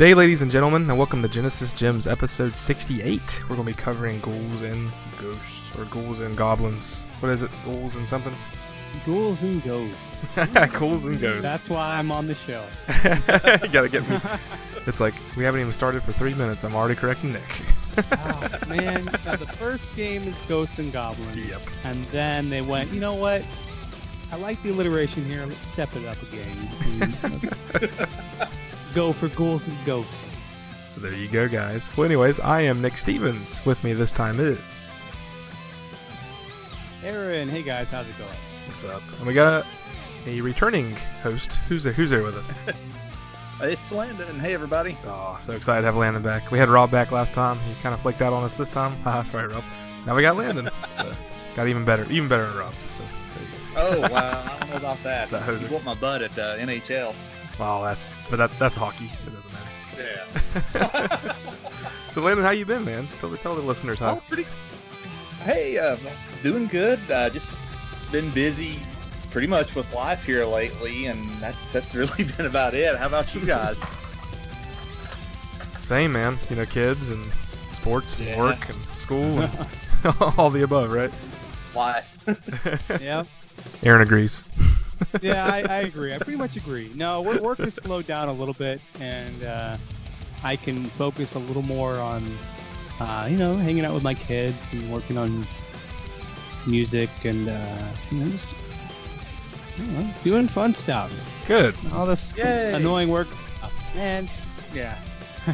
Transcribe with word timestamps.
Good 0.00 0.06
day, 0.06 0.14
ladies 0.14 0.40
and 0.40 0.50
gentlemen, 0.50 0.88
and 0.88 0.96
welcome 0.96 1.20
to 1.20 1.28
Genesis 1.28 1.74
Gems 1.74 2.06
episode 2.06 2.56
68. 2.56 3.42
We're 3.42 3.48
going 3.54 3.58
to 3.58 3.64
be 3.64 3.74
covering 3.74 4.18
ghouls 4.20 4.62
and 4.62 4.90
ghosts, 5.20 5.76
or 5.76 5.84
ghouls 5.84 6.20
and 6.20 6.34
goblins. 6.34 7.02
What 7.20 7.28
is 7.28 7.42
it? 7.42 7.50
Ghouls 7.66 7.96
and 7.96 8.08
something? 8.08 8.32
Ghouls 9.04 9.42
and 9.42 9.62
ghosts. 9.62 10.24
ghouls 10.78 11.04
and 11.04 11.20
ghosts. 11.20 11.42
That's 11.42 11.68
why 11.68 11.98
I'm 11.98 12.10
on 12.10 12.28
the 12.28 12.32
show. 12.32 12.64
you 13.62 13.68
gotta 13.68 13.90
get 13.90 14.08
me. 14.08 14.18
It's 14.86 15.00
like, 15.00 15.12
we 15.36 15.44
haven't 15.44 15.60
even 15.60 15.74
started 15.74 16.02
for 16.02 16.12
three 16.12 16.32
minutes. 16.32 16.64
I'm 16.64 16.74
already 16.74 16.94
correcting 16.94 17.32
Nick. 17.32 17.60
oh, 17.98 18.58
man, 18.68 19.04
now 19.26 19.36
the 19.36 19.52
first 19.58 19.94
game 19.96 20.22
is 20.22 20.40
Ghosts 20.48 20.78
and 20.78 20.90
Goblins. 20.94 21.36
Yep. 21.36 21.60
And 21.84 22.02
then 22.06 22.48
they 22.48 22.62
went, 22.62 22.90
you 22.90 23.00
know 23.00 23.12
what? 23.12 23.44
I 24.32 24.36
like 24.36 24.62
the 24.62 24.70
alliteration 24.70 25.26
here. 25.26 25.44
Let's 25.44 25.66
step 25.66 25.94
it 25.94 26.06
up 26.06 26.16
again. 26.22 26.56
And 28.90 28.96
Let's 28.96 28.96
go 28.96 29.12
for 29.12 29.34
Ghouls 29.36 29.68
and 29.68 29.84
Ghosts. 29.84 30.36
So 30.94 31.00
there 31.00 31.12
you 31.12 31.28
go, 31.28 31.48
guys. 31.48 31.88
Well, 31.96 32.06
anyways, 32.06 32.40
I 32.40 32.62
am 32.62 32.82
Nick 32.82 32.96
Stevens. 32.96 33.64
With 33.64 33.82
me 33.84 33.92
this 33.92 34.10
time 34.10 34.40
is. 34.40 34.92
Aaron, 37.04 37.48
hey 37.48 37.62
guys, 37.62 37.90
how's 37.90 38.08
it 38.08 38.18
going? 38.18 38.30
What's 38.66 38.84
up? 38.84 39.02
And 39.18 39.26
we 39.26 39.34
got 39.34 39.64
a 40.26 40.40
returning 40.40 40.96
host. 41.22 41.54
Who's 41.68 41.84
there, 41.84 41.92
who's 41.92 42.10
there 42.10 42.22
with 42.22 42.36
us? 42.36 42.52
It's 43.62 43.92
Landon. 43.92 44.40
Hey, 44.40 44.54
everybody. 44.54 44.96
Oh, 45.04 45.36
so 45.38 45.52
excited 45.52 45.82
to 45.82 45.86
have 45.88 45.96
Landon 45.96 46.22
back. 46.22 46.50
We 46.50 46.58
had 46.58 46.70
Rob 46.70 46.90
back 46.90 47.12
last 47.12 47.34
time. 47.34 47.58
He 47.58 47.74
kind 47.82 47.94
of 47.94 48.00
flaked 48.00 48.22
out 48.22 48.32
on 48.32 48.42
us 48.42 48.54
this 48.54 48.70
time. 48.70 48.96
Haha, 49.02 49.22
sorry, 49.24 49.48
Rob. 49.48 49.62
Now 50.06 50.16
we 50.16 50.22
got 50.22 50.38
Landon. 50.38 50.70
so 50.96 51.12
got 51.54 51.68
even 51.68 51.84
better, 51.84 52.10
even 52.10 52.26
better 52.26 52.46
than 52.46 52.56
Rob. 52.56 52.72
So 52.96 53.04
there 53.34 53.44
you 53.44 54.00
go. 54.00 54.06
Oh, 54.06 54.10
wow. 54.10 54.46
I 54.46 54.58
don't 54.60 54.70
know 54.70 54.76
about 54.76 55.02
that. 55.02 55.28
That 55.28 55.42
hoser. 55.42 55.68
you 55.68 55.68
want 55.68 55.84
my 55.84 55.92
butt 55.92 56.22
at 56.22 56.38
uh, 56.38 56.56
NHL. 56.56 57.14
Wow, 57.60 57.82
that's 57.84 58.08
but 58.30 58.36
that 58.38 58.50
that's 58.58 58.76
hockey. 58.76 59.10
It 59.26 59.30
doesn't 59.32 59.52
matter. 59.52 60.64
Yeah. 60.74 61.34
So 62.10 62.20
Landon, 62.22 62.44
how 62.44 62.50
you 62.50 62.66
been, 62.66 62.84
man? 62.84 63.06
Tell, 63.20 63.32
tell 63.36 63.54
the 63.54 63.62
listeners 63.62 64.00
how. 64.00 64.14
oh, 64.16 64.22
pretty. 64.26 64.44
Hey, 65.44 65.78
uh, 65.78 65.96
doing 66.42 66.66
good. 66.66 66.98
Uh, 67.08 67.30
just 67.30 67.56
been 68.10 68.28
busy 68.32 68.80
pretty 69.30 69.46
much 69.46 69.76
with 69.76 69.92
life 69.94 70.24
here 70.24 70.44
lately, 70.44 71.06
and 71.06 71.24
that's, 71.36 71.72
that's 71.72 71.94
really 71.94 72.24
been 72.36 72.46
about 72.46 72.74
it. 72.74 72.96
How 72.96 73.06
about 73.06 73.32
you 73.32 73.42
guys? 73.46 73.76
Same, 75.80 76.10
man. 76.12 76.36
You 76.50 76.56
know, 76.56 76.66
kids 76.66 77.10
and 77.10 77.24
sports 77.70 78.18
and 78.18 78.28
Yeah. 78.30 78.38
work 78.38 78.68
and 78.68 78.78
school 78.98 79.40
and 79.42 79.52
all 80.36 80.50
the 80.50 80.62
above, 80.62 80.90
right? 80.90 81.12
life. 81.76 83.00
Yeah. 83.00 83.22
Aaron 83.84 84.02
agrees. 84.02 84.44
Yeah, 85.22 85.46
I, 85.46 85.58
I 85.62 85.76
agree. 85.80 86.12
I 86.14 86.18
pretty 86.18 86.36
much 86.36 86.56
agree. 86.56 86.90
No, 86.94 87.20
work, 87.22 87.40
work 87.40 87.58
has 87.58 87.74
slowed 87.74 88.06
down 88.06 88.28
a 88.28 88.32
little 88.32 88.54
bit, 88.54 88.80
and 89.00 89.44
uh, 89.44 89.76
I 90.44 90.56
can 90.56 90.84
focus 90.84 91.34
a 91.34 91.38
little 91.38 91.62
more 91.62 91.96
on, 91.96 92.22
uh, 93.00 93.26
you 93.30 93.36
know, 93.36 93.54
hanging 93.54 93.84
out 93.84 93.94
with 93.94 94.02
my 94.02 94.14
kids 94.14 94.72
and 94.72 94.90
working 94.92 95.16
on 95.18 95.46
music 96.66 97.08
and 97.24 97.48
uh, 97.48 97.84
you 98.10 98.18
know, 98.18 98.26
just 98.30 98.48
I 99.78 99.82
know, 99.86 100.10
doing 100.22 100.46
fun 100.48 100.74
stuff. 100.74 101.10
Good. 101.46 101.74
All 101.94 102.04
this 102.06 102.36
Yay. 102.36 102.74
annoying 102.74 103.08
work 103.08 103.32
stuff. 103.32 103.72
And 103.96 104.28
yeah, 104.74 104.98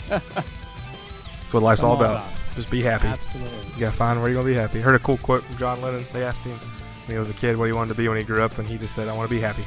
That's 0.08 1.54
what 1.54 1.62
life's 1.62 1.80
I'm 1.82 1.86
all 1.90 1.96
all 1.96 2.00
about. 2.02 2.16
about 2.16 2.30
Just 2.56 2.70
be 2.70 2.82
happy. 2.82 3.06
absolutely. 3.06 3.56
You 3.74 3.80
gotta 3.80 3.96
find 3.96 4.20
where 4.20 4.28
you're 4.28 4.40
gonna 4.42 4.52
be 4.52 4.58
happy. 4.58 4.80
Heard 4.80 4.94
a 4.96 4.98
cool 4.98 5.16
quote 5.18 5.42
from 5.44 5.56
John 5.58 5.80
Lennon. 5.80 6.04
They 6.12 6.24
asked 6.24 6.42
him 6.44 6.58
when 7.06 7.14
he 7.14 7.18
was 7.18 7.30
a 7.30 7.34
kid 7.34 7.56
what 7.56 7.66
he 7.66 7.72
wanted 7.72 7.90
to 7.90 7.94
be 7.94 8.08
when 8.08 8.18
he 8.18 8.24
grew 8.24 8.42
up, 8.42 8.58
and 8.58 8.68
he 8.68 8.76
just 8.76 8.94
said, 8.94 9.08
"I 9.08 9.12
want 9.12 9.28
to 9.28 9.34
be 9.34 9.40
happy." 9.40 9.64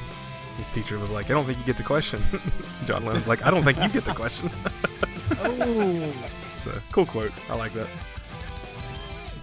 His 0.58 0.68
teacher 0.74 1.00
was 1.00 1.10
like, 1.10 1.30
"I 1.30 1.34
don't 1.34 1.46
think 1.46 1.58
you 1.58 1.64
get 1.64 1.78
the 1.78 1.84
question." 1.84 2.22
John 2.86 3.06
Lennon's 3.06 3.28
like, 3.28 3.46
"I 3.46 3.50
don't 3.50 3.64
think 3.64 3.78
you 3.78 3.90
get 3.90 4.06
the 4.06 4.14
question." 4.14 4.50
Oh, 5.42 6.12
so, 6.64 6.72
cool 6.92 7.06
quote. 7.06 7.32
I 7.50 7.56
like 7.56 7.74
that. 7.74 7.88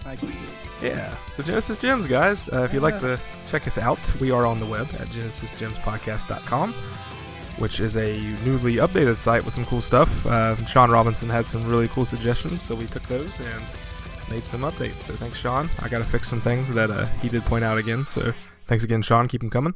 I 0.05 0.15
can 0.15 0.31
see. 0.31 0.39
Yeah. 0.81 1.15
So 1.35 1.43
Genesis 1.43 1.77
Gems, 1.77 2.07
guys. 2.07 2.49
Uh, 2.49 2.61
if 2.63 2.73
you'd 2.73 2.83
like 2.83 2.99
to 2.99 3.19
check 3.47 3.67
us 3.67 3.77
out, 3.77 3.99
we 4.19 4.31
are 4.31 4.45
on 4.45 4.59
the 4.59 4.65
web 4.65 4.87
at 4.99 5.07
genesisgemspodcast.com, 5.07 6.73
which 7.57 7.79
is 7.79 7.97
a 7.97 8.17
newly 8.45 8.75
updated 8.75 9.15
site 9.15 9.43
with 9.43 9.55
some 9.55 9.65
cool 9.65 9.81
stuff. 9.81 10.25
Uh, 10.25 10.55
Sean 10.67 10.91
Robinson 10.91 11.29
had 11.29 11.45
some 11.47 11.67
really 11.67 11.87
cool 11.87 12.05
suggestions, 12.05 12.61
so 12.61 12.75
we 12.75 12.85
took 12.85 13.03
those 13.03 13.39
and 13.39 13.63
made 14.29 14.43
some 14.43 14.61
updates. 14.61 14.99
So 14.99 15.15
thanks, 15.15 15.37
Sean. 15.37 15.69
I 15.79 15.89
got 15.89 15.99
to 15.99 16.03
fix 16.03 16.27
some 16.29 16.41
things 16.41 16.69
that 16.73 16.91
uh, 16.91 17.05
he 17.21 17.29
did 17.29 17.43
point 17.43 17.63
out 17.63 17.77
again. 17.77 18.05
So 18.05 18.33
thanks 18.67 18.83
again, 18.83 19.01
Sean. 19.01 19.27
Keep 19.27 19.41
them 19.41 19.49
coming. 19.49 19.73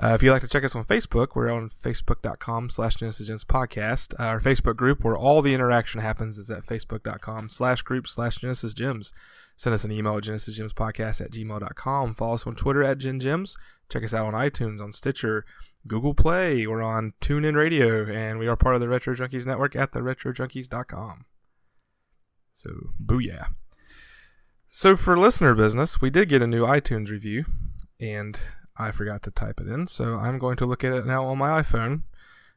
Uh, 0.00 0.14
if 0.14 0.22
you'd 0.22 0.30
like 0.30 0.42
to 0.42 0.48
check 0.48 0.62
us 0.62 0.76
on 0.76 0.84
Facebook, 0.84 1.28
we're 1.34 1.50
on 1.50 1.70
facebook.com 1.70 2.70
slash 2.70 2.96
Genesis 2.96 3.44
podcast. 3.44 4.14
Uh, 4.18 4.24
our 4.24 4.40
Facebook 4.40 4.76
group 4.76 5.02
where 5.02 5.16
all 5.16 5.42
the 5.42 5.54
interaction 5.54 6.00
happens 6.00 6.38
is 6.38 6.50
at 6.50 6.64
facebook.com 6.64 7.48
slash 7.48 7.82
group 7.82 8.06
slash 8.06 8.36
Genesis 8.36 8.74
Gems. 8.74 9.12
Send 9.56 9.74
us 9.74 9.82
an 9.82 9.90
email 9.90 10.16
at 10.16 10.22
genesisgemspodcast 10.22 11.20
at 11.20 11.32
gmail.com. 11.32 12.14
Follow 12.14 12.34
us 12.34 12.46
on 12.46 12.54
Twitter 12.54 12.84
at 12.84 12.98
GenGems. 12.98 13.56
Check 13.88 14.04
us 14.04 14.14
out 14.14 14.32
on 14.32 14.34
iTunes, 14.34 14.80
on 14.80 14.92
Stitcher, 14.92 15.44
Google 15.88 16.14
Play. 16.14 16.64
We're 16.64 16.80
on 16.80 17.14
TuneIn 17.20 17.56
Radio, 17.56 18.06
and 18.06 18.38
we 18.38 18.46
are 18.46 18.54
part 18.54 18.76
of 18.76 18.80
the 18.80 18.88
Retro 18.88 19.16
Junkies 19.16 19.46
Network 19.46 19.74
at 19.74 19.90
theretrojunkies.com. 19.90 21.24
So, 22.52 22.70
booyah. 23.04 23.48
So, 24.70 24.96
for 24.96 25.18
listener 25.18 25.54
business, 25.54 26.00
we 26.00 26.10
did 26.10 26.28
get 26.28 26.42
a 26.42 26.46
new 26.46 26.66
iTunes 26.66 27.08
review, 27.08 27.46
and 27.98 28.38
I 28.76 28.90
forgot 28.90 29.22
to 29.22 29.30
type 29.30 29.60
it 29.60 29.66
in, 29.66 29.86
so 29.86 30.16
I'm 30.16 30.38
going 30.38 30.56
to 30.58 30.66
look 30.66 30.84
at 30.84 30.92
it 30.92 31.06
now 31.06 31.24
on 31.24 31.38
my 31.38 31.62
iPhone, 31.62 32.02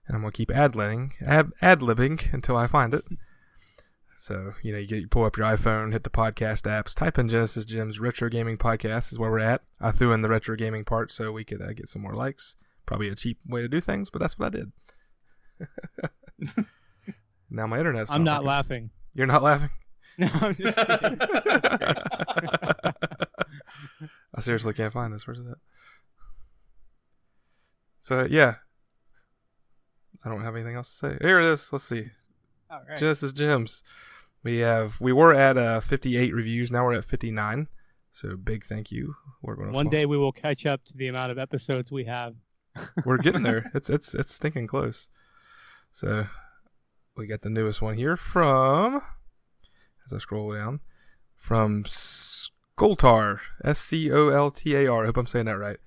and 0.05 0.16
I'm 0.16 0.22
going 0.22 0.31
to 0.31 0.38
keep 0.38 0.51
ad-libbing, 0.51 1.13
ad- 1.25 1.53
ad-libbing 1.61 2.33
until 2.33 2.57
I 2.57 2.67
find 2.67 2.94
it. 2.94 3.05
So, 4.19 4.53
you 4.61 4.73
know, 4.73 4.77
you, 4.77 4.88
get, 4.88 4.99
you 4.99 5.07
pull 5.07 5.23
up 5.23 5.38
your 5.38 5.47
iPhone, 5.47 5.94
hit 5.94 6.03
the 6.03 6.09
podcast 6.09 6.63
apps, 6.63 6.94
type 6.94 7.17
in 7.17 7.29
Genesis 7.29 7.63
Gems 7.63 7.99
Retro 7.99 8.29
Gaming 8.29 8.57
Podcast 8.57 9.11
is 9.11 9.17
where 9.17 9.31
we're 9.31 9.39
at. 9.39 9.61
I 9.79 9.91
threw 9.91 10.11
in 10.11 10.22
the 10.22 10.29
retro 10.29 10.55
gaming 10.57 10.83
part 10.83 11.11
so 11.11 11.31
we 11.31 11.45
could 11.45 11.61
uh, 11.61 11.73
get 11.73 11.89
some 11.89 12.01
more 12.01 12.13
likes. 12.13 12.55
Probably 12.85 13.07
a 13.07 13.16
cheap 13.16 13.39
way 13.47 13.61
to 13.61 13.67
do 13.69 13.79
things, 13.81 14.09
but 14.09 14.19
that's 14.19 14.38
what 14.38 14.53
I 14.53 14.57
did. 14.57 14.72
now 17.49 17.67
my 17.67 17.79
internet's 17.79 18.11
I'm 18.11 18.23
not 18.23 18.41
working. 18.41 18.47
laughing. 18.47 18.89
You're 19.16 19.28
not 19.28 19.41
laughing? 19.41 19.69
No, 20.17 20.27
I'm 20.33 20.53
just 20.55 20.77
kidding. 20.88 21.19
I 24.35 24.41
seriously 24.41 24.73
can't 24.73 24.94
find 24.94 25.13
this. 25.13 25.25
Where's 25.25 25.39
it 25.39 25.47
at? 25.47 25.57
So, 27.99 28.27
yeah. 28.29 28.55
I 30.23 30.29
don't 30.29 30.44
have 30.44 30.55
anything 30.55 30.75
else 30.75 30.91
to 30.91 30.95
say. 30.95 31.17
Here 31.22 31.39
it 31.39 31.51
is. 31.51 31.69
Let's 31.72 31.85
see. 31.85 32.07
All 32.69 32.81
right. 32.88 32.97
Genesis 32.97 33.33
Gems. 33.33 33.83
We 34.44 34.59
have 34.59 34.99
we 34.99 35.13
were 35.13 35.33
at 35.33 35.57
uh 35.57 35.79
58 35.81 36.33
reviews. 36.33 36.72
Now 36.72 36.85
we're 36.85 36.93
at 36.93 37.05
59. 37.05 37.67
So 38.11 38.35
big 38.35 38.66
thank 38.66 38.91
you. 38.91 39.16
We're 39.41 39.55
going 39.55 39.69
to 39.69 39.73
One 39.73 39.89
day 39.89 40.05
we 40.05 40.17
will 40.17 40.31
catch 40.31 40.66
up 40.66 40.83
to 40.85 40.97
the 40.97 41.07
amount 41.07 41.31
of 41.31 41.38
episodes 41.38 41.91
we 41.91 42.05
have. 42.05 42.35
we're 43.05 43.17
getting 43.17 43.43
there. 43.43 43.72
It's 43.73 43.90
it's 43.90 44.13
it's 44.13 44.34
stinking 44.34 44.67
close. 44.67 45.09
So 45.91 46.28
we 47.16 47.28
got 47.28 47.41
the 47.41 47.49
newest 47.49 47.81
one 47.81 47.96
here 47.96 48.16
from 48.16 49.02
as 50.11 50.17
I 50.17 50.19
scroll 50.19 50.53
down 50.53 50.79
from 51.35 51.84
Skoltar 51.84 53.40
S 53.63 53.79
C 53.79 54.11
O 54.11 54.29
L 54.29 54.52
T 54.52 54.75
A 54.75 54.87
R. 54.87 55.03
I 55.03 55.05
hope 55.08 55.17
I'm 55.17 55.28
saying 55.28 55.46
that 55.46 55.58
right. 55.58 55.78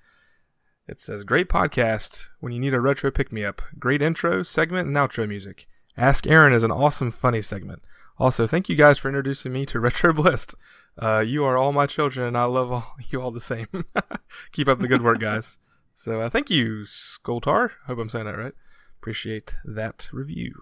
It 0.87 1.01
says 1.01 1.23
great 1.23 1.49
podcast 1.49 2.25
when 2.39 2.53
you 2.53 2.59
need 2.59 2.73
a 2.73 2.79
retro 2.81 3.11
pick 3.11 3.31
me 3.31 3.43
up. 3.43 3.61
Great 3.79 4.01
intro, 4.01 4.43
segment, 4.43 4.87
and 4.87 4.95
outro 4.95 5.27
music. 5.27 5.67
Ask 5.97 6.27
Aaron 6.27 6.53
is 6.53 6.63
an 6.63 6.71
awesome 6.71 7.11
funny 7.11 7.41
segment. 7.41 7.81
Also, 8.17 8.47
thank 8.47 8.69
you 8.69 8.75
guys 8.75 8.97
for 8.97 9.09
introducing 9.09 9.51
me 9.51 9.65
to 9.65 9.79
Retro 9.81 10.13
Blist. 10.13 10.55
Uh, 10.97 11.19
you 11.19 11.43
are 11.43 11.57
all 11.57 11.73
my 11.73 11.85
children, 11.85 12.27
and 12.27 12.37
I 12.37 12.45
love 12.45 12.71
all, 12.71 12.95
you 13.09 13.21
all 13.21 13.31
the 13.31 13.41
same. 13.41 13.67
Keep 14.51 14.69
up 14.69 14.79
the 14.79 14.87
good 14.87 15.01
work, 15.01 15.19
guys. 15.19 15.57
So, 15.93 16.21
uh, 16.21 16.29
thank 16.29 16.49
you, 16.49 16.83
Skoltar. 16.85 17.71
Hope 17.87 17.99
I'm 17.99 18.09
saying 18.09 18.25
that 18.25 18.37
right. 18.37 18.53
Appreciate 18.99 19.55
that 19.65 20.09
review. 20.11 20.61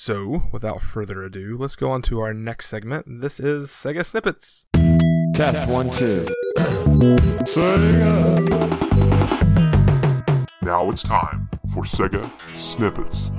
So, 0.00 0.44
without 0.52 0.80
further 0.82 1.24
ado, 1.24 1.56
let's 1.58 1.74
go 1.74 1.90
on 1.90 2.00
to 2.02 2.20
our 2.20 2.32
next 2.32 2.68
segment. 2.68 3.06
This 3.20 3.40
is 3.40 3.70
Sega 3.70 4.06
Snippets. 4.06 4.64
Test 5.34 5.68
one, 5.68 5.90
two. 5.90 6.26
Now 10.62 10.88
it's 10.90 11.02
time 11.02 11.48
for 11.74 11.82
Sega 11.82 12.30
Snippets. 12.56 13.30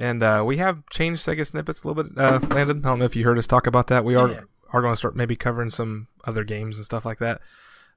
And 0.00 0.22
uh, 0.22 0.44
we 0.46 0.58
have 0.58 0.88
changed 0.90 1.26
Sega 1.26 1.44
Snippets 1.44 1.82
a 1.82 1.88
little 1.88 2.04
bit, 2.04 2.16
uh, 2.16 2.38
Landon. 2.54 2.84
I 2.84 2.88
don't 2.90 3.00
know 3.00 3.04
if 3.04 3.16
you 3.16 3.24
heard 3.24 3.36
us 3.36 3.48
talk 3.48 3.66
about 3.66 3.88
that. 3.88 4.04
We 4.04 4.14
are 4.14 4.28
Yeah. 4.30 4.40
are 4.72 4.80
going 4.80 4.92
to 4.92 4.96
start 4.96 5.16
maybe 5.16 5.34
covering 5.34 5.70
some 5.70 6.06
other 6.24 6.44
games 6.44 6.76
and 6.76 6.84
stuff 6.86 7.04
like 7.04 7.18
that. 7.18 7.40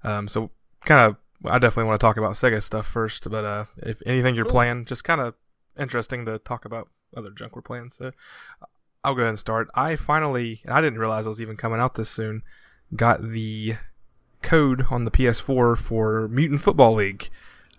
Um, 0.03 0.27
so, 0.27 0.49
kind 0.85 0.99
of, 1.01 1.17
I 1.45 1.59
definitely 1.59 1.89
want 1.89 2.01
to 2.01 2.03
talk 2.07 2.17
about 2.17 2.33
Sega 2.33 2.63
stuff 2.63 2.87
first. 2.87 3.29
But 3.29 3.45
uh, 3.45 3.65
if 3.77 4.01
anything 4.07 4.33
you're 4.33 4.45
Cool. 4.45 4.53
playing, 4.53 4.85
just 4.85 5.03
kind 5.03 5.21
of 5.21 5.35
interesting 5.77 6.25
to 6.25 6.39
talk 6.39 6.65
about 6.65 6.89
other 7.15 7.31
junk 7.31 7.55
we're 7.55 7.61
playing. 7.61 7.91
So, 7.91 8.11
I'll 9.03 9.15
go 9.15 9.21
ahead 9.21 9.29
and 9.29 9.39
start. 9.39 9.69
I 9.75 9.95
finally, 9.95 10.61
and 10.63 10.73
I 10.73 10.81
didn't 10.81 10.99
realize 10.99 11.25
it 11.25 11.29
was 11.29 11.41
even 11.41 11.57
coming 11.57 11.79
out 11.79 11.95
this 11.95 12.09
soon, 12.09 12.41
got 12.95 13.21
the 13.21 13.75
code 14.41 14.85
on 14.89 15.05
the 15.05 15.11
PS4 15.11 15.77
for 15.77 16.27
Mutant 16.29 16.61
Football 16.61 16.93
League. 16.93 17.29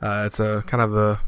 Uh, 0.03 0.25
it's 0.27 0.39
a 0.39 0.63
kind 0.67 0.83
of 0.83 0.95
a 0.95 1.21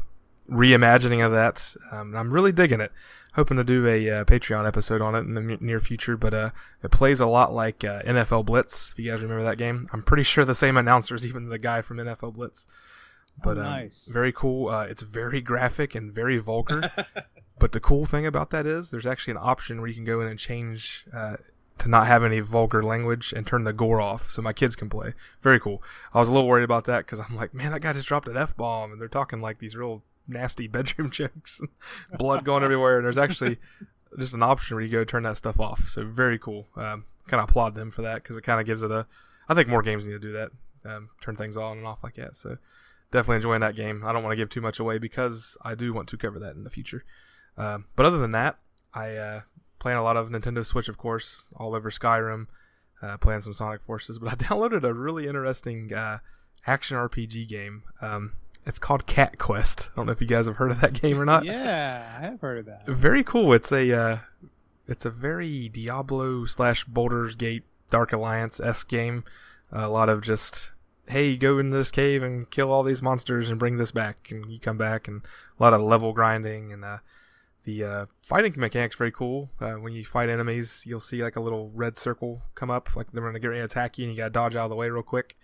reimagining 0.49 1.25
of 1.25 1.31
that. 1.31 1.75
Um, 1.91 2.15
I'm 2.15 2.33
really 2.33 2.51
digging 2.51 2.81
it. 2.81 2.91
Hoping 3.33 3.57
to 3.57 3.63
do 3.63 3.87
a 3.87 4.09
uh, 4.09 4.23
Patreon 4.23 4.67
episode 4.67 5.01
on 5.01 5.13
it 5.13 5.19
in 5.19 5.35
the 5.35 5.41
m- 5.41 5.57
near 5.61 5.79
future, 5.79 6.17
but 6.17 6.33
uh, 6.33 6.49
it 6.83 6.91
plays 6.91 7.19
a 7.19 7.27
lot 7.27 7.53
like 7.53 7.83
uh, 7.83 8.01
NFL 8.01 8.45
Blitz. 8.45 8.91
If 8.91 8.99
you 8.99 9.11
guys 9.11 9.21
remember 9.21 9.43
that 9.43 9.59
game, 9.59 9.87
I'm 9.93 10.01
pretty 10.01 10.23
sure 10.23 10.43
the 10.43 10.55
same 10.55 10.75
announcers, 10.75 11.25
even 11.25 11.49
the 11.49 11.59
guy 11.59 11.81
from 11.81 11.97
NFL 11.97 12.33
Blitz. 12.33 12.67
But 13.43 13.57
Oh, 13.57 13.61
um, 13.61 13.67
nice. 13.67 14.07
very 14.11 14.31
cool. 14.31 14.69
Uh, 14.69 14.83
it's 14.85 15.01
very 15.03 15.41
graphic 15.41 15.93
and 15.95 16.11
very 16.13 16.37
vulgar. 16.39 16.91
but 17.59 17.71
the 17.71 17.79
cool 17.79 18.05
thing 18.05 18.25
about 18.25 18.49
that 18.51 18.65
is 18.65 18.89
there's 18.89 19.05
actually 19.05 19.31
an 19.31 19.39
option 19.41 19.79
where 19.79 19.87
you 19.87 19.93
can 19.95 20.05
go 20.05 20.21
in 20.21 20.27
and 20.27 20.39
change 20.39 21.05
uh, 21.15 21.37
to 21.77 21.87
not 21.87 22.07
have 22.07 22.23
any 22.23 22.39
vulgar 22.39 22.81
language 22.83 23.33
and 23.33 23.45
turn 23.45 23.63
the 23.63 23.73
gore 23.73 24.01
off, 24.01 24.31
so 24.31 24.41
my 24.41 24.53
kids 24.53 24.75
can 24.75 24.89
play. 24.89 25.13
Very 25.43 25.59
cool. 25.59 25.83
I 26.13 26.19
was 26.19 26.27
a 26.27 26.31
little 26.31 26.47
worried 26.47 26.63
about 26.63 26.85
that 26.85 27.05
because 27.05 27.19
I'm 27.19 27.35
like, 27.35 27.53
man, 27.53 27.71
that 27.71 27.81
guy 27.81 27.93
just 27.93 28.07
dropped 28.07 28.27
an 28.27 28.37
f 28.37 28.57
bomb, 28.57 28.91
and 28.91 28.99
they're 28.99 29.07
talking 29.07 29.39
like 29.41 29.59
these 29.59 29.75
real 29.75 30.03
nasty 30.27 30.67
bedroom 30.75 31.11
jokes, 31.11 31.61
blood 32.17 32.43
going 32.43 32.63
everywhere. 32.63 32.97
And 32.97 33.05
there's 33.05 33.17
actually 33.19 33.59
just 34.17 34.33
an 34.33 34.41
option 34.41 34.75
where 34.75 34.83
you 34.83 34.91
go 34.91 35.03
turn 35.03 35.23
that 35.23 35.37
stuff 35.37 35.59
off. 35.59 35.87
So 35.89 36.03
very 36.05 36.39
cool. 36.39 36.67
Um, 36.75 37.05
kind 37.27 37.41
of 37.43 37.49
applaud 37.49 37.75
them 37.75 37.91
for 37.91 38.01
that 38.01 38.23
because 38.23 38.35
it 38.37 38.41
kind 38.41 38.59
of 38.59 38.65
gives 38.65 38.81
it 38.81 38.89
a. 38.89 39.05
I 39.47 39.53
think 39.53 39.67
more 39.69 39.83
games 39.83 40.07
need 40.07 40.13
to 40.13 40.19
do 40.19 40.31
that. 40.33 40.49
Um, 40.83 41.09
turn 41.21 41.35
things 41.35 41.55
on 41.57 41.77
and 41.77 41.85
off 41.85 42.03
like 42.03 42.15
that. 42.15 42.35
So 42.35 42.57
definitely 43.11 43.37
enjoying 43.37 43.61
that 43.61 43.75
game. 43.75 44.03
I 44.05 44.11
don't 44.11 44.23
want 44.23 44.33
to 44.33 44.37
give 44.37 44.49
too 44.49 44.61
much 44.61 44.79
away 44.79 44.97
because 44.97 45.57
I 45.61 45.75
do 45.75 45.93
want 45.93 46.09
to 46.09 46.17
cover 46.17 46.39
that 46.39 46.55
in 46.55 46.63
the 46.63 46.69
future. 46.69 47.03
Um, 47.57 47.85
but 47.95 48.05
other 48.05 48.17
than 48.17 48.31
that, 48.31 48.57
I 48.93 49.15
uh, 49.15 49.41
playing 49.79 49.97
a 49.97 50.03
lot 50.03 50.17
of 50.17 50.29
Nintendo 50.29 50.65
Switch, 50.65 50.87
of 50.87 50.97
course, 50.97 51.47
all 51.55 51.75
over 51.75 51.89
Skyrim, 51.89 52.47
uh, 53.01 53.17
playing 53.17 53.41
some 53.41 53.53
Sonic 53.53 53.81
Forces. 53.85 54.19
But 54.21 54.33
I 54.33 54.35
downloaded 54.35 54.83
a 54.83 54.93
really 54.93 55.27
interesting 55.27 55.93
uh, 55.93 56.19
action 56.65 56.97
RPG 56.97 57.47
game. 57.47 57.83
Um, 58.01 58.33
it's 58.65 58.79
called 58.79 59.07
Cat 59.07 59.37
Quest. 59.37 59.89
I 59.93 59.95
don't 59.95 60.07
know 60.07 60.11
if 60.11 60.21
you 60.21 60.27
guys 60.27 60.45
have 60.45 60.57
heard 60.57 60.71
of 60.71 60.81
that 60.81 60.93
game 60.93 61.19
or 61.19 61.25
not. 61.25 61.45
yeah, 61.45 62.13
I 62.17 62.21
have 62.21 62.41
heard 62.41 62.59
of 62.59 62.65
that. 62.65 62.85
Very 62.85 63.23
cool. 63.23 63.53
It's 63.53 63.71
a 63.71 63.91
uh, 63.91 64.17
it's 64.87 65.05
a 65.05 65.09
very 65.09 65.69
Diablo 65.69 66.45
slash 66.45 66.83
Baldur's 66.83 67.35
Gate 67.35 67.63
Dark 67.89 68.11
Alliance 68.11 68.59
s 68.59 68.83
game. 68.83 69.23
a 69.71 69.87
lot 69.87 70.09
of 70.09 70.21
just 70.21 70.71
hey, 71.07 71.35
go 71.35 71.57
into 71.57 71.75
this 71.75 71.91
cave 71.91 72.23
and 72.23 72.49
kill 72.49 72.71
all 72.71 72.83
these 72.83 73.01
monsters 73.01 73.49
and 73.49 73.59
bring 73.59 73.77
this 73.77 73.91
back, 73.91 74.29
and 74.31 74.51
you 74.51 74.59
come 74.59 74.77
back, 74.77 75.07
and 75.07 75.21
a 75.59 75.63
lot 75.63 75.73
of 75.73 75.81
level 75.81 76.13
grinding 76.13 76.71
and 76.71 76.83
uh, 76.83 76.97
the 77.63 77.83
uh, 77.83 78.05
fighting 78.21 78.53
mechanics 78.57 78.95
very 78.95 79.11
cool. 79.11 79.49
Uh, 79.59 79.73
when 79.73 79.93
you 79.93 80.05
fight 80.05 80.29
enemies, 80.29 80.83
you'll 80.85 81.01
see 81.01 81.23
like 81.23 81.35
a 81.35 81.41
little 81.41 81.71
red 81.73 81.97
circle 81.97 82.41
come 82.55 82.71
up, 82.71 82.95
like 82.95 83.11
they're 83.11 83.23
gonna 83.23 83.39
get 83.39 83.47
ready 83.47 83.61
to 83.61 83.65
attack 83.65 83.97
you, 83.97 84.05
and 84.05 84.13
you 84.13 84.17
gotta 84.17 84.29
dodge 84.29 84.55
out 84.55 84.65
of 84.65 84.69
the 84.69 84.75
way 84.75 84.89
real 84.89 85.03
quick, 85.03 85.35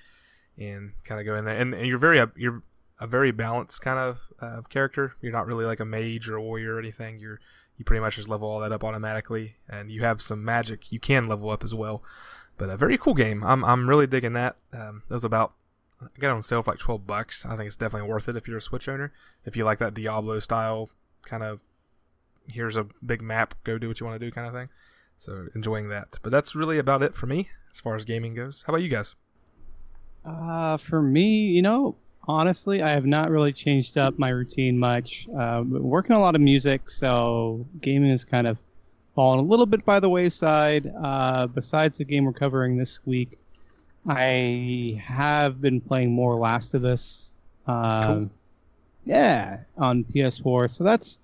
and 0.57 0.93
kind 1.03 1.19
of 1.19 1.25
go 1.25 1.35
in 1.35 1.45
there. 1.45 1.57
And, 1.57 1.73
and 1.73 1.87
you're 1.87 1.97
very 1.97 2.19
uh, 2.19 2.27
you're 2.35 2.63
a 2.99 3.07
very 3.07 3.31
balanced 3.31 3.81
kind 3.81 3.99
of 3.99 4.19
uh, 4.39 4.61
character. 4.69 5.15
You're 5.21 5.33
not 5.33 5.47
really 5.47 5.65
like 5.65 5.79
a 5.79 5.85
mage 5.85 6.29
or 6.29 6.35
a 6.35 6.41
warrior 6.41 6.75
or 6.75 6.79
anything. 6.79 7.19
You're 7.19 7.39
you 7.77 7.85
pretty 7.85 8.01
much 8.01 8.15
just 8.15 8.29
level 8.29 8.47
all 8.47 8.59
that 8.59 8.71
up 8.71 8.83
automatically, 8.83 9.55
and 9.67 9.91
you 9.91 10.03
have 10.03 10.21
some 10.21 10.43
magic 10.43 10.91
you 10.91 10.99
can 10.99 11.27
level 11.27 11.49
up 11.49 11.63
as 11.63 11.73
well. 11.73 12.03
But 12.57 12.69
a 12.69 12.77
very 12.77 12.97
cool 12.97 13.13
game. 13.13 13.43
I'm 13.43 13.63
I'm 13.65 13.89
really 13.89 14.07
digging 14.07 14.33
that. 14.33 14.55
Um, 14.71 15.03
it 15.09 15.13
was 15.13 15.23
about 15.23 15.53
I 16.01 16.19
got 16.19 16.29
it 16.29 16.35
on 16.35 16.43
sale 16.43 16.61
for 16.61 16.71
like 16.71 16.79
twelve 16.79 17.07
bucks. 17.07 17.45
I 17.45 17.55
think 17.55 17.67
it's 17.67 17.75
definitely 17.75 18.09
worth 18.09 18.29
it 18.29 18.37
if 18.37 18.47
you're 18.47 18.57
a 18.57 18.61
Switch 18.61 18.87
owner. 18.87 19.11
If 19.45 19.55
you 19.55 19.65
like 19.65 19.79
that 19.79 19.93
Diablo 19.93 20.39
style 20.39 20.89
kind 21.23 21.43
of 21.43 21.59
here's 22.47 22.77
a 22.77 22.87
big 23.05 23.21
map, 23.21 23.55
go 23.63 23.77
do 23.77 23.87
what 23.87 23.99
you 23.99 24.05
want 24.05 24.19
to 24.19 24.25
do 24.25 24.31
kind 24.31 24.47
of 24.47 24.53
thing. 24.53 24.69
So 25.17 25.47
enjoying 25.55 25.89
that. 25.89 26.19
But 26.21 26.31
that's 26.31 26.55
really 26.55 26.77
about 26.77 27.01
it 27.01 27.15
for 27.15 27.27
me 27.27 27.49
as 27.71 27.79
far 27.79 27.95
as 27.95 28.05
gaming 28.05 28.35
goes. 28.35 28.63
How 28.67 28.73
about 28.73 28.83
you 28.83 28.89
guys? 28.89 29.15
Uh, 30.25 30.77
for 30.77 31.01
me, 31.01 31.47
you 31.47 31.61
know, 31.61 31.95
honestly, 32.27 32.81
I 32.81 32.91
have 32.91 33.05
not 33.05 33.29
really 33.29 33.53
changed 33.53 33.97
up 33.97 34.17
my 34.17 34.29
routine 34.29 34.77
much. 34.77 35.27
Uh, 35.37 35.63
working 35.65 36.15
a 36.15 36.19
lot 36.19 36.35
of 36.35 36.41
music, 36.41 36.89
so 36.89 37.65
gaming 37.81 38.09
is 38.09 38.23
kind 38.23 38.47
of 38.47 38.57
fallen 39.15 39.39
a 39.39 39.43
little 39.43 39.65
bit 39.65 39.85
by 39.85 39.99
the 39.99 40.09
wayside. 40.09 40.91
Uh, 41.01 41.47
besides 41.47 41.97
the 41.97 42.03
game 42.05 42.25
we're 42.25 42.33
covering 42.33 42.77
this 42.77 42.99
week, 43.05 43.37
I 44.07 45.01
have 45.03 45.61
been 45.61 45.79
playing 45.81 46.11
more 46.11 46.35
Last 46.35 46.73
of 46.73 46.85
Us. 46.85 47.33
Um, 47.67 48.03
Cool. 48.03 48.29
Yeah, 49.05 49.59
on 49.77 50.03
PS4. 50.05 50.69
So 50.71 50.83
that's 50.83 51.19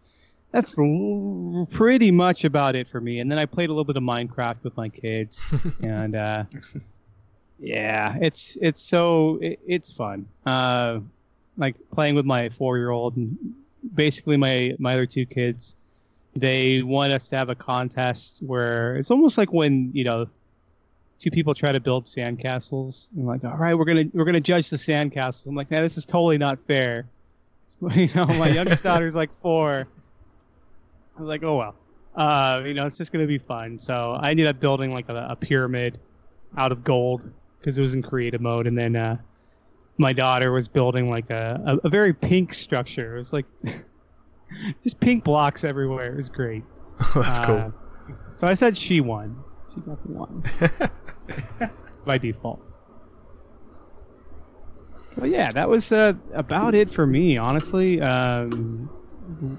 that's 0.52 0.78
l- 0.78 1.68
pretty 1.72 2.12
much 2.12 2.44
about 2.44 2.76
it 2.76 2.88
for 2.90 3.00
me. 3.00 3.20
And 3.20 3.32
then 3.32 3.38
I 3.40 3.46
played 3.46 3.70
a 3.70 3.72
little 3.72 3.86
bit 3.86 3.96
of 3.98 4.04
Minecraft 4.04 4.58
with 4.64 4.76
my 4.76 4.90
kids, 4.90 5.56
and 5.82 6.16
uh, 6.16 6.44
yeah, 7.60 8.18
it's 8.22 8.58
it's 8.62 8.82
so 8.82 9.40
it, 9.42 9.60
it's 9.68 9.92
fun. 9.92 10.28
Uh, 10.46 11.00
like 11.58 11.76
playing 11.92 12.16
with 12.16 12.26
my 12.26 12.50
four 12.50 12.78
year 12.78 12.90
old 12.90 13.16
and 13.18 13.38
basically 13.96 14.38
my 14.38 14.76
my 14.80 14.94
other 14.94 15.06
two 15.06 15.26
kids. 15.26 15.76
They 16.40 16.82
want 16.82 17.14
us 17.14 17.30
to 17.30 17.36
have 17.38 17.50
a 17.50 17.56
contest 17.56 18.42
where 18.42 18.96
it's 18.96 19.12
almost 19.12 19.38
like 19.38 19.52
when 19.52 19.92
you 19.94 20.04
know 20.04 20.28
two 21.20 21.30
people 21.30 21.54
try 21.54 21.72
to 21.72 21.80
build 21.80 22.06
sandcastles 22.06 23.12
and 23.16 23.28
like 23.28 23.44
all 23.44 23.58
right 23.58 23.74
we're 23.74 23.86
gonna 23.86 24.06
we're 24.14 24.26
gonna 24.26 24.40
judge 24.40 24.70
the 24.70 24.78
sandcastles. 24.78 25.48
I'm 25.48 25.56
like, 25.56 25.70
nah, 25.70 25.82
this 25.82 25.98
is 25.98 26.06
totally 26.06 26.38
not 26.38 26.60
fair. 26.68 27.06
You 27.96 28.10
know, 28.14 28.26
my 28.26 28.50
youngest 28.60 28.84
daughter's 28.84 29.16
like 29.16 29.34
four. 29.34 29.88
I 31.16 31.20
was 31.20 31.30
like, 31.30 31.44
oh 31.44 31.56
well. 31.58 31.76
Uh, 32.16 32.62
you 32.66 32.74
know, 32.74 32.86
it's 32.86 32.98
just 32.98 33.14
gonna 33.14 33.26
be 33.28 33.38
fun. 33.38 33.80
So 33.80 34.18
I 34.20 34.32
ended 34.32 34.48
up 34.48 34.60
building 34.60 34.92
like 34.92 35.08
a, 35.08 35.28
a 35.30 35.36
pyramid 35.38 35.98
out 36.58 36.74
of 36.74 36.84
gold 36.84 37.22
because 37.60 37.78
it 37.78 37.82
was 37.82 37.94
in 37.94 38.02
creative 38.02 38.42
mode, 38.42 38.68
and 38.68 38.78
then 38.78 38.96
uh, 38.98 39.18
my 39.98 40.14
daughter 40.14 40.52
was 40.52 40.68
building 40.68 41.10
like 41.10 41.30
a, 41.30 41.62
a, 41.66 41.88
a 41.88 41.90
very 41.90 42.14
pink 42.14 42.54
structure. 42.54 43.16
It 43.16 43.18
was 43.18 43.34
like 43.34 43.46
just 44.84 45.00
pink 45.00 45.24
blocks 45.24 45.64
everywhere. 45.64 46.14
It 46.14 46.18
was 46.18 46.30
great. 46.30 46.64
that's 47.16 47.40
Uh, 47.40 47.46
cool. 47.46 47.74
So 48.38 48.48
I 48.48 48.54
said 48.54 48.78
she 48.78 49.02
won. 49.02 49.36
She 49.70 49.76
definitely 49.82 50.16
won 50.16 50.44
by 52.06 52.18
default. 52.18 52.62
But 55.18 55.30
yeah, 55.30 55.50
that 55.52 55.68
was 55.70 55.92
uh, 55.92 56.14
about 56.34 56.76
it 56.76 56.90
for 56.90 57.06
me, 57.06 57.38
honestly. 57.38 58.00
Um, 58.02 58.90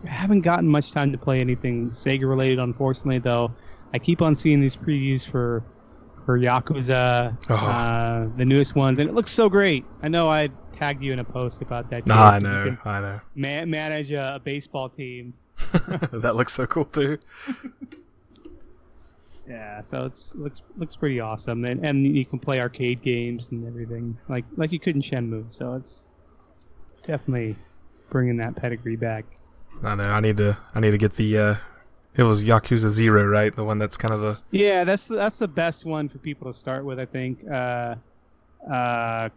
haven't 0.06 0.40
gotten 0.40 0.66
much 0.68 0.92
time 0.92 1.12
to 1.12 1.18
play 1.18 1.40
anything 1.40 1.90
Sega 1.90 2.28
related, 2.28 2.58
unfortunately. 2.58 3.18
Though 3.18 3.52
I 3.92 3.98
keep 3.98 4.22
on 4.22 4.34
seeing 4.34 4.60
these 4.60 4.74
previews 4.74 5.26
for 5.28 5.62
for 6.24 6.38
Yakuza, 6.38 7.36
Oh. 7.48 7.54
uh, 7.54 8.28
the 8.36 8.44
newest 8.44 8.74
ones, 8.74 8.98
and 8.98 9.08
it 9.08 9.14
looks 9.14 9.30
so 9.32 9.48
great. 9.48 9.84
I 10.02 10.08
know 10.08 10.28
I 10.28 10.48
tagged 10.80 11.02
you 11.02 11.12
in 11.12 11.18
a 11.20 11.24
post 11.24 11.62
about 11.62 11.90
that. 11.90 12.06
Nah, 12.06 12.32
I 12.32 12.38
too, 12.38 12.44
'cause 12.46 12.64
you 12.64 12.70
know, 12.72 12.78
I 12.84 13.00
know. 13.00 13.20
ma- 13.34 13.64
manage 13.66 14.10
a, 14.12 14.36
a 14.36 14.38
baseball 14.40 14.88
team. 14.88 15.34
that 16.12 16.34
looks 16.36 16.54
so 16.54 16.66
cool 16.66 16.86
too. 16.86 17.18
Yeah, 19.48 19.80
so 19.80 20.04
it's 20.04 20.32
looks 20.36 20.62
looks 20.76 20.94
pretty 20.94 21.18
awesome, 21.18 21.64
and 21.64 21.84
and 21.84 22.06
you 22.16 22.24
can 22.24 22.38
play 22.38 22.60
arcade 22.60 23.02
games 23.02 23.50
and 23.50 23.66
everything 23.66 24.16
like 24.28 24.44
like 24.56 24.70
you 24.70 24.78
could 24.78 24.94
in 24.94 25.02
Shenmue. 25.02 25.52
So 25.52 25.74
it's 25.74 26.06
definitely 27.04 27.56
bringing 28.10 28.36
that 28.36 28.54
pedigree 28.54 28.94
back. 28.94 29.24
I 29.82 29.96
know. 29.96 30.04
I 30.04 30.20
need 30.20 30.36
to. 30.36 30.56
I 30.74 30.78
need 30.80 30.92
to 30.92 30.98
get 30.98 31.14
the. 31.16 31.36
uh 31.38 31.54
It 32.14 32.22
was 32.22 32.44
Yakuza 32.44 32.90
Zero, 32.90 33.24
right? 33.26 33.52
The 33.54 33.64
one 33.64 33.78
that's 33.78 33.96
kind 33.96 34.14
of 34.14 34.20
the. 34.20 34.38
Yeah, 34.52 34.84
that's 34.84 35.08
that's 35.08 35.38
the 35.40 35.48
best 35.48 35.84
one 35.84 36.08
for 36.08 36.18
people 36.18 36.52
to 36.52 36.56
start 36.56 36.84
with. 36.84 37.00
I 37.00 37.06
think. 37.06 37.40
Uh, 37.50 37.96
uh, 38.70 39.30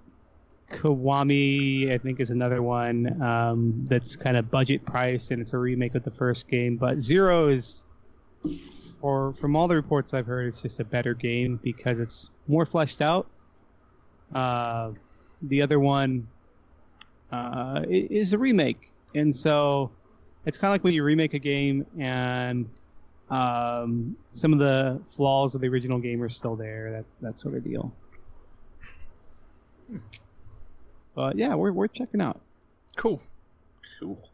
Kiwami, 0.74 1.92
I 1.92 1.98
think, 1.98 2.20
is 2.20 2.32
another 2.32 2.62
one 2.62 3.22
um, 3.22 3.86
that's 3.86 4.16
kind 4.16 4.36
of 4.36 4.50
budget 4.50 4.86
priced, 4.86 5.32
and 5.32 5.42
it's 5.42 5.54
a 5.54 5.58
remake 5.58 5.96
of 5.96 6.04
the 6.04 6.12
first 6.12 6.48
game. 6.48 6.78
But 6.78 7.00
Zero 7.00 7.50
is, 7.50 7.86
or 9.02 9.34
from 9.34 9.56
all 9.56 9.68
the 9.68 9.76
reports 9.76 10.14
I've 10.14 10.26
heard, 10.26 10.48
it's 10.48 10.62
just 10.62 10.80
a 10.80 10.84
better 10.84 11.14
game 11.14 11.60
because 11.64 12.00
it's 12.00 12.30
more 12.48 12.66
fleshed 12.66 13.02
out. 13.02 13.28
Uh, 14.34 14.92
the 15.44 15.62
other 15.62 15.80
one 15.80 16.28
uh, 17.32 17.82
is 17.90 18.34
a 18.34 18.38
remake, 18.38 18.92
and 19.14 19.36
so 19.36 19.92
it's 20.46 20.58
kind 20.58 20.70
of 20.70 20.74
like 20.74 20.84
when 20.84 20.94
you 20.94 21.04
remake 21.04 21.34
a 21.34 21.40
game 21.40 21.86
and 22.00 22.70
um, 23.30 24.16
some 24.32 24.54
of 24.54 24.60
the 24.60 25.02
flaws 25.10 25.56
of 25.56 25.62
the 25.62 25.68
original 25.68 26.00
game 26.00 26.22
are 26.22 26.30
still 26.30 26.56
there. 26.56 26.92
That 26.92 27.06
that 27.22 27.40
sort 27.40 27.56
of 27.56 27.64
deal. 27.64 27.94
But 31.16 31.38
yeah, 31.38 31.54
we're 31.56 31.72
we're 31.72 31.88
checking 31.88 32.22
out. 32.22 32.40
Cool. 32.96 33.22
Cool. 34.00 34.30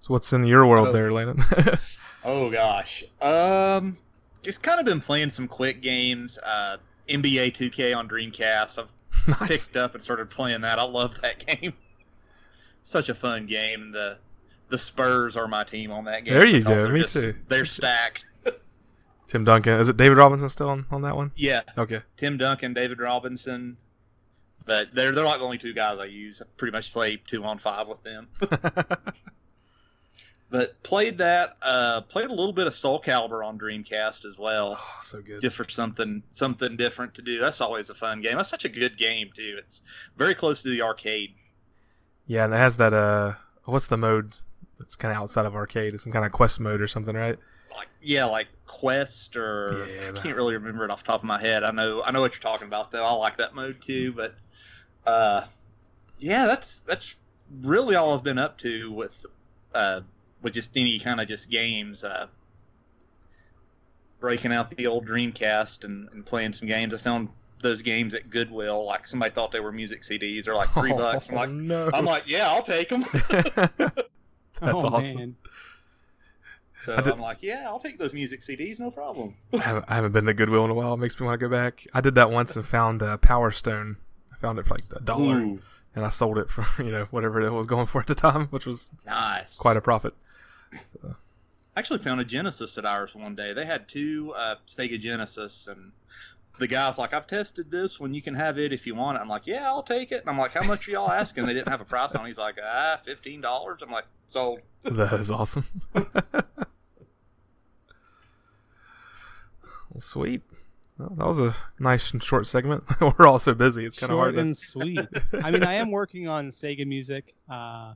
So 0.00 0.08
what's 0.14 0.32
in 0.32 0.44
your 0.44 0.66
world 0.66 0.88
Oh. 0.88 0.92
there, 0.92 1.12
Landon? 1.12 1.44
Oh 2.22 2.50
gosh. 2.50 3.02
Um, 3.22 3.96
just 4.42 4.62
kind 4.62 4.78
of 4.78 4.84
been 4.84 5.00
playing 5.00 5.30
some 5.30 5.48
quick 5.48 5.80
games. 5.80 6.38
Uh, 6.44 6.76
NBA 7.08 7.54
2K 7.56 7.96
on 7.96 8.06
Dreamcast. 8.10 8.78
I've 8.78 9.40
nice. 9.40 9.48
picked 9.64 9.76
up 9.78 9.94
and 9.94 10.02
started 10.04 10.28
playing 10.28 10.60
that. 10.60 10.78
I 10.78 10.82
love 10.82 11.18
that 11.22 11.38
game. 11.46 11.72
Such 12.82 13.08
a 13.08 13.14
fun 13.14 13.46
game. 13.46 13.90
The 13.90 14.18
the 14.68 14.76
Spurs 14.76 15.34
are 15.34 15.48
my 15.48 15.64
team 15.64 15.90
on 15.92 16.04
that 16.04 16.24
game. 16.26 16.34
There 16.34 16.44
you 16.44 16.60
go. 16.62 16.88
Me 16.90 17.00
just- 17.00 17.14
too. 17.14 17.34
They're 17.48 17.64
stacked. 17.64 18.26
Tim 19.26 19.44
Duncan. 19.46 19.80
Is 19.80 19.88
it 19.88 19.96
David 19.96 20.18
Robinson 20.18 20.48
still 20.50 20.68
on, 20.68 20.84
on 20.90 21.00
that 21.02 21.16
one? 21.16 21.30
Yeah, 21.36 21.62
Okay. 21.78 22.02
Tim 22.18 22.36
Duncan, 22.36 22.74
David 22.74 22.98
Robinson, 23.00 23.76
but 24.70 24.94
they're 24.94 25.10
they're 25.10 25.24
not 25.24 25.40
the 25.40 25.44
only 25.44 25.58
two 25.58 25.72
guys 25.72 25.98
I 25.98 26.04
use. 26.04 26.40
I 26.40 26.44
pretty 26.56 26.70
much 26.70 26.92
play 26.92 27.20
two 27.26 27.42
on 27.42 27.58
five 27.58 27.88
with 27.88 28.00
them. 28.04 28.28
but 30.48 30.80
played 30.84 31.18
that. 31.18 31.56
Uh, 31.60 32.02
played 32.02 32.26
a 32.26 32.32
little 32.32 32.52
bit 32.52 32.68
of 32.68 32.74
Soul 32.74 33.02
Calibur 33.02 33.44
on 33.44 33.58
Dreamcast 33.58 34.24
as 34.24 34.38
well, 34.38 34.76
oh, 34.78 34.98
so 35.02 35.20
good. 35.22 35.42
just 35.42 35.56
for 35.56 35.68
something 35.68 36.22
something 36.30 36.76
different 36.76 37.16
to 37.16 37.22
do. 37.22 37.40
That's 37.40 37.60
always 37.60 37.90
a 37.90 37.96
fun 37.96 38.20
game. 38.20 38.36
That's 38.36 38.48
such 38.48 38.64
a 38.64 38.68
good 38.68 38.96
game 38.96 39.30
too. 39.34 39.56
It's 39.58 39.82
very 40.16 40.36
close 40.36 40.62
to 40.62 40.68
the 40.68 40.82
arcade. 40.82 41.34
yeah, 42.28 42.44
and 42.44 42.54
it 42.54 42.58
has 42.58 42.76
that. 42.76 42.94
Uh, 42.94 43.34
what's 43.64 43.88
the 43.88 43.96
mode? 43.96 44.34
That's 44.78 44.94
kind 44.94 45.10
of 45.10 45.20
outside 45.20 45.46
of 45.46 45.56
arcade. 45.56 45.94
It's 45.94 46.04
some 46.04 46.12
kind 46.12 46.24
of 46.24 46.30
quest 46.30 46.60
mode 46.60 46.80
or 46.80 46.86
something, 46.86 47.16
right? 47.16 47.40
Like 47.74 47.88
yeah, 48.00 48.24
like 48.26 48.46
Quest 48.66 49.36
or 49.36 49.84
Yeah, 49.88 50.12
I 50.14 50.22
can't 50.22 50.36
really 50.36 50.54
remember 50.54 50.84
it 50.84 50.92
off 50.92 51.02
the 51.02 51.08
top 51.08 51.22
of 51.22 51.26
my 51.26 51.40
head. 51.40 51.64
I 51.64 51.72
know 51.72 52.04
I 52.04 52.12
know 52.12 52.20
what 52.20 52.34
you're 52.34 52.40
talking 52.40 52.68
about 52.68 52.92
though. 52.92 53.04
I 53.04 53.12
like 53.14 53.36
that 53.38 53.52
mode 53.52 53.80
too, 53.82 54.12
but 54.12 54.36
uh, 55.06 55.44
yeah, 56.18 56.46
that's 56.46 56.80
that's 56.80 57.14
really 57.62 57.94
all 57.96 58.14
I've 58.14 58.22
been 58.22 58.38
up 58.38 58.58
to 58.58 58.90
with 58.92 59.26
uh 59.74 60.00
with 60.42 60.54
just 60.54 60.76
any 60.76 60.98
kind 60.98 61.20
of 61.20 61.28
just 61.28 61.50
games. 61.50 62.04
Uh, 62.04 62.26
breaking 64.20 64.52
out 64.52 64.70
the 64.70 64.86
old 64.86 65.06
Dreamcast 65.06 65.84
and, 65.84 66.08
and 66.12 66.24
playing 66.24 66.52
some 66.52 66.68
games. 66.68 66.92
I 66.94 66.98
found 66.98 67.28
those 67.62 67.80
games 67.82 68.14
at 68.14 68.28
Goodwill. 68.30 68.84
Like 68.84 69.06
somebody 69.06 69.30
thought 69.32 69.50
they 69.52 69.60
were 69.60 69.72
music 69.72 70.02
CDs. 70.02 70.44
They're 70.44 70.54
like 70.54 70.72
three 70.74 70.92
bucks. 70.96 71.28
I'm 71.30 71.34
Oh, 71.34 71.40
like, 71.40 71.50
no. 71.50 71.90
I'm 71.94 72.04
like, 72.04 72.24
yeah, 72.26 72.48
I'll 72.48 72.62
take 72.62 72.88
them. 72.90 73.04
That's 73.30 74.74
oh, 74.74 74.88
awesome. 74.88 75.16
Man. 75.16 75.36
so 76.82 76.96
I 76.96 77.00
did- 77.00 77.14
I'm 77.14 77.20
like, 77.20 77.38
yeah, 77.40 77.64
I'll 77.66 77.80
take 77.80 77.98
those 77.98 78.12
music 78.12 78.40
CDs, 78.40 78.78
no 78.78 78.90
problem. 78.90 79.34
I 79.54 79.58
haven't, 79.58 79.84
I 79.88 79.94
haven't 79.94 80.12
been 80.12 80.26
to 80.26 80.34
Goodwill 80.34 80.66
in 80.66 80.70
a 80.70 80.74
while. 80.74 80.92
It 80.94 80.98
makes 80.98 81.18
me 81.18 81.24
want 81.26 81.40
to 81.40 81.46
go 81.46 81.50
back. 81.50 81.86
I 81.94 82.02
did 82.02 82.14
that 82.16 82.30
once 82.30 82.56
and 82.56 82.66
found 82.66 83.02
uh, 83.02 83.16
Power 83.16 83.50
Stone. 83.50 83.96
Found 84.40 84.58
it 84.58 84.66
for 84.66 84.74
like 84.74 84.84
a 84.96 85.00
dollar, 85.00 85.38
Ooh, 85.40 85.60
and 85.94 86.04
I 86.04 86.08
sold 86.08 86.38
it 86.38 86.48
for 86.50 86.64
you 86.82 86.90
know 86.90 87.06
whatever 87.10 87.40
it 87.40 87.50
was 87.52 87.66
going 87.66 87.86
for 87.86 88.00
at 88.00 88.06
the 88.06 88.14
time, 88.14 88.46
which 88.48 88.66
was 88.66 88.90
nice. 89.04 89.56
quite 89.56 89.76
a 89.76 89.80
profit. 89.80 90.14
I 91.04 91.14
actually 91.76 91.98
found 92.00 92.20
a 92.20 92.24
Genesis 92.24 92.78
at 92.78 92.84
ours 92.84 93.14
one 93.14 93.34
day. 93.34 93.52
They 93.52 93.64
had 93.64 93.88
two 93.88 94.32
uh, 94.36 94.56
Sega 94.66 94.98
Genesis, 94.98 95.68
and 95.68 95.92
the 96.58 96.66
guy's 96.66 96.98
like, 96.98 97.12
"I've 97.12 97.26
tested 97.26 97.70
this 97.70 98.00
one. 98.00 98.14
You 98.14 98.22
can 98.22 98.34
have 98.34 98.58
it 98.58 98.72
if 98.72 98.86
you 98.86 98.94
want 98.94 99.18
it." 99.18 99.20
I'm 99.20 99.28
like, 99.28 99.46
"Yeah, 99.46 99.66
I'll 99.66 99.82
take 99.82 100.10
it." 100.12 100.20
And 100.22 100.30
I'm 100.30 100.38
like, 100.38 100.52
"How 100.52 100.62
much 100.62 100.88
are 100.88 100.90
y'all 100.92 101.10
asking?" 101.10 101.46
They 101.46 101.54
didn't 101.54 101.68
have 101.68 101.80
a 101.80 101.84
price 101.84 102.14
on. 102.14 102.24
it. 102.24 102.28
He's 102.28 102.38
like, 102.38 102.56
"Ah, 102.62 103.00
fifteen 103.04 103.40
dollars." 103.40 103.82
I'm 103.82 103.90
like, 103.90 104.06
"Sold." 104.28 104.60
That 104.84 105.20
is 105.20 105.30
awesome. 105.30 105.64
well, 105.94 106.04
sweet. 110.00 110.42
Well, 111.00 111.14
that 111.16 111.26
was 111.26 111.38
a 111.38 111.54
nice 111.78 112.12
and 112.12 112.22
short 112.22 112.46
segment. 112.46 112.84
We're 113.18 113.26
all 113.26 113.38
so 113.38 113.54
busy. 113.54 113.84
It's 113.84 113.98
kind 113.98 114.12
of 114.12 114.16
Short 114.16 114.34
hard. 114.34 114.38
and 114.38 114.56
sweet. 114.56 115.00
I 115.42 115.50
mean, 115.50 115.64
I 115.64 115.74
am 115.74 115.90
working 115.90 116.28
on 116.28 116.48
Sega 116.48 116.86
music, 116.86 117.34
uh, 117.48 117.94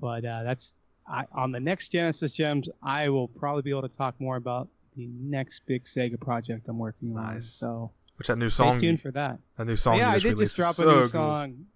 but 0.00 0.24
uh, 0.24 0.42
that's 0.42 0.74
I, 1.06 1.24
on 1.32 1.52
the 1.52 1.60
next 1.60 1.88
Genesis 1.88 2.32
Gems. 2.32 2.68
I 2.82 3.08
will 3.08 3.28
probably 3.28 3.62
be 3.62 3.70
able 3.70 3.82
to 3.88 3.96
talk 3.96 4.14
more 4.20 4.36
about 4.36 4.68
the 4.96 5.08
next 5.20 5.62
big 5.66 5.84
Sega 5.84 6.20
project 6.20 6.68
I'm 6.68 6.78
working 6.78 7.16
on. 7.16 7.34
Nice. 7.34 7.48
So 7.50 7.90
Which 8.16 8.26
that 8.28 8.36
new 8.36 8.48
stay 8.50 8.64
song? 8.64 8.78
tuned 8.78 9.00
for 9.00 9.10
that. 9.12 9.38
That 9.56 9.66
new 9.66 9.76
song. 9.76 9.96
yeah, 9.98 10.10
you 10.10 10.16
I 10.16 10.18
did 10.18 10.38
just 10.38 10.56
drop 10.56 10.72
is 10.74 10.80
a 10.80 10.84
new 10.84 10.90
cool. 11.00 11.08
song. 11.08 11.66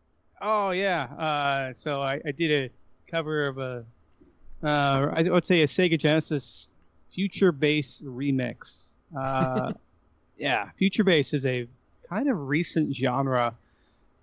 Oh 0.41 0.71
yeah. 0.71 1.05
Uh, 1.05 1.73
so 1.73 2.03
I, 2.03 2.21
I 2.27 2.33
did 2.33 2.51
a 2.51 3.11
cover 3.11 3.47
of 3.47 3.59
a, 3.59 3.85
uh, 4.65 5.13
I 5.15 5.23
would 5.31 5.47
say 5.47 5.63
a 5.63 5.67
Sega 5.67 5.99
Genesis 5.99 6.71
future 7.11 7.53
bass 7.53 8.01
remix. 8.05 8.97
Yeah, 10.43 10.71
future 10.77 11.05
bass 11.05 11.35
is 11.35 11.47
a 11.47 11.69
kind 12.09 12.29
of 12.29 12.49
recent 12.49 12.93
genre, 12.97 13.55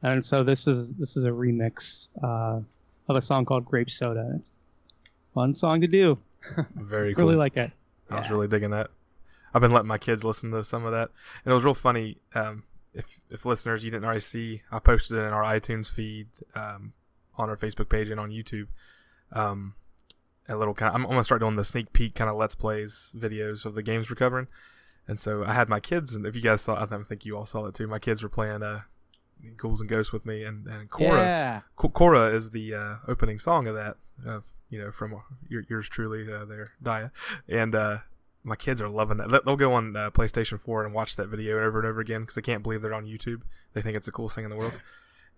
and 0.04 0.24
so 0.24 0.44
this 0.44 0.68
is 0.68 0.94
this 0.96 1.16
is 1.16 1.24
a 1.24 1.30
remix 1.30 2.10
uh, 2.22 2.60
of 3.08 3.16
a 3.16 3.22
song 3.22 3.46
called 3.46 3.64
Grape 3.64 3.90
Soda. 3.90 4.34
It's 4.36 4.52
fun 5.34 5.56
song 5.56 5.80
to 5.80 5.88
do. 5.88 6.18
Very 6.76 7.16
cool. 7.16 7.24
Really 7.24 7.38
like 7.38 7.56
it. 7.56 7.72
I 8.10 8.20
was 8.20 8.30
really 8.30 8.50
digging 8.50 8.72
that. 8.72 8.90
I've 9.54 9.62
been 9.62 9.72
letting 9.72 9.88
my 9.88 9.98
kids 9.98 10.26
listen 10.26 10.52
to 10.52 10.62
some 10.66 10.84
of 10.84 10.92
that, 10.92 11.10
and 11.46 11.52
it 11.52 11.56
was 11.56 11.64
real 11.64 11.74
funny. 11.74 12.18
Um, 12.36 12.64
if 12.94 13.22
if 13.30 13.46
listeners 13.46 13.86
you 13.86 13.90
didn't 13.90 14.04
already 14.04 14.20
see, 14.20 14.62
I 14.74 14.80
posted 14.80 15.18
it 15.18 15.22
in 15.22 15.32
our 15.32 15.44
iTunes 15.44 15.90
feed, 15.90 16.28
um, 16.54 16.92
on 17.38 17.50
our 17.50 17.56
Facebook 17.56 17.88
page 17.88 18.10
and 18.10 18.20
on 18.20 18.30
YouTube. 18.30 18.68
Um, 19.32 19.76
a 20.50 20.58
little 20.58 20.74
kind. 20.74 20.90
Of, 20.90 20.96
I'm, 20.96 21.06
I'm 21.06 21.12
gonna 21.12 21.24
start 21.24 21.40
doing 21.40 21.56
the 21.56 21.64
sneak 21.64 21.94
peek 21.94 22.16
kind 22.16 22.30
of 22.30 22.36
let's 22.36 22.56
plays 22.56 23.14
videos 23.18 23.64
of 23.64 23.74
the 23.74 23.84
games 23.84 24.10
we're 24.10 24.18
covering, 24.18 24.48
and 25.10 25.20
so 25.20 25.44
I 25.44 25.54
had 25.54 25.68
my 25.68 25.80
kids, 25.82 26.14
and 26.16 26.26
if 26.26 26.36
you 26.36 26.42
guys 26.42 26.62
saw, 26.62 26.82
I 26.82 26.86
think 27.04 27.26
you 27.26 27.36
all 27.38 27.46
saw 27.46 27.66
it 27.66 27.76
too. 27.76 27.88
My 27.88 28.00
kids 28.00 28.22
were 28.24 28.30
playing 28.30 28.64
uh, 28.64 28.82
Ghouls 29.58 29.82
and 29.82 29.90
Ghosts 29.90 30.14
with 30.14 30.26
me, 30.26 30.44
and 30.44 30.68
and 30.68 30.90
Cora. 30.90 31.18
Yeah. 31.18 31.62
Cora 31.76 32.28
is 32.34 32.52
the 32.52 32.74
uh, 32.76 32.96
opening 33.08 33.40
song 33.40 33.68
of 33.68 33.76
that, 33.76 33.98
of 34.26 34.44
you 34.70 34.80
know, 34.80 34.92
from 34.92 35.22
your, 35.50 35.64
yours 35.70 35.90
truly, 35.90 36.32
uh, 36.32 36.46
there, 36.46 36.68
Dia, 36.84 37.12
and 37.48 37.74
uh, 37.74 37.98
my 38.44 38.56
kids 38.56 38.82
are 38.82 38.88
loving 38.90 39.18
that. 39.18 39.30
They- 39.30 39.40
They'll 39.46 39.56
go 39.58 39.74
on 39.74 39.96
uh, 39.96 40.12
PlayStation 40.12 40.60
4 40.60 40.86
and 40.86 40.94
watch 40.94 41.16
that 41.16 41.28
video 41.28 41.60
over 41.64 41.80
and 41.80 41.88
over 41.88 42.00
again 42.00 42.22
because 42.22 42.36
they 42.36 42.42
can't 42.44 42.62
believe 42.64 42.82
they're 42.84 42.94
on 42.94 43.06
YouTube. 43.06 43.42
They 43.74 43.82
think 43.82 43.98
it's 43.98 44.06
the 44.06 44.12
coolest 44.12 44.36
thing 44.36 44.44
in 44.46 44.50
the 44.52 44.56
world. 44.58 44.74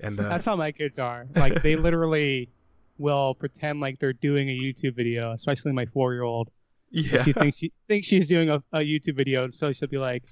And 0.01 0.19
uh, 0.19 0.23
That's 0.29 0.45
how 0.45 0.55
my 0.55 0.71
kids 0.71 0.99
are. 0.99 1.27
Like 1.35 1.61
they 1.63 1.75
literally 1.77 2.49
will 2.97 3.33
pretend 3.35 3.79
like 3.79 3.99
they're 3.99 4.13
doing 4.13 4.49
a 4.49 4.57
YouTube 4.57 4.95
video, 4.95 5.31
especially 5.31 5.71
my 5.71 5.85
four 5.85 6.13
year 6.13 6.23
old. 6.23 6.49
Yeah, 6.91 7.23
She 7.23 7.33
thinks 7.33 7.57
she 7.57 7.71
thinks 7.87 8.07
she's 8.07 8.27
doing 8.27 8.49
a, 8.49 8.61
a 8.73 8.79
YouTube 8.79 9.15
video, 9.15 9.49
so 9.51 9.71
she'll 9.71 9.87
be 9.89 9.97
like, 9.97 10.23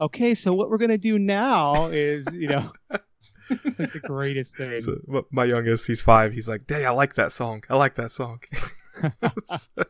"Okay, 0.00 0.34
so 0.34 0.52
what 0.52 0.70
we're 0.70 0.78
gonna 0.78 0.96
do 0.98 1.18
now 1.18 1.86
is, 1.86 2.26
you 2.34 2.48
know, 2.48 2.70
it's 3.50 3.78
like 3.80 3.92
the 3.92 4.00
greatest 4.00 4.56
thing." 4.56 4.80
So, 4.80 5.26
my 5.30 5.44
youngest, 5.44 5.86
he's 5.88 6.02
five. 6.02 6.32
He's 6.32 6.48
like, 6.48 6.66
"Daddy, 6.66 6.84
I 6.86 6.90
like 6.90 7.14
that 7.14 7.32
song. 7.32 7.64
I 7.68 7.76
like 7.76 7.96
that 7.96 8.12
song." 8.12 8.40
So, 9.48 9.82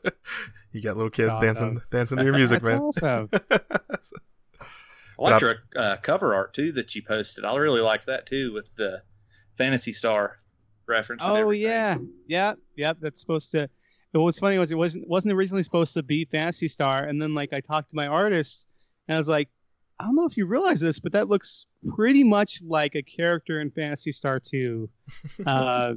you 0.73 0.81
got 0.81 0.97
little 0.97 1.11
kids 1.11 1.29
Awesome. 1.29 1.41
dancing, 1.47 1.81
dancing 1.91 2.19
to 2.19 2.25
your 2.25 2.33
music, 2.35 2.63
That's 2.63 3.03
man. 3.03 3.29
awesome. 3.29 3.29
I 5.19 5.23
liked 5.23 5.43
your 5.43 5.55
uh, 5.77 5.97
cover 6.03 6.35
art 6.35 6.55
too 6.55 6.73
that 6.73 6.95
you 6.95 7.03
posted. 7.03 7.45
I 7.45 7.55
really 7.57 7.83
liked 7.83 8.07
that 8.07 8.27
too 8.27 8.53
with 8.55 8.75
the 8.77 9.03
Phantasy 9.59 9.93
Star 9.93 10.39
reference. 10.87 11.23
Oh 11.25 11.35
everything. 11.35 11.69
yeah, 11.71 11.97
yeah, 12.27 12.55
yep. 12.77 12.97
That's 13.01 13.21
supposed 13.21 13.51
to. 13.53 13.69
What 14.15 14.27
was 14.27 14.39
funny 14.39 14.59
was 14.59 14.71
it 14.71 14.79
wasn't 14.79 15.09
wasn't 15.09 15.35
originally 15.35 15.63
supposed 15.65 15.93
to 15.95 16.03
be 16.03 16.25
Phantasy 16.25 16.69
Star, 16.69 17.05
and 17.05 17.21
then 17.21 17.35
like 17.35 17.53
I 17.53 17.61
talked 17.61 17.91
to 17.91 17.97
my 17.97 18.07
artist, 18.07 18.67
and 19.09 19.17
I 19.17 19.19
was 19.19 19.29
like, 19.29 19.49
I 19.99 20.05
don't 20.05 20.15
know 20.15 20.25
if 20.25 20.37
you 20.37 20.47
realize 20.47 20.81
this, 20.81 20.99
but 20.99 21.13
that 21.13 21.29
looks 21.29 21.67
pretty 21.95 22.25
much 22.25 22.63
like 22.63 22.95
a 22.95 23.03
character 23.03 23.61
in 23.61 23.71
Phantasy 23.71 24.13
Star 24.13 24.41
2. 24.41 24.89
uh, 25.47 25.95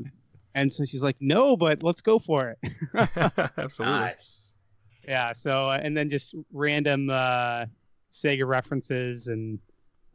and 0.56 0.72
so 0.72 0.86
she's 0.86 1.04
like, 1.04 1.18
no, 1.20 1.56
but 1.56 1.84
let's 1.84 2.02
go 2.02 2.20
for 2.20 2.56
it. 2.62 2.72
Absolutely. 3.58 4.00
Nice. 4.00 4.56
yeah. 5.08 5.32
So 5.32 5.70
uh, 5.70 5.80
and 5.82 5.96
then 5.96 6.10
just 6.10 6.36
random 6.52 7.10
uh, 7.10 7.66
Sega 8.12 8.48
references, 8.48 9.28
and 9.28 9.60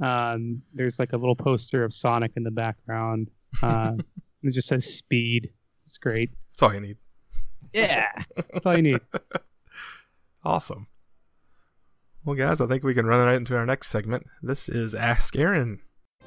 um, 0.00 0.62
there's 0.75 0.99
like 0.99 1.12
a 1.12 1.16
little 1.16 1.37
poster 1.37 1.85
of 1.85 1.94
Sonic 1.94 2.32
in 2.37 2.42
the 2.42 2.50
background. 2.50 3.30
Uh, 3.62 3.92
it 4.42 4.50
just 4.50 4.68
says 4.68 4.92
speed. 4.92 5.50
It's 5.80 5.99
great. 5.99 6.30
That's 6.52 6.62
all 6.62 6.75
you 6.75 6.80
need. 6.80 6.97
Yeah, 7.73 8.09
that's 8.52 8.67
all 8.67 8.76
you 8.76 8.83
need. 8.83 9.00
Awesome. 10.45 10.88
Well, 12.25 12.35
guys, 12.35 12.61
I 12.61 12.67
think 12.67 12.83
we 12.83 12.95
can 12.95 13.07
run 13.07 13.25
right 13.25 13.37
into 13.37 13.57
our 13.57 13.64
next 13.64 13.91
segment. 13.91 14.26
This 14.43 14.69
is 14.69 14.93
Ask 14.93 15.37
Aaron. 15.37 15.79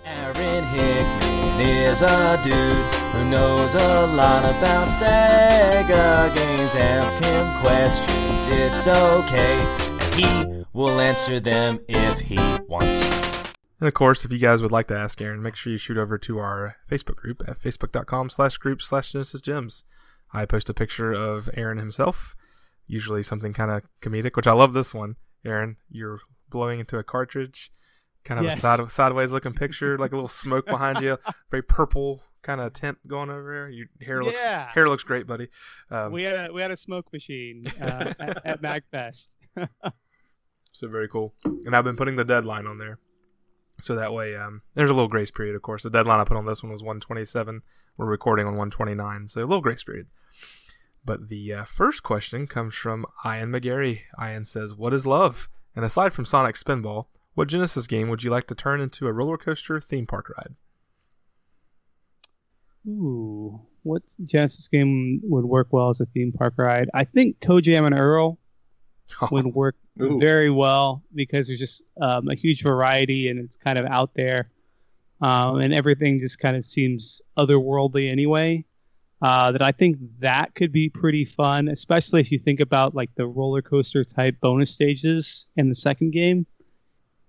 Aaron 0.05 0.63
Hickman 0.63 1.59
is 1.59 2.01
a 2.01 2.39
dude 2.41 2.53
who 2.55 3.29
knows 3.29 3.75
a 3.75 4.07
lot 4.15 4.45
about 4.45 4.87
Sega 4.87 6.33
games. 6.33 6.75
Ask 6.75 7.15
him 7.15 7.61
questions, 7.61 8.47
it's 8.47 8.87
okay, 8.87 9.57
and 10.01 10.13
he 10.15 10.63
will 10.71 10.99
answer 11.01 11.41
them 11.41 11.79
if 11.89 12.19
he 12.21 12.37
wants. 12.67 13.03
And 13.79 13.87
of 13.89 13.93
course, 13.93 14.23
if 14.23 14.31
you 14.31 14.39
guys 14.39 14.61
would 14.61 14.71
like 14.71 14.87
to 14.87 14.97
ask 14.97 15.21
Aaron, 15.21 15.41
make 15.41 15.55
sure 15.55 15.73
you 15.73 15.77
shoot 15.77 15.97
over 15.97 16.17
to 16.17 16.39
our 16.39 16.77
Facebook 16.89 17.17
group 17.17 17.43
at 17.47 17.59
facebook.com 17.59 18.29
slash 18.29 18.57
group 18.57 18.81
slash 18.81 19.11
Genesis 19.11 19.41
Gems. 19.41 19.83
I 20.33 20.45
post 20.45 20.69
a 20.69 20.73
picture 20.73 21.13
of 21.13 21.49
Aaron 21.53 21.77
himself, 21.77 22.35
usually 22.87 23.23
something 23.23 23.53
kind 23.53 23.71
of 23.71 23.83
comedic, 24.01 24.35
which 24.35 24.47
I 24.47 24.53
love 24.53 24.73
this 24.73 24.93
one. 24.93 25.15
Aaron, 25.45 25.77
you're 25.89 26.19
blowing 26.49 26.79
into 26.79 26.97
a 26.97 27.03
cartridge, 27.03 27.71
kind 28.23 28.39
of 28.39 28.45
Yes. 28.45 28.57
a 28.57 28.61
side, 28.61 28.91
sideways 28.91 29.31
looking 29.31 29.53
picture, 29.53 29.97
like 29.97 30.11
a 30.11 30.15
little 30.15 30.27
smoke 30.27 30.65
behind 30.65 31.01
you, 31.01 31.17
very 31.51 31.63
purple 31.63 32.21
kind 32.41 32.61
of 32.61 32.73
tint 32.73 32.97
going 33.07 33.29
over 33.29 33.51
there. 33.53 33.69
Your 33.69 33.87
hair 34.01 34.23
looks 34.23 34.37
Yeah. 34.37 34.69
hair 34.73 34.87
looks 34.89 35.03
great, 35.03 35.25
buddy. 35.25 35.49
Um, 35.89 36.11
We 36.11 36.23
had 36.23 36.49
a 36.49 36.53
we 36.53 36.61
had 36.61 36.71
a 36.71 36.77
smoke 36.77 37.11
machine 37.13 37.65
uh, 37.81 38.13
at, 38.19 38.45
at 38.45 38.61
MagFest. 38.61 39.29
So 40.73 40.89
very 40.89 41.07
cool. 41.07 41.33
And 41.45 41.73
I've 41.73 41.85
been 41.85 41.95
putting 41.95 42.17
the 42.17 42.25
deadline 42.25 42.67
on 42.67 42.79
there. 42.79 42.99
So 43.79 43.95
that 43.95 44.11
way, 44.13 44.35
um, 44.35 44.61
there's 44.73 44.89
a 44.89 44.93
little 44.93 45.07
grace 45.07 45.31
period, 45.31 45.55
of 45.55 45.61
course. 45.61 45.83
The 45.83 45.89
deadline 45.89 46.19
I 46.19 46.25
put 46.25 46.35
on 46.35 46.45
this 46.45 46.61
one 46.63 46.71
was 46.71 46.81
127. 46.81 47.61
We're 47.97 48.07
recording 48.07 48.45
on 48.45 48.53
129, 48.53 49.29
so 49.29 49.39
a 49.39 49.41
little 49.41 49.61
grace 49.61 49.83
period. 49.83 50.07
But 51.05 51.29
the 51.29 51.53
uh, 51.53 51.63
first 51.63 52.03
question 52.03 52.45
comes 52.45 52.75
from 52.75 53.05
Ian 53.25 53.51
McGarry. 53.51 54.01
Ian 54.21 54.43
says, 54.43 54.75
What 54.75 54.93
is 54.93 55.05
love? 55.05 55.47
And 55.75 55.85
aside 55.85 56.13
from 56.13 56.25
Sonic 56.25 56.55
Spinball, 56.55 57.05
what 57.35 57.47
Genesis 57.47 57.87
game 57.87 58.09
would 58.09 58.23
you 58.23 58.31
like 58.31 58.47
to 58.47 58.55
turn 58.55 58.81
into 58.81 59.07
a 59.07 59.13
roller 59.13 59.37
coaster 59.37 59.79
theme 59.79 60.07
park 60.07 60.29
ride? 60.37 60.55
Ooh, 62.87 63.61
what 63.83 64.03
Genesis 64.25 64.67
game 64.67 65.21
would 65.23 65.45
work 65.45 65.67
well 65.71 65.89
as 65.89 66.01
a 66.01 66.05
theme 66.07 66.33
park 66.33 66.55
ride? 66.57 66.89
I 66.93 67.05
think 67.05 67.39
ToeJam 67.39 67.85
and 67.85 67.95
Earl 67.95 68.37
would 69.31 69.45
work 69.45 69.75
Ooh. 70.01 70.19
very 70.19 70.49
well 70.49 71.01
because 71.13 71.47
there's 71.47 71.59
just 71.59 71.83
um, 72.01 72.27
a 72.27 72.35
huge 72.35 72.61
variety 72.61 73.29
and 73.29 73.39
it's 73.39 73.55
kind 73.55 73.77
of 73.77 73.85
out 73.85 74.11
there, 74.15 74.49
um, 75.25 75.59
and 75.59 75.73
everything 75.73 76.19
just 76.19 76.37
kind 76.37 76.55
of 76.55 76.63
seems 76.63 77.19
otherworldly 77.35 78.11
anyway. 78.11 78.63
Uh, 79.21 79.51
that 79.51 79.61
I 79.61 79.71
think 79.71 79.97
that 80.19 80.53
could 80.53 80.71
be 80.71 80.87
pretty 80.87 81.25
fun, 81.25 81.67
especially 81.67 82.21
if 82.21 82.31
you 82.31 82.37
think 82.37 82.59
about 82.59 82.93
like 82.93 83.09
the 83.15 83.25
roller 83.25 83.61
coaster 83.61 84.03
type 84.03 84.39
bonus 84.39 84.69
stages 84.69 85.47
in 85.55 85.67
the 85.67 85.73
second 85.73 86.11
game. 86.11 86.45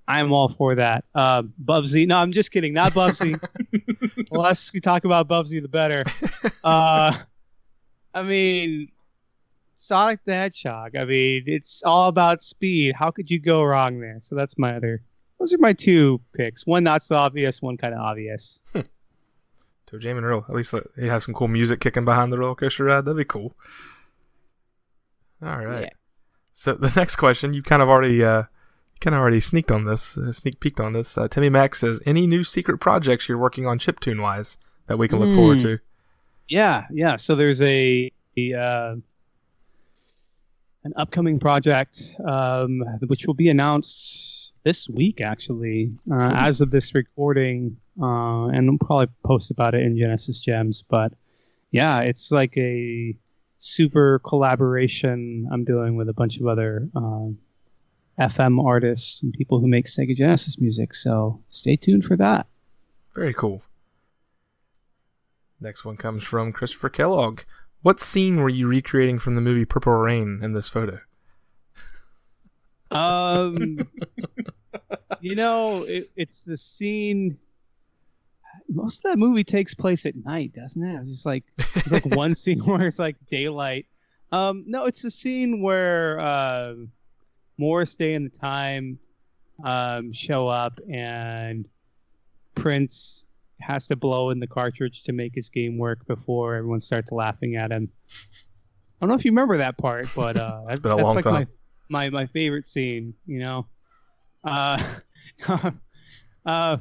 I'm 0.06 0.30
all 0.30 0.50
for 0.50 0.74
that. 0.74 1.04
Uh, 1.14 1.44
Bubsy, 1.64 2.06
no, 2.06 2.18
I'm 2.18 2.32
just 2.32 2.50
kidding, 2.50 2.74
not 2.74 2.92
Bubsy. 2.92 3.40
the 3.72 4.26
less 4.30 4.72
we 4.74 4.80
talk 4.80 5.04
about 5.04 5.26
Bubsy, 5.26 5.62
the 5.62 5.68
better. 5.68 6.04
Uh, 6.62 7.16
I 8.12 8.22
mean, 8.22 8.88
Sonic 9.74 10.20
the 10.26 10.34
Hedgehog. 10.34 10.96
I 10.96 11.04
mean, 11.04 11.44
it's 11.46 11.82
all 11.82 12.08
about 12.08 12.42
speed. 12.42 12.94
How 12.94 13.10
could 13.10 13.30
you 13.30 13.38
go 13.38 13.62
wrong 13.62 14.00
there? 14.00 14.18
So 14.20 14.34
that's 14.34 14.58
my 14.58 14.76
other. 14.76 15.02
Those 15.38 15.52
are 15.52 15.58
my 15.58 15.72
two 15.72 16.20
picks. 16.34 16.66
One 16.66 16.82
not 16.84 17.02
so 17.02 17.16
obvious. 17.16 17.60
One 17.60 17.76
kind 17.76 17.94
of 17.94 18.00
obvious. 18.00 18.60
ToeJam 18.74 20.16
and 20.16 20.24
Earl. 20.26 20.44
At 20.48 20.54
least 20.54 20.72
let- 20.72 20.86
he 20.98 21.06
has 21.06 21.24
some 21.24 21.34
cool 21.34 21.48
music 21.48 21.80
kicking 21.80 22.04
behind 22.04 22.32
the 22.32 22.38
roller 22.38 22.54
coaster 22.54 22.84
ride. 22.84 23.04
That'd 23.04 23.16
be 23.18 23.24
cool. 23.24 23.54
All 25.42 25.64
right. 25.64 25.82
Yeah. 25.82 25.88
So 26.52 26.74
the 26.74 26.90
next 26.96 27.16
question, 27.16 27.52
you 27.54 27.62
kind 27.62 27.82
of 27.82 27.88
already, 27.88 28.24
uh, 28.24 28.44
kind 29.00 29.14
of 29.14 29.20
already 29.20 29.40
sneaked 29.40 29.70
on 29.70 29.84
this, 29.84 30.16
uh, 30.16 30.32
sneak 30.32 30.58
peeked 30.58 30.80
on 30.80 30.94
this. 30.94 31.16
Uh, 31.18 31.28
Timmy 31.28 31.50
Max 31.50 31.80
says, 31.80 32.00
"Any 32.06 32.26
new 32.26 32.42
secret 32.42 32.78
projects 32.78 33.28
you're 33.28 33.36
working 33.38 33.66
on 33.66 33.78
chiptune 33.78 34.22
wise 34.22 34.56
that 34.86 34.96
we 34.98 35.06
can 35.06 35.18
look 35.20 35.34
forward 35.34 35.58
Hmm. 35.58 35.64
to?" 35.64 35.78
Yeah, 36.48 36.86
yeah. 36.90 37.16
So 37.16 37.34
there's 37.34 37.60
a, 37.60 38.10
a 38.38 38.52
uh, 38.54 38.96
an 40.84 40.92
upcoming 40.96 41.38
project 41.38 42.14
um, 42.26 42.80
which 43.06 43.26
will 43.26 43.34
be 43.34 43.48
announced 43.50 44.45
this 44.66 44.88
week, 44.88 45.20
actually, 45.20 45.92
uh, 46.10 46.32
as 46.34 46.60
of 46.60 46.72
this 46.72 46.92
recording, 46.92 47.76
uh, 48.02 48.46
and 48.46 48.68
we'll 48.68 48.78
probably 48.78 49.06
post 49.24 49.52
about 49.52 49.76
it 49.76 49.82
in 49.82 49.96
Genesis 49.96 50.40
Gems. 50.40 50.82
But 50.82 51.12
yeah, 51.70 52.00
it's 52.00 52.32
like 52.32 52.56
a 52.56 53.14
super 53.60 54.18
collaboration 54.24 55.48
I'm 55.52 55.62
doing 55.62 55.94
with 55.94 56.08
a 56.08 56.12
bunch 56.12 56.40
of 56.40 56.48
other 56.48 56.88
um, 56.96 57.38
FM 58.18 58.60
artists 58.62 59.22
and 59.22 59.32
people 59.32 59.60
who 59.60 59.68
make 59.68 59.86
Sega 59.86 60.16
Genesis 60.16 60.58
music. 60.58 60.94
So 60.94 61.40
stay 61.48 61.76
tuned 61.76 62.04
for 62.04 62.16
that. 62.16 62.48
Very 63.14 63.34
cool. 63.34 63.62
Next 65.60 65.84
one 65.84 65.96
comes 65.96 66.24
from 66.24 66.52
Christopher 66.52 66.88
Kellogg. 66.88 67.42
What 67.82 68.00
scene 68.00 68.38
were 68.38 68.48
you 68.48 68.66
recreating 68.66 69.20
from 69.20 69.36
the 69.36 69.40
movie 69.40 69.64
Purple 69.64 69.92
Rain 69.92 70.40
in 70.42 70.54
this 70.54 70.68
photo? 70.68 70.98
Um, 72.90 73.88
you 75.20 75.34
know, 75.34 75.82
it, 75.84 76.10
it's 76.16 76.44
the 76.44 76.56
scene. 76.56 77.38
Most 78.68 79.04
of 79.04 79.12
that 79.12 79.18
movie 79.18 79.44
takes 79.44 79.74
place 79.74 80.06
at 80.06 80.16
night, 80.24 80.52
doesn't 80.54 80.82
it? 80.82 81.00
It's 81.00 81.08
just 81.08 81.26
like 81.26 81.44
it's 81.74 81.92
like 81.92 82.06
one 82.06 82.34
scene 82.34 82.60
where 82.60 82.86
it's 82.86 82.98
like 82.98 83.16
daylight. 83.30 83.86
Um, 84.32 84.64
no, 84.66 84.86
it's 84.86 85.02
the 85.02 85.10
scene 85.10 85.62
where 85.62 86.18
uh, 86.18 86.74
Morris 87.58 87.94
Day 87.96 88.14
and 88.14 88.26
the 88.26 88.36
Time 88.36 88.98
um, 89.62 90.12
show 90.12 90.48
up 90.48 90.80
and 90.90 91.68
Prince 92.54 93.26
has 93.60 93.86
to 93.86 93.96
blow 93.96 94.30
in 94.30 94.40
the 94.40 94.46
cartridge 94.46 95.02
to 95.04 95.12
make 95.12 95.34
his 95.34 95.48
game 95.48 95.78
work 95.78 96.06
before 96.06 96.56
everyone 96.56 96.80
starts 96.80 97.12
laughing 97.12 97.56
at 97.56 97.70
him. 97.70 97.88
I 98.08 99.06
don't 99.06 99.10
know 99.10 99.14
if 99.14 99.24
you 99.24 99.30
remember 99.30 99.56
that 99.58 99.78
part, 99.78 100.08
but 100.14 100.36
uh, 100.36 100.62
that's, 100.66 100.80
been 100.80 100.92
a 100.92 100.96
long 100.96 101.14
like 101.14 101.24
time. 101.24 101.32
my 101.34 101.46
my 101.88 102.10
my 102.10 102.26
favorite 102.26 102.66
scene. 102.66 103.14
You 103.26 103.40
know, 103.40 103.66
uh, 104.46 104.82
uh, 106.46 106.76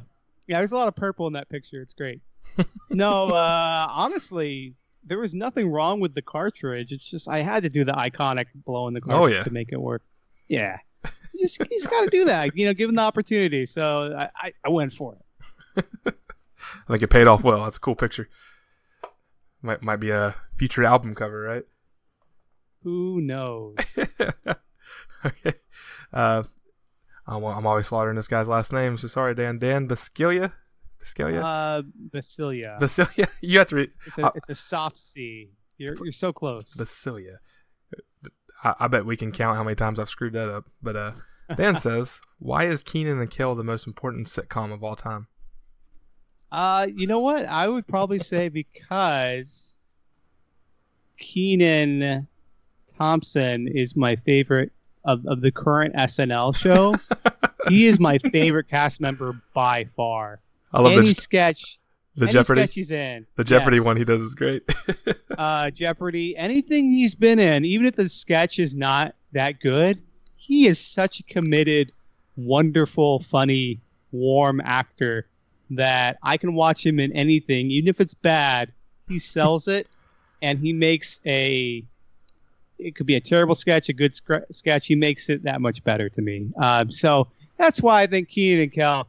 yeah. 0.46 0.58
There's 0.58 0.72
a 0.72 0.76
lot 0.76 0.88
of 0.88 0.96
purple 0.96 1.26
in 1.26 1.32
that 1.34 1.48
picture. 1.48 1.82
It's 1.82 1.94
great. 1.94 2.20
no, 2.90 3.28
uh, 3.30 3.86
honestly, 3.90 4.74
there 5.04 5.18
was 5.18 5.34
nothing 5.34 5.68
wrong 5.70 6.00
with 6.00 6.14
the 6.14 6.22
cartridge. 6.22 6.92
It's 6.92 7.08
just 7.08 7.28
I 7.28 7.40
had 7.40 7.62
to 7.64 7.68
do 7.68 7.84
the 7.84 7.92
iconic 7.92 8.46
blow 8.64 8.88
in 8.88 8.94
the 8.94 9.00
cartridge 9.00 9.34
Oh, 9.34 9.36
yeah. 9.38 9.42
to 9.44 9.50
make 9.50 9.68
it 9.72 9.80
work. 9.80 10.02
Yeah, 10.48 10.78
you 11.04 11.40
just 11.40 11.58
you 11.58 11.66
just 11.72 11.90
got 11.90 12.04
to 12.04 12.10
do 12.10 12.24
that. 12.26 12.56
You 12.56 12.66
know, 12.66 12.72
given 12.74 12.94
the 12.94 13.02
opportunity. 13.02 13.66
So 13.66 14.14
I, 14.16 14.30
I, 14.36 14.52
I 14.64 14.68
went 14.70 14.92
for 14.92 15.16
it. 15.76 15.82
I 16.08 16.12
think 16.92 17.02
it 17.02 17.08
paid 17.08 17.26
off 17.26 17.42
well. 17.44 17.64
That's 17.64 17.76
a 17.76 17.80
cool 17.80 17.94
picture. 17.96 18.28
Might 19.62 19.82
might 19.82 19.96
be 19.96 20.10
a 20.10 20.34
future 20.56 20.84
album 20.84 21.14
cover, 21.14 21.40
right? 21.42 21.64
Who 22.84 23.20
knows? 23.20 23.76
okay. 25.24 25.54
Uh, 26.12 26.44
I'm, 27.26 27.44
I'm 27.44 27.66
always 27.66 27.88
slaughtering 27.88 28.16
this 28.16 28.28
guy's 28.28 28.48
last 28.48 28.72
name, 28.72 28.98
so 28.98 29.08
sorry, 29.08 29.34
Dan. 29.34 29.58
Dan 29.58 29.88
Basquilia? 29.88 30.52
Basquilia? 31.02 31.42
Uh, 31.42 31.82
Basilia. 32.10 32.78
Basilia? 32.80 33.28
You 33.40 33.58
have 33.58 33.68
to 33.68 33.76
read. 33.76 33.90
It's 34.06 34.18
a 34.18 34.26
uh, 34.26 34.30
it's 34.34 34.48
a 34.48 34.54
soft 34.54 34.98
C. 34.98 35.50
You're 35.78 35.94
you're 36.02 36.12
so 36.12 36.32
close. 36.32 36.76
Basilia. 36.76 37.38
I, 38.62 38.74
I 38.80 38.88
bet 38.88 39.04
we 39.04 39.16
can 39.16 39.32
count 39.32 39.56
how 39.56 39.64
many 39.64 39.76
times 39.76 39.98
I've 39.98 40.08
screwed 40.08 40.32
that 40.32 40.48
up. 40.48 40.64
But 40.82 40.96
uh, 40.96 41.12
Dan 41.56 41.76
says, 41.80 42.20
why 42.38 42.66
is 42.66 42.82
Kenan 42.82 43.20
and 43.20 43.30
Kel 43.30 43.54
the 43.54 43.64
most 43.64 43.86
important 43.86 44.28
sitcom 44.28 44.72
of 44.72 44.82
all 44.82 44.96
time? 44.96 45.28
Uh, 46.50 46.86
you 46.94 47.06
know 47.06 47.20
what? 47.20 47.44
I 47.46 47.68
would 47.68 47.86
probably 47.86 48.18
say 48.18 48.48
because 48.48 49.76
Kenan 51.18 52.26
Thompson 52.96 53.68
is 53.68 53.96
my 53.96 54.16
favorite 54.16 54.72
of, 55.06 55.26
of 55.26 55.40
the 55.40 55.50
current 55.50 55.94
SNL 55.94 56.54
show. 56.54 56.94
he 57.68 57.86
is 57.86 57.98
my 57.98 58.18
favorite 58.18 58.68
cast 58.68 59.00
member 59.00 59.40
by 59.54 59.84
far. 59.84 60.40
I 60.72 60.80
love 60.80 60.92
any 60.92 61.08
the, 61.08 61.14
sketch, 61.14 61.78
the 62.16 62.24
any 62.24 62.32
Jeopardy. 62.32 62.60
sketch 62.62 62.74
he's 62.74 62.90
in. 62.90 63.26
The 63.36 63.44
Jeopardy 63.44 63.78
Yes. 63.78 63.86
one 63.86 63.96
he 63.96 64.04
does 64.04 64.20
is 64.20 64.34
great. 64.34 64.62
uh, 65.38 65.70
Jeopardy, 65.70 66.36
anything 66.36 66.90
he's 66.90 67.14
been 67.14 67.38
in, 67.38 67.64
even 67.64 67.86
if 67.86 67.94
the 67.96 68.08
sketch 68.08 68.58
is 68.58 68.76
not 68.76 69.14
that 69.32 69.60
good, 69.60 70.02
he 70.36 70.66
is 70.66 70.78
such 70.78 71.20
a 71.20 71.22
committed, 71.24 71.92
wonderful, 72.36 73.20
funny, 73.20 73.80
warm 74.12 74.60
actor 74.64 75.26
that 75.70 76.18
I 76.22 76.36
can 76.36 76.54
watch 76.54 76.84
him 76.84 77.00
in 77.00 77.12
anything, 77.12 77.70
even 77.70 77.88
if 77.88 78.00
it's 78.00 78.14
bad. 78.14 78.72
He 79.08 79.18
sells 79.18 79.68
it, 79.68 79.86
and 80.42 80.58
he 80.58 80.72
makes 80.72 81.20
a. 81.26 81.84
It 82.78 82.94
could 82.94 83.06
be 83.06 83.14
a 83.16 83.20
terrible 83.20 83.54
sketch, 83.54 83.88
a 83.88 83.92
good 83.92 84.14
scr- 84.14 84.44
sketch. 84.50 84.86
He 84.86 84.94
makes 84.94 85.28
it 85.30 85.42
that 85.44 85.60
much 85.60 85.82
better 85.84 86.08
to 86.10 86.22
me. 86.22 86.50
Um, 86.60 86.90
so 86.90 87.28
that's 87.58 87.80
why 87.80 88.02
I 88.02 88.06
think 88.06 88.28
Kenan 88.28 88.64
and 88.64 88.72
Kel 88.72 89.08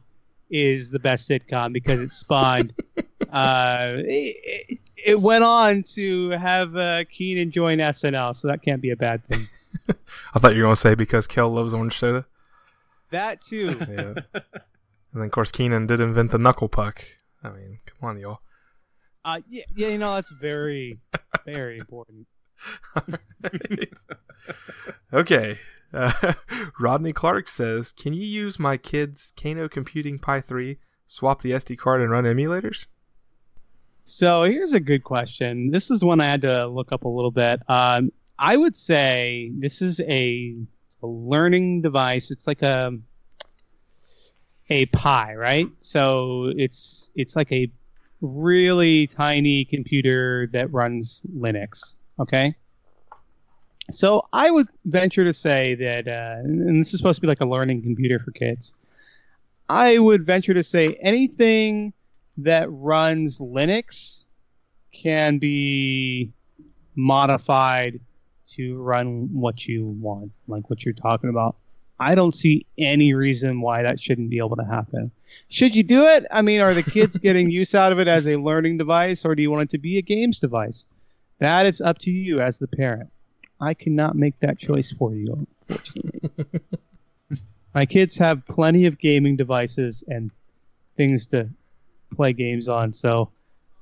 is 0.50 0.90
the 0.90 0.98
best 0.98 1.28
sitcom 1.28 1.72
because 1.72 2.00
it 2.00 2.10
spawned. 2.10 2.72
uh, 3.32 3.92
it, 3.98 4.36
it- 4.70 4.78
it 5.04 5.20
went 5.20 5.44
on 5.44 5.84
to 5.94 6.30
have 6.30 6.74
uh, 6.74 7.04
Kenan 7.04 7.52
join 7.52 7.78
SNL, 7.78 8.34
so 8.34 8.48
that 8.48 8.62
can't 8.62 8.82
be 8.82 8.90
a 8.90 8.96
bad 8.96 9.24
thing. 9.26 9.46
I 10.34 10.40
thought 10.40 10.56
you 10.56 10.62
were 10.62 10.66
going 10.66 10.74
to 10.74 10.80
say 10.80 10.96
because 10.96 11.28
Kel 11.28 11.48
loves 11.50 11.72
orange 11.72 11.96
soda. 11.96 12.26
That 13.12 13.40
too. 13.40 13.68
Yeah. 13.88 14.14
and 14.34 14.42
then, 15.14 15.22
of 15.22 15.30
course, 15.30 15.52
Kenan 15.52 15.86
did 15.86 16.00
invent 16.00 16.32
the 16.32 16.38
knuckle 16.38 16.68
puck. 16.68 17.04
I 17.44 17.50
mean, 17.50 17.78
come 17.86 18.08
on, 18.08 18.18
y'all. 18.18 18.40
Uh, 19.24 19.40
yeah, 19.48 19.62
yeah, 19.76 19.86
you 19.86 19.98
know 19.98 20.16
that's 20.16 20.32
very, 20.32 20.98
very 21.46 21.78
important. 21.78 22.26
okay. 25.12 25.58
Uh, 25.92 26.32
Rodney 26.80 27.12
Clark 27.12 27.48
says, 27.48 27.92
"Can 27.92 28.12
you 28.12 28.26
use 28.26 28.58
my 28.58 28.76
kid's 28.76 29.32
Kano 29.40 29.68
Computing 29.68 30.18
Pi 30.18 30.40
3, 30.40 30.78
swap 31.06 31.42
the 31.42 31.52
SD 31.52 31.78
card, 31.78 32.00
and 32.00 32.10
run 32.10 32.24
emulators?" 32.24 32.86
So 34.04 34.44
here's 34.44 34.72
a 34.72 34.80
good 34.80 35.04
question. 35.04 35.70
This 35.70 35.90
is 35.90 36.02
one 36.02 36.20
I 36.20 36.26
had 36.26 36.42
to 36.42 36.66
look 36.66 36.92
up 36.92 37.04
a 37.04 37.08
little 37.08 37.30
bit. 37.30 37.60
Um, 37.68 38.10
I 38.38 38.56
would 38.56 38.76
say 38.76 39.52
this 39.58 39.82
is 39.82 40.00
a, 40.00 40.54
a 41.02 41.06
learning 41.06 41.82
device. 41.82 42.30
It's 42.30 42.46
like 42.46 42.62
a 42.62 42.92
a 44.70 44.86
Pi, 44.86 45.34
right? 45.34 45.68
So 45.78 46.52
it's 46.56 47.10
it's 47.14 47.36
like 47.36 47.52
a 47.52 47.70
really 48.20 49.06
tiny 49.06 49.64
computer 49.64 50.48
that 50.52 50.72
runs 50.72 51.22
Linux. 51.36 51.96
Okay. 52.20 52.54
So 53.90 54.26
I 54.32 54.50
would 54.50 54.68
venture 54.84 55.24
to 55.24 55.32
say 55.32 55.74
that, 55.76 56.08
uh, 56.08 56.42
and 56.44 56.78
this 56.78 56.92
is 56.92 56.98
supposed 56.98 57.16
to 57.16 57.20
be 57.22 57.26
like 57.26 57.40
a 57.40 57.46
learning 57.46 57.82
computer 57.82 58.18
for 58.18 58.32
kids. 58.32 58.74
I 59.68 59.98
would 59.98 60.24
venture 60.26 60.54
to 60.54 60.62
say 60.62 60.98
anything 61.00 61.92
that 62.38 62.68
runs 62.70 63.38
Linux 63.38 64.26
can 64.92 65.38
be 65.38 66.32
modified 66.96 68.00
to 68.48 68.76
run 68.78 69.28
what 69.32 69.66
you 69.66 69.86
want, 70.00 70.32
like 70.46 70.68
what 70.70 70.84
you're 70.84 70.94
talking 70.94 71.30
about. 71.30 71.56
I 72.00 72.14
don't 72.14 72.34
see 72.34 72.64
any 72.78 73.12
reason 73.14 73.60
why 73.60 73.82
that 73.82 74.00
shouldn't 74.00 74.30
be 74.30 74.38
able 74.38 74.56
to 74.56 74.64
happen. 74.64 75.10
Should 75.48 75.74
you 75.74 75.82
do 75.82 76.04
it? 76.04 76.26
I 76.30 76.42
mean, 76.42 76.60
are 76.60 76.74
the 76.74 76.82
kids 76.82 77.18
getting 77.18 77.50
use 77.50 77.74
out 77.74 77.92
of 77.92 77.98
it 77.98 78.08
as 78.08 78.26
a 78.26 78.36
learning 78.36 78.78
device, 78.78 79.24
or 79.24 79.34
do 79.34 79.42
you 79.42 79.50
want 79.50 79.64
it 79.64 79.70
to 79.70 79.78
be 79.78 79.98
a 79.98 80.02
games 80.02 80.40
device? 80.40 80.86
That 81.38 81.66
is 81.66 81.80
up 81.80 81.98
to 81.98 82.10
you 82.10 82.40
as 82.40 82.58
the 82.58 82.66
parent. 82.66 83.10
I 83.60 83.74
cannot 83.74 84.16
make 84.16 84.38
that 84.40 84.58
choice 84.58 84.92
for 84.92 85.14
you, 85.14 85.46
unfortunately. 85.68 86.30
My 87.74 87.86
kids 87.86 88.16
have 88.18 88.46
plenty 88.46 88.86
of 88.86 88.98
gaming 88.98 89.36
devices 89.36 90.04
and 90.08 90.30
things 90.96 91.26
to 91.28 91.48
play 92.14 92.32
games 92.32 92.68
on, 92.68 92.92
so 92.92 93.30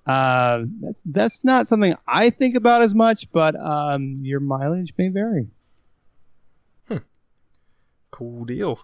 uh, 0.06 0.64
that's 1.04 1.44
not 1.44 1.66
something 1.68 1.94
I 2.06 2.30
think 2.30 2.56
about 2.56 2.82
as 2.82 2.94
much. 2.94 3.30
But 3.32 3.56
um, 3.56 4.16
your 4.20 4.40
mileage 4.40 4.92
may 4.98 5.08
vary. 5.08 5.48
Cool 8.10 8.46
deal. 8.46 8.80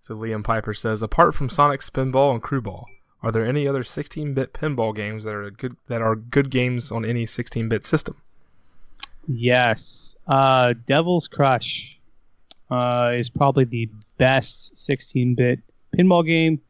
So 0.00 0.16
Liam 0.16 0.42
Piper 0.42 0.74
says, 0.74 1.00
apart 1.00 1.34
from 1.34 1.48
Sonic 1.48 1.80
Spinball 1.80 2.32
and 2.32 2.42
Crüe 2.42 2.62
Ball, 2.62 2.86
are 3.24 3.32
there 3.32 3.46
any 3.46 3.66
other 3.66 3.82
16-bit 3.82 4.52
pinball 4.52 4.94
games 4.94 5.24
that 5.24 5.34
are 5.34 5.50
good 5.50 5.76
that 5.88 6.02
are 6.02 6.14
good 6.14 6.50
games 6.50 6.92
on 6.92 7.04
any 7.04 7.24
16-bit 7.24 7.86
system? 7.86 8.16
Yes. 9.26 10.14
Uh, 10.26 10.74
Devil's 10.86 11.26
Crush 11.28 11.98
uh, 12.70 13.12
is 13.16 13.30
probably 13.30 13.64
the 13.64 13.88
best 14.18 14.76
16 14.76 15.34
bit 15.34 15.60
pinball 15.96 16.26
game. 16.26 16.60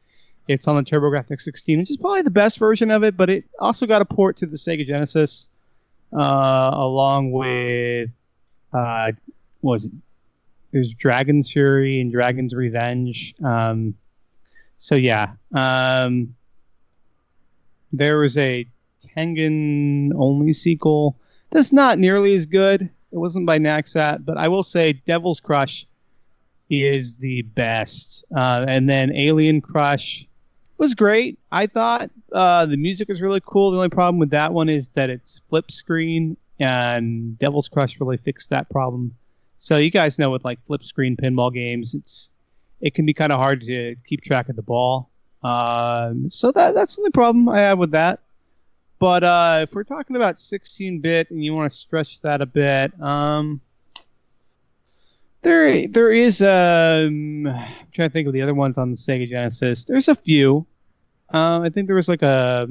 It's 0.47 0.67
on 0.67 0.75
the 0.75 0.83
TurboGrafx 0.83 1.41
16, 1.41 1.79
which 1.79 1.91
is 1.91 1.97
probably 1.97 2.21
the 2.21 2.31
best 2.31 2.59
version 2.59 2.91
of 2.91 3.03
it, 3.03 3.17
but 3.17 3.29
it 3.29 3.47
also 3.59 3.85
got 3.85 4.01
a 4.01 4.05
port 4.05 4.37
to 4.37 4.45
the 4.45 4.57
Sega 4.57 4.85
Genesis 4.85 5.49
uh, 6.13 6.71
along 6.73 7.31
with, 7.31 8.09
uh, 8.71 9.11
was 9.61 9.85
it? 9.85 9.91
There's 10.71 10.93
Dragon's 10.93 11.51
Fury 11.51 11.99
and 11.99 12.11
Dragon's 12.11 12.53
Revenge. 12.53 13.33
Um, 13.43 13.95
so, 14.77 14.95
yeah. 14.95 15.31
Um, 15.53 16.35
there 17.91 18.17
was 18.19 18.37
a 18.37 18.67
Tengen 18.99 20.11
only 20.15 20.53
sequel 20.53 21.17
that's 21.51 21.71
not 21.71 21.99
nearly 21.99 22.35
as 22.35 22.45
good. 22.45 22.81
It 22.81 23.17
wasn't 23.17 23.45
by 23.45 23.59
Naxat, 23.59 24.25
but 24.25 24.37
I 24.37 24.47
will 24.47 24.63
say 24.63 24.93
Devil's 24.93 25.39
Crush 25.39 25.85
is 26.69 27.17
the 27.17 27.43
best. 27.43 28.25
Uh, 28.35 28.65
and 28.67 28.89
then 28.89 29.15
Alien 29.15 29.61
Crush 29.61 30.27
was 30.77 30.93
great. 30.93 31.39
I 31.51 31.67
thought 31.67 32.09
uh, 32.33 32.65
the 32.65 32.77
music 32.77 33.07
was 33.07 33.21
really 33.21 33.41
cool. 33.45 33.71
The 33.71 33.77
only 33.77 33.89
problem 33.89 34.19
with 34.19 34.31
that 34.31 34.53
one 34.53 34.67
is 34.67 34.89
that 34.91 35.09
it's 35.09 35.41
flip 35.49 35.71
screen, 35.71 36.35
and 36.59 37.37
Devil's 37.39 37.69
Crush 37.69 37.99
really 37.99 38.17
fixed 38.17 38.49
that 38.49 38.69
problem. 38.69 39.15
So 39.57 39.77
you 39.77 39.89
guys 39.89 40.19
know 40.19 40.31
with 40.31 40.43
like 40.43 40.63
flip 40.65 40.83
screen 40.83 41.15
pinball 41.15 41.53
games, 41.53 41.93
it's 41.93 42.29
it 42.81 42.93
can 42.93 43.05
be 43.05 43.13
kind 43.13 43.31
of 43.31 43.39
hard 43.39 43.61
to 43.61 43.95
keep 44.05 44.21
track 44.21 44.49
of 44.49 44.55
the 44.55 44.61
ball. 44.61 45.09
Um, 45.45 46.29
so 46.31 46.51
that 46.53 46.73
that's 46.73 46.95
the 46.95 47.01
only 47.01 47.11
problem 47.11 47.47
I 47.47 47.59
have 47.59 47.77
with 47.77 47.91
that. 47.91 48.21
But 48.97 49.23
uh, 49.23 49.59
if 49.63 49.75
we're 49.75 49.83
talking 49.83 50.15
about 50.15 50.35
16-bit 50.35 51.29
and 51.29 51.43
you 51.43 51.53
want 51.53 51.69
to 51.69 51.77
stretch 51.77 52.21
that 52.21 52.41
a 52.41 52.45
bit, 52.45 52.99
um, 53.01 53.61
there 55.41 55.87
there 55.87 56.11
is 56.11 56.41
um, 56.41 57.45
I'm 57.45 57.87
trying 57.91 58.09
to 58.09 58.09
think 58.09 58.25
of 58.25 58.33
the 58.33 58.41
other 58.41 58.55
ones 58.55 58.79
on 58.79 58.89
the 58.89 58.97
Sega 58.97 59.29
Genesis. 59.29 59.85
There's 59.85 60.07
a 60.07 60.15
few. 60.15 60.65
Uh, 61.31 61.59
I 61.59 61.69
think 61.69 61.85
there 61.87 61.95
was 61.95 62.09
like 62.09 62.23
a. 62.23 62.67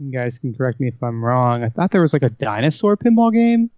You 0.00 0.10
guys 0.12 0.36
can 0.36 0.52
correct 0.52 0.80
me 0.80 0.88
if 0.88 1.02
I'm 1.02 1.24
wrong. 1.24 1.62
I 1.64 1.70
thought 1.70 1.90
there 1.90 2.02
was 2.02 2.12
like 2.12 2.24
a 2.24 2.28
dinosaur 2.28 2.96
pinball 2.98 3.32
game. 3.32 3.70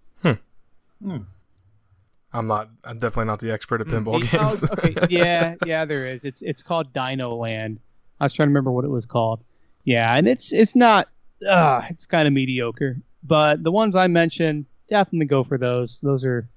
I'm 2.37 2.47
not. 2.47 2.69
I'm 2.83 2.97
definitely 2.99 3.25
not 3.25 3.39
the 3.39 3.51
expert 3.51 3.81
at 3.81 3.87
pinball 3.87 4.15
Oh, 4.33 4.49
games. 4.49 4.63
okay, 4.63 4.95
yeah, 5.09 5.55
yeah, 5.65 5.85
there 5.85 6.05
is. 6.05 6.23
It's 6.25 6.41
it's 6.41 6.61
called 6.63 6.93
Dino 6.93 7.35
Land. 7.35 7.79
I 8.19 8.25
was 8.25 8.33
trying 8.33 8.47
to 8.47 8.49
remember 8.51 8.71
what 8.71 8.85
it 8.85 8.89
was 8.91 9.05
called. 9.05 9.43
Yeah, 9.83 10.15
and 10.15 10.27
it's 10.27 10.53
it's 10.53 10.75
not. 10.75 11.09
Uh, 11.47 11.81
it's 11.89 12.05
kind 12.05 12.27
of 12.27 12.33
mediocre. 12.33 12.97
But 13.23 13.63
the 13.63 13.71
ones 13.71 13.95
I 13.95 14.07
mentioned, 14.07 14.65
definitely 14.87 15.25
go 15.27 15.43
for 15.43 15.57
those. 15.57 15.99
Those 16.01 16.23
are 16.25 16.47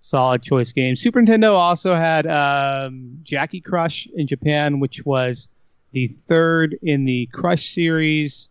solid 0.00 0.42
choice 0.42 0.72
games. 0.72 1.00
Super 1.00 1.20
Nintendo 1.20 1.52
also 1.52 1.94
had 1.94 2.26
um, 2.26 3.18
Jaki 3.24 3.64
Crush 3.64 4.06
in 4.14 4.26
Japan, 4.26 4.78
which 4.80 5.04
was 5.06 5.48
the 5.92 6.08
third 6.08 6.76
in 6.82 7.04
the 7.04 7.26
Crush 7.32 7.68
series, 7.70 8.48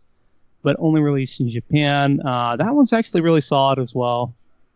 but 0.62 0.76
only 0.78 1.00
released 1.00 1.40
in 1.40 1.48
Japan. 1.48 2.20
Uh, 2.26 2.56
that 2.56 2.74
one's 2.74 2.92
actually 2.92 3.20
really 3.20 3.40
solid 3.40 3.78
as 3.78 3.94
well. 3.94 4.34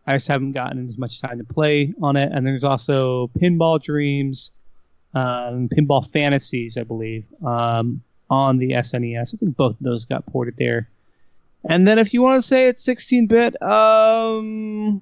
I 0.09 0.15
just 0.15 0.27
haven't 0.27 0.53
gotten 0.53 0.87
as 0.87 0.97
much 0.97 1.21
time 1.21 1.37
to 1.37 1.43
play 1.43 1.93
on 2.01 2.15
it. 2.15 2.31
And 2.33 2.45
there's 2.45 2.63
also 2.63 3.29
Pinball 3.39 3.79
Dreams, 3.79 4.51
um, 5.13 5.69
Pinball 5.69 6.03
Fantasies, 6.03 6.77
I 6.79 6.83
believe, 6.83 7.25
um, 7.45 8.01
on 8.27 8.57
the 8.57 8.71
SNES. 8.71 9.35
I 9.35 9.37
think 9.37 9.55
both 9.55 9.73
of 9.73 9.77
those 9.81 10.05
got 10.05 10.25
ported 10.25 10.57
there. 10.57 10.89
And 11.65 11.87
then 11.87 11.99
if 11.99 12.11
you 12.11 12.23
want 12.23 12.41
to 12.41 12.47
say 12.47 12.67
it's 12.67 12.83
16-bit, 12.83 13.61
um, 13.61 14.99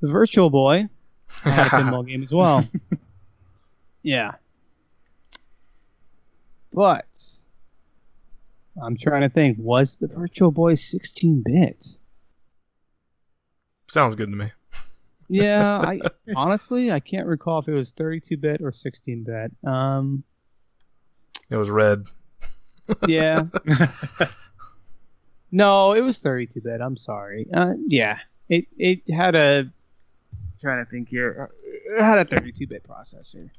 the 0.00 0.08
Virtual 0.08 0.48
Boy 0.48 0.88
had 1.42 1.66
a 1.66 1.70
pinball 1.70 2.06
game 2.06 2.22
as 2.22 2.32
well. 2.32 2.64
yeah. 4.02 4.36
But 6.72 7.04
I'm 8.82 8.96
trying 8.96 9.22
to 9.22 9.28
think, 9.28 9.56
was 9.58 9.96
the 9.96 10.08
Virtual 10.08 10.50
Boy 10.50 10.74
16-bit? 10.74 11.86
Sounds 13.88 14.14
good 14.14 14.30
to 14.30 14.36
me. 14.36 14.52
Yeah, 15.28 15.78
I 15.84 16.00
honestly 16.36 16.90
I 16.92 17.00
can't 17.00 17.26
recall 17.26 17.60
if 17.60 17.68
it 17.68 17.72
was 17.74 17.92
32-bit 17.92 18.60
or 18.62 18.70
16-bit. 18.72 19.52
Um, 19.68 20.22
It 21.50 21.56
was 21.56 21.70
red. 21.70 22.04
yeah. 23.06 23.44
no, 25.52 25.92
it 25.92 26.00
was 26.00 26.20
32-bit. 26.22 26.80
I'm 26.80 26.96
sorry. 26.96 27.46
Uh, 27.52 27.74
yeah, 27.86 28.18
it 28.48 28.66
it 28.78 29.08
had 29.12 29.34
a 29.34 29.70
trying 30.60 30.84
to 30.84 30.90
think 30.90 31.08
here. 31.08 31.50
It 31.64 32.02
had 32.02 32.18
a 32.18 32.24
32-bit 32.24 32.82
processor. 32.84 33.50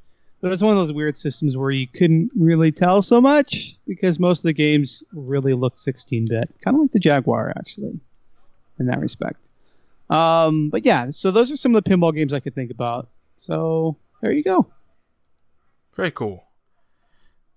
But 0.42 0.48
it 0.48 0.50
was 0.50 0.62
one 0.64 0.76
of 0.76 0.86
those 0.86 0.92
weird 0.92 1.16
systems 1.16 1.56
where 1.56 1.70
you 1.70 1.86
couldn't 1.86 2.32
really 2.36 2.72
tell 2.72 3.00
so 3.00 3.20
much 3.20 3.78
because 3.86 4.18
most 4.18 4.40
of 4.40 4.42
the 4.42 4.52
games 4.52 5.04
really 5.12 5.54
looked 5.54 5.76
16-bit, 5.76 6.50
kind 6.64 6.74
of 6.74 6.80
like 6.80 6.90
the 6.90 6.98
Jaguar 6.98 7.52
actually, 7.56 7.98
in 8.80 8.86
that 8.86 8.98
respect. 8.98 9.48
Um, 10.10 10.68
but 10.68 10.84
yeah, 10.84 11.10
so 11.10 11.30
those 11.30 11.52
are 11.52 11.56
some 11.56 11.76
of 11.76 11.82
the 11.82 11.88
pinball 11.88 12.12
games 12.12 12.32
I 12.32 12.40
could 12.40 12.56
think 12.56 12.72
about. 12.72 13.08
So 13.36 13.96
there 14.20 14.32
you 14.32 14.42
go. 14.42 14.66
Very 15.94 16.10
cool. 16.10 16.42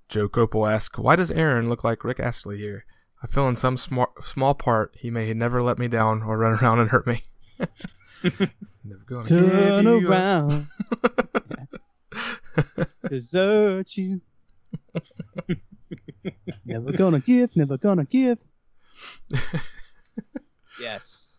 Joe 0.07 0.29
Copel 0.29 0.71
asks, 0.71 0.99
"Why 0.99 1.15
does 1.15 1.31
Aaron 1.31 1.67
look 1.67 1.83
like 1.83 2.03
Rick 2.03 2.19
Astley 2.19 2.57
here? 2.57 2.85
I 3.23 3.27
feel 3.27 3.47
in 3.47 3.55
some 3.55 3.77
small 3.77 4.13
small 4.23 4.53
part 4.53 4.93
he 4.99 5.09
may 5.09 5.33
never 5.33 5.63
let 5.63 5.79
me 5.79 5.87
down 5.87 6.21
or 6.21 6.37
run 6.37 6.59
around 6.59 6.79
and 6.79 6.89
hurt 6.91 7.07
me." 7.07 7.23
Never 8.23 9.03
gonna 9.07 9.23
Turn 9.23 9.85
you 9.85 10.13
up. 10.13 10.63
around, 12.57 12.87
desert 13.09 13.97
you. 13.97 14.21
never 16.65 16.91
gonna 16.91 17.19
give, 17.19 17.55
never 17.55 17.77
gonna 17.77 18.05
give. 18.05 18.37
yes. 20.79 21.31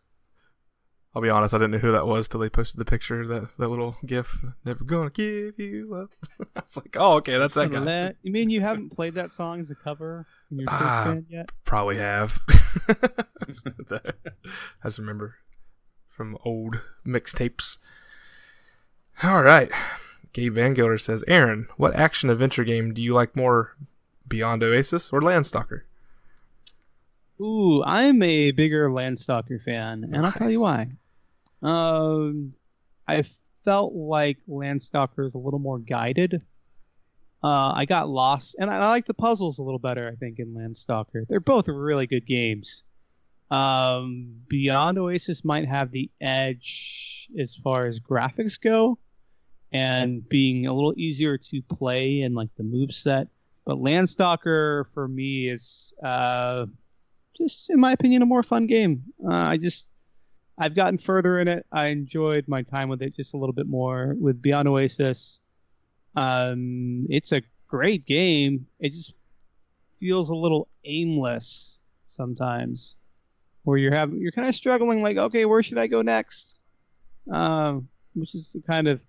I'll 1.15 1.23
be 1.23 1.31
honest, 1.31 1.55
I 1.55 1.57
didn't 1.59 1.71
know 1.71 1.79
who 1.79 1.93
that 1.93 2.07
was 2.07 2.29
till 2.29 2.41
they 2.41 2.51
posted 2.51 2.79
the 2.79 2.85
picture, 2.85 3.27
that 3.27 3.49
that 3.59 3.69
little 3.69 3.97
gif. 4.05 4.45
Never 4.67 4.85
gonna 4.85 5.09
give 5.09 5.59
you 5.59 5.95
up. 5.95 6.11
I 6.57 6.61
was 6.61 6.77
like, 6.77 6.95
oh, 6.99 7.15
okay, 7.17 7.39
that's 7.39 7.55
that 7.55 7.71
guy. 7.71 7.79
Let- 7.79 8.17
You 8.23 8.33
mean 8.33 8.51
you 8.51 8.61
haven't 8.61 8.91
played 8.91 9.15
that 9.15 9.31
song 9.31 9.61
as 9.61 9.71
a 9.71 9.75
cover 9.75 10.27
in 10.51 10.59
your 10.59 10.67
church 10.69 10.79
Ah. 10.79 11.05
band 11.07 11.27
yet? 11.31 11.49
Probably 11.65 11.97
have. 11.97 12.39
I 12.89 13.99
just 14.85 14.99
remember 14.99 15.37
from 16.11 16.37
old 16.45 16.81
mixtapes. 17.07 17.79
All 19.23 19.43
right. 19.43 19.71
Gabe 20.37 20.53
Van 20.53 20.75
Gilder 20.75 20.99
says, 20.99 21.25
Aaron, 21.27 21.67
what 21.79 21.95
action 21.95 22.29
adventure 22.29 22.63
game 22.63 22.93
do 22.93 23.01
you 23.01 23.15
like 23.15 23.35
more, 23.35 23.75
Beyond 24.29 24.63
Oasis 24.63 25.11
or 25.11 25.23
Landstalker? 25.23 25.85
Ooh, 27.41 27.83
I'm 27.83 28.23
a 28.23 28.51
bigger 28.51 28.91
Landstalker 28.91 29.63
fan, 29.65 30.05
and 30.13 30.27
I'll 30.27 30.33
tell 30.33 30.51
you 30.51 30.61
why. 30.61 30.89
Um, 31.63 32.53
I 33.09 33.25
felt 33.65 33.95
like 33.95 34.37
Landstalker 34.47 35.25
is 35.25 35.35
a 35.35 35.39
little 35.39 35.59
more 35.59 35.79
guided. 35.79 36.45
Uh, 37.43 37.73
I 37.75 37.87
got 37.87 38.11
lost, 38.11 38.57
and 38.59 38.69
I, 38.69 38.77
I 38.77 38.89
like 38.89 39.07
the 39.07 39.15
puzzles 39.15 39.59
a 39.59 39.63
little 39.63 39.79
better. 39.79 40.07
I 40.07 40.17
think 40.17 40.39
in 40.39 40.49
Landstalker, 40.49 41.27
they're 41.27 41.41
both 41.41 41.67
really 41.67 42.07
good 42.07 42.27
games. 42.27 42.85
Um, 43.51 44.35
Beyond 44.49 44.99
Oasis 44.99 45.47
might 45.47 45.67
have 45.67 45.93
the 45.93 46.11
edge 46.21 47.31
as 47.41 47.57
far 47.57 47.87
as 47.87 48.01
graphics 48.01 48.61
go, 48.61 48.99
and 49.73 50.27
being 50.29 50.67
a 50.67 50.73
little 50.73 50.95
easier 50.97 51.37
to 51.37 51.63
play 51.63 52.23
and 52.23 52.35
like 52.35 52.51
the 52.57 52.63
move 52.63 52.93
set. 52.95 53.29
But 53.65 53.79
Landstalker 53.79 54.85
for 54.95 55.09
me 55.09 55.49
is 55.49 55.93
uh, 56.03 56.67
just 57.37 57.71
in 57.71 57.81
my 57.81 57.93
opinion 57.93 58.23
a 58.23 58.27
more 58.27 58.43
fun 58.43 58.67
game. 58.67 59.03
Uh, 59.25 59.35
I 59.35 59.57
just 59.57 59.91
I've 60.59 60.75
gotten 60.75 60.99
further 60.99 61.39
in 61.39 61.49
it. 61.49 61.67
I 61.71 61.89
enjoyed 61.89 62.49
my 62.49 62.63
time 62.63 62.89
with 62.89 63.03
it 63.03 63.15
just 63.15 63.35
a 63.35 63.37
little 63.37 63.53
bit 63.53 63.67
more 63.67 64.17
with 64.19 64.41
Beyond 64.41 64.69
Oasis. 64.69 65.43
Um, 66.15 67.07
it's 67.11 67.33
a 67.33 67.43
great 67.69 68.07
game. 68.07 68.67
It 68.81 68.91
just 68.91 69.15
feels 69.99 70.31
a 70.31 70.35
little 70.35 70.69
aimless 70.85 71.81
sometimes, 72.07 72.97
where 73.65 73.77
you're 73.77 73.95
having 73.95 74.21
you're 74.21 74.33
kind 74.33 74.49
of 74.49 74.55
struggling. 74.55 75.03
Like, 75.03 75.17
okay, 75.17 75.45
where 75.45 75.63
should 75.63 75.79
I 75.79 75.89
go 75.89 76.03
next? 76.03 76.61
Um, 77.31 77.89
which 78.15 78.35
is 78.35 78.53
the 78.53 78.63
kind 78.63 78.89
of 78.89 79.01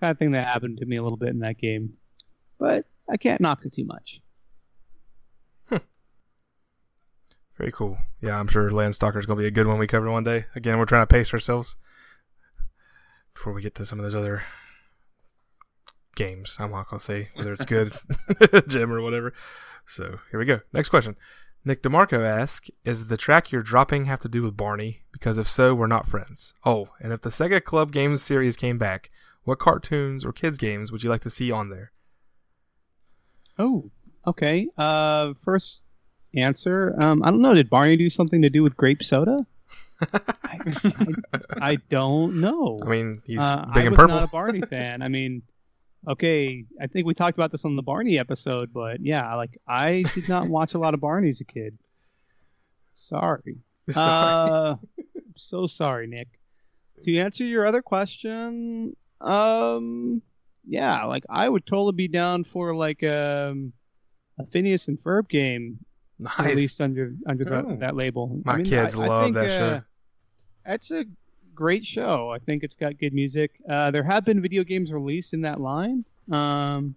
kind 0.00 0.10
of 0.10 0.18
thing 0.18 0.32
that 0.32 0.46
happened 0.46 0.78
to 0.78 0.86
me 0.86 0.96
a 0.96 1.02
little 1.02 1.18
bit 1.18 1.30
in 1.30 1.40
that 1.40 1.58
game. 1.58 1.94
But 2.58 2.86
I 3.08 3.16
can't 3.16 3.40
knock 3.40 3.64
it 3.64 3.72
too 3.72 3.84
much. 3.84 4.20
Very 7.58 7.72
cool. 7.72 7.98
Yeah, 8.22 8.38
I'm 8.38 8.46
sure 8.46 8.70
Landstalker 8.70 9.18
is 9.18 9.26
going 9.26 9.36
to 9.36 9.42
be 9.42 9.48
a 9.48 9.50
good 9.50 9.66
one 9.66 9.78
we 9.78 9.88
cover 9.88 10.08
one 10.10 10.22
day. 10.22 10.46
Again, 10.54 10.78
we're 10.78 10.84
trying 10.84 11.02
to 11.02 11.12
pace 11.12 11.32
ourselves 11.32 11.74
before 13.34 13.52
we 13.52 13.62
get 13.62 13.74
to 13.76 13.84
some 13.84 13.98
of 13.98 14.04
those 14.04 14.14
other 14.14 14.44
games. 16.14 16.56
I'm 16.60 16.70
not 16.70 16.88
going 16.88 17.00
to 17.00 17.04
say 17.04 17.30
whether 17.34 17.52
it's 17.52 17.64
good, 17.64 17.98
Jim, 18.68 18.92
or 18.92 19.02
whatever. 19.02 19.34
So 19.86 20.20
here 20.30 20.38
we 20.38 20.46
go. 20.46 20.60
Next 20.72 20.88
question. 20.88 21.16
Nick 21.64 21.82
DeMarco 21.82 22.24
asks, 22.24 22.70
Is 22.84 23.08
the 23.08 23.16
track 23.16 23.50
you're 23.50 23.62
dropping 23.62 24.04
have 24.04 24.20
to 24.20 24.28
do 24.28 24.42
with 24.42 24.56
Barney? 24.56 25.02
Because 25.12 25.36
if 25.36 25.50
so, 25.50 25.74
we're 25.74 25.88
not 25.88 26.06
friends. 26.06 26.54
Oh, 26.64 26.90
and 27.00 27.12
if 27.12 27.22
the 27.22 27.30
Sega 27.30 27.62
Club 27.62 27.90
Games 27.90 28.22
series 28.22 28.56
came 28.56 28.78
back, 28.78 29.10
what 29.48 29.58
cartoons 29.58 30.24
or 30.24 30.32
kids 30.32 30.58
games 30.58 30.92
would 30.92 31.02
you 31.02 31.10
like 31.10 31.22
to 31.22 31.30
see 31.30 31.50
on 31.50 31.70
there? 31.70 31.90
Oh, 33.58 33.90
okay. 34.26 34.68
Uh, 34.76 35.34
first 35.42 35.82
answer. 36.34 36.94
Um, 37.00 37.22
I 37.22 37.30
don't 37.30 37.40
know. 37.42 37.54
Did 37.54 37.68
Barney 37.70 37.96
do 37.96 38.08
something 38.08 38.42
to 38.42 38.48
do 38.48 38.62
with 38.62 38.76
grape 38.76 39.02
soda? 39.02 39.36
I, 40.12 40.58
I, 40.94 41.00
I 41.60 41.76
don't 41.88 42.40
know. 42.40 42.78
I 42.84 42.88
mean, 42.88 43.20
he's 43.24 43.40
Uh, 43.40 43.64
big 43.74 43.76
I 43.76 43.80
and 43.80 43.90
was 43.90 43.96
purple. 43.98 44.14
not 44.14 44.24
a 44.24 44.28
Barney 44.28 44.60
fan. 44.70 45.02
I 45.02 45.08
mean, 45.08 45.42
okay, 46.06 46.64
I 46.80 46.86
think 46.86 47.06
we 47.06 47.14
talked 47.14 47.36
about 47.36 47.50
this 47.50 47.64
on 47.64 47.74
the 47.74 47.82
Barney 47.82 48.18
episode, 48.18 48.72
but 48.72 49.00
yeah, 49.00 49.34
like 49.34 49.58
I 49.66 50.04
did 50.14 50.28
not 50.28 50.46
watch 50.48 50.74
a 50.74 50.78
lot 50.78 50.94
of 50.94 51.00
Barney 51.00 51.30
as 51.30 51.40
a 51.40 51.44
kid. 51.44 51.76
Sorry. 52.94 53.56
Sorry. 53.90 54.50
Uh, 54.50 54.76
so 55.36 55.66
sorry, 55.66 56.06
Nick. 56.06 56.28
To 57.02 57.16
answer 57.18 57.44
your 57.44 57.64
other 57.66 57.80
question, 57.80 58.94
um, 59.20 60.22
yeah, 60.66 61.04
like 61.04 61.24
I 61.28 61.48
would 61.48 61.66
totally 61.66 61.92
be 61.92 62.08
down 62.08 62.44
for 62.44 62.74
like 62.74 63.02
um, 63.02 63.72
a 64.38 64.46
Phineas 64.46 64.88
and 64.88 64.98
Ferb 65.00 65.28
game 65.28 65.78
nice. 66.18 66.38
released 66.40 66.80
under 66.80 67.14
under 67.26 67.44
that, 67.44 67.64
Oh. 67.66 67.76
that 67.76 67.96
label. 67.96 68.40
My 68.44 68.52
I 68.54 68.56
mean, 68.56 68.66
kids 68.66 68.94
I- 68.96 69.02
I 69.02 69.06
love 69.06 69.24
think, 69.24 69.34
that 69.34 69.44
uh, 69.46 69.48
show. 69.78 69.82
That's 70.66 70.90
a 70.90 71.04
great 71.54 71.84
show. 71.86 72.30
I 72.30 72.38
think 72.38 72.62
it's 72.62 72.76
got 72.76 72.98
good 72.98 73.12
music. 73.14 73.60
Uh, 73.68 73.90
there 73.90 74.02
have 74.04 74.24
been 74.24 74.40
video 74.42 74.62
games 74.64 74.92
released 74.92 75.32
in 75.34 75.40
that 75.42 75.60
line, 75.60 76.04
um, 76.30 76.94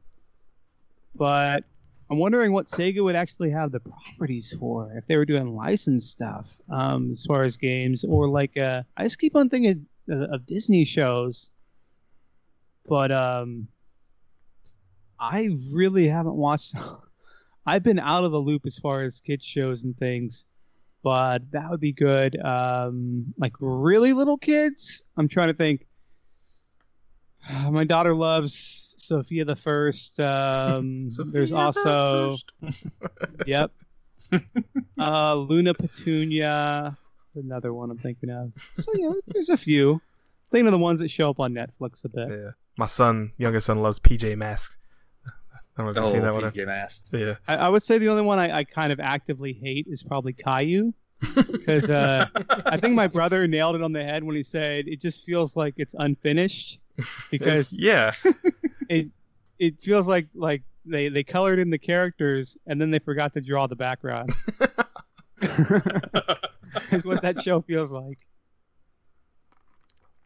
but 1.15 1.63
I'm 2.09 2.17
wondering 2.17 2.51
what 2.51 2.67
Sega 2.67 3.03
would 3.03 3.15
actually 3.15 3.51
have 3.51 3.71
the 3.71 3.79
properties 3.79 4.53
for 4.59 4.91
if 4.97 5.07
they 5.07 5.15
were 5.15 5.25
doing 5.25 5.55
licensed 5.55 6.11
stuff 6.11 6.57
um, 6.69 7.13
as 7.13 7.23
far 7.25 7.43
as 7.43 7.55
games 7.57 8.03
or 8.03 8.27
like 8.27 8.57
uh, 8.57 8.83
I 8.97 9.03
just 9.03 9.17
keep 9.19 9.35
on 9.35 9.49
thinking 9.49 9.85
of, 10.09 10.21
of 10.33 10.45
Disney 10.45 10.83
shows, 10.83 11.51
but 12.87 13.11
um, 13.11 13.67
I 15.19 15.49
really 15.71 16.07
haven't 16.07 16.35
watched. 16.35 16.75
I've 17.65 17.83
been 17.83 17.99
out 17.99 18.23
of 18.23 18.31
the 18.31 18.39
loop 18.39 18.63
as 18.65 18.77
far 18.79 19.01
as 19.01 19.19
kids 19.19 19.45
shows 19.45 19.83
and 19.83 19.95
things, 19.97 20.45
but 21.03 21.39
that 21.51 21.69
would 21.69 21.79
be 21.79 21.93
good. 21.93 22.39
Um, 22.41 23.33
like 23.37 23.53
really 23.59 24.13
little 24.13 24.37
kids. 24.37 25.03
I'm 25.17 25.27
trying 25.27 25.49
to 25.49 25.53
think. 25.53 25.85
My 27.69 27.83
daughter 27.83 28.15
loves 28.15 28.95
Sofia 28.97 29.45
the 29.45 29.55
First. 29.55 30.19
Um, 30.19 31.09
there's 31.09 31.15
Sofia 31.15 31.45
the 31.45 31.55
also 31.55 32.37
First. 32.61 32.85
yep. 33.45 33.71
uh, 34.97 35.35
Luna 35.35 35.73
Petunia, 35.73 36.97
another 37.35 37.73
one 37.73 37.91
I'm 37.91 37.97
thinking 37.97 38.29
of. 38.29 38.53
So 38.73 38.91
yeah, 38.95 39.11
there's 39.27 39.49
a 39.49 39.57
few. 39.57 40.01
Thinking 40.51 40.67
of 40.67 40.71
the 40.73 40.77
ones 40.77 40.99
that 40.99 41.09
show 41.09 41.29
up 41.29 41.39
on 41.39 41.53
Netflix 41.53 42.03
a 42.05 42.09
bit. 42.09 42.27
Yeah. 42.29 42.51
My 42.77 42.85
son, 42.85 43.31
youngest 43.37 43.67
son, 43.67 43.81
loves 43.81 43.99
PJ 43.99 44.37
Masks. 44.37 44.77
I 45.25 45.29
don't 45.77 45.85
know 45.85 45.89
if 45.91 45.95
you've 45.95 46.05
Oh, 46.05 46.11
seen 46.11 46.21
that 46.23 46.33
one. 46.33 46.43
PJ 46.43 46.65
Masks. 46.65 47.09
Yeah. 47.13 47.35
I, 47.47 47.55
I 47.55 47.69
would 47.69 47.83
say 47.83 47.97
the 47.97 48.09
only 48.09 48.23
one 48.23 48.37
I, 48.39 48.59
I 48.59 48.63
kind 48.65 48.91
of 48.91 48.99
actively 48.99 49.53
hate 49.53 49.87
is 49.89 50.03
probably 50.03 50.33
Caillou. 50.33 50.93
Because 51.35 51.87
uh, 51.89 52.25
I 52.65 52.77
think 52.77 52.95
my 52.95 53.05
brother 53.07 53.47
nailed 53.47 53.75
it 53.75 53.83
on 53.83 53.93
the 53.93 54.03
head 54.03 54.23
when 54.23 54.35
he 54.35 54.41
said 54.41 54.87
it 54.87 54.99
just 54.99 55.23
feels 55.23 55.55
like 55.55 55.75
it's 55.77 55.95
unfinished. 55.99 56.79
Because 57.31 57.73
yeah. 57.77 58.11
it 58.89 59.07
it 59.59 59.79
feels 59.81 60.07
like 60.07 60.27
like 60.33 60.63
they, 60.85 61.09
they 61.09 61.23
colored 61.23 61.59
in 61.59 61.69
the 61.69 61.77
characters 61.77 62.57
and 62.65 62.81
then 62.81 62.89
they 62.89 62.97
forgot 62.99 63.33
to 63.33 63.41
draw 63.41 63.67
the 63.67 63.75
backgrounds. 63.75 64.47
is 66.91 67.05
what 67.05 67.21
that 67.21 67.41
show 67.43 67.61
feels 67.61 67.91
like. 67.91 68.17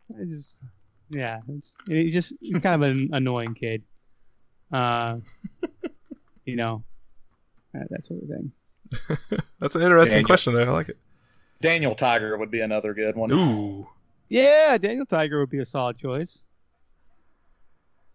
I 0.09 0.23
just, 0.25 0.63
yeah, 1.09 1.39
it's 1.49 1.77
he's 1.87 2.13
just 2.13 2.33
he's 2.39 2.57
kind 2.59 2.83
of 2.83 2.89
an 2.89 3.09
annoying 3.13 3.53
kid. 3.53 3.83
Uh, 4.71 5.17
you 6.45 6.55
know, 6.55 6.83
that, 7.73 7.89
that 7.89 8.05
sort 8.05 8.21
of 8.23 8.29
thing. 8.29 8.51
That's 9.59 9.75
an 9.75 9.81
interesting 9.81 10.15
Daniel. 10.17 10.27
question, 10.27 10.53
though. 10.53 10.63
I 10.63 10.69
like 10.69 10.89
it. 10.89 10.97
Daniel 11.61 11.95
Tiger 11.95 12.37
would 12.37 12.51
be 12.51 12.61
another 12.61 12.93
good 12.93 13.15
one. 13.15 13.31
Ooh. 13.31 13.87
Yeah, 14.29 14.77
Daniel 14.77 15.05
Tiger 15.05 15.39
would 15.39 15.49
be 15.49 15.59
a 15.59 15.65
solid 15.65 15.97
choice. 15.97 16.45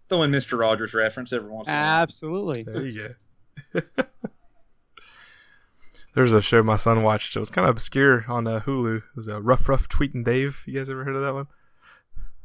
Throw 0.09 0.23
in 0.23 0.31
Mr. 0.31 0.59
Rogers 0.59 0.93
reference 0.93 1.33
every 1.33 1.51
once 1.51 1.69
in 1.69 1.75
a 1.75 1.77
while. 1.77 2.03
Absolutely. 2.03 2.63
There 2.65 2.87
you 2.87 3.15
go. 3.73 3.83
There's 6.15 6.33
a 6.33 6.43
show 6.43 6.63
my 6.63 6.77
son 6.77 7.03
watched. 7.05 7.37
It 7.37 7.39
was 7.39 7.51
kind 7.51 7.69
of 7.69 7.77
obscure 7.77 8.25
on 8.29 8.47
uh, 8.47 8.61
Hulu. 8.61 8.99
It 8.99 9.03
was 9.15 9.29
uh, 9.29 9.41
Ruff-Ruff, 9.41 9.89
Tweet 9.89 10.13
and 10.13 10.25
Dave. 10.25 10.63
You 10.67 10.79
guys 10.79 10.91
ever 10.91 11.05
heard 11.05 11.15
of 11.15 11.23
that 11.23 11.35
one? 11.35 11.47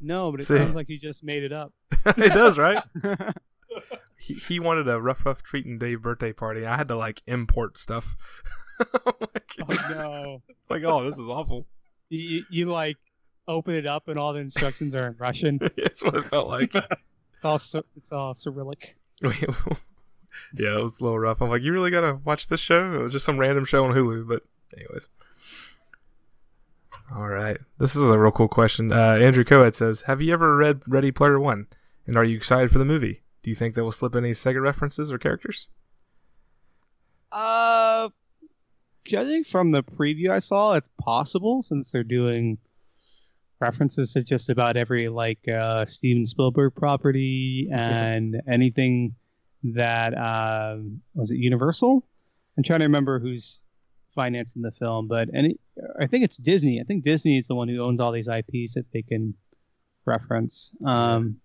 No, 0.01 0.31
but 0.31 0.41
it 0.41 0.45
See. 0.45 0.57
sounds 0.57 0.75
like 0.75 0.89
you 0.89 0.99
just 0.99 1.23
made 1.23 1.43
it 1.43 1.51
up. 1.51 1.73
it 2.05 2.33
does, 2.33 2.57
right? 2.57 2.81
He, 4.17 4.33
he 4.33 4.59
wanted 4.59 4.87
a 4.87 4.99
Ruff-Ruff, 4.99 5.43
Tweet 5.43 5.65
and 5.65 5.79
Dave 5.79 6.01
birthday 6.01 6.33
party. 6.33 6.65
I 6.65 6.77
had 6.77 6.87
to 6.87 6.95
like 6.95 7.21
import 7.27 7.77
stuff. 7.77 8.15
like, 8.79 9.51
oh 9.61 9.87
no. 9.89 10.41
like, 10.69 10.83
oh, 10.83 11.03
this 11.03 11.19
is 11.19 11.27
awful. 11.27 11.67
You, 12.09 12.43
you 12.49 12.65
like 12.65 12.97
open 13.47 13.75
it 13.75 13.85
up 13.85 14.07
and 14.07 14.17
all 14.17 14.33
the 14.33 14.39
instructions 14.39 14.95
are 14.95 15.07
in 15.07 15.15
Russian. 15.19 15.59
That's 15.77 16.03
what 16.03 16.15
it 16.15 16.23
felt 16.23 16.47
like. 16.47 16.73
It's 16.73 17.71
all 17.73 17.83
it's 17.95 18.11
all 18.11 18.33
Cyrillic. 18.33 18.95
yeah, 19.21 20.77
it 20.77 20.81
was 20.83 20.99
a 20.99 21.03
little 21.03 21.19
rough. 21.19 21.41
I'm 21.41 21.49
like, 21.49 21.61
you 21.61 21.71
really 21.71 21.91
gotta 21.91 22.19
watch 22.23 22.47
this 22.47 22.59
show? 22.59 22.93
It 22.93 23.01
was 23.01 23.11
just 23.11 23.25
some 23.25 23.37
random 23.37 23.65
show 23.65 23.85
on 23.85 23.93
Hulu, 23.93 24.27
but 24.27 24.43
anyways. 24.75 25.07
All 27.13 27.27
right, 27.27 27.57
this 27.77 27.95
is 27.95 28.01
a 28.07 28.17
real 28.17 28.31
cool 28.31 28.47
question. 28.47 28.91
Uh, 28.91 29.17
Andrew 29.21 29.43
Coed 29.43 29.75
says, 29.75 30.01
"Have 30.01 30.21
you 30.21 30.33
ever 30.33 30.55
read 30.57 30.81
Ready 30.87 31.11
Player 31.11 31.39
One? 31.39 31.67
And 32.07 32.15
are 32.15 32.23
you 32.23 32.35
excited 32.35 32.71
for 32.71 32.79
the 32.79 32.85
movie? 32.85 33.21
Do 33.43 33.49
you 33.49 33.55
think 33.55 33.75
they 33.75 33.81
will 33.81 33.91
slip 33.91 34.15
any 34.15 34.31
Sega 34.31 34.61
references 34.61 35.11
or 35.11 35.17
characters?" 35.17 35.69
Uh, 37.31 38.09
judging 39.05 39.43
from 39.43 39.69
the 39.69 39.83
preview 39.83 40.31
I 40.31 40.39
saw, 40.39 40.73
it's 40.73 40.89
possible 40.99 41.61
since 41.61 41.91
they're 41.91 42.03
doing 42.03 42.57
references 43.59 44.13
to 44.13 44.23
just 44.23 44.49
about 44.49 44.77
every 44.77 45.07
like 45.09 45.47
uh, 45.47 45.85
Steven 45.85 46.25
Spielberg 46.25 46.75
property 46.75 47.69
and 47.71 48.41
anything 48.47 49.15
that 49.63 50.17
um, 50.17 51.01
was 51.13 51.31
it 51.31 51.37
Universal. 51.37 52.05
I'm 52.57 52.63
trying 52.63 52.79
to 52.79 52.85
remember 52.85 53.19
who's 53.19 53.61
financing 54.15 54.61
the 54.61 54.71
film, 54.71 55.07
but 55.07 55.27
any 55.33 55.57
I 55.99 56.07
think 56.07 56.23
it's 56.23 56.37
Disney. 56.37 56.79
I 56.79 56.83
think 56.83 57.03
Disney 57.03 57.37
is 57.37 57.47
the 57.47 57.55
one 57.55 57.67
who 57.67 57.79
owns 57.81 57.99
all 57.99 58.11
these 58.11 58.27
IPs 58.27 58.73
that 58.75 58.85
they 58.93 59.01
can 59.01 59.33
reference. 60.05 60.71
Um, 60.85 61.37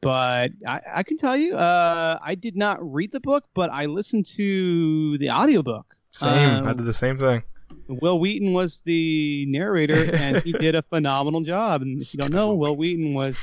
but 0.00 0.50
I, 0.66 0.80
I 0.96 1.02
can 1.02 1.18
tell 1.18 1.36
you, 1.36 1.56
uh, 1.56 2.18
I 2.22 2.34
did 2.34 2.56
not 2.56 2.78
read 2.80 3.12
the 3.12 3.20
book, 3.20 3.44
but 3.54 3.70
I 3.70 3.86
listened 3.86 4.24
to 4.36 5.18
the 5.18 5.30
audiobook. 5.30 5.94
Same. 6.12 6.30
I 6.66 6.70
Um, 6.70 6.76
did 6.76 6.86
the 6.86 6.92
same 6.94 7.18
thing. 7.18 7.42
Wil 7.86 8.18
Wheaton 8.18 8.52
was 8.52 8.80
the 8.82 9.44
narrator, 9.46 10.12
and 10.14 10.42
he 10.42 10.52
did 10.52 10.74
a 10.74 10.82
phenomenal 10.92 11.42
job. 11.42 11.82
And 11.82 12.00
if 12.00 12.14
you 12.14 12.18
don't 12.18 12.32
know, 12.32 12.54
Wil 12.54 12.76
Wheaton 12.76 13.14
was 13.14 13.38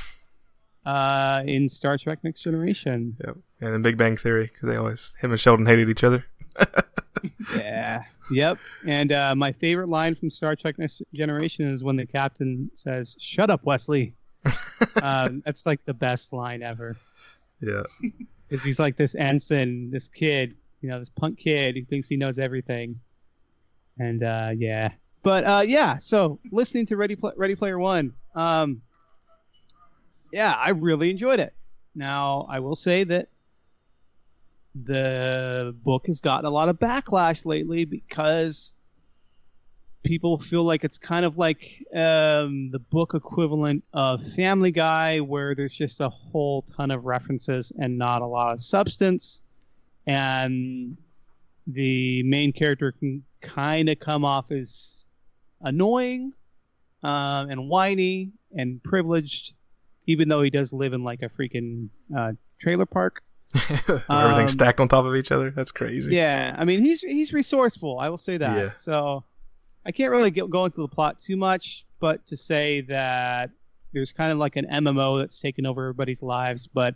uh, 0.84 1.42
in 1.46 1.68
Star 1.68 1.96
Trek: 1.96 2.18
Next 2.24 2.40
Generation. 2.42 3.16
Yep. 3.24 3.36
And 3.60 3.72
then 3.74 3.82
Big 3.82 3.96
Bang 3.96 4.16
Theory 4.16 4.50
because 4.52 4.68
they 4.68 4.76
always 4.76 5.14
him 5.20 5.30
and 5.30 5.40
Sheldon 5.40 5.66
hated 5.66 5.88
each 5.88 6.02
other. 6.04 6.24
Yeah. 7.54 8.04
Yep. 8.30 8.58
And 8.86 9.12
uh, 9.12 9.34
my 9.34 9.52
favorite 9.52 9.88
line 9.88 10.14
from 10.14 10.30
Star 10.30 10.54
Trek: 10.54 10.78
Next 10.78 11.02
Generation 11.14 11.72
is 11.72 11.82
when 11.82 11.96
the 11.96 12.06
captain 12.06 12.70
says, 12.74 13.16
"Shut 13.18 13.50
up, 13.50 13.64
Wesley." 13.64 14.14
um, 15.02 15.42
that's 15.44 15.66
like 15.66 15.84
the 15.84 15.94
best 15.94 16.32
line 16.32 16.62
ever. 16.62 16.96
Yeah. 17.60 17.82
Because 18.48 18.64
he's 18.64 18.80
like 18.80 18.96
this 18.96 19.14
ensign, 19.14 19.90
this 19.90 20.08
kid, 20.08 20.54
you 20.80 20.88
know, 20.88 20.98
this 20.98 21.10
punk 21.10 21.38
kid 21.38 21.76
who 21.76 21.84
thinks 21.84 22.08
he 22.08 22.16
knows 22.16 22.38
everything. 22.38 22.98
And 23.98 24.22
uh, 24.22 24.52
yeah, 24.56 24.92
But 25.22 25.44
uh, 25.44 25.64
yeah, 25.66 25.98
so 25.98 26.38
listening 26.50 26.86
to 26.86 26.96
Ready 26.96 27.14
Pla 27.14 27.32
Ready 27.36 27.54
Player 27.54 27.78
One, 27.78 28.14
um, 28.34 28.80
yeah, 30.32 30.52
I 30.52 30.70
really 30.70 31.10
enjoyed 31.10 31.40
it. 31.40 31.52
Now 31.94 32.46
I 32.48 32.60
will 32.60 32.74
say 32.74 33.04
that 33.04 33.28
the 34.84 35.74
book 35.84 36.06
has 36.06 36.20
gotten 36.20 36.46
a 36.46 36.50
lot 36.50 36.68
of 36.68 36.78
backlash 36.78 37.44
lately 37.44 37.84
because 37.84 38.72
people 40.04 40.38
feel 40.38 40.64
like 40.64 40.84
it's 40.84 40.98
kind 40.98 41.24
of 41.24 41.38
like 41.38 41.84
um, 41.94 42.70
the 42.70 42.78
book 42.78 43.14
equivalent 43.14 43.84
of 43.92 44.22
Family 44.34 44.70
Guy, 44.70 45.20
where 45.20 45.54
there's 45.54 45.74
just 45.74 46.00
a 46.00 46.08
whole 46.08 46.62
ton 46.62 46.90
of 46.90 47.04
references 47.04 47.72
and 47.78 47.98
not 47.98 48.22
a 48.22 48.26
lot 48.26 48.52
of 48.52 48.62
substance, 48.62 49.42
and 50.06 50.96
the 51.66 52.22
main 52.22 52.52
character 52.52 52.92
can 52.92 53.22
kind 53.40 53.88
of 53.88 54.00
come 54.00 54.24
off 54.24 54.50
as 54.50 55.06
annoying 55.60 56.32
um, 57.02 57.50
and 57.50 57.68
whiny 57.68 58.30
and 58.56 58.82
privileged, 58.82 59.54
even 60.06 60.28
though 60.28 60.42
he 60.42 60.50
does 60.50 60.72
live 60.72 60.92
in 60.92 61.04
like 61.04 61.22
a 61.22 61.28
freaking 61.28 61.88
uh, 62.16 62.32
trailer 62.58 62.86
park. 62.86 63.22
Everything's 63.54 64.10
Um, 64.10 64.48
stacked 64.48 64.80
on 64.80 64.88
top 64.88 65.04
of 65.04 65.14
each 65.16 65.32
other. 65.32 65.50
That's 65.50 65.72
crazy. 65.72 66.14
Yeah, 66.14 66.54
I 66.58 66.64
mean 66.64 66.80
he's 66.80 67.00
he's 67.00 67.32
resourceful. 67.32 67.98
I 67.98 68.08
will 68.10 68.18
say 68.18 68.36
that. 68.36 68.56
Yeah. 68.56 68.72
So 68.74 69.24
I 69.86 69.92
can't 69.92 70.10
really 70.10 70.30
get, 70.30 70.50
go 70.50 70.64
into 70.66 70.80
the 70.82 70.88
plot 70.88 71.18
too 71.18 71.36
much, 71.36 71.86
but 72.00 72.26
to 72.26 72.36
say 72.36 72.82
that 72.82 73.50
there's 73.94 74.12
kind 74.12 74.30
of 74.32 74.38
like 74.38 74.56
an 74.56 74.66
MMO 74.66 75.18
that's 75.20 75.40
taken 75.40 75.64
over 75.64 75.84
everybody's 75.84 76.22
lives, 76.22 76.66
but 76.66 76.94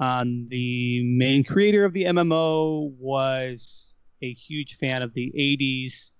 um, 0.00 0.46
the 0.50 1.02
main 1.04 1.44
creator 1.44 1.84
of 1.84 1.92
the 1.92 2.04
MMO 2.04 2.92
was 2.98 3.94
a 4.22 4.32
huge 4.32 4.76
fan 4.78 5.02
of 5.02 5.14
the 5.14 5.32
80s 5.36 6.10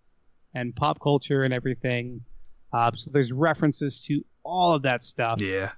and 0.55 0.75
pop 0.77 1.01
culture 1.01 1.43
and 1.43 1.53
everything. 1.53 2.21
Uh, 2.73 2.91
so 2.95 3.11
there's 3.11 3.33
references 3.33 4.01
to 4.03 4.25
all 4.45 4.73
of 4.75 4.83
that 4.83 5.03
stuff 5.03 5.41
Yeah. 5.41 5.73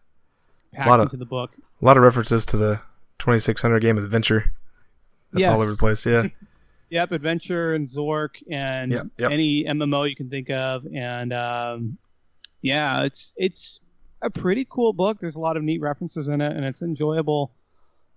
packed 0.74 0.88
lot 0.88 1.00
of- 1.00 1.06
into 1.06 1.16
the 1.16 1.24
book. 1.26 1.52
A 1.80 1.84
lot 1.84 1.96
of 1.96 2.02
references 2.02 2.44
to 2.46 2.56
the 2.58 2.80
2600 3.20 3.80
game 3.80 3.98
Adventure. 3.98 4.52
That's 5.32 5.46
all 5.46 5.60
over 5.60 5.70
the 5.70 5.76
place. 5.76 6.04
Yeah. 6.06 6.28
Yep, 6.92 7.12
Adventure 7.12 7.74
and 7.74 7.86
Zork 7.86 8.30
and 8.50 8.90
Yep, 8.90 9.06
yep. 9.16 9.30
any 9.30 9.62
MMO 9.62 10.10
you 10.10 10.16
can 10.16 10.28
think 10.28 10.50
of, 10.50 10.84
and 10.92 11.32
um, 11.32 11.96
yeah, 12.62 13.04
it's 13.04 13.32
it's 13.36 13.78
a 14.22 14.28
pretty 14.28 14.66
cool 14.68 14.92
book. 14.92 15.20
There's 15.20 15.36
a 15.36 15.38
lot 15.38 15.56
of 15.56 15.62
neat 15.62 15.80
references 15.80 16.26
in 16.26 16.40
it, 16.40 16.50
and 16.56 16.64
it's 16.64 16.82
enjoyable. 16.82 17.52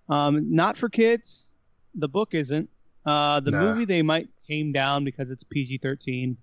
Um, 0.10 0.52
not 0.52 0.76
for 0.76 0.90
kids. 0.90 1.54
The 1.94 2.08
book 2.08 2.34
isn't. 2.34 2.68
Uh, 3.06 3.42
the 3.42 3.52
Nah. 3.52 3.62
movie 3.62 3.86
they 3.86 4.02
might 4.02 4.28
tame 4.42 4.72
down 4.72 5.04
because 5.06 5.30
it's 5.30 5.44
PG-13, 5.44 6.36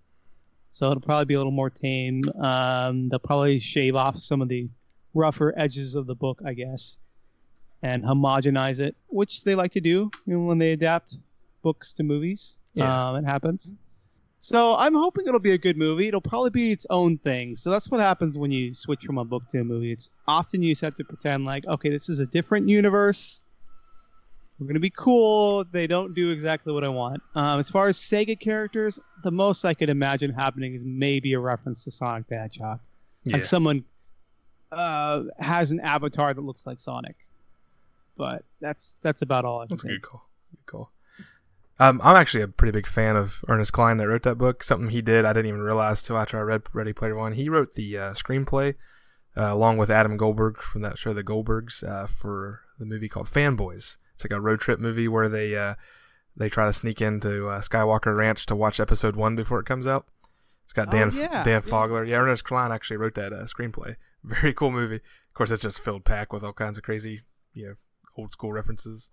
so 0.70 0.88
it'll 0.92 1.00
probably 1.00 1.24
be 1.24 1.34
a 1.34 1.38
little 1.38 1.50
more 1.50 1.68
tame. 1.68 2.22
Um, 2.40 3.08
they'll 3.08 3.18
probably 3.18 3.58
shave 3.58 3.96
off 3.96 4.16
some 4.18 4.40
of 4.40 4.48
the 4.48 4.68
rougher 5.14 5.52
edges 5.58 5.96
of 5.96 6.06
the 6.06 6.14
book, 6.14 6.40
I 6.46 6.54
guess, 6.54 7.00
and 7.82 8.04
homogenize 8.04 8.80
it, 8.80 8.94
which 9.08 9.44
they 9.44 9.54
like 9.54 9.72
to 9.72 9.80
do 9.80 10.10
you 10.26 10.38
know, 10.38 10.40
when 10.40 10.58
they 10.58 10.72
adapt 10.72 11.16
books 11.62 11.92
to 11.94 12.02
movies. 12.02 12.60
Yeah. 12.74 13.10
Um, 13.10 13.16
it 13.16 13.24
happens. 13.24 13.74
So 14.42 14.74
I'm 14.76 14.94
hoping 14.94 15.26
it'll 15.26 15.38
be 15.38 15.52
a 15.52 15.58
good 15.58 15.76
movie. 15.76 16.08
It'll 16.08 16.20
probably 16.22 16.50
be 16.50 16.72
its 16.72 16.86
own 16.88 17.18
thing. 17.18 17.56
So 17.56 17.70
that's 17.70 17.90
what 17.90 18.00
happens 18.00 18.38
when 18.38 18.50
you 18.50 18.72
switch 18.72 19.04
from 19.04 19.18
a 19.18 19.24
book 19.24 19.46
to 19.50 19.60
a 19.60 19.64
movie. 19.64 19.92
It's 19.92 20.08
often 20.26 20.62
you 20.62 20.72
just 20.72 20.80
have 20.80 20.94
to 20.94 21.04
pretend 21.04 21.44
like, 21.44 21.66
okay, 21.66 21.90
this 21.90 22.08
is 22.08 22.20
a 22.20 22.26
different 22.26 22.66
universe. 22.66 23.44
We're 24.58 24.66
gonna 24.66 24.80
be 24.80 24.90
cool. 24.90 25.64
They 25.64 25.86
don't 25.86 26.14
do 26.14 26.30
exactly 26.30 26.72
what 26.72 26.84
I 26.84 26.88
want. 26.88 27.22
Um, 27.34 27.58
as 27.58 27.68
far 27.68 27.88
as 27.88 27.98
Sega 27.98 28.38
characters, 28.38 28.98
the 29.22 29.30
most 29.30 29.64
I 29.64 29.74
could 29.74 29.88
imagine 29.88 30.32
happening 30.32 30.74
is 30.74 30.84
maybe 30.84 31.32
a 31.34 31.40
reference 31.40 31.84
to 31.84 31.90
Sonic 31.90 32.26
the 32.28 32.36
Hedgehog. 32.36 32.80
Yeah. 33.24 33.36
Like 33.36 33.44
someone 33.44 33.84
uh, 34.72 35.24
has 35.38 35.70
an 35.70 35.80
avatar 35.80 36.32
that 36.32 36.40
looks 36.40 36.66
like 36.66 36.80
Sonic. 36.80 37.16
But 38.20 38.44
that's 38.60 38.98
that's 39.00 39.22
about 39.22 39.46
all 39.46 39.60
I 39.62 39.66
That's 39.66 39.82
a 39.82 39.86
think. 39.88 40.02
good 40.02 40.08
call. 40.10 40.28
Good 40.50 40.66
call. 40.66 40.92
Um, 41.78 41.98
I'm 42.04 42.16
actually 42.16 42.42
a 42.42 42.48
pretty 42.48 42.72
big 42.72 42.86
fan 42.86 43.16
of 43.16 43.42
Ernest 43.48 43.72
Cline 43.72 43.96
that 43.96 44.06
wrote 44.06 44.24
that 44.24 44.36
book. 44.36 44.62
Something 44.62 44.90
he 44.90 45.00
did 45.00 45.24
I 45.24 45.32
didn't 45.32 45.46
even 45.46 45.62
realize 45.62 46.02
till 46.02 46.18
after 46.18 46.38
I 46.38 46.42
read 46.42 46.62
Ready 46.74 46.92
Player 46.92 47.16
One. 47.16 47.32
He 47.32 47.48
wrote 47.48 47.74
the 47.76 47.96
uh, 47.96 48.12
screenplay 48.12 48.74
uh, 49.38 49.44
along 49.54 49.78
with 49.78 49.88
Adam 49.90 50.18
Goldberg 50.18 50.58
from 50.60 50.82
that 50.82 50.98
show, 50.98 51.14
The 51.14 51.24
Goldbergs, 51.24 51.82
uh, 51.82 52.06
for 52.06 52.60
the 52.78 52.84
movie 52.84 53.08
called 53.08 53.28
Fanboys. 53.28 53.96
It's 54.14 54.24
like 54.24 54.32
a 54.32 54.40
road 54.40 54.60
trip 54.60 54.78
movie 54.78 55.08
where 55.08 55.30
they 55.30 55.56
uh, 55.56 55.76
they 56.36 56.50
try 56.50 56.66
to 56.66 56.72
sneak 56.74 57.00
into 57.00 57.48
uh, 57.48 57.62
Skywalker 57.62 58.14
Ranch 58.14 58.44
to 58.46 58.54
watch 58.54 58.78
Episode 58.78 59.16
One 59.16 59.34
before 59.34 59.60
it 59.60 59.66
comes 59.66 59.86
out. 59.86 60.06
It's 60.64 60.74
got 60.74 60.88
Oh, 60.88 60.90
Dan 60.92 61.10
yeah, 61.14 61.42
Dan. 61.42 61.62
Fogler. 61.62 62.06
Yeah, 62.06 62.16
Ernest 62.18 62.44
Cline 62.44 62.70
actually 62.70 62.98
wrote 62.98 63.14
that 63.14 63.32
uh, 63.32 63.44
screenplay. 63.44 63.96
Very 64.22 64.52
cool 64.52 64.70
movie. 64.70 64.96
Of 64.96 65.32
course, 65.34 65.50
it's 65.50 65.62
just 65.62 65.80
filled 65.80 66.04
pack 66.04 66.30
with 66.30 66.44
all 66.44 66.52
kinds 66.52 66.76
of 66.76 66.84
crazy, 66.84 67.22
you 67.54 67.66
know, 67.66 67.74
old 68.20 68.32
school 68.32 68.52
references. 68.52 69.10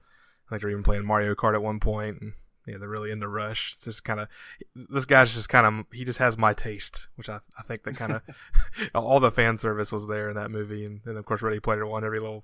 I 0.47 0.49
think 0.51 0.61
they're 0.61 0.71
even 0.71 0.83
playing 0.83 1.05
Mario 1.05 1.35
Kart 1.35 1.55
at 1.55 1.61
one 1.61 1.79
point, 1.79 2.21
and 2.21 2.33
yeah, 2.65 2.77
they're 2.77 2.89
really 2.89 3.11
into 3.11 3.27
Rush. 3.27 3.73
It's 3.75 3.85
just 3.85 4.03
kind 4.03 4.19
of 4.19 4.27
this 4.75 5.05
guy's 5.05 5.33
just 5.33 5.49
kind 5.49 5.65
of 5.65 5.85
he 5.91 6.03
just 6.03 6.19
has 6.19 6.37
my 6.37 6.53
taste, 6.53 7.07
which 7.15 7.29
I, 7.29 7.39
I 7.57 7.63
think 7.63 7.83
that 7.83 7.95
kind 7.95 8.13
of 8.13 8.21
all 8.95 9.19
the 9.19 9.31
fan 9.31 9.57
service 9.57 9.91
was 9.91 10.07
there 10.07 10.29
in 10.29 10.35
that 10.35 10.51
movie, 10.51 10.85
and 10.85 11.01
then 11.05 11.17
of 11.17 11.25
course 11.25 11.41
Ready 11.41 11.59
Player 11.59 11.85
One, 11.85 12.03
every 12.03 12.19
little 12.19 12.43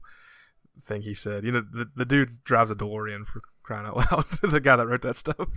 thing 0.82 1.02
he 1.02 1.14
said. 1.14 1.44
You 1.44 1.52
know, 1.52 1.62
the 1.62 1.90
the 1.96 2.06
dude 2.06 2.44
drives 2.44 2.72
a 2.72 2.76
DeLorean 2.76 3.26
for 3.26 3.42
crying 3.64 3.86
out 3.86 3.98
loud. 4.12 4.26
the 4.42 4.60
guy 4.60 4.76
that 4.76 4.88
wrote 4.88 5.02
that 5.02 5.18
stuff, 5.18 5.50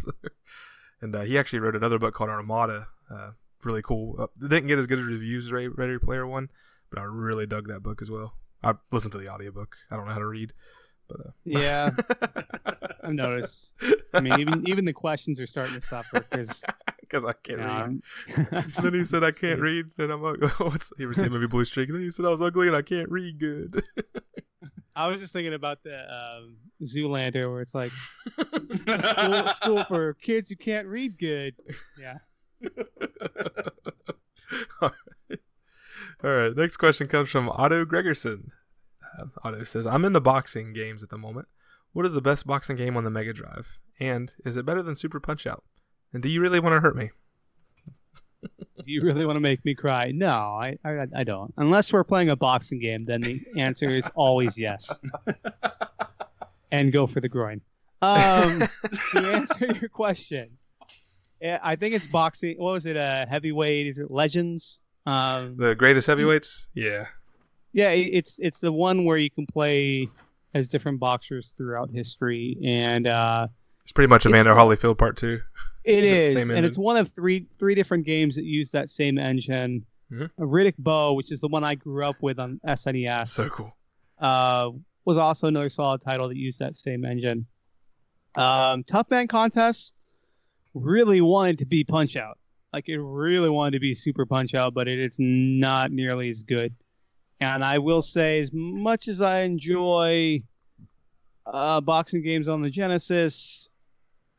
and 1.01 1.14
uh, 1.14 1.23
he 1.23 1.38
actually 1.38 1.61
wrote 1.61 1.77
another 1.77 1.99
book 1.99 2.14
called 2.14 2.31
Armada. 2.31 2.88
Uh, 3.11 3.31
really 3.64 3.83
cool. 3.83 4.16
Uh, 4.19 4.27
didn't 4.40 4.66
get 4.66 4.79
as 4.79 4.87
good 4.87 4.99
as 4.99 5.05
reviews 5.05 5.47
as 5.47 5.53
Ready 5.53 5.99
Player 5.99 6.27
One, 6.27 6.51
but 6.90 6.99
I 6.99 7.05
really 7.05 7.47
dug 7.47 7.69
that 7.69 7.83
book 7.83 8.03
as 8.03 8.11
well. 8.11 8.35
I 8.62 8.75
listened 8.90 9.12
to 9.12 9.19
the 9.19 9.29
audiobook. 9.29 9.77
I 9.90 9.97
don't 9.97 10.07
know 10.07 10.12
how 10.12 10.19
to 10.19 10.27
read, 10.27 10.53
but 11.09 11.21
uh, 11.21 11.31
Yeah, 11.45 11.90
I've 13.03 13.12
noticed. 13.12 13.75
I 14.12 14.21
mean, 14.21 14.40
even 14.40 14.69
even 14.69 14.85
the 14.85 14.92
questions 14.92 15.40
are 15.40 15.47
starting 15.47 15.75
to 15.75 15.81
suffer 15.81 16.21
because 16.21 16.62
because 17.01 17.25
I 17.25 17.33
can't 17.33 17.59
read. 17.59 18.03
And 18.53 18.69
then 18.83 18.95
he 18.95 19.05
said 19.05 19.25
I 19.25 19.31
can't 19.31 19.61
read, 19.61 19.87
and 19.99 20.11
I'm 20.11 20.23
like, 20.23 20.37
oh, 20.42 20.69
"What's?" 20.69 20.92
You 20.99 21.07
ever 21.07 21.14
seen 21.14 21.25
the 21.25 21.31
movie 21.31 21.47
Blue 21.47 21.64
Streak? 21.64 21.88
And 21.88 21.97
then 21.97 22.05
he 22.05 22.11
said 22.11 22.25
I 22.25 22.31
was 22.31 22.42
ugly 22.42 22.66
and 22.66 22.77
I 22.77 22.83
can't 22.83 23.11
read 23.11 23.38
good. 23.38 23.83
I 24.95 25.09
was 25.09 25.21
just 25.21 25.33
thinking 25.33 25.53
about 25.55 25.83
the 25.83 25.99
um, 25.99 26.57
Zoolander, 26.83 27.51
where 27.51 27.61
it's 27.61 27.75
like 27.75 27.92
school, 29.03 29.49
school 29.49 29.85
for 29.85 30.14
kids 30.14 30.49
who 30.49 30.57
can't 30.57 30.87
read 30.87 31.19
good. 31.19 31.55
Yeah. 32.01 32.16
All 34.81 34.90
right. 35.29 35.38
All 36.25 36.31
right. 36.31 36.57
Next 36.57 36.79
question 36.79 37.09
comes 37.09 37.29
from 37.29 37.51
Otto 37.51 37.85
Gregerson. 37.85 38.51
Otto 39.42 39.64
says, 39.64 39.87
"I'm 39.87 40.05
into 40.05 40.20
boxing 40.20 40.72
games 40.72 41.02
at 41.02 41.11
the 41.11 41.18
moment. 41.18 41.48
What 41.92 42.07
is 42.07 42.12
the 42.14 42.20
best 42.20 42.46
boxing 42.46 42.76
game 42.76 42.96
on 42.96 43.05
the 43.05 43.11
Mega 43.11 43.33
Drive? 43.33 43.79
And 43.98 44.33
is 44.44 44.57
it 44.57 44.66
better 44.66 44.83
than 44.83 44.96
Super 44.96 45.20
Punch 45.20 45.46
Out? 45.46 45.64
And 46.12 46.22
do 46.22 46.29
you 46.29 46.40
really 46.40 46.61
want 46.61 46.74
to 46.74 46.81
hurt 46.81 46.96
me?" 46.96 47.11
Do 48.85 48.92
you 48.92 49.02
really 49.02 49.26
want 49.26 49.37
to 49.37 49.40
make 49.40 49.64
me 49.64 49.75
cry? 49.75 50.12
No, 50.12 50.29
I, 50.29 50.79
I 50.85 51.06
I 51.17 51.25
don't. 51.25 51.52
Unless 51.56 51.92
we're 51.92 52.04
playing 52.04 52.29
a 52.29 52.37
boxing 52.37 52.79
game, 52.79 53.02
then 53.02 53.21
the 53.23 53.44
answer 53.56 53.90
is 53.90 54.08
always 54.14 54.56
yes. 54.56 54.96
and 56.71 56.92
go 56.92 57.06
for 57.06 57.21
the 57.21 57.29
groin. 57.29 57.60
Um, 58.02 58.69
to 59.12 59.33
answer 59.33 59.67
your 59.81 59.88
question, 59.88 60.50
eh, 61.40 61.58
I 61.62 61.75
think 61.77 61.94
it's 61.94 62.06
boxing. 62.06 62.56
What 62.58 62.73
was 62.73 62.87
it? 62.87 62.96
Uh, 62.96 63.27
heavyweight? 63.27 63.88
Is 63.88 63.98
it 63.98 64.10
Legends? 64.10 64.81
Um, 65.06 65.56
The 65.56 65.75
greatest 65.75 66.06
heavyweights? 66.06 66.69
Yeah. 66.75 67.06
Yeah, 67.77 67.90
it's 67.90 68.38
it's 68.38 68.60
the 68.60 68.72
one 68.72 69.04
where 69.04 69.18
you 69.18 69.29
can 69.31 69.46
play 69.46 70.08
as 70.54 70.70
different 70.70 70.98
boxers 70.98 71.50
throughout 71.50 71.90
history, 71.90 72.56
and 72.64 73.06
uh, 73.06 73.48
It's 73.83 73.92
pretty 73.92 74.08
much 74.08 74.24
Evander 74.24 74.54
cool. 74.54 74.64
Holyfield 74.64 74.96
Part 74.96 75.18
Two. 75.18 75.40
It 75.85 76.02
Is 76.02 76.06
it 76.33 76.35
the 76.35 76.40
is, 76.40 76.46
same 76.48 76.56
and 76.56 76.64
it's 76.64 76.79
one 76.79 76.96
of 76.96 77.10
three 77.12 77.46
three 77.58 77.74
different 77.74 78.06
games 78.06 78.35
that 78.37 78.44
use 78.44 78.70
that 78.70 78.88
same 78.88 79.18
engine. 79.18 79.85
Mhm. 80.10 80.31
Uh, 80.38 80.42
Riddick 80.44 80.77
Bowe, 80.79 81.12
which 81.12 81.31
is 81.31 81.40
the 81.42 81.48
one 81.48 81.64
I 81.64 81.74
grew 81.74 82.06
up 82.06 82.16
with 82.22 82.38
on 82.38 82.60
SNES, 82.66 83.29
So 83.29 83.48
cool. 83.50 83.77
uh, 84.20 84.70
was 85.04 85.18
also 85.18 85.48
another 85.48 85.68
solid 85.68 86.00
title 86.00 86.29
that 86.29 86.37
used 86.38 86.58
that 86.60 86.77
same 86.79 87.04
engine. 87.04 87.44
Um, 88.37 88.85
Tough 88.85 89.10
Man 89.10 89.29
Contest 89.29 89.94
really 90.74 91.20
wanted 91.20 91.58
to 91.58 91.66
be 91.66 91.85
Punch 91.85 92.16
Out, 92.16 92.38
like 92.72 92.88
it 92.88 92.98
really 92.98 93.50
wanted 93.50 93.72
to 93.72 93.81
be 93.81 93.92
Super 93.94 94.24
Punch 94.24 94.54
Out, 94.54 94.72
but 94.74 94.88
it, 94.88 94.98
it's 94.98 95.18
not 95.20 95.92
nearly 95.92 96.31
as 96.31 96.42
good. 96.42 96.74
And 97.40 97.64
I 97.64 97.78
will 97.78 98.02
say, 98.02 98.40
as 98.40 98.50
much 98.52 99.08
as 99.08 99.20
I 99.20 99.40
enjoy 99.40 100.42
uh, 101.46 101.80
boxing 101.80 102.22
games 102.22 102.48
on 102.48 102.62
the 102.62 102.70
Genesis, 102.70 103.68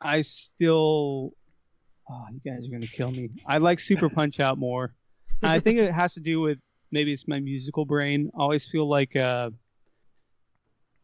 I 0.01 0.21
still. 0.21 1.33
Oh, 2.09 2.25
you 2.31 2.39
guys 2.39 2.65
are 2.67 2.71
gonna 2.71 2.87
kill 2.87 3.11
me. 3.11 3.29
I 3.45 3.57
like 3.57 3.79
Super 3.79 4.09
Punch 4.17 4.39
Out 4.39 4.57
more. 4.57 4.93
I 5.43 5.59
think 5.59 5.77
it 5.79 5.91
has 5.91 6.13
to 6.15 6.19
do 6.19 6.39
with 6.39 6.57
maybe 6.91 7.13
it's 7.13 7.27
my 7.27 7.39
musical 7.39 7.85
brain. 7.85 8.31
I 8.35 8.41
always 8.41 8.65
feel 8.65 8.87
like 8.87 9.15
uh, 9.15 9.51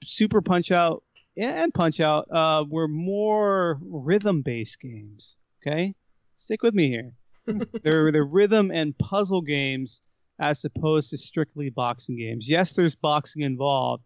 Super 0.03 0.41
Punch 0.41 0.71
Out 0.71 1.03
and 1.37 1.73
Punch 1.73 1.99
Out 1.99 2.27
uh, 2.31 2.63
were 2.67 2.87
more 2.87 3.79
rhythm 3.83 4.41
based 4.41 4.79
games. 4.79 5.37
Okay, 5.61 5.93
stick 6.35 6.63
with 6.63 6.73
me 6.73 6.89
here. 6.89 7.11
they're 7.83 8.11
they're 8.11 8.25
rhythm 8.25 8.71
and 8.71 8.97
puzzle 8.97 9.41
games 9.41 10.01
as 10.39 10.65
opposed 10.65 11.09
to 11.11 11.17
strictly 11.17 11.69
boxing 11.69 12.17
games. 12.17 12.49
Yes, 12.49 12.71
there's 12.71 12.95
boxing 12.95 13.43
involved, 13.43 14.03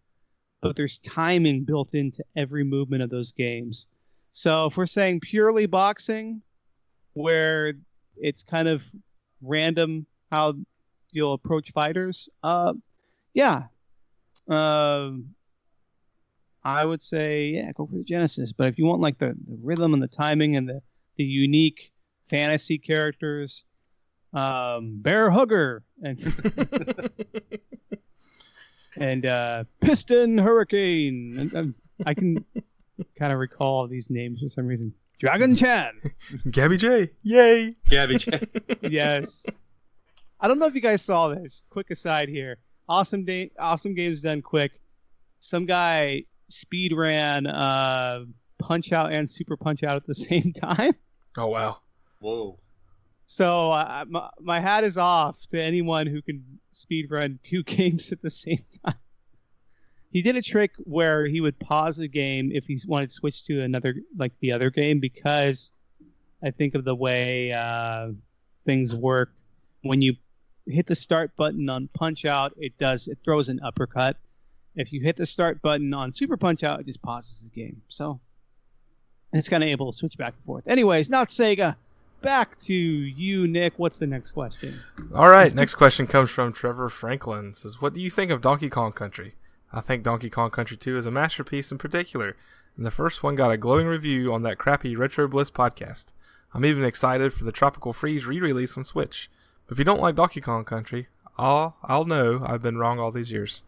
but 0.61 0.75
there's 0.75 0.99
timing 0.99 1.63
built 1.63 1.93
into 1.93 2.23
every 2.35 2.63
movement 2.63 3.03
of 3.03 3.09
those 3.09 3.31
games. 3.31 3.87
So 4.31 4.67
if 4.67 4.77
we're 4.77 4.85
saying 4.85 5.21
purely 5.21 5.65
boxing, 5.65 6.41
where 7.13 7.73
it's 8.17 8.43
kind 8.43 8.67
of 8.67 8.89
random 9.41 10.05
how 10.31 10.53
you'll 11.11 11.33
approach 11.33 11.71
fighters, 11.71 12.29
uh, 12.43 12.73
yeah, 13.33 13.63
um, 14.49 15.33
I 16.63 16.83
would 16.83 17.01
say 17.01 17.45
yeah, 17.47 17.71
go 17.71 17.87
for 17.87 17.95
the 17.95 18.03
Genesis. 18.03 18.51
But 18.51 18.67
if 18.67 18.77
you 18.77 18.85
want 18.85 19.01
like 19.01 19.17
the, 19.17 19.27
the 19.27 19.57
rhythm 19.63 19.93
and 19.93 20.03
the 20.03 20.07
timing 20.07 20.55
and 20.55 20.67
the 20.67 20.81
the 21.15 21.23
unique 21.23 21.91
fantasy 22.27 22.77
characters, 22.77 23.65
um, 24.37 24.99
Bear 25.01 25.29
Hugger 25.29 25.83
and 26.01 26.19
and 28.97 29.25
uh, 29.25 29.63
Piston 29.81 30.37
Hurricane. 30.37 31.35
And, 31.39 31.55
um, 31.55 31.75
I 32.05 32.13
can 32.13 32.45
kind 33.17 33.33
of 33.33 33.39
recall 33.39 33.87
these 33.87 34.09
names 34.09 34.41
for 34.41 34.49
some 34.49 34.67
reason. 34.67 34.93
Dragon 35.19 35.55
Chan. 35.55 35.99
Gabby 36.51 36.77
Jay. 36.77 37.09
Yay. 37.23 37.75
Gabby 37.89 38.17
Jay. 38.19 38.39
yes. 38.81 39.45
I 40.39 40.47
don't 40.47 40.59
know 40.59 40.67
if 40.67 40.75
you 40.75 40.81
guys 40.81 41.01
saw 41.01 41.29
this. 41.29 41.63
Quick 41.71 41.89
aside 41.89 42.29
here. 42.29 42.57
Awesome 42.87 43.25
day. 43.25 43.51
Awesome 43.57 43.95
games 43.95 44.21
done 44.21 44.43
quick. 44.43 44.79
Some 45.39 45.65
guy 45.65 46.25
speed 46.49 46.93
ran 46.93 47.47
uh, 47.47 48.25
Punch 48.59 48.91
Out 48.93 49.11
and 49.11 49.29
Super 49.29 49.57
Punch 49.57 49.83
Out 49.83 49.95
at 49.95 50.05
the 50.05 50.15
same 50.15 50.53
time. 50.53 50.93
Oh 51.35 51.47
wow. 51.47 51.77
Whoa. 52.19 52.59
So 53.27 53.73
uh, 53.73 54.05
my, 54.07 54.29
my 54.39 54.59
hat 54.61 54.85
is 54.85 54.97
off 54.97 55.47
to 55.49 55.61
anyone 55.61 56.07
who 56.07 56.21
can 56.21 56.43
speed 56.71 57.11
run 57.11 57.39
two 57.43 57.61
games 57.75 58.11
at 58.13 58.21
the 58.21 58.29
same 58.29 58.63
time. 58.83 58.95
He 60.11 60.21
did 60.21 60.37
a 60.37 60.41
trick 60.41 60.71
where 60.85 61.27
he 61.27 61.41
would 61.41 61.59
pause 61.59 61.99
a 61.99 62.07
game 62.07 62.51
if 62.53 62.65
he 62.65 62.79
wanted 62.87 63.09
to 63.09 63.13
switch 63.13 63.43
to 63.45 63.61
another, 63.61 63.95
like 64.17 64.31
the 64.39 64.53
other 64.53 64.69
game, 64.69 65.01
because 65.01 65.73
I 66.41 66.51
think 66.51 66.73
of 66.73 66.85
the 66.85 66.95
way 66.95 67.51
uh, 67.51 68.13
things 68.65 68.95
work. 68.95 69.33
When 69.81 70.01
you 70.01 70.15
hit 70.65 70.85
the 70.85 70.95
start 70.95 71.35
button 71.35 71.67
on 71.67 71.89
Punch 71.93 72.23
Out, 72.23 72.53
it 72.57 72.77
does 72.77 73.09
it 73.09 73.17
throws 73.25 73.49
an 73.49 73.59
uppercut. 73.61 74.15
If 74.77 74.93
you 74.93 75.01
hit 75.01 75.17
the 75.17 75.25
start 75.25 75.61
button 75.61 75.93
on 75.93 76.13
Super 76.13 76.37
Punch 76.37 76.63
Out, 76.63 76.79
it 76.79 76.85
just 76.85 77.01
pauses 77.01 77.43
the 77.43 77.49
game. 77.49 77.81
So 77.89 78.21
it's 79.33 79.49
kind 79.49 79.63
of 79.63 79.69
able 79.69 79.91
to 79.91 79.97
switch 79.97 80.17
back 80.17 80.33
and 80.35 80.45
forth. 80.45 80.69
Anyways, 80.69 81.09
not 81.09 81.27
Sega 81.27 81.75
back 82.27 82.57
to 82.57 82.73
you, 82.73 83.47
Nick. 83.47 83.79
What's 83.79 83.99
the 83.99 84.05
next 84.05 84.33
question? 84.33 84.81
All 85.15 85.29
right, 85.29 85.55
next 85.55 85.75
question 85.75 86.07
comes 86.07 86.29
from 86.29 86.51
Trevor 86.51 86.89
Franklin. 86.89 87.51
It 87.51 87.57
says, 87.57 87.81
"What 87.81 87.93
do 87.93 88.01
you 88.01 88.09
think 88.09 88.31
of 88.31 88.41
Donkey 88.41 88.69
Kong 88.69 88.91
Country?" 88.91 89.35
I 89.71 89.79
think 89.79 90.03
Donkey 90.03 90.29
Kong 90.29 90.49
Country 90.49 90.75
2 90.75 90.97
is 90.97 91.05
a 91.05 91.11
masterpiece 91.11 91.71
in 91.71 91.77
particular, 91.77 92.35
and 92.75 92.85
the 92.85 92.91
first 92.91 93.23
one 93.23 93.35
got 93.35 93.53
a 93.53 93.57
glowing 93.57 93.87
review 93.87 94.33
on 94.33 94.41
that 94.43 94.57
crappy 94.57 94.93
Retro 94.93 95.29
Bliss 95.29 95.49
podcast. 95.49 96.07
I'm 96.53 96.65
even 96.65 96.83
excited 96.83 97.33
for 97.33 97.45
the 97.45 97.53
Tropical 97.53 97.93
Freeze 97.93 98.25
re-release 98.25 98.75
on 98.75 98.83
Switch. 98.83 99.29
But 99.65 99.75
if 99.75 99.79
you 99.79 99.85
don't 99.85 100.01
like 100.01 100.15
Donkey 100.15 100.41
Kong 100.41 100.65
Country, 100.65 101.07
I'll 101.37 101.77
I'll 101.81 102.03
know 102.03 102.43
I've 102.45 102.61
been 102.61 102.77
wrong 102.77 102.99
all 102.99 103.13
these 103.13 103.31
years. 103.31 103.63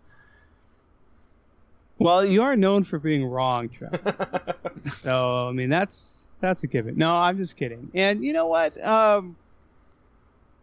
Well, 1.97 2.25
you 2.25 2.41
are 2.41 2.57
known 2.57 2.83
for 2.83 2.99
being 2.99 3.25
wrong, 3.25 3.69
Trevor. 3.69 4.55
so 5.01 5.47
I 5.47 5.53
mean, 5.53 5.69
that's 5.69 6.28
that's 6.39 6.63
a 6.63 6.67
given. 6.67 6.97
No, 6.97 7.11
I'm 7.11 7.37
just 7.37 7.57
kidding. 7.57 7.89
And 7.93 8.23
you 8.23 8.33
know 8.33 8.47
what? 8.47 8.81
Um, 8.85 9.35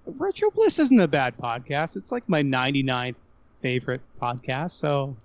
Retro 0.07 0.51
Bliss 0.51 0.79
isn't 0.79 1.01
a 1.01 1.09
bad 1.09 1.37
podcast. 1.37 1.97
It's 1.97 2.13
like 2.13 2.29
my 2.29 2.43
99th 2.43 3.17
favorite 3.63 4.01
podcast. 4.21 4.73
So, 4.73 5.17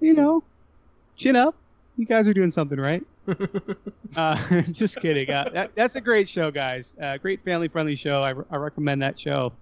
you 0.00 0.14
know, 0.14 0.42
chin 1.16 1.36
up. 1.36 1.54
You 1.96 2.06
guys 2.06 2.28
are 2.28 2.34
doing 2.34 2.50
something 2.50 2.78
right. 2.78 3.04
uh, 4.16 4.62
just 4.72 5.00
kidding. 5.00 5.30
Uh, 5.30 5.48
that, 5.52 5.74
that's 5.74 5.96
a 5.96 6.00
great 6.00 6.28
show, 6.28 6.50
guys. 6.50 6.94
Uh, 7.00 7.16
great 7.16 7.44
family 7.44 7.68
friendly 7.68 7.94
show. 7.94 8.22
I, 8.22 8.34
I 8.50 8.56
recommend 8.56 9.02
that 9.02 9.18
show. 9.18 9.52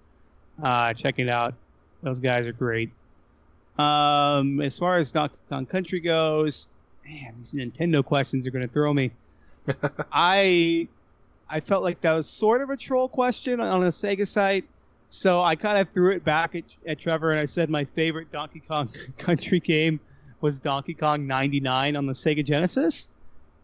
Uh, 0.61 0.93
check 0.93 1.19
it 1.19 1.29
out. 1.29 1.53
Those 2.03 2.19
guys 2.19 2.45
are 2.45 2.53
great. 2.53 2.91
Um, 3.77 4.61
as 4.61 4.77
far 4.77 4.97
as 4.97 5.11
Donkey 5.11 5.35
Kong 5.49 5.65
Country 5.65 5.99
goes, 5.99 6.67
man, 7.05 7.33
these 7.37 7.53
Nintendo 7.53 8.03
questions 8.03 8.47
are 8.47 8.51
going 8.51 8.67
to 8.67 8.73
throw 8.73 8.93
me. 8.93 9.11
I 10.11 10.87
I 11.49 11.59
felt 11.59 11.83
like 11.83 12.01
that 12.01 12.13
was 12.13 12.27
sort 12.27 12.61
of 12.61 12.69
a 12.69 12.77
troll 12.77 13.07
question 13.07 13.59
on 13.61 13.83
a 13.83 13.87
Sega 13.87 14.27
site, 14.27 14.65
so 15.09 15.41
I 15.41 15.55
kind 15.55 15.77
of 15.77 15.89
threw 15.89 16.11
it 16.11 16.23
back 16.23 16.55
at, 16.55 16.63
at 16.85 16.99
Trevor 16.99 17.31
and 17.31 17.39
I 17.39 17.45
said 17.45 17.69
my 17.69 17.85
favorite 17.85 18.31
Donkey 18.31 18.61
Kong 18.67 18.89
Country 19.17 19.59
game 19.59 19.99
was 20.41 20.59
Donkey 20.59 20.93
Kong 20.93 21.25
99 21.25 21.95
on 21.95 22.05
the 22.05 22.13
Sega 22.13 22.43
Genesis, 22.43 23.07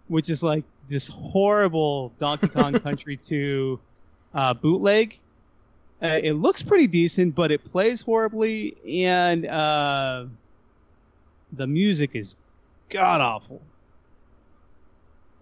which 0.08 0.30
is 0.30 0.44
like 0.44 0.64
this 0.88 1.08
horrible 1.08 2.12
Donkey 2.20 2.48
Kong 2.48 2.74
Country 2.80 3.18
2 3.18 3.80
uh, 4.34 4.54
bootleg. 4.54 5.20
Uh, 6.02 6.20
it 6.22 6.34
looks 6.34 6.62
pretty 6.62 6.88
decent, 6.88 7.34
but 7.34 7.52
it 7.52 7.64
plays 7.64 8.02
horribly, 8.02 8.76
and 8.86 9.46
uh, 9.46 10.26
the 11.54 11.68
music 11.68 12.12
is 12.14 12.36
god 12.90 13.22
awful. 13.22 13.62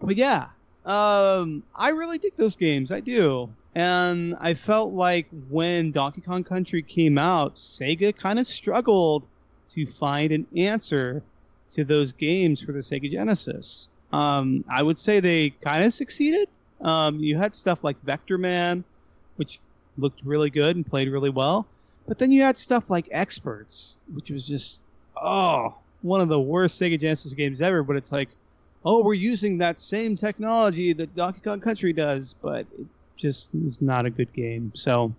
But 0.01 0.15
yeah, 0.15 0.47
um, 0.85 1.63
I 1.75 1.89
really 1.89 2.17
dig 2.17 2.35
those 2.35 2.55
games. 2.55 2.91
I 2.91 2.99
do. 2.99 3.49
And 3.75 4.35
I 4.39 4.53
felt 4.53 4.93
like 4.93 5.27
when 5.49 5.91
Donkey 5.91 6.21
Kong 6.21 6.43
Country 6.43 6.81
came 6.81 7.17
out, 7.17 7.55
Sega 7.55 8.15
kind 8.15 8.39
of 8.39 8.47
struggled 8.47 9.23
to 9.69 9.85
find 9.85 10.31
an 10.31 10.45
answer 10.57 11.23
to 11.71 11.85
those 11.85 12.11
games 12.11 12.61
for 12.61 12.73
the 12.73 12.79
Sega 12.79 13.09
Genesis. 13.09 13.87
Um, 14.11 14.65
I 14.69 14.83
would 14.83 14.99
say 14.99 15.21
they 15.21 15.51
kind 15.61 15.85
of 15.85 15.93
succeeded. 15.93 16.49
Um, 16.81 17.19
you 17.19 17.37
had 17.37 17.55
stuff 17.55 17.83
like 17.83 18.03
Vectorman, 18.05 18.83
which 19.37 19.59
looked 19.97 20.21
really 20.25 20.49
good 20.49 20.75
and 20.75 20.85
played 20.85 21.09
really 21.09 21.29
well. 21.29 21.65
But 22.07 22.19
then 22.19 22.31
you 22.31 22.41
had 22.41 22.57
stuff 22.57 22.89
like 22.89 23.07
X-Perts, 23.11 23.99
which 24.13 24.31
was 24.31 24.45
just, 24.45 24.81
oh, 25.21 25.77
one 26.01 26.19
of 26.19 26.27
the 26.27 26.39
worst 26.39 26.81
Sega 26.81 26.99
Genesis 26.99 27.33
games 27.33 27.61
ever. 27.61 27.83
But 27.83 27.95
it's 27.95 28.11
like, 28.11 28.27
oh, 28.83 29.03
we're 29.03 29.13
using 29.13 29.57
that 29.59 29.79
same 29.79 30.15
technology 30.15 30.93
that 30.93 31.13
Donkey 31.13 31.41
Kong 31.41 31.59
Country 31.59 31.93
does, 31.93 32.33
but 32.41 32.65
it 32.79 32.85
just 33.17 33.49
was 33.53 33.81
not 33.81 34.05
a 34.05 34.09
good 34.09 34.31
game. 34.33 34.71
So 34.75 35.13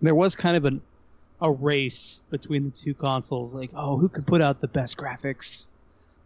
there 0.00 0.14
was 0.14 0.36
kind 0.36 0.56
of 0.56 0.64
an, 0.64 0.80
a 1.40 1.50
race 1.50 2.20
between 2.30 2.64
the 2.64 2.70
two 2.70 2.94
consoles, 2.94 3.54
like, 3.54 3.70
oh, 3.74 3.96
who 3.96 4.08
could 4.08 4.26
put 4.26 4.40
out 4.40 4.60
the 4.60 4.68
best 4.68 4.96
graphics, 4.96 5.66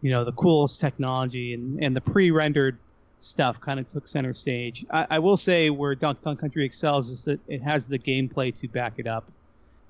you 0.01 0.11
know, 0.11 0.23
the 0.23 0.33
coolest 0.33 0.79
technology, 0.79 1.53
and, 1.53 1.83
and 1.83 1.95
the 1.95 2.01
pre 2.01 2.31
rendered 2.31 2.77
stuff 3.19 3.59
kind 3.59 3.79
of 3.79 3.87
took 3.87 4.07
center 4.07 4.33
stage. 4.33 4.85
I, 4.91 5.07
I 5.11 5.19
will 5.19 5.37
say 5.37 5.69
where 5.71 5.95
Donkey 5.95 6.21
Kong 6.23 6.37
Country 6.37 6.65
excels 6.65 7.09
is 7.09 7.23
that 7.25 7.39
it 7.47 7.61
has 7.63 7.87
the 7.87 7.97
gameplay 7.97 8.53
to 8.55 8.67
back 8.67 8.93
it 8.97 9.07
up. 9.07 9.25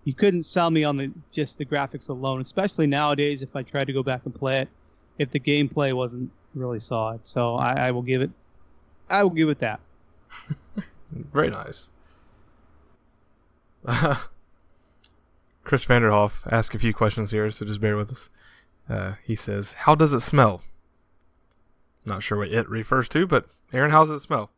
You 0.06 0.14
couldn't 0.14 0.43
sell 0.43 0.70
me 0.70 0.84
on 0.84 0.97
the 0.97 1.12
just 1.32 1.58
the 1.58 1.66
graphics 1.66 2.10
alone, 2.10 2.39
especially 2.39 2.88
nowadays. 2.88 3.41
If 3.41 3.56
I 3.56 3.64
tried 3.64 3.86
to 3.86 3.93
go 3.93 4.03
back 4.03 4.22
and 4.26 4.34
play 4.34 4.60
it, 4.60 4.70
if 5.18 5.32
the 5.32 5.39
gameplay 5.39 5.93
wasn't 5.93 6.32
really 6.53 6.80
solid, 6.80 7.26
so 7.26 7.55
I, 7.55 7.88
I 7.88 7.91
will 7.91 8.01
give 8.01 8.22
it, 8.22 8.32
I 9.09 9.24
will 9.24 9.30
give 9.32 9.49
it 9.49 9.59
that. 9.59 9.80
Very 11.11 11.49
nice. 11.49 11.89
Chris 15.63 15.86
Vanderhoff 15.86 16.51
asked 16.51 16.74
a 16.76 16.80
few 16.80 16.93
questions 16.93 17.32
here, 17.32 17.49
so 17.51 17.66
just 17.66 17.82
bear 17.82 17.97
with 17.97 18.11
us. 18.11 18.30
Uh, 18.89 19.13
he 19.24 19.36
says, 19.36 19.74
"How 19.74 19.95
does 19.95 20.13
it 20.13 20.20
smell?" 20.22 20.61
Not 22.05 22.22
sure 22.22 22.38
what 22.38 22.49
it 22.49 22.70
refers 22.70 23.09
to, 23.09 23.26
but 23.26 23.47
Aaron, 23.74 23.91
how 23.91 24.05
does 24.05 24.11
it 24.11 24.20
smell? 24.20 24.51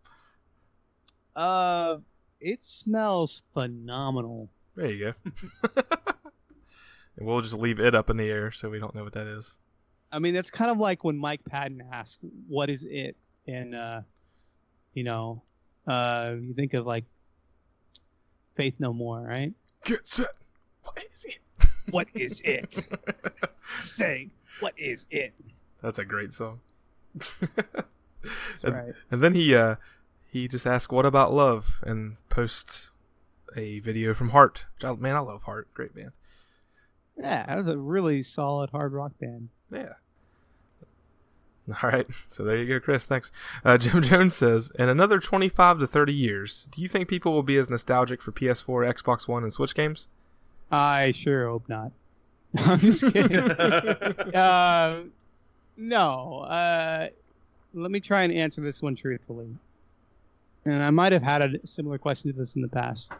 Uh, 1.35 1.97
it 2.41 2.63
smells 2.63 3.43
phenomenal. 3.53 4.49
There 4.75 4.91
you 4.91 5.13
go. 5.23 5.31
and 7.17 7.25
we'll 7.25 7.41
just 7.41 7.53
leave 7.53 7.79
it 7.79 7.95
up 7.95 8.09
in 8.09 8.17
the 8.17 8.29
air 8.29 8.51
so 8.51 8.69
we 8.69 8.79
don't 8.79 8.93
know 8.93 9.03
what 9.03 9.13
that 9.13 9.27
is. 9.27 9.55
I 10.17 10.19
mean, 10.19 10.35
it's 10.35 10.49
kind 10.49 10.71
of 10.71 10.79
like 10.79 11.03
when 11.03 11.15
Mike 11.15 11.41
Patton 11.45 11.83
asked, 11.91 12.17
"What 12.47 12.71
is 12.71 12.87
it?" 12.89 13.15
and 13.47 13.75
uh, 13.75 14.01
you 14.95 15.03
know, 15.03 15.43
uh, 15.85 16.33
you 16.41 16.55
think 16.55 16.73
of 16.73 16.87
like 16.87 17.05
Faith 18.55 18.73
No 18.79 18.93
More, 18.93 19.21
right? 19.21 19.53
Get 19.85 20.07
set. 20.07 20.31
What 20.81 21.03
is 21.13 21.25
it? 21.25 21.37
What 21.91 22.07
is 22.15 22.41
it? 22.43 22.89
Say, 23.79 24.29
what 24.59 24.73
is 24.75 25.05
it? 25.11 25.35
That's 25.83 25.99
a 25.99 26.03
great 26.03 26.33
song. 26.33 26.61
That's 27.13 28.63
and, 28.63 28.73
right. 28.73 28.93
and 29.11 29.21
then 29.21 29.35
he 29.35 29.53
uh 29.53 29.75
he 30.31 30.47
just 30.47 30.65
asked, 30.65 30.91
"What 30.91 31.05
about 31.05 31.31
love?" 31.31 31.79
and 31.83 32.17
posts 32.29 32.89
a 33.55 33.81
video 33.81 34.15
from 34.15 34.29
Heart. 34.29 34.65
I, 34.83 34.93
man, 34.93 35.15
I 35.15 35.19
love 35.19 35.43
Heart. 35.43 35.71
Great 35.75 35.93
band. 35.93 36.13
Yeah, 37.15 37.45
that 37.45 37.55
was 37.55 37.67
a 37.67 37.77
really 37.77 38.23
solid 38.23 38.71
hard 38.71 38.93
rock 38.93 39.11
band. 39.19 39.49
Yeah. 39.71 39.93
All 41.83 41.89
right, 41.89 42.07
so 42.29 42.43
there 42.43 42.57
you 42.57 42.65
go, 42.65 42.79
Chris. 42.79 43.05
Thanks. 43.05 43.31
Uh, 43.63 43.77
Jim 43.79 44.01
Jones 44.01 44.35
says, 44.35 44.71
in 44.79 44.87
another 44.89 45.19
25 45.19 45.79
to 45.79 45.87
30 45.87 46.13
years, 46.13 46.67
do 46.71 46.81
you 46.81 46.87
think 46.87 47.09
people 47.09 47.33
will 47.33 47.43
be 47.43 47.57
as 47.57 47.69
nostalgic 47.69 48.21
for 48.21 48.31
PS4, 48.31 48.93
Xbox 48.93 49.27
One, 49.27 49.43
and 49.43 49.51
Switch 49.51 49.75
games? 49.75 50.07
I 50.71 51.11
sure 51.11 51.47
hope 51.47 51.67
not. 51.67 51.91
I'm 52.57 52.79
just 52.79 53.11
kidding. 53.11 53.37
uh, 53.37 55.03
no. 55.75 56.39
Uh, 56.39 57.09
let 57.73 57.91
me 57.91 57.99
try 57.99 58.23
and 58.23 58.33
answer 58.33 58.61
this 58.61 58.81
one 58.81 58.95
truthfully. 58.95 59.47
And 60.65 60.83
I 60.83 60.89
might 60.89 61.13
have 61.13 61.23
had 61.23 61.41
a 61.41 61.67
similar 61.67 61.97
question 61.97 62.31
to 62.31 62.37
this 62.37 62.55
in 62.55 62.61
the 62.61 62.67
past. 62.67 63.11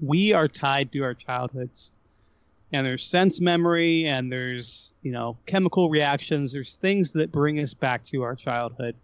We 0.00 0.32
are 0.32 0.48
tied 0.48 0.92
to 0.92 1.00
our 1.00 1.14
childhoods 1.14 1.92
and 2.74 2.84
there's 2.84 3.06
sense 3.06 3.40
memory 3.40 4.06
and 4.06 4.30
there's 4.30 4.94
you 5.02 5.12
know 5.12 5.36
chemical 5.46 5.88
reactions. 5.88 6.52
There's 6.52 6.74
things 6.74 7.12
that 7.12 7.30
bring 7.30 7.60
us 7.60 7.72
back 7.72 8.04
to 8.06 8.22
our 8.22 8.34
childhood. 8.34 8.96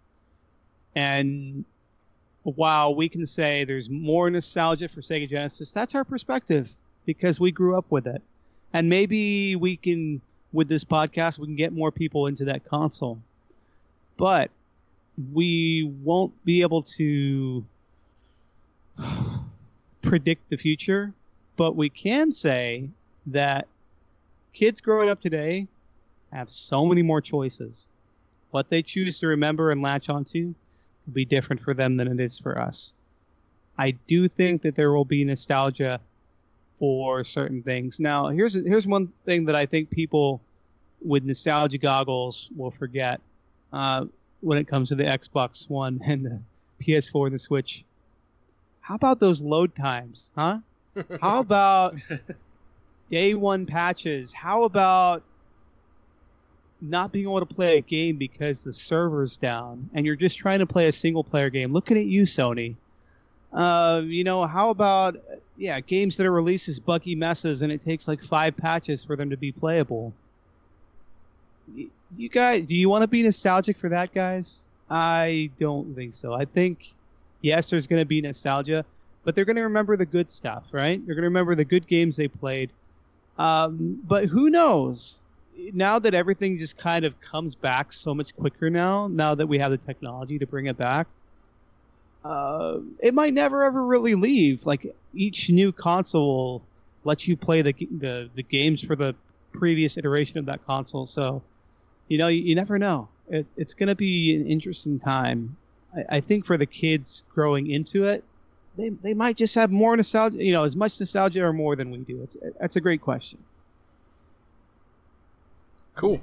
And 0.95 1.63
while 2.43 2.93
we 2.95 3.07
can 3.07 3.25
say 3.25 3.63
there's 3.63 3.89
more 3.89 4.29
nostalgia 4.29 4.89
for 4.89 5.01
sega 5.01 5.29
genesis 5.29 5.69
that's 5.69 5.93
our 5.93 6.03
perspective 6.03 6.75
because 7.05 7.39
we 7.39 7.51
grew 7.51 7.77
up 7.77 7.85
with 7.89 8.07
it. 8.07 8.21
And 8.73 8.89
maybe 8.89 9.55
we 9.55 9.77
can 9.77 10.21
with 10.51 10.67
this 10.67 10.83
podcast 10.83 11.39
we 11.39 11.47
can 11.47 11.55
get 11.55 11.71
more 11.71 11.91
people 11.91 12.27
into 12.27 12.45
that 12.45 12.65
console. 12.65 13.19
But 14.17 14.51
we 15.33 15.89
won't 16.03 16.33
be 16.43 16.61
able 16.61 16.83
to 16.83 17.63
predict 20.01 20.49
the 20.49 20.57
future 20.57 21.13
but 21.57 21.75
we 21.75 21.89
can 21.89 22.31
say 22.31 22.89
that 23.27 23.67
kids 24.53 24.81
growing 24.81 25.09
up 25.09 25.19
today 25.19 25.67
have 26.31 26.49
so 26.49 26.85
many 26.85 27.01
more 27.01 27.21
choices. 27.21 27.87
What 28.51 28.69
they 28.69 28.81
choose 28.81 29.19
to 29.19 29.27
remember 29.27 29.71
and 29.71 29.81
latch 29.81 30.09
onto 30.09 30.53
will 31.05 31.13
be 31.13 31.25
different 31.25 31.61
for 31.61 31.73
them 31.73 31.95
than 31.95 32.07
it 32.07 32.19
is 32.23 32.37
for 32.37 32.59
us. 32.59 32.93
I 33.77 33.91
do 34.07 34.27
think 34.27 34.61
that 34.63 34.75
there 34.75 34.91
will 34.91 35.05
be 35.05 35.23
nostalgia 35.23 35.99
for 36.77 37.23
certain 37.23 37.63
things. 37.63 37.99
Now, 37.99 38.27
here's 38.27 38.53
here's 38.53 38.87
one 38.87 39.11
thing 39.25 39.45
that 39.45 39.55
I 39.55 39.65
think 39.65 39.89
people 39.89 40.41
with 41.03 41.23
nostalgia 41.23 41.77
goggles 41.77 42.49
will 42.55 42.71
forget 42.71 43.21
uh, 43.73 44.05
when 44.41 44.57
it 44.57 44.67
comes 44.67 44.89
to 44.89 44.95
the 44.95 45.03
Xbox 45.03 45.69
One 45.69 46.01
and 46.05 46.25
the 46.25 46.39
PS4 46.81 47.27
and 47.27 47.35
the 47.35 47.39
Switch. 47.39 47.83
How 48.81 48.95
about 48.95 49.19
those 49.19 49.41
load 49.41 49.75
times, 49.75 50.31
huh? 50.35 50.59
How 51.21 51.39
about 51.39 51.95
day 53.11 53.33
one 53.35 53.65
patches. 53.65 54.33
How 54.33 54.63
about 54.63 55.21
not 56.81 57.11
being 57.11 57.25
able 57.25 57.41
to 57.41 57.45
play 57.45 57.77
a 57.77 57.81
game 57.81 58.17
because 58.17 58.63
the 58.63 58.73
server's 58.73 59.37
down 59.37 59.87
and 59.93 60.05
you're 60.05 60.15
just 60.15 60.39
trying 60.39 60.59
to 60.59 60.65
play 60.65 60.87
a 60.87 60.91
single 60.91 61.23
player 61.23 61.49
game? 61.49 61.73
Looking 61.73 61.97
at 61.97 62.05
you, 62.05 62.23
Sony. 62.23 62.75
Uh, 63.53 64.01
you 64.05 64.23
know, 64.23 64.45
how 64.45 64.69
about 64.69 65.17
yeah, 65.57 65.79
games 65.81 66.15
that 66.17 66.25
are 66.25 66.31
released 66.31 66.69
as 66.69 66.79
buggy 66.79 67.13
messes 67.13 67.61
and 67.61 67.71
it 67.71 67.81
takes 67.81 68.07
like 68.07 68.23
five 68.23 68.55
patches 68.55 69.03
for 69.03 69.17
them 69.17 69.29
to 69.29 69.37
be 69.37 69.51
playable? 69.51 70.13
You 72.17 72.29
guys, 72.29 72.65
do 72.65 72.75
you 72.77 72.89
want 72.89 73.03
to 73.03 73.07
be 73.07 73.23
nostalgic 73.23 73.77
for 73.77 73.89
that, 73.89 74.13
guys? 74.13 74.67
I 74.89 75.51
don't 75.59 75.93
think 75.95 76.13
so. 76.13 76.33
I 76.33 76.45
think 76.45 76.93
yes, 77.41 77.69
there's 77.69 77.87
going 77.87 78.01
to 78.01 78.05
be 78.05 78.21
nostalgia, 78.21 78.85
but 79.23 79.35
they're 79.35 79.45
going 79.45 79.57
to 79.57 79.63
remember 79.63 79.97
the 79.97 80.05
good 80.05 80.31
stuff, 80.31 80.63
right? 80.71 81.05
They're 81.05 81.15
going 81.15 81.23
to 81.23 81.29
remember 81.29 81.55
the 81.55 81.65
good 81.65 81.87
games 81.87 82.15
they 82.15 82.29
played 82.29 82.71
um, 83.37 83.99
but 84.07 84.25
who 84.25 84.49
knows? 84.49 85.21
Now 85.73 85.99
that 85.99 86.13
everything 86.13 86.57
just 86.57 86.77
kind 86.77 87.05
of 87.05 87.19
comes 87.21 87.55
back 87.55 87.93
so 87.93 88.13
much 88.13 88.35
quicker 88.35 88.69
now, 88.69 89.07
now 89.07 89.35
that 89.35 89.47
we 89.47 89.59
have 89.59 89.71
the 89.71 89.77
technology 89.77 90.39
to 90.39 90.47
bring 90.47 90.65
it 90.67 90.77
back, 90.77 91.07
uh, 92.23 92.77
it 92.99 93.13
might 93.13 93.33
never 93.33 93.63
ever 93.63 93.83
really 93.85 94.15
leave. 94.15 94.65
Like 94.65 94.93
each 95.13 95.49
new 95.49 95.71
console 95.71 96.27
will 96.27 96.61
let 97.03 97.27
you 97.27 97.35
play 97.35 97.61
the 97.61 97.73
the, 97.73 98.29
the 98.35 98.43
games 98.43 98.81
for 98.81 98.95
the 98.95 99.15
previous 99.51 99.97
iteration 99.97 100.39
of 100.39 100.45
that 100.45 100.65
console. 100.65 101.05
So, 101.05 101.41
you 102.07 102.17
know, 102.17 102.27
you, 102.27 102.41
you 102.41 102.55
never 102.55 102.79
know. 102.79 103.07
It, 103.29 103.45
it's 103.57 103.73
going 103.73 103.87
to 103.89 103.95
be 103.95 104.35
an 104.35 104.47
interesting 104.47 104.99
time. 104.99 105.55
I, 105.95 106.17
I 106.17 106.21
think 106.21 106.45
for 106.45 106.57
the 106.57 106.65
kids 106.65 107.23
growing 107.33 107.69
into 107.69 108.05
it, 108.05 108.23
they, 108.77 108.89
they 108.89 109.13
might 109.13 109.37
just 109.37 109.55
have 109.55 109.71
more 109.71 109.95
nostalgia, 109.95 110.43
you 110.43 110.51
know, 110.51 110.63
as 110.63 110.75
much 110.75 110.99
nostalgia 110.99 111.43
or 111.43 111.53
more 111.53 111.75
than 111.75 111.91
we 111.91 111.99
do. 111.99 112.21
It's, 112.23 112.37
that's 112.59 112.75
a 112.75 112.81
great 112.81 113.01
question. 113.01 113.39
Cool. 115.95 116.21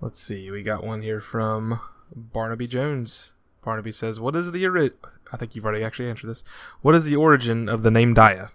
Let's 0.00 0.20
see. 0.20 0.50
We 0.50 0.62
got 0.62 0.84
one 0.84 1.02
here 1.02 1.20
from 1.20 1.80
Barnaby 2.14 2.66
Jones. 2.66 3.32
Barnaby 3.64 3.92
says, 3.92 4.20
"What 4.20 4.36
is 4.36 4.52
the 4.52 4.66
ori- 4.66 4.92
I 5.32 5.36
think 5.36 5.54
you've 5.54 5.64
already 5.64 5.84
actually 5.84 6.08
answered 6.08 6.28
this. 6.28 6.44
What 6.82 6.94
is 6.94 7.04
the 7.04 7.16
origin 7.16 7.68
of 7.68 7.82
the 7.82 7.90
name 7.90 8.14
Daya?" 8.14 8.50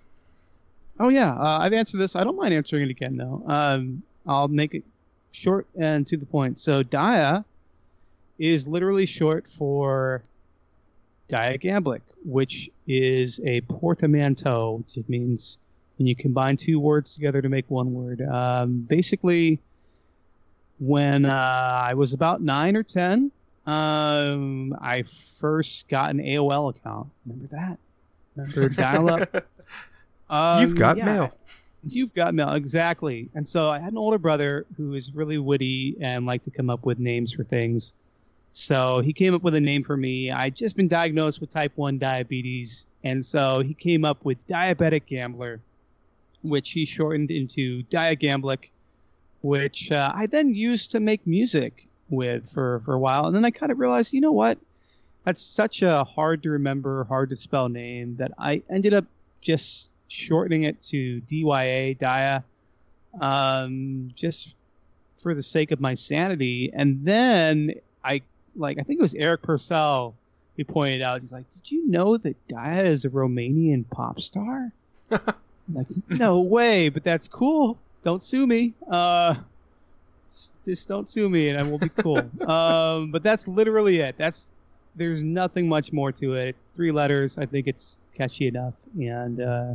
Oh 1.00 1.10
yeah, 1.10 1.34
uh, 1.34 1.60
I've 1.62 1.74
answered 1.74 1.98
this. 1.98 2.16
I 2.16 2.24
don't 2.24 2.36
mind 2.36 2.54
answering 2.54 2.84
it 2.84 2.90
again 2.90 3.18
though. 3.18 3.44
Um, 3.48 4.04
I'll 4.26 4.48
make 4.48 4.74
it 4.74 4.84
short 5.32 5.68
and 5.80 6.06
to 6.08 6.18
the 6.18 6.26
point. 6.26 6.60
So 6.60 6.84
Daya 6.84 7.44
is 8.40 8.68
literally 8.68 9.06
short 9.06 9.48
for 9.48 10.22
diagamblic, 11.34 12.02
which 12.24 12.70
is 12.88 13.40
a 13.46 13.62
portmanteau, 13.62 14.84
It 14.96 15.10
means 15.10 15.58
when 15.98 16.08
you 16.08 16.16
combine 16.16 16.58
two 16.58 16.80
words 16.80 17.14
together 17.16 17.42
to 17.42 17.50
make 17.50 17.70
one 17.70 17.94
word. 17.94 18.22
Um, 18.22 18.86
basically, 18.88 19.60
when 20.80 21.26
uh, 21.26 21.32
I 21.90 21.94
was 21.96 22.14
about 22.14 22.42
nine 22.42 22.76
or 22.76 22.84
ten, 22.84 23.32
um, 23.66 24.76
I 24.82 25.04
first 25.04 25.88
got 25.88 26.12
an 26.12 26.20
AOL 26.20 26.76
account. 26.76 27.10
Remember 27.26 27.48
that? 27.48 27.80
Remember 28.36 28.70
dial-up? 28.82 29.48
Um, 30.30 30.62
You've 30.68 30.76
got 30.76 30.98
yeah, 30.98 31.06
mail. 31.06 31.38
You've 31.88 32.14
got 32.14 32.34
mail, 32.34 32.54
exactly. 32.54 33.30
And 33.34 33.48
so 33.48 33.70
I 33.70 33.80
had 33.80 33.92
an 33.92 33.98
older 33.98 34.18
brother 34.18 34.66
who 34.78 34.92
was 34.92 35.14
really 35.14 35.38
witty 35.38 35.98
and 36.00 36.26
liked 36.26 36.46
to 36.46 36.52
come 36.52 36.70
up 36.70 36.86
with 36.86 37.00
names 37.00 37.32
for 37.32 37.44
things. 37.44 37.94
So 38.56 39.00
he 39.00 39.14
came 39.14 39.34
up 39.34 39.42
with 39.42 39.56
a 39.56 39.60
name 39.60 39.84
for 39.84 39.98
me. 39.98 40.30
I'd 40.30 40.56
just 40.56 40.78
been 40.78 40.88
diagnosed 40.88 41.42
with 41.42 41.50
type 41.50 41.72
1 41.76 41.98
diabetes. 41.98 42.86
And 43.04 43.26
so 43.26 43.62
he 43.62 43.74
came 43.74 44.06
up 44.06 44.24
with 44.24 44.48
Diabetic 44.48 45.08
Gambler, 45.08 45.60
which 46.44 46.72
he 46.72 46.86
shortened 46.86 47.32
into 47.32 47.82
Diagamblic, 47.86 48.70
which 49.42 49.92
uh, 49.92 50.12
I 50.14 50.28
then 50.28 50.54
used 50.54 50.92
to 50.92 51.00
make 51.00 51.26
music 51.26 51.88
with 52.12 52.48
for, 52.48 52.84
for 52.86 52.94
a 52.94 53.00
while. 53.00 53.26
And 53.26 53.36
then 53.36 53.44
I 53.44 53.50
kind 53.50 53.72
of 53.72 53.80
realized, 53.80 54.14
you 54.14 54.22
know 54.22 54.32
what? 54.32 54.60
That's 55.24 55.42
such 55.42 55.82
a 55.82 56.04
hard 56.04 56.44
to 56.44 56.52
remember, 56.52 57.06
hard 57.06 57.32
to 57.32 57.36
spell 57.36 57.70
name 57.70 58.18
that 58.18 58.34
I 58.38 58.62
ended 58.70 58.94
up 58.94 59.06
just 59.42 59.90
shortening 60.10 60.62
it 60.64 60.80
to 60.84 61.22
DYA, 61.22 61.98
Dia, 61.98 62.44
um, 63.20 64.10
just 64.14 64.54
for 65.18 65.34
the 65.34 65.42
sake 65.42 65.72
of 65.72 65.82
my 65.82 65.96
sanity. 65.96 66.70
And 66.72 67.04
then 67.04 67.74
I 68.04 68.22
like 68.56 68.80
I 68.80 68.84
think 68.84 69.00
it 69.00 69.02
was 69.02 69.16
Eric 69.16 69.42
Purcell 69.42 70.16
who 70.58 70.64
pointed 70.64 71.02
out. 71.02 71.22
He's 71.22 71.32
like, 71.32 71.50
"Did 71.50 71.72
you 71.72 71.88
know 71.90 72.18
that 72.18 72.36
Dia 72.48 72.86
is 72.86 73.06
a 73.06 73.10
Romanian 73.10 73.86
pop 73.90 74.22
star?" 74.22 74.72
like, 75.10 75.88
no 76.10 76.42
way, 76.42 76.90
but 76.90 77.04
that's 77.04 77.28
cool. 77.28 77.78
Don't 78.04 78.24
sue 78.24 78.46
me. 78.46 78.74
Uh, 78.90 79.36
just 80.66 80.88
don't 80.88 81.08
sue 81.08 81.30
me, 81.30 81.50
and 81.50 81.60
I 81.60 81.64
will 81.64 81.78
be 81.78 81.90
cool. 81.90 82.18
um, 82.48 83.12
but 83.12 83.24
that's 83.24 83.48
literally 83.48 84.00
it. 84.00 84.16
That's 84.18 84.50
there's 84.96 85.24
nothing 85.24 85.68
much 85.68 85.92
more 85.92 86.12
to 86.14 86.34
it. 86.34 86.56
Three 86.76 86.92
letters. 86.92 87.38
I 87.38 87.46
think 87.46 87.68
it's 87.68 88.00
catchy 88.14 88.48
enough, 88.48 88.74
and 89.00 89.42
uh, 89.42 89.74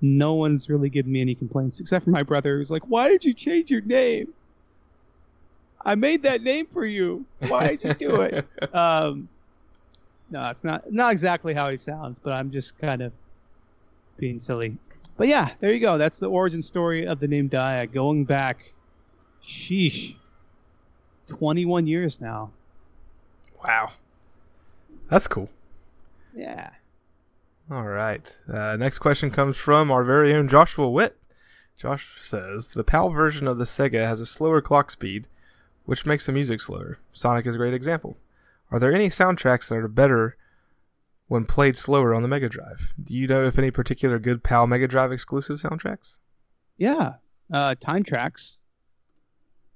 no 0.00 0.34
one's 0.34 0.68
really 0.68 0.88
given 0.88 1.12
me 1.12 1.20
any 1.20 1.34
complaints 1.34 1.80
except 1.80 2.04
for 2.04 2.10
my 2.10 2.22
brother, 2.22 2.58
who's 2.58 2.70
like, 2.70 2.84
"Why 2.88 3.08
did 3.08 3.24
you 3.24 3.34
change 3.34 3.70
your 3.70 3.82
name?" 3.82 4.32
I 5.86 5.94
made 5.94 6.24
that 6.24 6.42
name 6.42 6.66
for 6.66 6.84
you. 6.84 7.24
Why 7.46 7.68
did 7.68 7.84
you 7.84 7.94
do 7.94 8.20
it? 8.22 8.44
um, 8.74 9.28
no, 10.30 10.50
it's 10.50 10.64
not 10.64 10.92
not 10.92 11.12
exactly 11.12 11.54
how 11.54 11.70
he 11.70 11.76
sounds, 11.76 12.18
but 12.18 12.32
I'm 12.32 12.50
just 12.50 12.76
kind 12.78 13.02
of 13.02 13.12
being 14.18 14.40
silly. 14.40 14.76
But 15.16 15.28
yeah, 15.28 15.52
there 15.60 15.72
you 15.72 15.78
go. 15.78 15.96
That's 15.96 16.18
the 16.18 16.28
origin 16.28 16.60
story 16.60 17.06
of 17.06 17.20
the 17.20 17.28
name 17.28 17.46
Dia, 17.46 17.86
going 17.86 18.24
back, 18.24 18.72
sheesh, 19.42 20.16
21 21.28 21.86
years 21.86 22.20
now. 22.20 22.50
Wow, 23.64 23.92
that's 25.08 25.28
cool. 25.28 25.48
Yeah. 26.34 26.70
All 27.70 27.84
right. 27.84 28.36
Uh, 28.52 28.76
next 28.76 28.98
question 28.98 29.30
comes 29.30 29.56
from 29.56 29.92
our 29.92 30.02
very 30.02 30.34
own 30.34 30.48
Joshua 30.48 30.90
Witt. 30.90 31.16
Josh 31.76 32.18
says 32.22 32.68
the 32.68 32.84
PAL 32.84 33.10
version 33.10 33.46
of 33.46 33.58
the 33.58 33.64
Sega 33.64 34.04
has 34.04 34.20
a 34.20 34.26
slower 34.26 34.60
clock 34.60 34.90
speed 34.90 35.26
which 35.86 36.04
makes 36.04 36.26
the 36.26 36.32
music 36.32 36.60
slower. 36.60 36.98
Sonic 37.12 37.46
is 37.46 37.54
a 37.54 37.58
great 37.58 37.74
example. 37.74 38.16
Are 38.70 38.78
there 38.78 38.92
any 38.92 39.08
soundtracks 39.08 39.68
that 39.68 39.76
are 39.76 39.88
better 39.88 40.36
when 41.28 41.46
played 41.46 41.78
slower 41.78 42.14
on 42.14 42.22
the 42.22 42.28
Mega 42.28 42.48
Drive? 42.48 42.92
Do 43.02 43.14
you 43.14 43.26
know 43.26 43.46
if 43.46 43.58
any 43.58 43.70
particular 43.70 44.18
good 44.18 44.42
PAL 44.42 44.66
Mega 44.66 44.88
Drive 44.88 45.12
exclusive 45.12 45.60
soundtracks? 45.60 46.18
Yeah, 46.76 47.14
uh, 47.52 47.76
Time 47.80 48.02
Trax. 48.04 48.60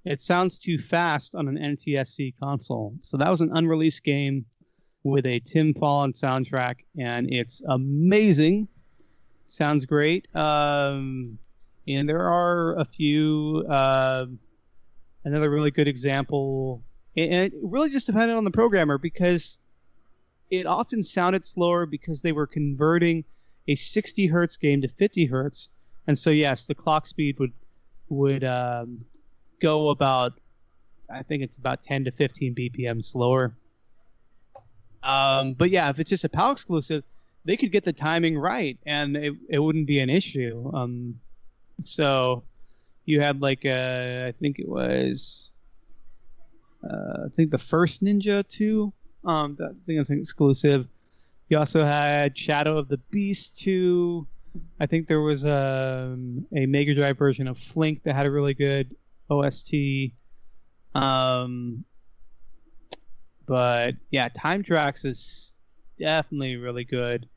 It 0.04 0.20
sounds 0.20 0.58
too 0.58 0.78
fast 0.78 1.34
on 1.34 1.46
an 1.46 1.56
NTSC 1.56 2.34
console. 2.40 2.94
So 3.00 3.16
that 3.16 3.30
was 3.30 3.40
an 3.40 3.50
unreleased 3.54 4.02
game 4.02 4.44
with 5.04 5.26
a 5.26 5.40
Tim 5.40 5.72
Follin 5.74 6.12
soundtrack, 6.18 6.76
and 6.98 7.32
it's 7.32 7.62
amazing. 7.68 8.68
Sounds 9.46 9.84
great. 9.84 10.26
Um, 10.34 11.38
and 11.86 12.08
there 12.08 12.28
are 12.28 12.76
a 12.78 12.84
few. 12.84 13.64
Uh, 13.68 14.26
another 15.24 15.50
really 15.50 15.70
good 15.70 15.88
example, 15.88 16.82
and 17.16 17.32
it 17.32 17.52
really 17.62 17.90
just 17.90 18.06
depended 18.06 18.36
on 18.36 18.44
the 18.44 18.50
programmer 18.50 18.98
because 18.98 19.58
it 20.50 20.66
often 20.66 21.02
sounded 21.02 21.44
slower 21.44 21.86
because 21.86 22.22
they 22.22 22.32
were 22.32 22.46
converting 22.46 23.24
a 23.68 23.74
60 23.74 24.26
hertz 24.26 24.56
game 24.56 24.80
to 24.82 24.88
50 24.88 25.26
hertz, 25.26 25.68
and 26.06 26.18
so 26.18 26.30
yes, 26.30 26.66
the 26.66 26.74
clock 26.74 27.06
speed 27.06 27.38
would 27.38 27.52
would 28.08 28.44
um, 28.44 29.04
go 29.60 29.90
about, 29.90 30.32
I 31.08 31.22
think 31.22 31.42
it's 31.42 31.58
about 31.58 31.82
10 31.82 32.04
to 32.04 32.10
15 32.10 32.54
BPM 32.54 33.04
slower. 33.04 33.56
Um, 35.02 35.54
but 35.54 35.70
yeah, 35.70 35.88
if 35.88 35.98
it's 35.98 36.10
just 36.10 36.24
a 36.24 36.28
PAL 36.28 36.52
exclusive, 36.52 37.04
they 37.44 37.56
could 37.56 37.72
get 37.72 37.84
the 37.84 37.92
timing 37.92 38.36
right, 38.36 38.78
and 38.84 39.16
it, 39.16 39.34
it 39.48 39.58
wouldn't 39.58 39.86
be 39.86 40.00
an 40.00 40.10
issue. 40.10 40.70
Um, 40.74 41.18
so 41.84 42.42
you 43.10 43.20
had 43.20 43.42
like 43.42 43.64
a, 43.64 44.28
I 44.28 44.32
think 44.32 44.58
it 44.58 44.68
was, 44.68 45.52
uh, 46.82 47.26
I 47.26 47.28
think 47.36 47.50
the 47.50 47.58
first 47.58 48.02
Ninja 48.02 48.46
two. 48.46 48.92
Um, 49.24 49.58
I 49.60 49.72
think 49.84 50.08
an 50.08 50.18
exclusive. 50.18 50.88
You 51.48 51.58
also 51.58 51.84
had 51.84 52.38
Shadow 52.38 52.78
of 52.78 52.88
the 52.88 52.96
Beast 53.10 53.58
two. 53.58 54.26
I 54.80 54.86
think 54.86 55.06
there 55.06 55.20
was 55.20 55.44
um, 55.44 56.46
a 56.56 56.66
Mega 56.66 56.94
Drive 56.94 57.18
version 57.18 57.46
of 57.46 57.58
Flink 57.58 58.02
that 58.04 58.14
had 58.14 58.26
a 58.26 58.30
really 58.30 58.54
good 58.54 58.94
OST. 59.28 59.74
Um, 60.94 61.84
but 63.46 63.94
yeah, 64.10 64.28
Time 64.34 64.62
Trax 64.62 65.04
is 65.04 65.58
definitely 65.96 66.56
really 66.56 66.84
good. 66.84 67.28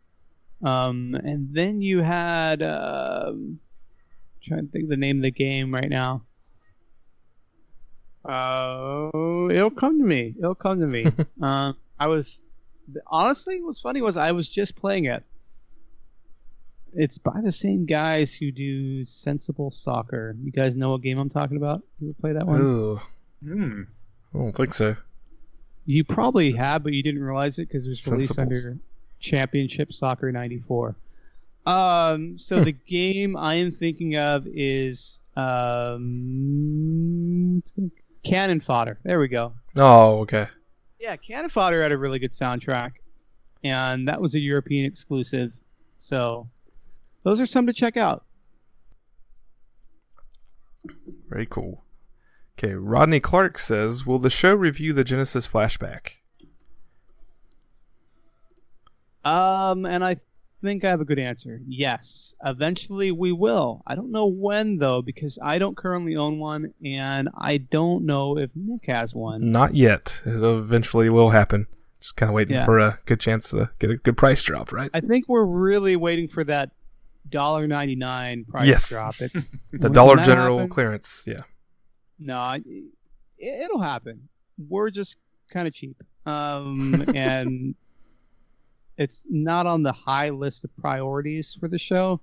Um, 0.63 1.15
and 1.23 1.53
then 1.53 1.81
you 1.81 2.01
had 2.01 2.63
um, 2.63 3.59
trying 4.43 4.65
to 4.65 4.71
think 4.71 4.83
of 4.85 4.89
the 4.89 4.97
name 4.97 5.17
of 5.17 5.23
the 5.23 5.31
game 5.31 5.73
right 5.73 5.89
now. 5.89 6.23
Oh, 8.25 9.49
it'll 9.51 9.69
come 9.71 9.99
to 9.99 10.05
me. 10.05 10.33
It'll 10.37 10.55
come 10.55 10.79
to 10.79 10.87
me. 10.87 11.05
um, 11.41 11.75
I 11.99 12.07
was 12.07 12.41
honestly, 13.07 13.61
what's 13.61 13.79
funny 13.81 14.01
was 14.01 14.17
I 14.17 14.31
was 14.31 14.49
just 14.49 14.75
playing 14.75 15.05
it. 15.05 15.23
It's 16.95 17.17
by 17.17 17.41
the 17.41 17.51
same 17.51 17.85
guys 17.85 18.33
who 18.33 18.51
do 18.51 19.03
Sensible 19.05 19.71
Soccer. 19.71 20.35
You 20.41 20.51
guys 20.51 20.75
know 20.75 20.91
what 20.91 21.01
game 21.01 21.17
I'm 21.17 21.29
talking 21.29 21.57
about? 21.57 21.81
You 21.99 22.07
ever 22.09 22.15
play 22.21 22.33
that 22.33 22.45
one? 22.45 22.61
Ooh, 22.61 22.99
Hmm. 23.43 23.81
I 24.33 24.37
don't 24.37 24.55
think 24.55 24.73
so. 24.73 24.95
You 25.85 26.03
probably 26.05 26.53
have, 26.53 26.83
but 26.83 26.93
you 26.93 27.03
didn't 27.03 27.21
realize 27.23 27.59
it 27.59 27.67
because 27.67 27.85
it 27.85 27.89
was 27.89 28.07
released 28.07 28.33
Sensibles. 28.35 28.39
under 28.41 28.77
Championship 29.19 29.91
Soccer 29.91 30.31
'94. 30.31 30.95
Um, 31.65 32.37
so 32.37 32.63
the 32.63 32.71
game 32.87 33.35
I 33.37 33.55
am 33.55 33.71
thinking 33.71 34.17
of 34.17 34.45
is 34.47 35.19
um, 35.35 36.03
Cannon 38.23 38.59
Fodder. 38.59 38.99
There 39.03 39.19
we 39.19 39.27
go. 39.27 39.53
Oh, 39.75 40.19
okay. 40.19 40.47
Yeah, 40.99 41.15
Cannon 41.15 41.49
Fodder 41.49 41.81
had 41.81 41.91
a 41.91 41.97
really 41.97 42.19
good 42.19 42.31
soundtrack, 42.31 42.91
and 43.63 44.07
that 44.07 44.21
was 44.21 44.35
a 44.35 44.39
European 44.39 44.85
exclusive. 44.85 45.53
So 45.97 46.47
those 47.23 47.41
are 47.41 47.45
some 47.45 47.67
to 47.67 47.73
check 47.73 47.97
out. 47.97 48.23
Very 51.29 51.45
cool. 51.45 51.83
Okay, 52.57 52.75
Rodney 52.75 53.19
Clark 53.19 53.57
says, 53.57 54.05
"Will 54.05 54.19
the 54.19 54.29
show 54.29 54.53
review 54.53 54.93
the 54.93 55.03
Genesis 55.03 55.47
flashback?" 55.47 56.17
Um, 59.25 59.85
and 59.85 60.03
I 60.03 60.17
think 60.63 60.83
I 60.83 60.89
have 60.89 61.01
a 61.01 61.05
good 61.05 61.19
answer. 61.19 61.59
Yes, 61.67 62.33
eventually 62.43 63.11
we 63.11 63.31
will. 63.31 63.83
I 63.85 63.95
don't 63.95 64.11
know 64.11 64.25
when 64.27 64.77
though, 64.77 65.01
because 65.01 65.37
I 65.41 65.59
don't 65.59 65.77
currently 65.77 66.15
own 66.15 66.39
one, 66.39 66.73
and 66.83 67.29
I 67.37 67.57
don't 67.57 68.05
know 68.05 68.37
if 68.37 68.49
Nick 68.55 68.85
has 68.87 69.13
one. 69.13 69.51
Not 69.51 69.75
yet. 69.75 70.21
It 70.25 70.41
eventually 70.43 71.09
will 71.09 71.29
happen. 71.29 71.67
Just 71.99 72.15
kind 72.15 72.29
of 72.29 72.33
waiting 72.33 72.55
Yeah. 72.55 72.65
for 72.65 72.79
a 72.79 72.99
good 73.05 73.19
chance 73.19 73.49
to 73.51 73.69
get 73.79 73.89
a 73.91 73.97
good 73.97 74.17
price 74.17 74.41
drop, 74.43 74.71
right? 74.71 74.89
I 74.93 75.01
think 75.01 75.25
we're 75.27 75.45
really 75.45 75.95
waiting 75.95 76.27
for 76.27 76.43
that 76.45 76.71
dollar 77.29 77.67
ninety 77.67 77.95
nine 77.95 78.43
price 78.45 78.67
Yes. 78.67 78.89
drop. 78.89 79.15
It's 79.21 79.51
the 79.71 79.89
Dollar 79.89 80.17
General 80.17 80.57
happens- 80.59 80.73
clearance. 80.73 81.23
Yeah. 81.27 81.41
No, 82.19 82.57
it, 82.65 82.83
it'll 83.37 83.81
happen. 83.81 84.29
We're 84.57 84.89
just 84.89 85.17
kind 85.49 85.67
of 85.67 85.73
cheap, 85.73 86.01
um, 86.25 87.05
and 87.15 87.75
it's 88.97 89.23
not 89.29 89.65
on 89.65 89.83
the 89.83 89.91
high 89.91 90.29
list 90.29 90.63
of 90.63 90.75
priorities 90.77 91.55
for 91.59 91.67
the 91.67 91.77
show, 91.77 92.19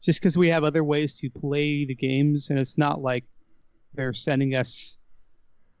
just 0.00 0.20
because 0.20 0.36
we 0.36 0.48
have 0.48 0.64
other 0.64 0.84
ways 0.84 1.14
to 1.14 1.30
play 1.30 1.84
the 1.84 1.94
games, 1.94 2.50
and 2.50 2.58
it's 2.58 2.78
not 2.78 3.00
like 3.00 3.24
they're 3.94 4.14
sending 4.14 4.54
us, 4.54 4.98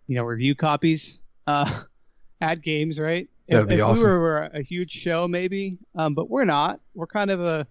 you 0.06 0.16
know, 0.16 0.22
review 0.22 0.54
copies 0.54 1.22
uh, 1.46 1.82
at 2.40 2.62
games, 2.62 2.98
right? 2.98 3.28
That'd 3.48 3.64
if, 3.64 3.68
be 3.68 3.74
if 3.76 3.84
awesome. 3.84 4.04
we 4.04 4.10
were 4.10 4.50
a 4.54 4.62
huge 4.62 4.92
show, 4.92 5.26
maybe, 5.26 5.78
um, 5.96 6.14
but 6.14 6.30
we're 6.30 6.44
not. 6.44 6.80
We're 6.94 7.06
kind 7.06 7.30
of 7.30 7.40
a 7.40 7.66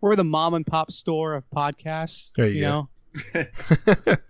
we're 0.00 0.16
the 0.16 0.24
mom 0.24 0.54
and 0.54 0.66
pop 0.66 0.92
store 0.92 1.34
of 1.34 1.44
podcasts. 1.54 2.32
There 2.34 2.48
you 2.48 2.60
go. 2.60 2.88
know. 3.34 4.16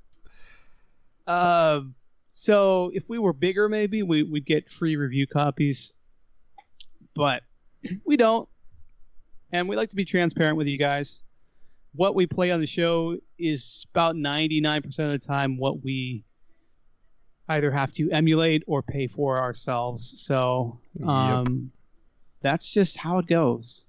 Um, 1.26 1.94
so 2.30 2.90
if 2.92 3.04
we 3.08 3.18
were 3.18 3.32
bigger, 3.32 3.68
maybe 3.68 4.02
we 4.02 4.22
would 4.22 4.44
get 4.44 4.68
free 4.68 4.96
review 4.96 5.26
copies, 5.26 5.92
but 7.14 7.42
we 8.04 8.16
don't, 8.16 8.48
and 9.52 9.68
we 9.68 9.76
like 9.76 9.90
to 9.90 9.96
be 9.96 10.04
transparent 10.04 10.56
with 10.56 10.66
you 10.66 10.78
guys. 10.78 11.22
What 11.94 12.14
we 12.14 12.26
play 12.26 12.50
on 12.50 12.60
the 12.60 12.66
show 12.66 13.16
is 13.38 13.86
about 13.92 14.16
ninety 14.16 14.60
nine 14.60 14.82
percent 14.82 15.12
of 15.12 15.20
the 15.20 15.26
time 15.26 15.56
what 15.56 15.82
we 15.82 16.24
either 17.48 17.70
have 17.70 17.92
to 17.92 18.10
emulate 18.10 18.62
or 18.66 18.82
pay 18.82 19.06
for 19.06 19.38
ourselves. 19.38 20.22
So 20.24 20.80
Yep. 20.98 21.08
um, 21.08 21.70
that's 22.40 22.72
just 22.72 22.96
how 22.96 23.18
it 23.18 23.26
goes. 23.26 23.86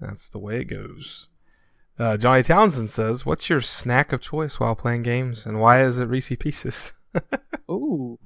That's 0.00 0.28
the 0.28 0.38
way 0.38 0.60
it 0.60 0.64
goes. 0.64 1.28
Uh, 1.98 2.16
Johnny 2.16 2.42
Townsend 2.42 2.88
says, 2.88 3.26
"What's 3.26 3.50
your 3.50 3.60
snack 3.60 4.12
of 4.12 4.20
choice 4.22 4.58
while 4.58 4.74
playing 4.74 5.02
games, 5.02 5.44
and 5.44 5.60
why 5.60 5.82
is 5.82 5.98
it 5.98 6.06
Reese 6.06 6.32
Pieces?" 6.38 6.92
Ooh, 7.70 8.18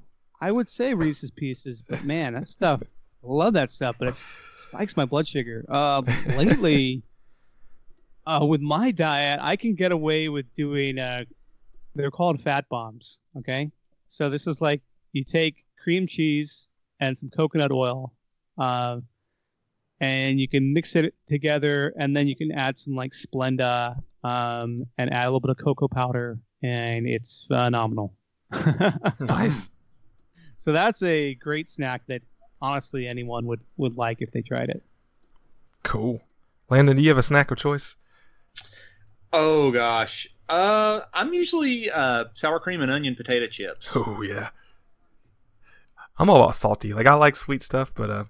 I 0.45 0.53
would 0.53 0.69
say 0.69 0.93
Reese's 0.93 1.31
Pieces, 1.31 1.81
but 1.81 2.05
man, 2.05 2.35
that 2.35 2.51
stuff, 2.51 2.83
I 2.83 3.27
love 3.27 3.55
that 3.55 3.71
stuff, 3.71 3.97
but 3.99 4.09
it 4.09 4.17
spikes 4.55 4.95
my 4.95 5.07
blood 5.07 5.27
sugar. 5.27 5.65
Uh, 5.71 6.03
lately, 6.37 7.03
uh, 8.27 8.45
with 8.45 8.61
my 8.61 8.91
diet, 8.91 9.41
I 9.41 9.57
can 9.57 9.75
get 9.75 9.91
away 9.91 10.29
with 10.29 10.45
doing, 10.53 10.99
uh, 10.99 11.25
they're 11.95 12.11
called 12.11 12.43
fat 12.43 12.69
bombs, 12.69 13.21
okay? 13.39 13.71
So 14.07 14.29
this 14.29 14.47
is 14.47 14.61
like 14.61 14.83
you 15.13 15.25
take 15.25 15.65
cream 15.83 16.07
cheese 16.07 16.69
and 17.01 17.17
some 17.17 17.31
coconut 17.31 17.73
oil, 17.73 18.13
uh, 18.59 18.99
and 19.99 20.39
you 20.39 20.47
can 20.47 20.75
mix 20.75 20.95
it 20.95 21.15
together, 21.27 21.95
and 21.99 22.15
then 22.15 22.29
you 22.29 22.37
can 22.37 22.53
add 22.53 22.79
some 22.79 22.95
like 22.95 23.13
Splenda 23.13 23.97
um, 24.23 24.85
and 24.99 25.11
add 25.11 25.25
a 25.25 25.29
little 25.29 25.41
bit 25.41 25.53
of 25.53 25.57
cocoa 25.57 25.89
powder, 25.89 26.39
and 26.63 27.09
it's 27.09 27.47
phenomenal. 27.49 28.13
nice. 29.21 29.71
So 30.65 30.73
that's 30.73 31.03
a 31.03 31.35
great 31.35 31.69
snack 31.69 32.07
that 32.07 32.23
honestly 32.63 33.07
anyone 33.07 33.45
would 33.45 33.61
would 33.77 33.99
like 33.99 34.23
if 34.23 34.31
they 34.31 34.41
tried 34.41 34.71
it. 34.71 34.83
Cool. 35.83 36.23
Landon, 36.71 36.97
do 36.97 37.03
you 37.03 37.11
have 37.11 37.19
a 37.19 37.23
snack 37.23 37.51
of 37.51 37.59
choice? 37.59 37.97
Oh 39.31 39.71
gosh. 39.73 40.27
Uh, 40.49 41.03
I'm 41.13 41.35
usually 41.35 41.91
uh 41.91 42.25
sour 42.33 42.61
cream 42.61 42.81
and 42.81 42.91
onion 42.91 43.15
potato 43.15 43.47
chips. 43.47 43.91
Oh 43.95 44.23
yeah. 44.23 44.49
I'm 46.19 46.31
all 46.31 46.43
about 46.43 46.57
salty. 46.57 46.95
Like 46.95 47.07
I 47.07 47.13
like 47.13 47.37
sweet 47.37 47.63
stuff, 47.63 47.93
but 47.95 48.09
uh, 48.09 48.25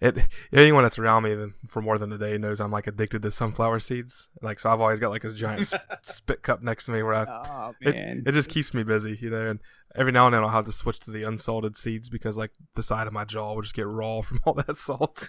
it 0.00 0.18
anyone 0.52 0.84
that's 0.84 0.98
around 0.98 1.24
me 1.24 1.36
for 1.68 1.82
more 1.82 1.98
than 1.98 2.12
a 2.12 2.18
day 2.18 2.38
knows 2.38 2.60
I'm 2.60 2.70
like 2.70 2.86
addicted 2.86 3.22
to 3.22 3.30
sunflower 3.30 3.80
seeds. 3.80 4.28
Like 4.42 4.60
so, 4.60 4.70
I've 4.70 4.80
always 4.80 5.00
got 5.00 5.10
like 5.10 5.22
this 5.22 5.34
giant 5.34 5.72
spit 6.02 6.42
cup 6.42 6.62
next 6.62 6.84
to 6.84 6.92
me 6.92 7.02
where 7.02 7.14
I 7.14 7.24
Oh 7.28 7.74
it, 7.80 7.94
it 8.26 8.32
just 8.32 8.48
keeps 8.48 8.72
me 8.72 8.84
busy, 8.84 9.18
you 9.20 9.30
know. 9.30 9.46
And 9.48 9.60
every 9.96 10.12
now 10.12 10.26
and 10.26 10.34
then 10.34 10.42
I'll 10.42 10.50
have 10.50 10.66
to 10.66 10.72
switch 10.72 11.00
to 11.00 11.10
the 11.10 11.24
unsalted 11.24 11.76
seeds 11.76 12.08
because 12.08 12.36
like 12.36 12.52
the 12.74 12.82
side 12.82 13.06
of 13.06 13.12
my 13.12 13.24
jaw 13.24 13.54
will 13.54 13.62
just 13.62 13.74
get 13.74 13.86
raw 13.86 14.20
from 14.22 14.40
all 14.44 14.54
that 14.54 14.76
salt. 14.76 15.28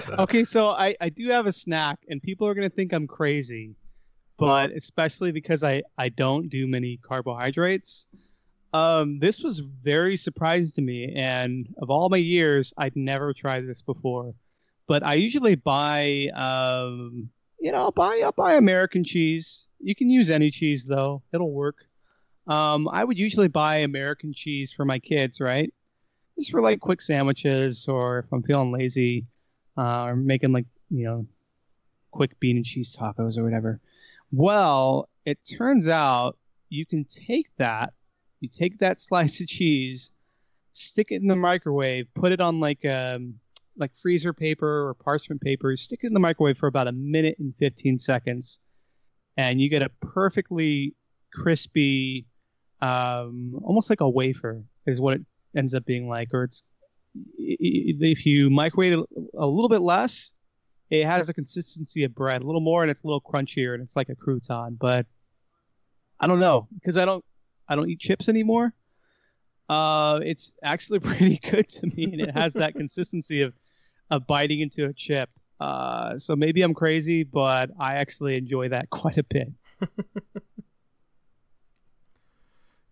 So, 0.00 0.14
Okay, 0.18 0.44
so 0.44 0.68
I 0.68 0.96
I 1.00 1.08
do 1.08 1.28
have 1.30 1.46
a 1.46 1.52
snack, 1.52 2.00
and 2.08 2.20
people 2.22 2.48
are 2.48 2.54
gonna 2.54 2.70
think 2.70 2.92
I'm 2.92 3.06
crazy, 3.06 3.76
but 4.38 4.72
especially 4.72 5.30
because 5.30 5.62
I 5.62 5.82
I 5.96 6.08
don't 6.08 6.48
do 6.48 6.66
many 6.66 6.98
carbohydrates. 6.98 8.06
Um, 8.72 9.18
this 9.18 9.42
was 9.42 9.60
very 9.60 10.16
surprising 10.16 10.72
to 10.72 10.82
me, 10.82 11.12
and 11.14 11.68
of 11.80 11.90
all 11.90 12.08
my 12.10 12.18
years, 12.18 12.74
I'd 12.76 12.96
never 12.96 13.32
tried 13.32 13.66
this 13.66 13.82
before. 13.82 14.34
But 14.86 15.02
I 15.02 15.14
usually 15.14 15.54
buy 15.54 16.28
um 16.34 17.30
you 17.60 17.72
know, 17.72 17.78
I'll 17.78 17.92
buy 17.92 18.20
I'll 18.24 18.32
buy 18.32 18.54
American 18.54 19.04
cheese. 19.04 19.68
You 19.80 19.94
can 19.94 20.10
use 20.10 20.30
any 20.30 20.50
cheese 20.50 20.84
though; 20.86 21.22
it'll 21.32 21.52
work. 21.52 21.76
Um, 22.46 22.88
I 22.88 23.04
would 23.04 23.18
usually 23.18 23.48
buy 23.48 23.78
American 23.78 24.32
cheese 24.32 24.72
for 24.72 24.84
my 24.84 24.98
kids, 24.98 25.40
right? 25.40 25.72
Just 26.38 26.50
for 26.50 26.60
like 26.62 26.80
quick 26.80 27.00
sandwiches, 27.00 27.88
or 27.88 28.20
if 28.20 28.32
I'm 28.32 28.42
feeling 28.42 28.72
lazy, 28.72 29.26
uh, 29.76 30.04
or 30.04 30.16
making 30.16 30.52
like 30.52 30.66
you 30.90 31.04
know, 31.04 31.26
quick 32.10 32.38
bean 32.40 32.56
and 32.56 32.64
cheese 32.64 32.96
tacos 32.98 33.38
or 33.38 33.44
whatever. 33.44 33.80
Well, 34.32 35.08
it 35.24 35.38
turns 35.44 35.88
out 35.88 36.38
you 36.68 36.86
can 36.86 37.04
take 37.04 37.48
that, 37.56 37.92
you 38.40 38.48
take 38.48 38.78
that 38.78 39.00
slice 39.00 39.40
of 39.40 39.46
cheese, 39.46 40.12
stick 40.72 41.08
it 41.10 41.22
in 41.22 41.28
the 41.28 41.36
microwave, 41.36 42.06
put 42.14 42.32
it 42.32 42.40
on 42.40 42.60
like 42.60 42.84
um 42.84 43.34
like 43.76 43.94
freezer 43.94 44.32
paper 44.32 44.88
or 44.88 44.94
parchment 44.94 45.40
paper, 45.40 45.76
stick 45.76 46.00
it 46.02 46.08
in 46.08 46.14
the 46.14 46.20
microwave 46.20 46.58
for 46.58 46.66
about 46.66 46.88
a 46.88 46.92
minute 46.92 47.36
and 47.38 47.54
15 47.56 47.98
seconds, 47.98 48.58
and 49.36 49.60
you 49.60 49.68
get 49.68 49.82
a 49.82 49.88
perfectly 50.00 50.94
crispy, 51.32 52.26
um, 52.80 53.58
almost 53.62 53.88
like 53.88 54.00
a 54.00 54.08
wafer 54.08 54.62
is 54.86 55.00
what 55.00 55.14
it 55.14 55.20
ends 55.56 55.74
up 55.74 55.84
being 55.84 56.08
like. 56.08 56.28
Or 56.34 56.44
it's 56.44 56.62
if 57.38 58.26
you 58.26 58.50
microwave 58.50 58.98
it 58.98 59.06
a 59.38 59.46
little 59.46 59.68
bit 59.68 59.80
less, 59.80 60.32
it 60.90 61.04
has 61.04 61.26
the 61.26 61.34
consistency 61.34 62.04
of 62.04 62.14
bread, 62.14 62.42
a 62.42 62.46
little 62.46 62.60
more, 62.60 62.82
and 62.82 62.90
it's 62.90 63.02
a 63.02 63.06
little 63.06 63.20
crunchier, 63.20 63.74
and 63.74 63.82
it's 63.82 63.94
like 63.94 64.08
a 64.08 64.16
crouton. 64.16 64.78
But 64.78 65.06
I 66.18 66.26
don't 66.26 66.40
know 66.40 66.66
because 66.74 66.96
I 66.96 67.04
don't 67.04 67.24
I 67.68 67.76
don't 67.76 67.88
eat 67.90 68.00
chips 68.00 68.28
anymore. 68.28 68.72
Uh, 69.68 70.20
it's 70.22 70.54
actually 70.62 70.98
pretty 71.00 71.38
good 71.38 71.68
to 71.68 71.86
me, 71.86 72.04
and 72.04 72.20
it 72.20 72.30
has 72.30 72.54
that 72.54 72.74
consistency 72.74 73.42
of 73.42 73.54
of 74.10 74.26
biting 74.26 74.60
into 74.60 74.86
a 74.86 74.92
chip. 74.92 75.28
Uh, 75.60 76.16
so 76.18 76.34
maybe 76.34 76.62
I'm 76.62 76.72
crazy, 76.72 77.24
but 77.24 77.70
I 77.78 77.96
actually 77.96 78.36
enjoy 78.36 78.70
that 78.70 78.88
quite 78.90 79.18
a 79.18 79.24
bit. 79.24 79.48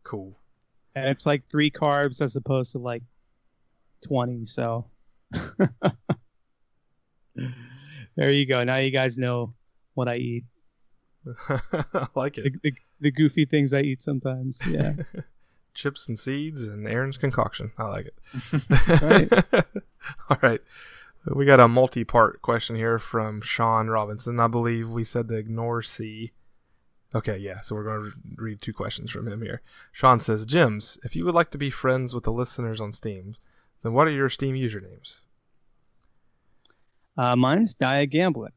Cool. 0.02 0.38
And 0.94 1.08
it's 1.08 1.26
like 1.26 1.48
three 1.50 1.70
carbs 1.70 2.20
as 2.20 2.36
opposed 2.36 2.72
to 2.72 2.78
like 2.78 3.02
20. 4.04 4.44
So 4.44 4.86
there 8.16 8.30
you 8.30 8.46
go. 8.46 8.62
Now 8.64 8.76
you 8.76 8.90
guys 8.90 9.18
know 9.18 9.54
what 9.94 10.08
I 10.08 10.16
eat. 10.16 10.44
I 11.94 12.06
like 12.14 12.38
it. 12.38 12.62
the, 12.62 12.74
the 13.00 13.10
goofy 13.10 13.44
things 13.44 13.72
I 13.72 13.80
eat 13.80 14.02
sometimes. 14.02 14.60
Yeah. 14.68 14.94
Chips 15.74 16.08
and 16.08 16.18
seeds 16.18 16.62
and 16.62 16.88
Aaron's 16.88 17.18
concoction. 17.18 17.72
I 17.78 17.84
like 17.84 18.06
it. 18.06 18.14
Right. 19.02 19.64
All 20.30 20.38
right. 20.40 20.60
We 21.26 21.44
got 21.44 21.58
a 21.60 21.66
multi 21.68 22.04
part 22.04 22.40
question 22.40 22.76
here 22.76 22.98
from 22.98 23.40
Sean 23.40 23.88
Robinson. 23.88 24.38
I 24.38 24.46
believe 24.46 24.88
we 24.88 25.02
said 25.04 25.28
to 25.28 25.34
ignore 25.34 25.82
C. 25.82 26.32
Okay, 27.14 27.36
yeah, 27.38 27.60
so 27.60 27.74
we're 27.74 27.84
going 27.84 28.10
to 28.10 28.16
read 28.36 28.60
two 28.60 28.72
questions 28.72 29.10
from 29.10 29.26
him 29.26 29.42
here. 29.42 29.62
Sean 29.92 30.20
says, 30.20 30.44
Jims, 30.44 30.98
if 31.02 31.16
you 31.16 31.24
would 31.24 31.34
like 31.34 31.50
to 31.52 31.58
be 31.58 31.70
friends 31.70 32.14
with 32.14 32.24
the 32.24 32.32
listeners 32.32 32.80
on 32.80 32.92
Steam, 32.92 33.36
then 33.82 33.92
what 33.92 34.06
are 34.06 34.12
your 34.12 34.28
Steam 34.30 34.54
usernames? 34.54 35.20
Uh, 37.16 37.34
mine's 37.36 37.74
Diagamblic. 37.74 38.50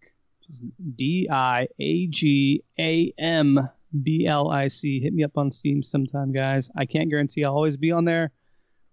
D 0.95 1.27
I 1.31 1.67
A 1.79 2.07
G 2.07 2.63
A 2.79 3.13
M 3.17 3.59
B 4.03 4.25
L 4.27 4.49
I 4.49 4.67
C. 4.67 4.99
Hit 4.99 5.13
me 5.13 5.23
up 5.23 5.37
on 5.37 5.51
Steam 5.51 5.81
sometime, 5.83 6.31
guys. 6.31 6.69
I 6.77 6.85
can't 6.85 7.09
guarantee 7.09 7.43
I'll 7.43 7.53
always 7.55 7.77
be 7.77 7.91
on 7.91 8.05
there, 8.05 8.31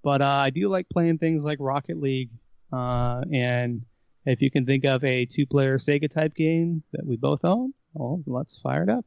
but 0.03 0.23
uh, 0.23 0.27
I 0.27 0.51
do 0.51 0.69
like 0.69 0.89
playing 0.89 1.19
things 1.19 1.45
like 1.45 1.59
Rocket 1.61 2.01
League. 2.01 2.31
Uh, 2.73 3.23
and 3.33 3.83
if 4.25 4.43
you 4.43 4.51
can 4.51 4.67
think 4.67 4.85
of 4.85 5.05
a 5.05 5.25
two 5.27 5.47
player 5.47 5.79
Sega 5.79 6.11
type 6.11 6.35
game 6.35 6.83
that 6.93 7.07
we 7.07 7.17
both 7.17 7.45
own, 7.45 7.73
well, 7.95 8.23
let's 8.27 8.59
fire 8.59 8.83
it 8.83 8.89
up. 8.91 9.05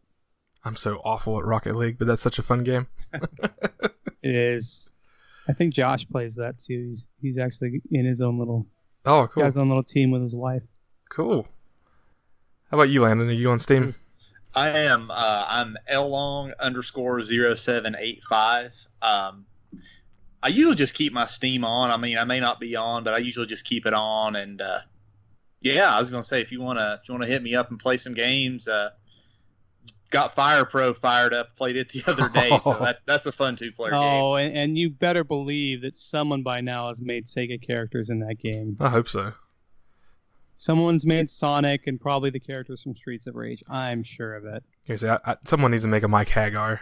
I'm 0.63 0.75
so 0.75 1.01
awful 1.05 1.37
at 1.39 1.45
Rocket 1.45 1.75
League, 1.75 1.97
but 1.97 2.07
that's 2.07 2.21
such 2.21 2.39
a 2.39 2.43
fun 2.43 2.63
game. 2.63 2.87
It 4.21 4.35
is. 4.35 4.91
I 5.47 5.53
think 5.53 5.73
Josh 5.73 6.05
plays 6.07 6.35
that 6.35 6.59
too. 6.59 6.87
He's 6.89 7.07
he's 7.21 7.37
actually 7.37 7.81
in 7.89 8.05
his 8.05 8.21
own 8.21 8.37
little 8.37 8.67
Oh, 9.05 9.27
cool. 9.31 9.45
his 9.45 9.55
own 9.55 9.69
little 9.69 9.81
team 9.83 10.11
with 10.11 10.21
his 10.21 10.35
wife. 10.35 10.61
Cool. 11.09 11.47
How 12.71 12.77
about 12.77 12.89
you, 12.89 13.01
Landon? 13.01 13.29
Are 13.29 13.31
you 13.31 13.49
on 13.49 13.59
Steam? 13.59 13.95
I 14.53 14.69
am. 14.69 15.09
Uh, 15.09 15.45
I'm 15.47 15.77
Long 15.91 16.53
underscore 16.59 17.21
zero 17.23 17.55
seven 17.55 17.95
eight 17.97 18.23
five. 18.29 18.73
Um, 19.01 19.45
I 20.41 20.49
usually 20.49 20.75
just 20.75 20.93
keep 20.93 21.11
my 21.11 21.25
Steam 21.25 21.65
on. 21.65 21.91
I 21.91 21.97
mean, 21.97 22.17
I 22.17 22.23
may 22.23 22.39
not 22.39 22.59
be 22.59 22.75
on, 22.75 23.03
but 23.03 23.13
I 23.13 23.17
usually 23.17 23.47
just 23.47 23.65
keep 23.65 23.85
it 23.85 23.93
on. 23.93 24.35
And 24.35 24.61
uh, 24.61 24.79
yeah, 25.61 25.93
I 25.93 25.99
was 25.99 26.11
gonna 26.11 26.23
say 26.23 26.41
if 26.41 26.51
you 26.51 26.61
wanna 26.61 26.99
if 27.01 27.09
you 27.09 27.13
wanna 27.13 27.27
hit 27.27 27.41
me 27.41 27.55
up 27.55 27.71
and 27.71 27.79
play 27.79 27.97
some 27.97 28.13
games, 28.13 28.67
uh, 28.67 28.91
got 30.11 30.35
Fire 30.35 30.65
Pro 30.65 30.93
fired 30.93 31.33
up. 31.33 31.55
Played 31.55 31.75
it 31.75 31.89
the 31.89 32.03
other 32.05 32.29
day, 32.29 32.49
so 32.61 32.73
that 32.79 32.99
that's 33.05 33.25
a 33.25 33.31
fun 33.31 33.55
two 33.55 33.71
player 33.71 33.91
game. 33.91 33.99
Oh, 33.99 34.35
and, 34.35 34.55
and 34.55 34.77
you 34.77 34.89
better 34.91 35.23
believe 35.23 35.81
that 35.81 35.95
someone 35.95 36.43
by 36.43 36.61
now 36.61 36.89
has 36.89 37.01
made 37.01 37.25
Sega 37.25 37.65
characters 37.65 38.09
in 38.09 38.19
that 38.19 38.39
game. 38.39 38.77
I 38.79 38.89
hope 38.89 39.09
so. 39.09 39.33
Someone's 40.59 41.05
made 41.05 41.29
Sonic 41.29 41.87
and 41.87 41.99
probably 41.99 42.29
the 42.29 42.39
characters 42.39 42.83
from 42.83 42.93
Streets 42.93 43.27
of 43.27 43.35
Rage. 43.35 43.63
I'm 43.69 44.03
sure 44.03 44.35
of 44.35 44.45
it. 44.45 44.61
Okay, 44.85 44.97
so 44.97 45.17
I, 45.25 45.31
I, 45.31 45.37
someone 45.45 45.71
needs 45.71 45.83
to 45.83 45.89
make 45.89 46.03
a 46.03 46.07
Mike 46.07 46.27
Haggar. 46.27 46.81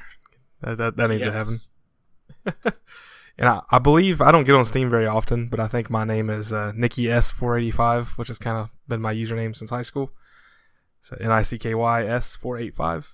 That, 0.61 0.77
that, 0.79 0.97
that 0.97 1.09
needs 1.09 1.23
to 1.23 1.31
happen. 1.31 2.73
And 3.37 3.47
I, 3.47 3.61
I 3.69 3.79
believe 3.79 4.19
I 4.19 4.31
don't 4.31 4.45
get 4.45 4.55
on 4.55 4.65
Steam 4.65 4.89
very 4.89 5.05
often, 5.05 5.47
but 5.47 5.59
I 5.59 5.67
think 5.67 5.89
my 5.89 6.03
name 6.03 6.29
is 6.29 6.51
uh, 6.51 6.71
Nicky 6.75 7.03
S485, 7.03 8.17
which 8.17 8.29
has 8.29 8.39
kind 8.39 8.57
of 8.57 8.71
been 8.87 9.01
my 9.01 9.13
username 9.13 9.55
since 9.55 9.69
high 9.69 9.83
school. 9.83 10.11
So 11.01 11.15
N 11.21 11.31
I 11.31 11.43
C 11.43 11.59
K 11.59 11.75
Y 11.75 12.01
S485. 12.01 13.09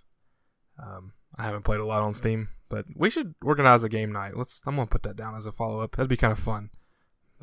Um, 0.81 1.11
I 1.35 1.43
haven't 1.43 1.63
played 1.63 1.81
a 1.81 1.85
lot 1.85 2.03
on 2.03 2.13
Steam, 2.13 2.49
but 2.69 2.85
we 2.95 3.09
should 3.09 3.35
organize 3.43 3.83
a 3.83 3.89
game 3.89 4.13
night. 4.13 4.37
Let's. 4.37 4.61
I'm 4.65 4.77
gonna 4.77 4.87
put 4.87 5.03
that 5.03 5.17
down 5.17 5.35
as 5.35 5.45
a 5.45 5.51
follow 5.51 5.81
up. 5.81 5.97
That'd 5.97 6.09
be 6.09 6.17
kind 6.17 6.31
of 6.31 6.39
fun. 6.39 6.69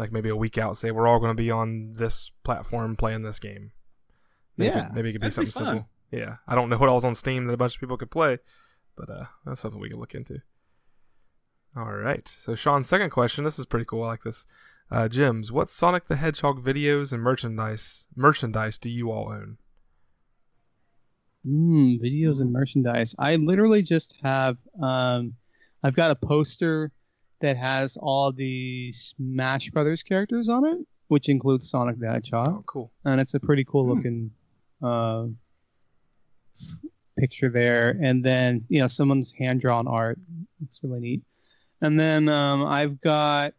Like 0.01 0.13
maybe 0.13 0.29
a 0.31 0.37
week 0.37 0.57
out, 0.59 0.77
say 0.79 0.91
we're 0.91 1.07
all 1.07 1.21
gonna 1.21 1.35
be 1.35 1.51
on 1.51 1.93
this 1.93 2.33
platform 2.43 2.97
playing 2.97 3.23
this 3.23 3.39
game. 3.39 3.73
Maybe 4.57 4.69
it 4.71 4.75
Yeah, 4.75 4.87
could- 4.87 4.95
maybe 4.95 5.09
it 5.11 5.13
could 5.13 5.21
be 5.21 5.29
that'd 5.29 5.45
be 5.45 5.51
something 5.51 5.73
simple. 5.75 5.89
Yeah, 6.11 6.37
I 6.49 6.55
don't 6.55 6.69
know 6.71 6.79
what 6.79 6.89
all's 6.89 7.05
on 7.05 7.15
Steam 7.15 7.45
that 7.47 7.53
a 7.53 7.57
bunch 7.57 7.75
of 7.77 7.81
people 7.81 7.97
could 7.97 8.11
play, 8.11 8.39
but 8.97 9.09
uh, 9.11 9.25
that's 9.47 9.61
something 9.61 9.81
we 9.81 9.91
could 9.91 9.99
look 9.99 10.15
into. 10.15 10.41
All 11.77 11.93
right. 11.93 12.27
So 12.27 12.55
Sean's 12.57 12.89
second 12.89 13.11
question. 13.11 13.45
This 13.45 13.59
is 13.59 13.67
pretty 13.67 13.85
cool. 13.85 14.03
I 14.03 14.09
like 14.09 14.23
this. 14.25 14.45
Uh, 14.91 15.07
Jims, 15.07 15.53
what 15.53 15.71
Sonic 15.71 16.09
the 16.09 16.17
Hedgehog 16.17 16.65
videos 16.65 17.13
and 17.13 17.23
merchandise 17.23 18.07
merchandise 18.17 18.77
do 18.77 18.91
you 18.91 19.13
all 19.13 19.29
own? 19.31 19.59
Mm, 21.47 22.01
videos 22.03 22.41
and 22.41 22.53
merchandise. 22.53 23.15
I 23.19 23.37
literally 23.37 23.83
just 23.83 24.17
have. 24.23 24.57
Um, 24.83 25.35
I've 25.83 25.95
got 25.95 26.11
a 26.11 26.15
poster 26.17 26.91
that 27.41 27.57
has 27.57 27.97
all 27.97 28.33
the 28.33 28.93
Smash 28.93 29.71
Brothers 29.71 30.03
characters 30.03 30.49
on 30.49 30.65
it, 30.67 30.79
which 31.09 31.29
includes 31.29 31.69
Sonic 31.71 31.99
the 31.99 32.09
Hedgehog. 32.09 32.49
Oh, 32.49 32.65
cool. 32.67 32.93
and 33.05 33.21
it's 33.21 33.35
a 33.35 33.41
pretty 33.41 33.65
cool 33.65 33.89
looking 33.89 34.31
uh, 34.83 35.27
picture 37.19 37.49
there. 37.49 37.97
And 38.03 38.25
then 38.25 38.65
you 38.69 38.81
know 38.81 38.87
someone's 38.87 39.33
hand 39.33 39.61
drawn 39.61 39.89
art. 39.89 40.19
It's 40.63 40.81
really 40.83 41.01
neat. 41.01 41.23
And 41.83 41.99
then 41.99 42.29
um, 42.29 42.67
I've 42.67 43.01
got 43.01 43.55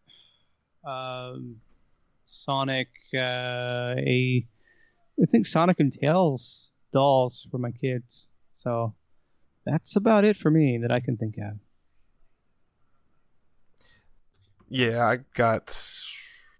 um, 0.86 1.58
Sonic 2.26 2.90
uh, 3.16 3.96
a 3.98 4.46
I 5.22 5.26
think 5.26 5.46
Sonic 5.46 5.80
and 5.80 5.92
Tails 5.92 6.74
dolls 6.92 7.48
for 7.52 7.58
my 7.58 7.72
kids. 7.72 8.32
So 8.54 8.94
that's 9.66 9.96
about 9.96 10.26
it 10.26 10.38
for 10.38 10.52
me 10.52 10.80
that 10.82 10.92
I 10.92 11.00
can 11.00 11.18
think 11.18 11.36
of. 11.38 11.58
Yeah, 14.74 15.06
I 15.06 15.18
got 15.34 15.68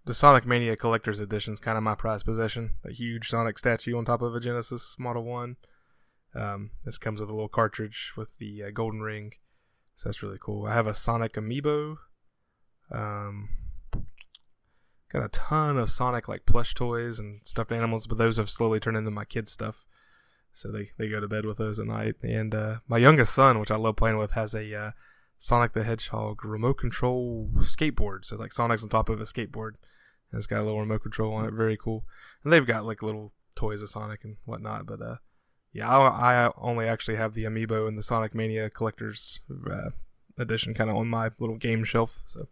the 0.04 0.12
Sonic 0.12 0.44
Mania 0.44 0.76
Collector's 0.76 1.18
Edition. 1.18 1.54
is 1.54 1.60
kind 1.60 1.78
of 1.78 1.82
my 1.82 1.94
prized 1.94 2.26
possession. 2.26 2.72
A 2.84 2.92
huge 2.92 3.30
Sonic 3.30 3.58
statue 3.58 3.96
on 3.96 4.04
top 4.04 4.20
of 4.20 4.34
a 4.34 4.40
Genesis 4.40 4.96
Model 4.98 5.24
One. 5.24 5.56
Um, 6.34 6.72
this 6.84 6.98
comes 6.98 7.20
with 7.20 7.30
a 7.30 7.32
little 7.32 7.48
cartridge 7.48 8.12
with 8.14 8.36
the 8.36 8.64
uh, 8.64 8.70
golden 8.70 9.00
ring, 9.00 9.32
so 9.96 10.10
that's 10.10 10.22
really 10.22 10.36
cool. 10.38 10.66
I 10.66 10.74
have 10.74 10.86
a 10.86 10.94
Sonic 10.94 11.32
Amiibo. 11.34 11.96
Um, 12.90 13.48
got 15.10 15.24
a 15.24 15.28
ton 15.28 15.78
of 15.78 15.88
Sonic 15.88 16.28
like 16.28 16.44
plush 16.44 16.74
toys 16.74 17.18
and 17.18 17.40
stuffed 17.44 17.72
animals, 17.72 18.06
but 18.06 18.18
those 18.18 18.36
have 18.36 18.50
slowly 18.50 18.78
turned 18.78 18.98
into 18.98 19.10
my 19.10 19.24
kids' 19.24 19.52
stuff. 19.52 19.86
So 20.52 20.70
they, 20.70 20.90
they 20.98 21.08
go 21.08 21.18
to 21.18 21.28
bed 21.28 21.46
with 21.46 21.56
those 21.56 21.78
at 21.78 21.86
night. 21.86 22.16
And 22.22 22.54
uh, 22.54 22.74
my 22.86 22.98
youngest 22.98 23.34
son, 23.34 23.58
which 23.58 23.70
I 23.70 23.76
love 23.76 23.96
playing 23.96 24.18
with, 24.18 24.32
has 24.32 24.54
a 24.54 24.78
uh, 24.78 24.90
Sonic 25.42 25.72
the 25.72 25.82
Hedgehog 25.82 26.44
remote 26.44 26.78
control 26.78 27.50
skateboard. 27.56 28.24
So 28.24 28.36
like 28.36 28.52
Sonic's 28.52 28.84
on 28.84 28.88
top 28.88 29.08
of 29.08 29.20
a 29.20 29.24
skateboard, 29.24 29.72
and 30.30 30.38
it's 30.38 30.46
got 30.46 30.60
a 30.60 30.62
little 30.62 30.78
remote 30.78 31.02
control 31.02 31.34
on 31.34 31.44
it. 31.44 31.52
Very 31.52 31.76
cool. 31.76 32.04
And 32.44 32.52
they've 32.52 32.64
got 32.64 32.86
like 32.86 33.02
little 33.02 33.32
toys 33.56 33.82
of 33.82 33.88
Sonic 33.88 34.22
and 34.22 34.36
whatnot. 34.44 34.86
But 34.86 35.02
uh, 35.02 35.16
yeah, 35.72 35.90
I, 35.90 36.44
I 36.46 36.50
only 36.56 36.86
actually 36.86 37.16
have 37.16 37.34
the 37.34 37.42
Amiibo 37.42 37.88
and 37.88 37.98
the 37.98 38.04
Sonic 38.04 38.36
Mania 38.36 38.70
Collector's 38.70 39.40
uh, 39.68 39.90
Edition 40.38 40.74
kind 40.74 40.88
of 40.88 40.94
on 40.94 41.08
my 41.08 41.32
little 41.40 41.56
game 41.56 41.82
shelf. 41.82 42.22
So 42.24 42.46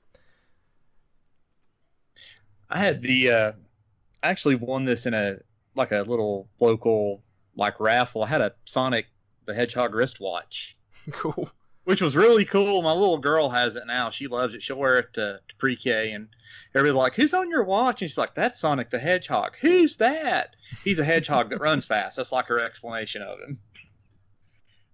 I 2.69 2.81
had 2.81 3.03
the 3.03 3.31
uh, 3.31 3.53
I 4.25 4.31
actually 4.31 4.57
won 4.57 4.85
this 4.85 5.07
in 5.07 5.15
a 5.15 5.37
like 5.77 5.93
a 5.93 6.01
little 6.01 6.49
local 6.59 7.23
like 7.55 7.79
raffle. 7.79 8.25
I 8.25 8.27
had 8.27 8.41
a 8.41 8.53
Sonic 8.65 9.07
the 9.47 9.55
Hedgehog 9.55 9.95
wristwatch, 9.95 10.77
cool. 11.13 11.53
Which 11.85 12.01
was 12.01 12.17
really 12.17 12.45
cool. 12.45 12.83
My 12.83 12.93
little 12.93 13.19
girl 13.19 13.51
has 13.51 13.77
it 13.77 13.87
now. 13.87 14.11
She 14.11 14.27
loves 14.27 14.55
it. 14.55 14.63
She'll 14.63 14.77
wear 14.77 14.99
it 14.99 15.13
to, 15.15 15.41
to 15.47 15.57
pre-K, 15.57 16.13
and 16.13 16.29
everybody 16.75 16.99
like, 16.99 17.15
"Who's 17.15 17.35
on 17.35 17.51
your 17.51 17.65
watch?" 17.65 18.03
And 18.03 18.11
she's 18.11 18.19
like, 18.19 18.35
"That's 18.35 18.61
Sonic 18.61 18.91
the 18.91 18.99
Hedgehog." 18.99 19.57
Who's 19.61 19.97
that? 19.97 20.57
He's 20.85 21.01
a 21.01 21.05
hedgehog 21.05 21.51
that 21.51 21.61
runs 21.61 21.87
fast. 21.87 22.17
That's 22.17 22.33
like 22.33 22.47
her 22.47 22.61
explanation 22.61 23.23
of 23.23 23.39
him. 23.41 23.59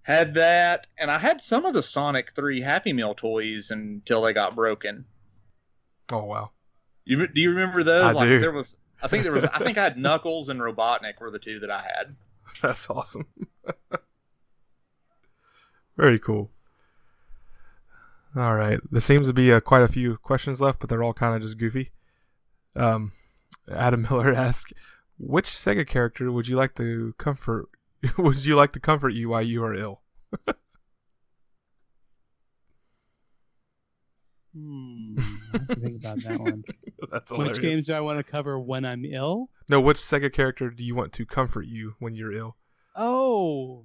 Had 0.02 0.34
that, 0.34 0.86
and 0.98 1.10
I 1.10 1.18
had 1.18 1.42
some 1.42 1.64
of 1.64 1.74
the 1.74 1.82
Sonic 1.82 2.32
Three 2.32 2.60
Happy 2.60 2.92
Meal 2.92 3.14
toys 3.14 3.70
until 3.70 4.22
they 4.22 4.32
got 4.32 4.54
broken. 4.54 5.04
Oh 6.10 6.24
wow. 6.24 6.50
You 7.04 7.26
do 7.26 7.40
you 7.40 7.50
remember 7.50 7.82
those? 7.82 8.02
I 8.02 8.12
like 8.12 8.28
do. 8.28 8.40
there 8.40 8.52
was 8.52 8.76
I 9.02 9.08
think 9.08 9.24
there 9.24 9.32
was 9.32 9.44
I 9.44 9.58
think 9.58 9.78
I 9.78 9.82
had 9.82 9.98
Knuckles 9.98 10.48
and 10.48 10.60
Robotnik 10.60 11.20
were 11.20 11.30
the 11.30 11.38
two 11.38 11.60
that 11.60 11.70
I 11.70 11.82
had. 11.82 12.16
That's 12.62 12.88
awesome. 12.88 13.26
Very 15.96 16.18
cool. 16.18 16.50
All 18.36 18.54
right. 18.54 18.78
There 18.90 19.00
seems 19.00 19.26
to 19.28 19.32
be 19.32 19.50
uh, 19.50 19.60
quite 19.60 19.82
a 19.82 19.88
few 19.88 20.18
questions 20.18 20.60
left, 20.60 20.80
but 20.80 20.90
they're 20.90 21.02
all 21.02 21.14
kind 21.14 21.34
of 21.34 21.40
just 21.40 21.56
goofy. 21.56 21.90
Um, 22.74 23.12
Adam 23.72 24.02
Miller 24.10 24.34
asks, 24.34 24.72
"Which 25.18 25.48
Sega 25.48 25.86
character 25.86 26.30
would 26.30 26.46
you 26.46 26.56
like 26.56 26.74
to 26.76 27.14
comfort? 27.18 27.68
would 28.18 28.44
you 28.44 28.54
like 28.54 28.72
to 28.72 28.80
comfort 28.80 29.10
you 29.10 29.30
while 29.30 29.42
you 29.42 29.64
are 29.64 29.74
ill?" 29.74 30.02
Hmm. 34.54 35.18
I 35.18 35.58
have 35.58 35.68
to 35.68 35.74
think 35.76 35.96
about 35.96 36.18
that 36.22 36.40
one. 36.40 36.64
That's 37.10 37.30
hilarious. 37.30 37.58
Which 37.58 37.62
games 37.62 37.86
do 37.86 37.94
I 37.94 38.00
want 38.00 38.18
to 38.18 38.24
cover 38.24 38.58
when 38.58 38.84
I'm 38.84 39.04
ill? 39.04 39.50
No, 39.68 39.80
which 39.80 39.98
Sega 39.98 40.32
character 40.32 40.70
do 40.70 40.84
you 40.84 40.94
want 40.94 41.12
to 41.14 41.26
comfort 41.26 41.66
you 41.66 41.94
when 41.98 42.14
you're 42.14 42.32
ill? 42.32 42.56
Oh, 42.94 43.84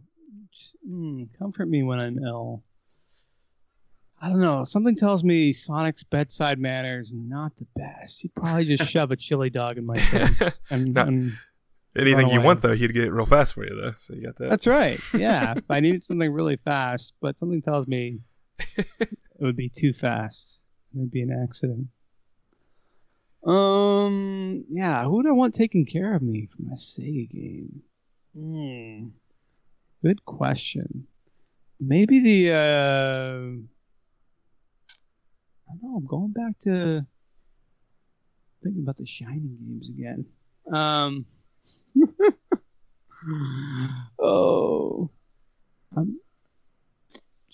just, 0.53 0.77
hmm, 0.85 1.23
comfort 1.37 1.67
me 1.67 1.83
when 1.83 1.99
I'm 1.99 2.17
ill. 2.19 2.63
I 4.23 4.29
don't 4.29 4.39
know. 4.39 4.63
Something 4.63 4.95
tells 4.95 5.23
me 5.23 5.51
Sonic's 5.51 6.03
bedside 6.03 6.59
manner 6.59 6.99
is 6.99 7.11
not 7.13 7.57
the 7.57 7.65
best. 7.75 8.21
He'd 8.21 8.35
probably 8.35 8.65
just 8.65 8.89
shove 8.91 9.09
a 9.11 9.15
chili 9.15 9.49
dog 9.49 9.77
in 9.79 9.85
my 9.85 9.97
face. 9.97 10.61
And, 10.69 10.97
and- 10.97 11.33
Anything 11.93 12.29
you 12.29 12.39
want 12.39 12.61
though, 12.61 12.73
he'd 12.73 12.93
get 12.93 13.03
it 13.03 13.11
real 13.11 13.25
fast 13.25 13.53
for 13.53 13.65
you 13.65 13.75
though. 13.75 13.93
So 13.97 14.13
you 14.13 14.21
got 14.23 14.37
that. 14.37 14.49
that's 14.49 14.65
right. 14.67 14.99
Yeah. 15.13 15.55
if 15.57 15.69
I 15.69 15.81
needed 15.81 16.05
something 16.05 16.31
really 16.31 16.55
fast, 16.55 17.13
but 17.19 17.37
something 17.37 17.61
tells 17.61 17.85
me 17.87 18.19
it 18.77 18.87
would 19.39 19.57
be 19.57 19.67
too 19.69 19.91
fast. 19.91 20.65
It 20.95 20.99
would 20.99 21.11
be 21.11 21.21
an 21.21 21.31
accident. 21.43 21.87
Um. 23.45 24.65
Yeah. 24.69 25.03
Who 25.03 25.15
would 25.17 25.27
I 25.27 25.31
want 25.31 25.55
taking 25.55 25.85
care 25.85 26.13
of 26.13 26.21
me 26.21 26.47
for 26.55 26.61
my 26.61 26.75
Sega 26.75 27.29
game? 27.29 27.81
Hmm. 28.37 29.07
Good 30.07 30.23
question. 30.25 31.07
Maybe 31.79 32.19
the. 32.19 32.53
Uh, 32.53 33.61
I 35.71 35.77
don't 35.81 35.91
know. 35.91 35.97
I'm 35.97 36.05
going 36.05 36.31
back 36.31 36.59
to 36.61 37.05
thinking 38.61 38.83
about 38.83 38.97
the 38.97 39.05
Shining 39.05 39.57
games 39.59 39.89
again. 39.89 40.25
Um. 40.71 41.25
oh. 44.19 45.09
I'm 45.95 46.19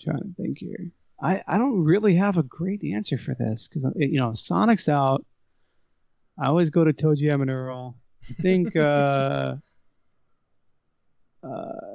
trying 0.00 0.22
to 0.22 0.34
think 0.36 0.58
here. 0.58 0.90
I, 1.20 1.42
I 1.46 1.58
don't 1.58 1.82
really 1.82 2.14
have 2.14 2.38
a 2.38 2.42
great 2.42 2.84
answer 2.84 3.18
for 3.18 3.34
this 3.34 3.68
because 3.68 3.84
you 3.96 4.18
know 4.20 4.34
Sonic's 4.34 4.88
out. 4.88 5.24
I 6.38 6.46
always 6.46 6.70
go 6.70 6.84
to 6.84 6.92
ToeJam 6.92 7.50
Earl. 7.50 7.96
I 8.30 8.42
think 8.42 8.76
uh, 8.76 9.56
uh, 11.42 11.87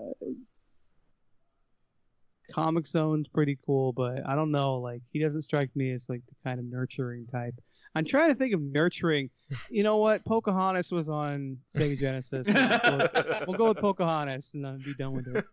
Comix 2.54 2.88
Zone's 2.88 3.28
pretty 3.28 3.58
cool, 3.66 3.92
but 3.94 4.26
I 4.28 4.36
don't 4.36 4.52
know. 4.52 4.76
Like 4.76 5.02
he 5.12 5.20
doesn't 5.20 5.42
strike 5.42 5.70
me 5.76 5.92
as 5.92 6.08
like 6.10 6.22
the 6.28 6.36
kind 6.44 6.60
of 6.60 6.66
nurturing 6.66 7.26
type. 7.28 7.56
I'm 7.96 8.06
trying 8.06 8.30
to 8.30 8.36
think 8.36 8.54
of 8.56 8.62
nurturing. 8.62 9.30
You 9.70 9.84
know 9.84 9.98
what? 9.98 10.26
Pocahontas 10.26 10.92
was 10.92 11.10
on 11.10 11.58
Sega 11.76 12.00
Genesis. 12.00 12.48
We'll 12.48 12.80
go 12.80 12.98
with, 12.98 13.12
we'll 13.48 13.58
go 13.58 13.68
with 13.70 13.78
Pocahontas 13.78 14.54
and 14.56 14.66
then 14.66 14.80
be 14.84 14.96
done 14.96 15.14
with 15.14 15.28
it. 15.28 15.46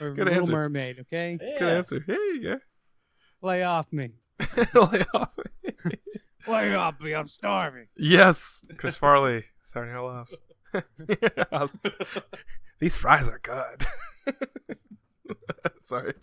Or 0.00 0.10
Good 0.10 0.24
Little 0.26 0.34
answer. 0.34 0.52
Mermaid. 0.52 0.98
Okay, 1.02 1.38
Good 1.58 1.62
answer. 1.68 2.02
Here 2.04 2.16
you 2.16 2.56
lay 3.42 3.62
off 3.62 3.86
me. 3.92 4.10
Lay 4.74 5.04
off. 5.14 5.36
Me. 5.54 5.92
Lay 6.48 6.74
off 6.74 7.00
me. 7.00 7.14
I'm 7.14 7.28
starving. 7.28 7.86
yes, 7.96 8.64
Chris 8.76 8.96
Farley. 8.96 9.44
Sorry 9.62 9.92
to 9.92 10.02
laugh. 10.02 10.30
Yeah. 11.08 11.66
These 12.80 12.96
fries 12.96 13.28
are 13.28 13.38
good. 13.38 13.86
Sorry. 15.80 16.14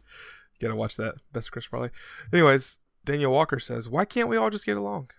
Gotta 0.62 0.76
watch 0.76 0.96
that. 0.98 1.16
Best 1.32 1.48
of 1.48 1.52
Chris 1.54 1.66
Farley. 1.66 1.90
Anyways, 2.32 2.78
Daniel 3.04 3.32
Walker 3.32 3.60
says, 3.60 3.90
Why 3.90 4.06
can't 4.06 4.30
we 4.30 4.38
all 4.38 4.50
just 4.50 4.66
get 4.66 4.78
along? 4.78 5.10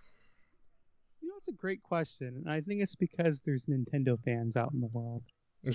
You 1.20 1.28
know, 1.28 1.34
it's 1.38 1.48
a 1.48 1.52
great 1.52 1.82
question, 1.82 2.28
and 2.44 2.50
I 2.50 2.60
think 2.60 2.80
it's 2.82 2.94
because 2.94 3.40
there's 3.40 3.64
Nintendo 3.66 4.16
fans 4.24 4.56
out 4.56 4.72
in 4.72 4.80
the 4.80 4.90
world. 4.92 5.22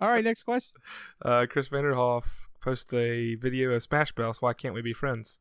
All 0.00 0.08
right, 0.08 0.24
next 0.24 0.44
question. 0.44 0.80
uh, 1.24 1.46
Chris 1.48 1.68
Vanderhoff 1.68 2.24
posted 2.62 2.98
a 2.98 3.34
video 3.34 3.70
of 3.72 3.82
Smash 3.82 4.12
Bros. 4.12 4.40
Why 4.40 4.52
can't 4.52 4.74
we 4.74 4.82
be 4.82 4.92
friends? 4.92 5.40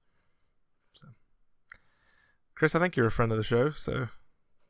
So, 0.94 1.08
Chris, 2.56 2.76
I 2.76 2.80
think 2.80 2.96
you're 2.96 3.08
a 3.08 3.12
friend 3.12 3.32
of 3.32 3.38
the 3.38 3.44
show, 3.44 3.70
so 3.72 4.08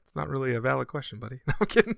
it's 0.03 0.15
not 0.15 0.28
really 0.30 0.53
a 0.53 0.61
valid 0.61 0.88
question, 0.88 1.20
buddy. 1.20 1.39
No, 1.47 1.53
I'm 1.61 1.67
kidding. 1.67 1.95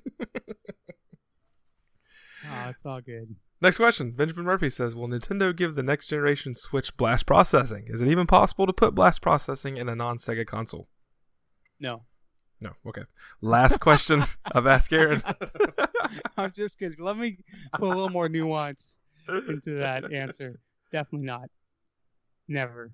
Oh, 2.46 2.70
it's 2.70 2.86
all 2.86 3.02
good. 3.02 3.36
Next 3.62 3.78
question. 3.78 4.12
Benjamin 4.12 4.46
Murphy 4.46 4.70
says, 4.70 4.96
Will 4.96 5.08
Nintendo 5.08 5.56
give 5.56 5.76
the 5.76 5.84
next 5.84 6.08
generation 6.08 6.56
Switch 6.56 6.96
blast 6.98 7.28
processing? 7.28 7.86
Is 7.88 8.02
it 8.02 8.08
even 8.08 8.26
possible 8.26 8.66
to 8.66 8.74
put 8.74 8.96
blast 8.96 9.22
processing 9.22 9.78
in 9.78 9.88
a 9.88 9.96
non 9.96 10.18
Sega 10.18 10.46
console? 10.46 10.88
No, 11.80 12.04
No. 12.60 12.72
Okay. 12.88 13.04
Last 13.42 13.80
question 13.80 14.24
of 14.52 14.66
Ask 14.68 14.92
Aaron. 14.94 15.24
I'm 16.38 16.52
just 16.52 16.80
kidding. 16.80 16.98
Let 17.00 17.18
me 17.18 17.38
put 17.74 17.84
a 17.86 17.88
little 17.88 18.10
more 18.10 18.30
nuance 18.30 19.00
into 19.28 19.80
that 19.80 20.12
answer. 20.12 20.60
Definitely 20.92 21.28
not. 21.28 21.50
Never. 22.48 22.92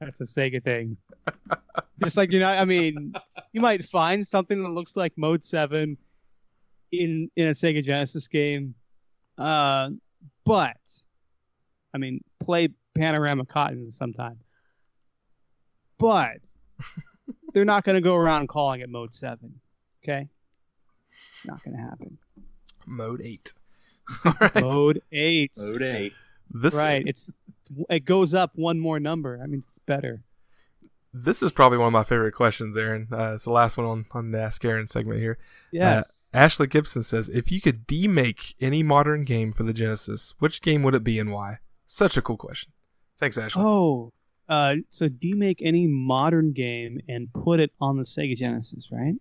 That's 0.00 0.20
a 0.20 0.24
Sega 0.24 0.62
thing. 0.62 0.98
Just 2.02 2.18
like 2.18 2.30
you 2.32 2.40
know, 2.40 2.48
I 2.50 2.66
mean, 2.66 3.14
you 3.52 3.62
might 3.62 3.84
find 3.84 4.26
something 4.26 4.62
that 4.62 4.68
looks 4.68 4.96
like 4.96 5.14
Mode 5.16 5.42
Seven 5.42 5.96
in 6.92 7.30
in 7.36 7.48
a 7.48 7.52
Sega 7.52 7.82
Genesis 7.82 8.28
game, 8.28 8.74
uh, 9.38 9.90
but 10.44 10.76
I 11.94 11.98
mean, 11.98 12.22
play 12.40 12.68
Panorama 12.96 13.44
Cotton 13.44 13.90
sometime. 13.90 14.38
But 15.98 16.38
they're 17.54 17.64
not 17.64 17.84
going 17.84 17.96
to 17.96 18.02
go 18.02 18.14
around 18.14 18.48
calling 18.48 18.80
it 18.80 18.88
Mode 18.88 19.14
Seven. 19.14 19.60
Okay, 20.04 20.28
not 21.44 21.62
going 21.64 21.76
to 21.76 21.82
happen. 21.82 22.18
Mode 22.86 23.20
8. 23.20 23.52
All 24.24 24.34
right. 24.40 24.54
Mode 24.54 25.02
Eight. 25.10 25.52
Mode 25.56 25.82
eight. 25.82 26.12
This, 26.50 26.74
Right. 26.74 27.04
It's 27.06 27.30
it 27.90 28.04
goes 28.04 28.34
up 28.34 28.52
one 28.54 28.78
more 28.78 29.00
number. 29.00 29.38
That 29.38 29.48
means 29.48 29.66
it's 29.68 29.80
better. 29.80 30.22
This 31.18 31.42
is 31.42 31.50
probably 31.50 31.78
one 31.78 31.86
of 31.86 31.92
my 31.94 32.04
favorite 32.04 32.32
questions, 32.32 32.76
Aaron. 32.76 33.08
Uh, 33.10 33.34
it's 33.34 33.44
the 33.44 33.50
last 33.50 33.78
one 33.78 33.86
on, 33.86 34.06
on 34.10 34.30
the 34.32 34.40
Ask 34.40 34.62
Aaron 34.66 34.86
segment 34.86 35.18
here. 35.20 35.38
Yes. 35.72 36.30
Ashley 36.34 36.66
Gibson 36.66 37.02
says, 37.02 37.30
If 37.30 37.50
you 37.50 37.60
could 37.60 37.86
demake 37.86 38.54
any 38.60 38.82
modern 38.82 39.24
game 39.24 39.50
for 39.52 39.62
the 39.62 39.72
Genesis, 39.72 40.34
which 40.40 40.60
game 40.60 40.82
would 40.82 40.94
it 40.94 41.02
be 41.04 41.18
and 41.18 41.32
why? 41.32 41.58
Such 41.86 42.18
a 42.18 42.22
cool 42.22 42.36
question. 42.36 42.72
Thanks, 43.18 43.38
Ashley. 43.38 43.62
oh, 43.64 44.12
uh, 44.50 44.74
so 44.90 45.08
demake 45.08 45.60
any 45.62 45.86
modern 45.86 46.52
game 46.52 47.00
and 47.08 47.32
put 47.32 47.60
it 47.60 47.72
on 47.80 47.96
the 47.96 48.04
Sega 48.04 48.36
Genesis, 48.36 48.90
right? 48.92 49.14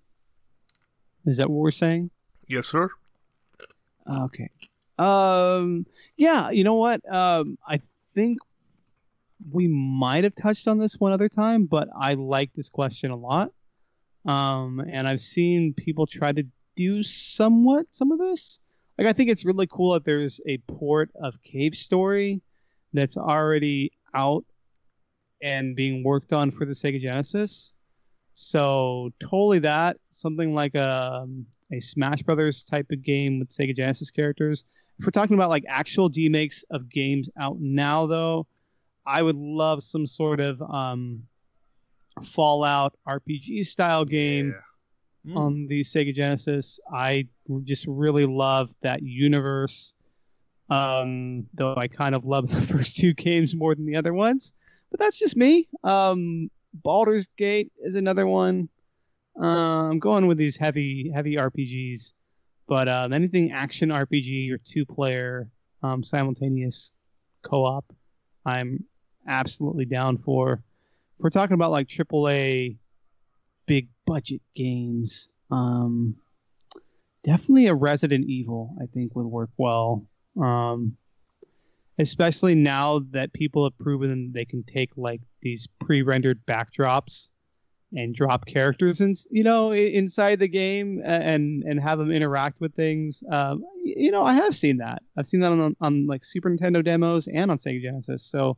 Is 1.25 1.37
that 1.37 1.49
what 1.49 1.61
we're 1.61 1.71
saying? 1.71 2.11
Yes, 2.47 2.67
sir. 2.67 2.89
Okay. 4.09 4.49
Um. 4.99 5.85
Yeah. 6.17 6.49
You 6.51 6.63
know 6.65 6.75
what? 6.75 7.01
Um. 7.11 7.57
I 7.67 7.79
think 8.13 8.37
we 9.51 9.67
might 9.67 10.23
have 10.23 10.35
touched 10.35 10.67
on 10.67 10.77
this 10.79 10.95
one 10.99 11.11
other 11.11 11.29
time, 11.29 11.65
but 11.65 11.87
I 11.99 12.13
like 12.13 12.53
this 12.53 12.69
question 12.69 13.11
a 13.11 13.15
lot. 13.15 13.51
Um. 14.25 14.81
And 14.91 15.07
I've 15.07 15.21
seen 15.21 15.73
people 15.73 16.07
try 16.07 16.31
to 16.31 16.43
do 16.75 17.03
somewhat 17.03 17.85
some 17.89 18.11
of 18.11 18.19
this. 18.19 18.59
Like 18.97 19.07
I 19.07 19.13
think 19.13 19.29
it's 19.29 19.45
really 19.45 19.67
cool 19.67 19.93
that 19.93 20.05
there's 20.05 20.39
a 20.47 20.57
port 20.67 21.11
of 21.21 21.41
Cave 21.43 21.75
Story 21.75 22.41
that's 22.93 23.17
already 23.17 23.91
out 24.13 24.45
and 25.41 25.75
being 25.75 26.03
worked 26.03 26.33
on 26.33 26.49
for 26.49 26.65
the 26.65 26.71
Sega 26.71 26.99
Genesis. 26.99 27.73
So 28.33 29.11
totally 29.21 29.59
that 29.59 29.97
something 30.09 30.53
like 30.53 30.75
a 30.75 31.27
a 31.71 31.79
Smash 31.79 32.21
Brothers 32.21 32.63
type 32.63 32.87
of 32.91 33.01
game 33.01 33.39
with 33.39 33.49
Sega 33.49 33.75
Genesis 33.75 34.11
characters. 34.11 34.63
If 34.99 35.05
we're 35.05 35.11
talking 35.11 35.35
about 35.35 35.49
like 35.49 35.65
actual 35.67 36.09
remakes 36.09 36.63
of 36.69 36.89
games 36.89 37.29
out 37.39 37.57
now, 37.59 38.05
though, 38.05 38.47
I 39.05 39.21
would 39.21 39.35
love 39.35 39.83
some 39.83 40.07
sort 40.07 40.39
of 40.39 40.61
um, 40.61 41.23
Fallout 42.23 42.93
RPG 43.07 43.65
style 43.65 44.05
game 44.05 44.55
Mm. 45.27 45.35
on 45.37 45.65
the 45.67 45.81
Sega 45.81 46.13
Genesis. 46.13 46.79
I 46.93 47.27
just 47.63 47.87
really 47.87 48.27
love 48.27 48.69
that 48.83 49.01
universe. 49.01 49.95
Um, 50.69 51.47
though 51.55 51.75
I 51.75 51.87
kind 51.87 52.13
of 52.13 52.25
love 52.25 52.47
the 52.51 52.61
first 52.61 52.97
two 52.97 53.13
games 53.15 53.55
more 53.55 53.73
than 53.73 53.87
the 53.87 53.95
other 53.95 54.13
ones, 54.13 54.53
but 54.91 54.99
that's 54.99 55.17
just 55.17 55.35
me. 55.35 55.67
Um, 55.83 56.51
Baldur's 56.75 57.27
Gate 57.37 57.71
is 57.83 57.95
another 57.95 58.27
one. 58.27 58.69
Uh, 59.41 59.89
I'm 59.89 59.97
going 59.97 60.27
with 60.27 60.37
these 60.37 60.57
heavy, 60.57 61.11
heavy 61.11 61.37
RPGs, 61.37 62.13
but 62.67 62.87
um, 62.87 63.11
anything 63.11 63.51
action 63.51 63.89
RPG 63.89 64.51
or 64.51 64.59
two 64.59 64.85
player 64.85 65.49
um, 65.81 66.03
simultaneous 66.03 66.91
co-op, 67.43 67.85
I'm 68.45 68.83
absolutely 69.27 69.85
down 69.85 70.17
for. 70.17 70.53
If 70.53 71.23
we're 71.23 71.29
talking 71.29 71.53
about 71.53 71.71
like 71.71 71.87
AAA 71.87 72.77
big 73.65 73.89
budget 74.05 74.41
games. 74.55 75.29
Um, 75.51 76.15
definitely 77.23 77.67
a 77.67 77.73
Resident 77.73 78.25
Evil, 78.27 78.75
I 78.81 78.85
think, 78.85 79.15
would 79.15 79.25
work 79.25 79.49
well. 79.57 80.05
Um, 80.41 80.97
especially 81.97 82.55
now 82.55 82.99
that 83.11 83.31
people 83.33 83.63
have 83.65 83.77
proven 83.77 84.31
they 84.33 84.45
can 84.45 84.63
take 84.63 84.91
like 84.97 85.21
these 85.41 85.67
pre-rendered 85.79 86.45
backdrops 86.45 87.29
and 87.93 88.13
drop 88.13 88.45
characters 88.45 88.99
and 88.99 89.15
you 89.31 89.43
know 89.45 89.71
inside 89.71 90.39
the 90.39 90.47
game 90.47 91.01
and 91.05 91.63
and 91.63 91.79
have 91.79 91.97
them 91.97 92.11
interact 92.11 92.59
with 92.59 92.75
things. 92.75 93.23
Um, 93.31 93.63
you 93.83 94.11
know, 94.11 94.23
I 94.23 94.33
have 94.33 94.55
seen 94.55 94.77
that. 94.77 95.03
I've 95.17 95.27
seen 95.27 95.39
that 95.39 95.51
on 95.51 95.75
on 95.79 96.07
like 96.07 96.25
Super 96.25 96.49
Nintendo 96.49 96.83
demos 96.83 97.27
and 97.27 97.49
on 97.49 97.57
Sega 97.57 97.81
Genesis. 97.81 98.23
So 98.23 98.57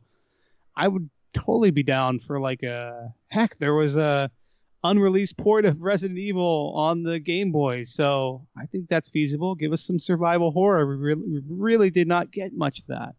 I 0.78 0.86
would 0.86 1.10
totally 1.34 1.72
be 1.72 1.82
down 1.82 2.20
for 2.20 2.38
like 2.40 2.62
a 2.62 3.12
heck. 3.28 3.58
There 3.58 3.74
was 3.74 3.96
a 3.96 4.30
unreleased 4.84 5.36
port 5.36 5.64
of 5.64 5.82
Resident 5.82 6.18
Evil 6.18 6.72
on 6.76 7.02
the 7.02 7.18
Game 7.18 7.50
Boy. 7.50 7.82
So 7.82 8.46
I 8.56 8.66
think 8.66 8.88
that's 8.88 9.08
feasible. 9.08 9.56
Give 9.56 9.72
us 9.72 9.82
some 9.82 9.98
survival 9.98 10.52
horror. 10.52 10.86
We 10.86 10.96
really, 10.96 11.22
we 11.22 11.42
really 11.48 11.90
did 11.90 12.06
not 12.06 12.30
get 12.30 12.52
much 12.54 12.78
of 12.78 12.86
that. 12.86 13.14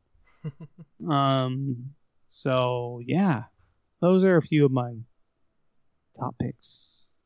um, 1.12 1.92
so 2.30 3.02
yeah, 3.06 3.44
those 4.00 4.24
are 4.24 4.38
a 4.38 4.42
few 4.42 4.66
of 4.66 4.72
my 4.72 4.94
top 6.18 6.36
picks. 6.42 7.18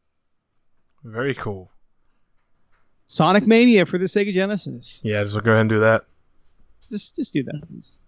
Very 1.04 1.36
cool. 1.36 1.70
Sonic 3.06 3.46
Mania 3.46 3.86
for 3.86 4.00
the 4.00 4.06
Sega 4.06 4.34
Genesis. 4.34 5.00
Yeah, 5.04 5.22
just 5.22 5.36
go 5.44 5.52
ahead 5.52 5.62
and 5.62 5.70
do 5.70 5.82
that. 5.82 6.06
Just, 6.90 7.16
just 7.16 7.34
do 7.34 7.44
that, 7.44 7.62
please. 7.68 8.00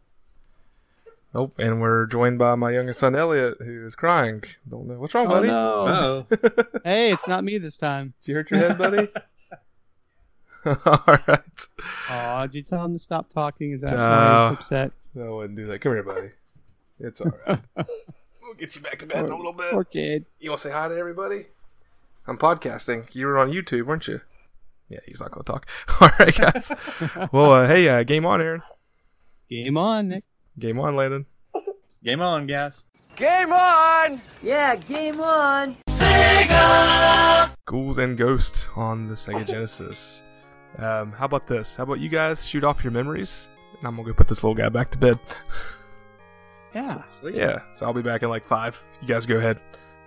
Nope. 1.36 1.53
And 1.59 1.81
we're 1.81 2.05
joined 2.05 2.39
by 2.39 2.55
my 2.55 2.71
youngest 2.71 2.99
son 2.99 3.13
Elliot, 3.13 3.57
who 3.59 3.86
is 3.86 3.93
crying. 3.93 4.41
Don't 4.69 4.88
know 4.88 4.95
what's 4.97 5.13
wrong, 5.13 5.27
Oh 5.27 5.29
buddy. 5.31 5.47
no! 5.49 6.25
Oh, 6.31 6.38
Hey, 6.86 7.11
it's 7.11 7.27
not 7.27 7.43
me 7.43 7.57
this 7.57 7.75
time. 7.75 8.13
Did 8.21 8.27
you 8.29 8.36
hurt 8.36 8.51
your 8.51 8.59
head, 8.61 8.77
buddy? 8.77 9.07
All 10.86 11.03
right. 11.27 11.67
Oh, 12.09 12.41
did 12.47 12.55
you 12.55 12.61
tell 12.63 12.86
him 12.86 12.93
to 12.93 12.99
stop 12.99 13.29
talking? 13.29 13.73
Is 13.73 13.81
that 13.81 13.91
why 13.91 14.25
No. 14.25 14.49
he's 14.49 14.57
upset? 14.57 14.91
No, 15.13 15.25
I 15.27 15.36
wouldn't 15.36 15.57
do 15.57 15.67
that. 15.67 15.79
Come 15.79 15.91
here, 15.91 16.03
buddy. 16.03 16.29
It's 17.01 17.19
all 17.21 17.31
right. 17.45 17.59
we'll 17.75 18.53
get 18.57 18.73
you 18.75 18.81
back 18.81 18.97
to 18.99 19.05
bed 19.05 19.25
in 19.25 19.31
a 19.31 19.36
little 19.36 19.51
bit. 19.53 19.71
Poor 19.71 19.83
kid. 19.83 20.25
You 20.39 20.49
want 20.51 20.61
to 20.61 20.69
say 20.69 20.73
hi 20.73 20.88
to 20.88 20.95
everybody? 20.97 21.47
I'm 22.25 22.38
podcasting. 22.38 23.13
You 23.13 23.27
were 23.27 23.38
on 23.38 23.51
YouTube, 23.51 23.86
weren't 23.88 24.07
you? 24.07 24.21
Yeah, 24.89 24.99
he's 25.05 25.19
not 25.19 25.31
going 25.31 25.43
to 25.43 25.51
talk. 25.51 25.67
All 26.01 26.09
right, 26.17 26.33
guys. 26.33 26.71
well, 27.33 27.51
uh, 27.51 27.67
hey, 27.67 27.89
uh, 27.89 28.03
game 28.03 28.25
on, 28.25 28.41
Aaron. 28.41 28.63
Game 29.49 29.77
on, 29.77 30.07
Nick. 30.07 30.23
Game 30.60 30.80
on, 30.80 30.95
Landon. 30.95 31.26
game 32.03 32.22
on, 32.22 32.47
guys. 32.47 32.86
Game 33.16 33.51
on! 33.51 34.22
Yeah, 34.41 34.76
game 34.76 35.20
on. 35.22 35.78
Sega! 35.89 37.51
Ghouls 37.66 37.97
and 37.97 38.18
Ghosts 38.18 38.68
on 38.76 39.08
the 39.08 39.16
Sega 39.16 39.45
Genesis. 39.47 40.22
Um, 40.78 41.12
how 41.14 41.26
about 41.26 41.47
this? 41.47 41.76
How 41.76 41.84
about 41.84 41.99
you 41.99 42.10
guys 42.10 42.45
shoot 42.45 42.64
off 42.64 42.84
your 42.84 42.91
memories? 42.91 43.47
And 43.78 43.88
I'm 43.88 43.95
going 43.95 44.06
to 44.08 44.12
go 44.14 44.18
put 44.18 44.28
this 44.28 44.43
little 44.43 44.56
guy 44.56 44.70
back 44.70 44.91
to 44.91 44.97
bed. 44.97 45.20
Yeah. 46.74 47.01
Sweet. 47.20 47.36
Yeah, 47.36 47.60
so 47.74 47.86
I'll 47.86 47.93
be 47.93 48.01
back 48.01 48.22
in 48.24 48.30
like 48.30 48.43
five. 48.43 48.82
You 49.01 49.08
guys 49.08 49.26
go 49.26 49.38
ahead. 49.38 49.60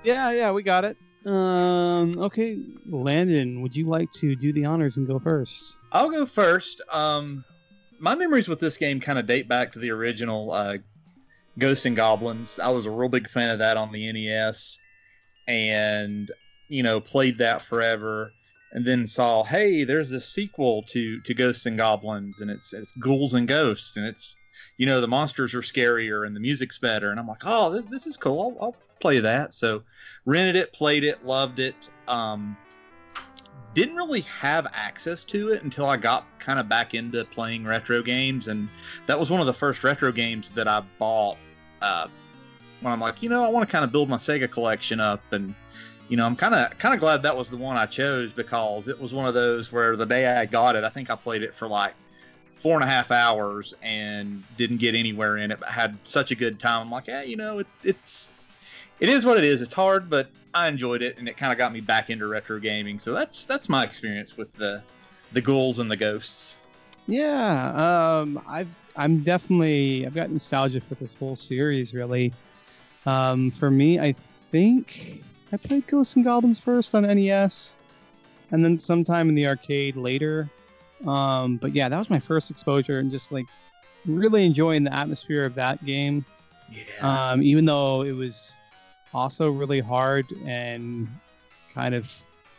Yeah, 0.04 0.30
yeah, 0.32 0.52
we 0.52 0.62
got 0.62 0.84
it. 0.84 0.96
Um, 1.26 2.18
okay, 2.18 2.58
Landon, 2.86 3.60
would 3.62 3.74
you 3.74 3.86
like 3.88 4.10
to 4.14 4.36
do 4.36 4.52
the 4.52 4.64
honors 4.66 4.96
and 4.98 5.06
go 5.06 5.18
first? 5.18 5.76
I'll 5.92 6.10
go 6.10 6.24
first. 6.26 6.80
Um, 6.92 7.44
my 7.98 8.14
memories 8.14 8.48
with 8.48 8.60
this 8.60 8.76
game 8.76 9.00
kind 9.00 9.18
of 9.18 9.26
date 9.26 9.48
back 9.48 9.72
to 9.72 9.78
the 9.78 9.90
original 9.90 10.52
uh, 10.52 10.78
Ghosts 11.58 11.86
and 11.86 11.96
Goblins. 11.96 12.58
I 12.58 12.68
was 12.68 12.86
a 12.86 12.90
real 12.90 13.08
big 13.08 13.28
fan 13.28 13.50
of 13.50 13.58
that 13.58 13.76
on 13.76 13.92
the 13.92 14.10
NES, 14.12 14.78
and 15.46 16.30
you 16.68 16.82
know 16.82 17.00
played 17.00 17.38
that 17.38 17.62
forever. 17.62 18.32
And 18.70 18.84
then 18.84 19.06
saw, 19.06 19.44
hey, 19.44 19.84
there's 19.84 20.10
this 20.10 20.28
sequel 20.28 20.82
to 20.88 21.20
to 21.22 21.34
Ghosts 21.34 21.64
and 21.66 21.76
Goblins, 21.76 22.40
and 22.40 22.50
it's 22.50 22.72
it's 22.74 22.92
Ghouls 22.92 23.34
and 23.34 23.48
Ghosts, 23.48 23.96
and 23.96 24.06
it's 24.06 24.34
you 24.76 24.86
know 24.86 25.00
the 25.00 25.08
monsters 25.08 25.54
are 25.54 25.62
scarier 25.62 26.26
and 26.26 26.36
the 26.36 26.40
music's 26.40 26.78
better. 26.78 27.10
And 27.10 27.18
I'm 27.18 27.26
like, 27.26 27.42
oh, 27.44 27.70
this, 27.70 27.84
this 27.86 28.06
is 28.06 28.16
cool. 28.16 28.56
I'll, 28.60 28.66
I'll 28.66 28.76
play 29.00 29.20
that. 29.20 29.54
So 29.54 29.82
rented 30.26 30.56
it, 30.56 30.72
played 30.72 31.02
it, 31.02 31.24
loved 31.24 31.60
it. 31.60 31.74
Um, 32.06 32.56
didn't 33.74 33.96
really 33.96 34.22
have 34.22 34.66
access 34.72 35.24
to 35.24 35.52
it 35.52 35.62
until 35.62 35.86
I 35.86 35.96
got 35.96 36.26
kind 36.38 36.58
of 36.58 36.68
back 36.68 36.94
into 36.94 37.24
playing 37.26 37.64
retro 37.64 38.02
games, 38.02 38.48
and 38.48 38.68
that 39.06 39.18
was 39.18 39.30
one 39.30 39.40
of 39.40 39.46
the 39.46 39.54
first 39.54 39.84
retro 39.84 40.12
games 40.12 40.50
that 40.52 40.68
I 40.68 40.82
bought. 40.98 41.36
Uh, 41.80 42.08
when 42.80 42.92
I'm 42.92 43.00
like, 43.00 43.22
you 43.22 43.28
know, 43.28 43.44
I 43.44 43.48
want 43.48 43.68
to 43.68 43.72
kind 43.72 43.84
of 43.84 43.92
build 43.92 44.08
my 44.08 44.16
Sega 44.16 44.50
collection 44.50 45.00
up, 45.00 45.22
and 45.32 45.54
you 46.08 46.16
know, 46.16 46.24
I'm 46.24 46.36
kind 46.36 46.54
of 46.54 46.76
kind 46.78 46.94
of 46.94 47.00
glad 47.00 47.22
that 47.22 47.36
was 47.36 47.50
the 47.50 47.56
one 47.56 47.76
I 47.76 47.86
chose 47.86 48.32
because 48.32 48.88
it 48.88 48.98
was 48.98 49.12
one 49.12 49.26
of 49.26 49.34
those 49.34 49.70
where 49.70 49.96
the 49.96 50.06
day 50.06 50.26
I 50.26 50.46
got 50.46 50.76
it, 50.76 50.84
I 50.84 50.88
think 50.88 51.10
I 51.10 51.16
played 51.16 51.42
it 51.42 51.54
for 51.54 51.68
like 51.68 51.94
four 52.62 52.74
and 52.74 52.82
a 52.82 52.86
half 52.86 53.10
hours 53.10 53.74
and 53.82 54.42
didn't 54.56 54.78
get 54.78 54.94
anywhere 54.94 55.36
in 55.36 55.50
it, 55.50 55.60
but 55.60 55.68
had 55.68 55.96
such 56.04 56.30
a 56.30 56.34
good 56.34 56.58
time. 56.58 56.82
I'm 56.82 56.90
like, 56.90 57.06
yeah, 57.06 57.22
you 57.22 57.36
know, 57.36 57.60
it, 57.60 57.66
it's 57.84 58.28
it 59.00 59.08
is 59.08 59.24
what 59.24 59.38
it 59.38 59.44
is. 59.44 59.62
It's 59.62 59.74
hard, 59.74 60.10
but 60.10 60.28
I 60.54 60.68
enjoyed 60.68 61.02
it, 61.02 61.18
and 61.18 61.28
it 61.28 61.36
kind 61.36 61.52
of 61.52 61.58
got 61.58 61.72
me 61.72 61.80
back 61.80 62.10
into 62.10 62.26
retro 62.26 62.58
gaming. 62.58 62.98
So 62.98 63.12
that's 63.12 63.44
that's 63.44 63.68
my 63.68 63.84
experience 63.84 64.36
with 64.36 64.52
the 64.54 64.82
the 65.32 65.40
ghouls 65.40 65.78
and 65.78 65.90
the 65.90 65.96
ghosts. 65.96 66.56
Yeah, 67.06 68.18
um, 68.20 68.42
I've 68.48 68.74
I'm 68.96 69.22
definitely 69.22 70.06
I've 70.06 70.14
got 70.14 70.30
nostalgia 70.30 70.80
for 70.80 70.94
this 70.96 71.14
whole 71.14 71.36
series. 71.36 71.94
Really, 71.94 72.32
um, 73.06 73.50
for 73.50 73.70
me, 73.70 73.98
I 74.00 74.12
think 74.12 75.22
I 75.52 75.56
played 75.56 75.86
Ghosts 75.86 76.16
and 76.16 76.24
Goblins 76.24 76.58
first 76.58 76.94
on 76.94 77.02
NES, 77.02 77.76
and 78.50 78.64
then 78.64 78.78
sometime 78.78 79.28
in 79.28 79.34
the 79.34 79.46
arcade 79.46 79.96
later. 79.96 80.48
Um, 81.06 81.56
but 81.56 81.74
yeah, 81.74 81.88
that 81.88 81.98
was 81.98 82.10
my 82.10 82.18
first 82.18 82.50
exposure, 82.50 82.98
and 82.98 83.10
just 83.10 83.30
like 83.32 83.46
really 84.04 84.44
enjoying 84.44 84.84
the 84.84 84.92
atmosphere 84.92 85.44
of 85.44 85.54
that 85.54 85.84
game. 85.84 86.24
Yeah. 86.70 87.30
um, 87.30 87.42
even 87.42 87.64
though 87.64 88.02
it 88.02 88.12
was 88.12 88.58
also 89.14 89.50
really 89.50 89.80
hard 89.80 90.26
and 90.46 91.08
kind 91.74 91.94
of 91.94 92.10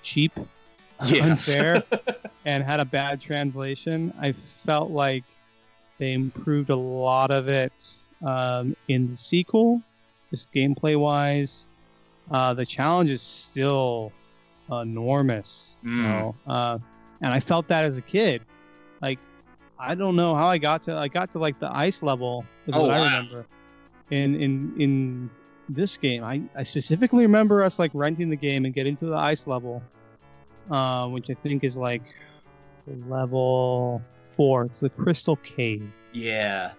cheap, 0.03 0.31
unfair, 0.99 1.83
and 2.45 2.63
had 2.63 2.79
a 2.79 2.85
bad 2.85 3.21
translation. 3.21 4.13
I 4.19 4.31
felt 4.31 4.91
like 4.91 5.23
they 5.99 6.13
improved 6.13 6.69
a 6.69 6.75
lot 6.75 7.31
of 7.31 7.47
it 7.47 7.73
um, 8.25 8.75
in 8.87 9.07
the 9.09 9.15
sequel, 9.17 9.81
just 10.31 10.51
gameplay 10.53 10.97
wise. 10.99 11.67
Uh, 12.31 12.53
the 12.53 12.65
challenge 12.65 13.09
is 13.09 13.21
still 13.21 14.11
enormous, 14.71 15.77
you 15.95 16.03
Mm. 16.03 16.03
know, 16.03 16.35
uh, 16.47 16.77
and 17.21 17.33
I 17.33 17.39
felt 17.39 17.67
that 17.67 17.85
as 17.85 17.97
a 17.97 18.01
kid. 18.01 18.41
Like, 19.01 19.19
I 19.79 19.95
don't 19.95 20.15
know 20.15 20.35
how 20.35 20.47
I 20.47 20.57
got 20.57 20.83
to. 20.83 20.95
I 20.95 21.07
got 21.07 21.31
to 21.33 21.39
like 21.39 21.59
the 21.59 21.71
ice 21.71 22.03
level 22.03 22.45
is 22.67 22.75
Oh, 22.75 22.81
what 22.81 22.91
I 22.91 22.97
remember. 22.97 23.45
In 24.11 24.35
in 24.35 24.73
in 24.79 25.29
this 25.69 25.97
game, 25.97 26.23
I, 26.23 26.41
I 26.55 26.63
specifically 26.63 27.23
remember 27.23 27.63
us 27.63 27.79
like 27.79 27.91
renting 27.93 28.29
the 28.29 28.35
game 28.35 28.65
and 28.65 28.73
getting 28.73 28.95
to 28.97 29.05
the 29.05 29.15
ice 29.15 29.47
level, 29.47 29.81
uh, 30.71 31.07
which 31.07 31.29
I 31.29 31.35
think 31.35 31.63
is 31.63 31.77
like 31.77 32.03
level 33.07 34.01
four. 34.35 34.65
It's 34.65 34.79
the 34.79 34.89
Crystal 34.89 35.35
Cave. 35.37 35.89
yeah. 36.13 36.71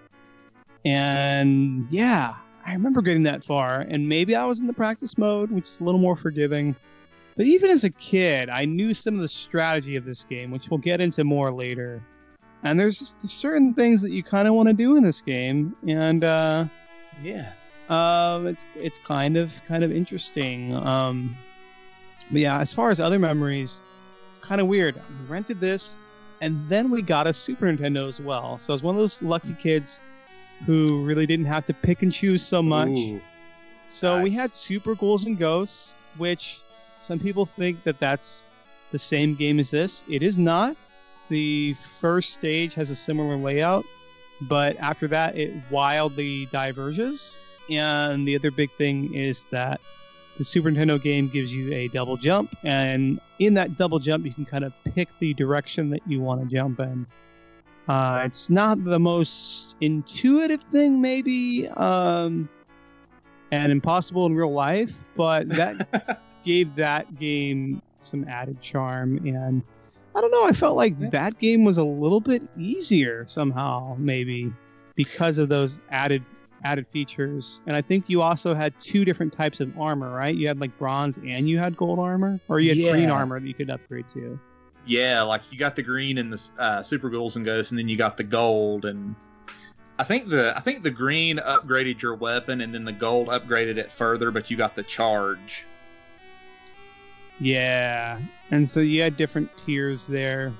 And 0.84 1.86
yeah, 1.90 2.36
I 2.66 2.72
remember 2.72 3.02
getting 3.02 3.24
that 3.24 3.44
far, 3.44 3.80
and 3.80 4.08
maybe 4.08 4.34
I 4.34 4.46
was 4.46 4.60
in 4.60 4.66
the 4.66 4.72
practice 4.72 5.18
mode, 5.18 5.50
which 5.50 5.64
is 5.64 5.80
a 5.80 5.84
little 5.84 6.00
more 6.00 6.16
forgiving. 6.16 6.74
But 7.36 7.44
even 7.44 7.70
as 7.70 7.84
a 7.84 7.90
kid, 7.90 8.48
I 8.48 8.64
knew 8.64 8.94
some 8.94 9.14
of 9.14 9.20
the 9.20 9.28
strategy 9.28 9.96
of 9.96 10.06
this 10.06 10.24
game, 10.24 10.50
which 10.50 10.68
we'll 10.70 10.78
get 10.78 11.00
into 11.00 11.22
more 11.22 11.52
later. 11.52 12.02
And 12.62 12.80
there's 12.80 13.14
certain 13.18 13.74
things 13.74 14.00
that 14.02 14.10
you 14.10 14.22
kind 14.22 14.48
of 14.48 14.54
want 14.54 14.68
to 14.68 14.72
do 14.72 14.96
in 14.96 15.02
this 15.02 15.20
game, 15.20 15.76
and 15.86 16.24
uh, 16.24 16.64
Yeah. 17.22 17.52
Um, 17.90 18.46
it's 18.46 18.64
it's 18.76 18.98
kind 18.98 19.36
of 19.36 19.60
kind 19.66 19.84
of 19.84 19.92
interesting. 19.92 20.74
Um, 20.74 21.36
but 22.30 22.40
yeah, 22.40 22.60
as 22.60 22.72
far 22.72 22.90
as 22.90 23.00
other 23.00 23.18
memories, 23.18 23.82
it's 24.30 24.38
kind 24.38 24.60
of 24.60 24.68
weird. 24.68 24.94
We 24.94 25.26
rented 25.26 25.60
this, 25.60 25.96
and 26.40 26.66
then 26.68 26.90
we 26.90 27.02
got 27.02 27.26
a 27.26 27.32
Super 27.32 27.66
Nintendo 27.66 28.06
as 28.06 28.20
well. 28.20 28.58
So 28.58 28.72
I 28.72 28.74
was 28.74 28.82
one 28.82 28.94
of 28.94 29.00
those 29.00 29.20
lucky 29.22 29.54
kids 29.54 30.00
who 30.66 31.04
really 31.04 31.26
didn't 31.26 31.46
have 31.46 31.66
to 31.66 31.74
pick 31.74 32.02
and 32.02 32.12
choose 32.12 32.46
so 32.46 32.62
much. 32.62 32.88
Ooh. 32.88 33.20
So 33.88 34.20
we 34.20 34.30
had 34.30 34.54
Super 34.54 34.94
Ghouls 34.94 35.24
and 35.24 35.36
Ghosts, 35.36 35.96
which 36.16 36.62
some 36.98 37.18
people 37.18 37.44
think 37.44 37.82
that 37.82 37.98
that's 37.98 38.44
the 38.92 38.98
same 38.98 39.34
game 39.34 39.58
as 39.58 39.70
this. 39.70 40.04
It 40.08 40.22
is 40.22 40.38
not. 40.38 40.76
The 41.28 41.74
first 41.74 42.34
stage 42.34 42.74
has 42.74 42.90
a 42.90 42.94
similar 42.94 43.36
layout, 43.36 43.84
but 44.42 44.76
after 44.78 45.08
that, 45.08 45.36
it 45.36 45.52
wildly 45.70 46.46
diverges. 46.46 47.36
And 47.70 48.26
the 48.26 48.36
other 48.36 48.50
big 48.50 48.70
thing 48.72 49.14
is 49.14 49.44
that 49.50 49.80
the 50.38 50.44
Super 50.44 50.70
Nintendo 50.70 51.00
game 51.00 51.28
gives 51.28 51.54
you 51.54 51.72
a 51.72 51.88
double 51.88 52.16
jump, 52.16 52.56
and 52.64 53.20
in 53.38 53.54
that 53.54 53.76
double 53.76 53.98
jump, 53.98 54.24
you 54.24 54.32
can 54.32 54.44
kind 54.46 54.64
of 54.64 54.72
pick 54.84 55.08
the 55.18 55.34
direction 55.34 55.90
that 55.90 56.00
you 56.06 56.20
want 56.20 56.40
to 56.40 56.46
jump 56.46 56.80
in. 56.80 57.06
Uh, 57.88 58.22
it's 58.24 58.48
not 58.50 58.82
the 58.84 58.98
most 58.98 59.76
intuitive 59.80 60.62
thing, 60.72 61.00
maybe, 61.00 61.68
um, 61.70 62.48
and 63.50 63.72
impossible 63.72 64.26
in 64.26 64.34
real 64.34 64.52
life, 64.52 64.94
but 65.16 65.48
that 65.48 66.20
gave 66.44 66.74
that 66.76 67.18
game 67.18 67.82
some 67.98 68.26
added 68.28 68.60
charm. 68.60 69.16
And 69.26 69.62
I 70.14 70.20
don't 70.20 70.30
know, 70.30 70.46
I 70.46 70.52
felt 70.52 70.76
like 70.76 71.10
that 71.10 71.38
game 71.38 71.64
was 71.64 71.78
a 71.78 71.84
little 71.84 72.20
bit 72.20 72.42
easier 72.56 73.24
somehow, 73.28 73.96
maybe 73.98 74.52
because 74.94 75.38
of 75.38 75.48
those 75.48 75.80
added 75.90 76.24
added 76.64 76.86
features. 76.88 77.60
And 77.66 77.76
I 77.76 77.82
think 77.82 78.08
you 78.08 78.22
also 78.22 78.54
had 78.54 78.78
two 78.80 79.04
different 79.04 79.32
types 79.32 79.60
of 79.60 79.78
armor, 79.78 80.10
right? 80.10 80.34
You 80.34 80.48
had 80.48 80.60
like 80.60 80.76
bronze 80.78 81.18
and 81.18 81.48
you 81.48 81.58
had 81.58 81.76
gold 81.76 81.98
armor, 81.98 82.40
or 82.48 82.60
you 82.60 82.70
had 82.70 82.92
green 82.92 83.10
armor 83.10 83.40
that 83.40 83.46
you 83.46 83.54
could 83.54 83.70
upgrade 83.70 84.08
to. 84.10 84.38
Yeah, 84.86 85.22
like 85.22 85.42
you 85.50 85.58
got 85.58 85.76
the 85.76 85.82
green 85.82 86.18
and 86.18 86.32
the 86.32 86.42
uh, 86.58 86.82
Super 86.82 87.10
Ghouls 87.10 87.36
and 87.36 87.44
Ghosts, 87.44 87.70
and 87.70 87.78
then 87.78 87.88
you 87.88 87.96
got 87.96 88.16
the 88.16 88.24
gold, 88.24 88.86
and 88.86 89.14
I 89.98 90.04
think 90.04 90.28
the 90.28 90.56
I 90.56 90.60
think 90.60 90.82
the 90.82 90.90
green 90.90 91.36
upgraded 91.36 92.00
your 92.00 92.14
weapon, 92.14 92.62
and 92.62 92.72
then 92.72 92.84
the 92.84 92.92
gold 92.92 93.28
upgraded 93.28 93.76
it 93.76 93.92
further, 93.92 94.30
but 94.30 94.50
you 94.50 94.56
got 94.56 94.74
the 94.74 94.82
charge. 94.82 95.66
Yeah, 97.38 98.18
and 98.50 98.68
so 98.68 98.80
you 98.80 99.02
had 99.02 99.16
different 99.16 99.50
tiers 99.58 100.06
there, 100.06 100.52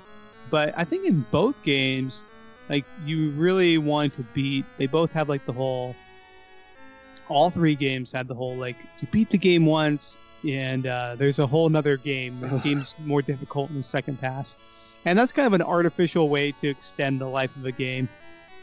but 0.51 0.75
I 0.77 0.85
think 0.85 1.07
in 1.07 1.25
both 1.31 1.61
games, 1.63 2.25
like 2.71 2.87
you 3.05 3.31
really 3.33 3.77
want 3.77 4.15
to 4.15 4.23
beat. 4.33 4.65
They 4.79 4.87
both 4.87 5.13
have 5.13 5.29
like 5.29 5.45
the 5.45 5.53
whole. 5.53 5.95
All 7.29 7.51
three 7.51 7.75
games 7.75 8.11
had 8.11 8.29
the 8.29 8.35
whole 8.35 8.57
like 8.57 8.77
you 9.01 9.09
beat 9.11 9.31
the 9.31 9.39
game 9.39 9.67
once, 9.67 10.17
and 10.49 10.87
uh, 10.87 11.17
there's 11.17 11.39
a 11.39 11.47
whole 11.47 11.69
nother 11.69 11.97
game. 11.97 12.41
The 12.41 12.59
game's 12.59 12.95
more 13.01 13.23
difficult 13.23 13.71
in 13.71 13.77
the 13.77 13.83
second 13.83 14.21
pass, 14.21 14.57
and 15.05 15.19
that's 15.19 15.33
kind 15.33 15.47
of 15.47 15.53
an 15.53 15.63
artificial 15.63 16.29
way 16.29 16.53
to 16.53 16.69
extend 16.69 17.21
the 17.21 17.29
life 17.29 17.55
of 17.57 17.65
a 17.65 17.73
game. 17.73 18.09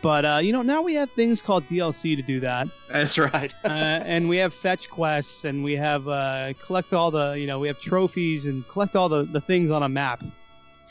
But 0.01 0.25
uh, 0.25 0.39
you 0.41 0.53
know, 0.53 0.61
now 0.61 0.81
we 0.83 0.93
have 0.93 1.11
things 1.11 1.41
called 1.41 1.65
DLC 1.65 2.15
to 2.15 2.21
do 2.21 2.39
that 2.41 2.67
That's 2.89 3.17
right. 3.17 3.53
uh, 3.65 3.67
and 3.67 4.29
we 4.29 4.37
have 4.37 4.53
fetch 4.53 4.89
quests 4.89 5.43
and 5.43 5.63
we 5.63 5.75
have 5.75 6.07
uh, 6.07 6.53
collect 6.65 6.93
all 6.93 7.11
the 7.11 7.31
you 7.31 7.47
know 7.47 7.59
we 7.59 7.67
have 7.67 7.79
trophies 7.79 8.45
and 8.45 8.67
collect 8.69 8.95
all 8.95 9.09
the, 9.09 9.23
the 9.23 9.41
things 9.41 9.71
on 9.71 9.83
a 9.83 9.89
map 9.89 10.23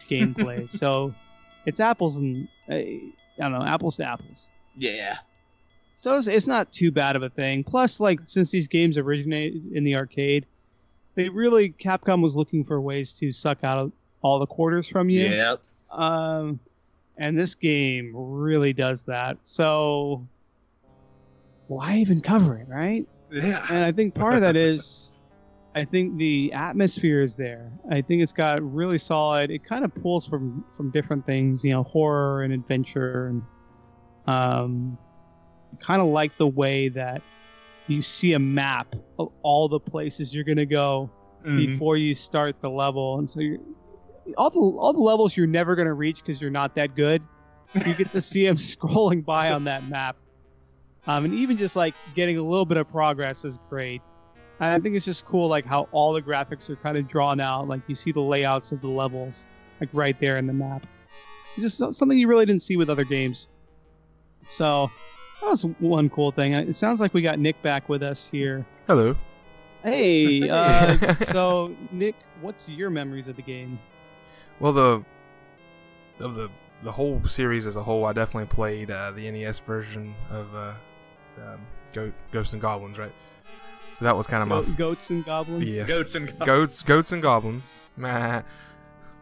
gameplay 0.08 0.68
so 0.82 1.14
it's 1.66 1.80
apples 1.80 2.16
and 2.16 2.48
uh, 2.70 2.74
i 2.74 3.12
don't 3.38 3.52
know 3.52 3.62
apples 3.62 3.96
to 3.96 4.04
apples 4.04 4.48
yeah. 4.78 5.16
so 5.94 6.16
it's, 6.16 6.26
it's 6.26 6.46
not 6.46 6.72
too 6.72 6.90
bad 6.90 7.16
of 7.16 7.22
a 7.22 7.30
thing 7.30 7.62
plus 7.64 8.00
like 8.00 8.20
since 8.24 8.50
these 8.50 8.68
games 8.68 8.96
originated 8.98 9.72
in 9.72 9.84
the 9.84 9.96
arcade 9.96 10.46
they 11.14 11.28
really 11.28 11.70
capcom 11.70 12.22
was 12.22 12.36
looking 12.36 12.62
for 12.64 12.80
ways 12.80 13.12
to 13.12 13.32
suck 13.32 13.64
out 13.64 13.92
all 14.22 14.38
the 14.38 14.46
quarters 14.46 14.86
from 14.86 15.08
you 15.10 15.26
Yep. 15.28 15.60
um, 15.90 16.60
and 17.18 17.38
this 17.38 17.54
game 17.54 18.12
really 18.14 18.72
does 18.72 19.06
that. 19.06 19.38
So 19.44 20.26
why 21.68 21.96
even 21.96 22.20
cover 22.20 22.58
it, 22.58 22.68
right? 22.68 23.06
Yeah. 23.30 23.64
And 23.70 23.84
I 23.84 23.92
think 23.92 24.14
part 24.14 24.34
of 24.34 24.42
that 24.42 24.56
is, 24.56 25.12
I 25.76 25.84
think 25.84 26.16
the 26.16 26.50
atmosphere 26.54 27.20
is 27.20 27.36
there. 27.36 27.70
I 27.90 28.00
think 28.00 28.22
it's 28.22 28.32
got 28.32 28.62
really 28.62 28.96
solid. 28.96 29.50
It 29.50 29.62
kind 29.62 29.84
of 29.84 29.94
pulls 29.94 30.26
from 30.26 30.64
from 30.72 30.90
different 30.90 31.26
things, 31.26 31.62
you 31.62 31.70
know, 31.70 31.82
horror 31.82 32.42
and 32.42 32.52
adventure, 32.52 33.26
and 33.26 33.42
um, 34.26 34.96
kind 35.78 36.00
of 36.00 36.08
like 36.08 36.36
the 36.38 36.46
way 36.46 36.88
that 36.88 37.22
you 37.86 38.00
see 38.00 38.32
a 38.32 38.38
map 38.38 38.94
of 39.18 39.28
all 39.42 39.68
the 39.68 39.78
places 39.78 40.34
you're 40.34 40.44
gonna 40.44 40.64
go 40.64 41.10
Mhm. 41.44 41.56
before 41.58 41.98
you 41.98 42.14
start 42.14 42.56
the 42.62 42.70
level, 42.70 43.18
and 43.18 43.28
so 43.28 43.40
you're 43.40 43.58
all 44.38 44.48
the 44.48 44.58
all 44.58 44.94
the 44.94 44.98
levels 45.00 45.36
you're 45.36 45.46
never 45.46 45.76
gonna 45.76 45.92
reach 45.94 46.22
because 46.22 46.40
you're 46.40 46.50
not 46.50 46.74
that 46.76 46.94
good. 46.96 47.22
You 47.86 47.94
get 47.94 48.10
to 48.12 48.22
see 48.22 48.46
them 48.46 48.56
scrolling 48.72 49.22
by 49.26 49.52
on 49.52 49.64
that 49.64 49.86
map, 49.86 50.16
um, 51.06 51.26
and 51.26 51.34
even 51.34 51.58
just 51.58 51.76
like 51.76 51.94
getting 52.14 52.38
a 52.38 52.42
little 52.42 52.64
bit 52.64 52.78
of 52.78 52.88
progress 52.88 53.44
is 53.44 53.58
great. 53.68 54.00
And 54.60 54.70
I 54.70 54.78
think 54.78 54.96
it's 54.96 55.04
just 55.04 55.26
cool, 55.26 55.48
like 55.48 55.66
how 55.66 55.88
all 55.92 56.12
the 56.12 56.22
graphics 56.22 56.70
are 56.70 56.76
kind 56.76 56.96
of 56.96 57.06
drawn 57.08 57.40
out. 57.40 57.68
Like 57.68 57.82
you 57.86 57.94
see 57.94 58.12
the 58.12 58.20
layouts 58.20 58.72
of 58.72 58.80
the 58.80 58.88
levels, 58.88 59.46
like 59.80 59.90
right 59.92 60.18
there 60.20 60.38
in 60.38 60.46
the 60.46 60.52
map. 60.52 60.86
It's 61.56 61.76
just 61.76 61.94
something 61.94 62.18
you 62.18 62.28
really 62.28 62.46
didn't 62.46 62.62
see 62.62 62.76
with 62.76 62.88
other 62.88 63.04
games. 63.04 63.48
So 64.48 64.90
that 65.40 65.50
was 65.50 65.62
one 65.78 66.08
cool 66.08 66.30
thing. 66.30 66.54
It 66.54 66.76
sounds 66.76 67.00
like 67.00 67.12
we 67.12 67.22
got 67.22 67.38
Nick 67.38 67.60
back 67.62 67.88
with 67.88 68.02
us 68.02 68.28
here. 68.28 68.64
Hello. 68.86 69.16
Hey, 69.82 70.48
uh, 70.50 71.14
so 71.24 71.74
Nick, 71.92 72.14
what's 72.40 72.68
your 72.68 72.90
memories 72.90 73.28
of 73.28 73.36
the 73.36 73.42
game? 73.42 73.78
Well, 74.58 74.72
the 74.72 75.04
of 76.18 76.34
the 76.34 76.50
the 76.82 76.92
whole 76.92 77.22
series 77.26 77.66
as 77.66 77.76
a 77.76 77.82
whole, 77.82 78.04
I 78.04 78.12
definitely 78.12 78.54
played 78.54 78.90
uh, 78.90 79.10
the 79.10 79.30
NES 79.30 79.58
version 79.60 80.14
of 80.30 80.54
uh, 80.54 80.74
um, 81.42 81.66
Go- 81.92 82.12
Ghosts 82.32 82.52
and 82.52 82.60
Goblins, 82.60 82.98
right? 82.98 83.12
So 83.98 84.04
that 84.04 84.16
was 84.16 84.26
kind 84.26 84.42
of 84.42 84.48
my 84.48 84.60
Go- 84.60 84.90
goats 84.90 85.10
and 85.10 85.24
goblins. 85.24 85.64
Yeah. 85.64 85.84
Goats 85.84 86.14
and 86.14 86.26
goats. 86.26 86.44
goats, 86.44 86.82
goats 86.82 87.12
and 87.12 87.22
goblins. 87.22 87.90
Meh. 87.96 88.42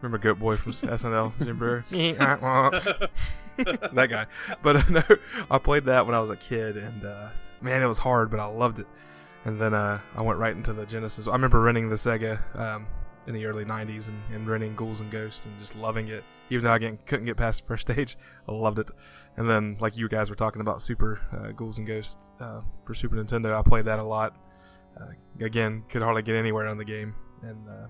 Remember 0.01 0.17
Goat 0.17 0.37
Boy 0.37 0.57
from 0.57 0.73
SNL? 0.73 1.31
Jim 1.43 1.57
Breuer? 1.57 1.83
that 3.57 4.07
guy. 4.09 4.25
But 4.61 4.75
uh, 4.75 4.83
no, 4.89 5.03
I 5.49 5.57
played 5.57 5.85
that 5.85 6.05
when 6.05 6.13
I 6.13 6.19
was 6.19 6.29
a 6.29 6.35
kid, 6.35 6.77
and 6.77 7.05
uh, 7.05 7.29
man, 7.61 7.81
it 7.81 7.85
was 7.85 7.97
hard, 7.97 8.29
but 8.29 8.39
I 8.39 8.45
loved 8.45 8.79
it. 8.79 8.87
And 9.45 9.59
then 9.61 9.73
uh, 9.73 9.99
I 10.15 10.21
went 10.21 10.39
right 10.39 10.55
into 10.55 10.73
the 10.73 10.85
Genesis. 10.85 11.27
I 11.27 11.31
remember 11.31 11.61
renting 11.61 11.89
the 11.89 11.95
Sega 11.95 12.39
um, 12.59 12.87
in 13.27 13.33
the 13.33 13.45
early 13.45 13.63
'90s 13.63 14.09
and, 14.09 14.21
and 14.33 14.47
renting 14.47 14.75
Ghouls 14.75 14.99
and 14.99 15.09
Ghosts 15.09 15.45
and 15.45 15.57
just 15.57 15.75
loving 15.75 16.09
it. 16.09 16.23
Even 16.49 16.65
though 16.65 16.73
I 16.73 16.77
get, 16.77 17.05
couldn't 17.07 17.25
get 17.25 17.37
past 17.37 17.61
the 17.61 17.67
first 17.67 17.87
stage, 17.89 18.17
I 18.47 18.51
loved 18.51 18.79
it. 18.79 18.91
And 19.37 19.49
then, 19.49 19.77
like 19.79 19.97
you 19.97 20.07
guys 20.09 20.29
were 20.29 20.35
talking 20.35 20.61
about, 20.61 20.81
Super 20.81 21.21
uh, 21.31 21.51
Ghouls 21.51 21.77
and 21.77 21.87
Ghosts 21.87 22.29
uh, 22.39 22.61
for 22.83 22.93
Super 22.93 23.15
Nintendo, 23.15 23.57
I 23.57 23.61
played 23.61 23.85
that 23.85 23.99
a 23.99 24.03
lot. 24.03 24.35
Uh, 24.99 25.45
again, 25.45 25.83
could 25.89 26.01
hardly 26.01 26.21
get 26.21 26.35
anywhere 26.35 26.67
on 26.67 26.77
the 26.77 26.85
game, 26.85 27.13
and 27.41 27.57
uh, 27.67 27.87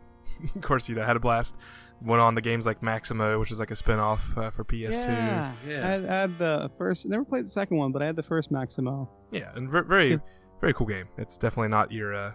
of 0.55 0.61
course, 0.61 0.87
you 0.89 0.95
know, 0.95 1.03
had 1.05 1.15
a 1.15 1.19
blast. 1.19 1.55
Went 2.01 2.21
on 2.21 2.35
the 2.35 2.41
games 2.41 2.65
like 2.65 2.83
Maximo, 2.83 3.39
which 3.39 3.51
is 3.51 3.59
like 3.59 3.71
a 3.71 3.75
spin-off 3.75 4.37
uh, 4.37 4.49
for 4.49 4.65
PS2. 4.65 4.91
Yeah, 4.91 5.51
Yeah. 5.65 5.77
I, 5.77 5.79
had, 5.91 6.05
I 6.05 6.21
had 6.21 6.37
the 6.37 6.69
first. 6.77 7.05
Never 7.05 7.23
played 7.23 7.45
the 7.45 7.49
second 7.49 7.77
one, 7.77 7.93
but 7.93 8.01
I 8.01 8.05
had 8.05 8.17
the 8.17 8.23
first 8.23 8.51
Maximo. 8.51 9.09
Yeah, 9.31 9.51
and 9.55 9.69
ver- 9.69 9.83
very, 9.83 10.19
very 10.59 10.73
cool 10.73 10.87
game. 10.87 11.05
It's 11.17 11.37
definitely 11.37 11.69
not 11.69 11.93
your 11.93 12.13
uh, 12.13 12.31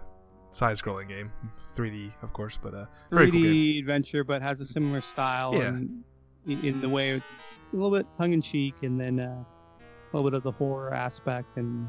side-scrolling 0.51 1.09
game, 1.09 1.30
3D, 1.76 2.10
of 2.22 2.32
course, 2.32 2.56
but 2.60 2.72
uh, 2.74 2.86
very 3.10 3.26
3D 3.28 3.32
cool 3.32 3.42
game. 3.42 3.78
adventure, 3.80 4.24
but 4.24 4.40
has 4.40 4.60
a 4.62 4.66
similar 4.66 5.02
style 5.02 5.55
Yeah. 5.55 5.64
and 5.68 6.02
in, 6.47 6.64
in 6.64 6.80
the 6.80 6.88
way 6.88 7.10
it's 7.10 7.34
a 7.72 7.76
little 7.76 7.97
bit 7.97 8.06
tongue-in-cheek, 8.14 8.76
and 8.82 8.98
then 8.98 9.20
uh, 9.20 9.44
a 9.84 10.16
little 10.16 10.28
bit 10.30 10.36
of 10.36 10.42
the 10.42 10.52
horror 10.52 10.94
aspect 10.94 11.56
and 11.59 11.86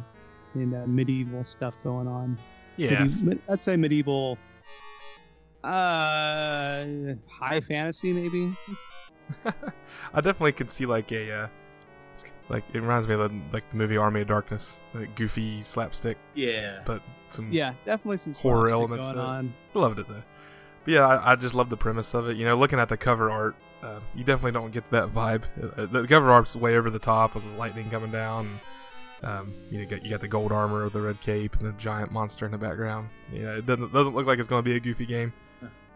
and 0.56 0.76
uh, 0.76 0.86
medieval 0.86 1.46
stuff 1.46 1.78
going 1.86 2.10
on. 2.10 2.38
Medi- 2.78 3.42
I'd 3.50 3.64
say 3.64 3.76
medieval. 3.78 4.38
Uh, 5.64 6.86
high 7.30 7.62
fantasy 7.62 8.14
maybe. 8.14 8.52
I 10.14 10.22
definitely 10.22 10.54
could 10.54 10.72
see 10.72 10.86
like 10.86 11.12
a, 11.12 11.32
uh, 11.32 11.48
like 12.50 12.64
it 12.74 12.80
reminds 12.80 13.08
me 13.08 13.14
of 13.14 13.20
the, 13.32 13.40
like 13.54 13.70
the 13.70 13.78
movie 13.78 13.96
Army 13.98 14.22
of 14.22 14.28
Darkness, 14.28 14.80
like 14.94 15.16
goofy 15.16 15.62
slapstick, 15.64 16.18
Yeah. 16.34 16.82
but 16.86 17.02
some 17.30 17.52
Yeah, 17.52 17.74
definitely 17.86 18.18
some 18.18 18.34
Horror 18.34 18.70
elements 18.70 19.06
going 19.06 19.20
on. 19.20 19.54
Loved 19.74 20.00
it 20.00 20.08
though. 20.08 20.24
But 20.84 20.92
yeah, 20.94 21.08
I, 21.08 21.34
I 21.34 21.36
just 21.36 21.54
love 21.54 21.70
the 21.70 21.78
premise 21.78 22.14
of 22.16 22.28
it. 22.30 22.38
You 22.38 22.46
know, 22.46 22.58
looking 22.58 22.80
at 22.80 22.90
the 22.90 22.98
cover 22.98 23.30
art, 23.30 23.56
uh, 23.84 24.00
you 24.16 24.24
definitely 24.24 24.52
don't 24.54 24.72
get 24.72 24.90
that 24.92 25.14
vibe. 25.14 25.44
Uh, 25.78 25.86
the 25.86 26.08
cover 26.08 26.32
art's 26.32 26.56
way 26.56 26.76
over 26.76 26.90
the 26.90 27.00
top 27.00 27.36
with 27.36 27.44
the 27.44 27.58
lightning 27.58 27.90
coming 27.92 28.12
down. 28.12 28.48
And, 28.48 28.60
um, 29.24 29.54
you 29.70 29.78
know, 29.78 29.84
you 29.84 29.86
got, 29.86 30.04
you 30.04 30.10
got 30.10 30.22
the 30.22 30.28
gold 30.28 30.52
armor 30.52 30.84
with 30.84 30.94
the 30.94 31.02
red 31.02 31.20
cape 31.22 31.56
and 31.58 31.68
the 31.68 31.72
giant 31.74 32.12
monster 32.12 32.46
in 32.46 32.52
the 32.52 32.58
background. 32.58 33.10
You 33.32 33.44
know, 33.44 33.58
it 33.58 33.66
doesn't 33.66 33.94
doesn't 33.94 34.16
look 34.16 34.26
like 34.26 34.40
it's 34.40 34.48
going 34.48 34.64
to 34.64 34.70
be 34.70 34.76
a 34.76 34.80
goofy 34.80 35.06
game. 35.06 35.34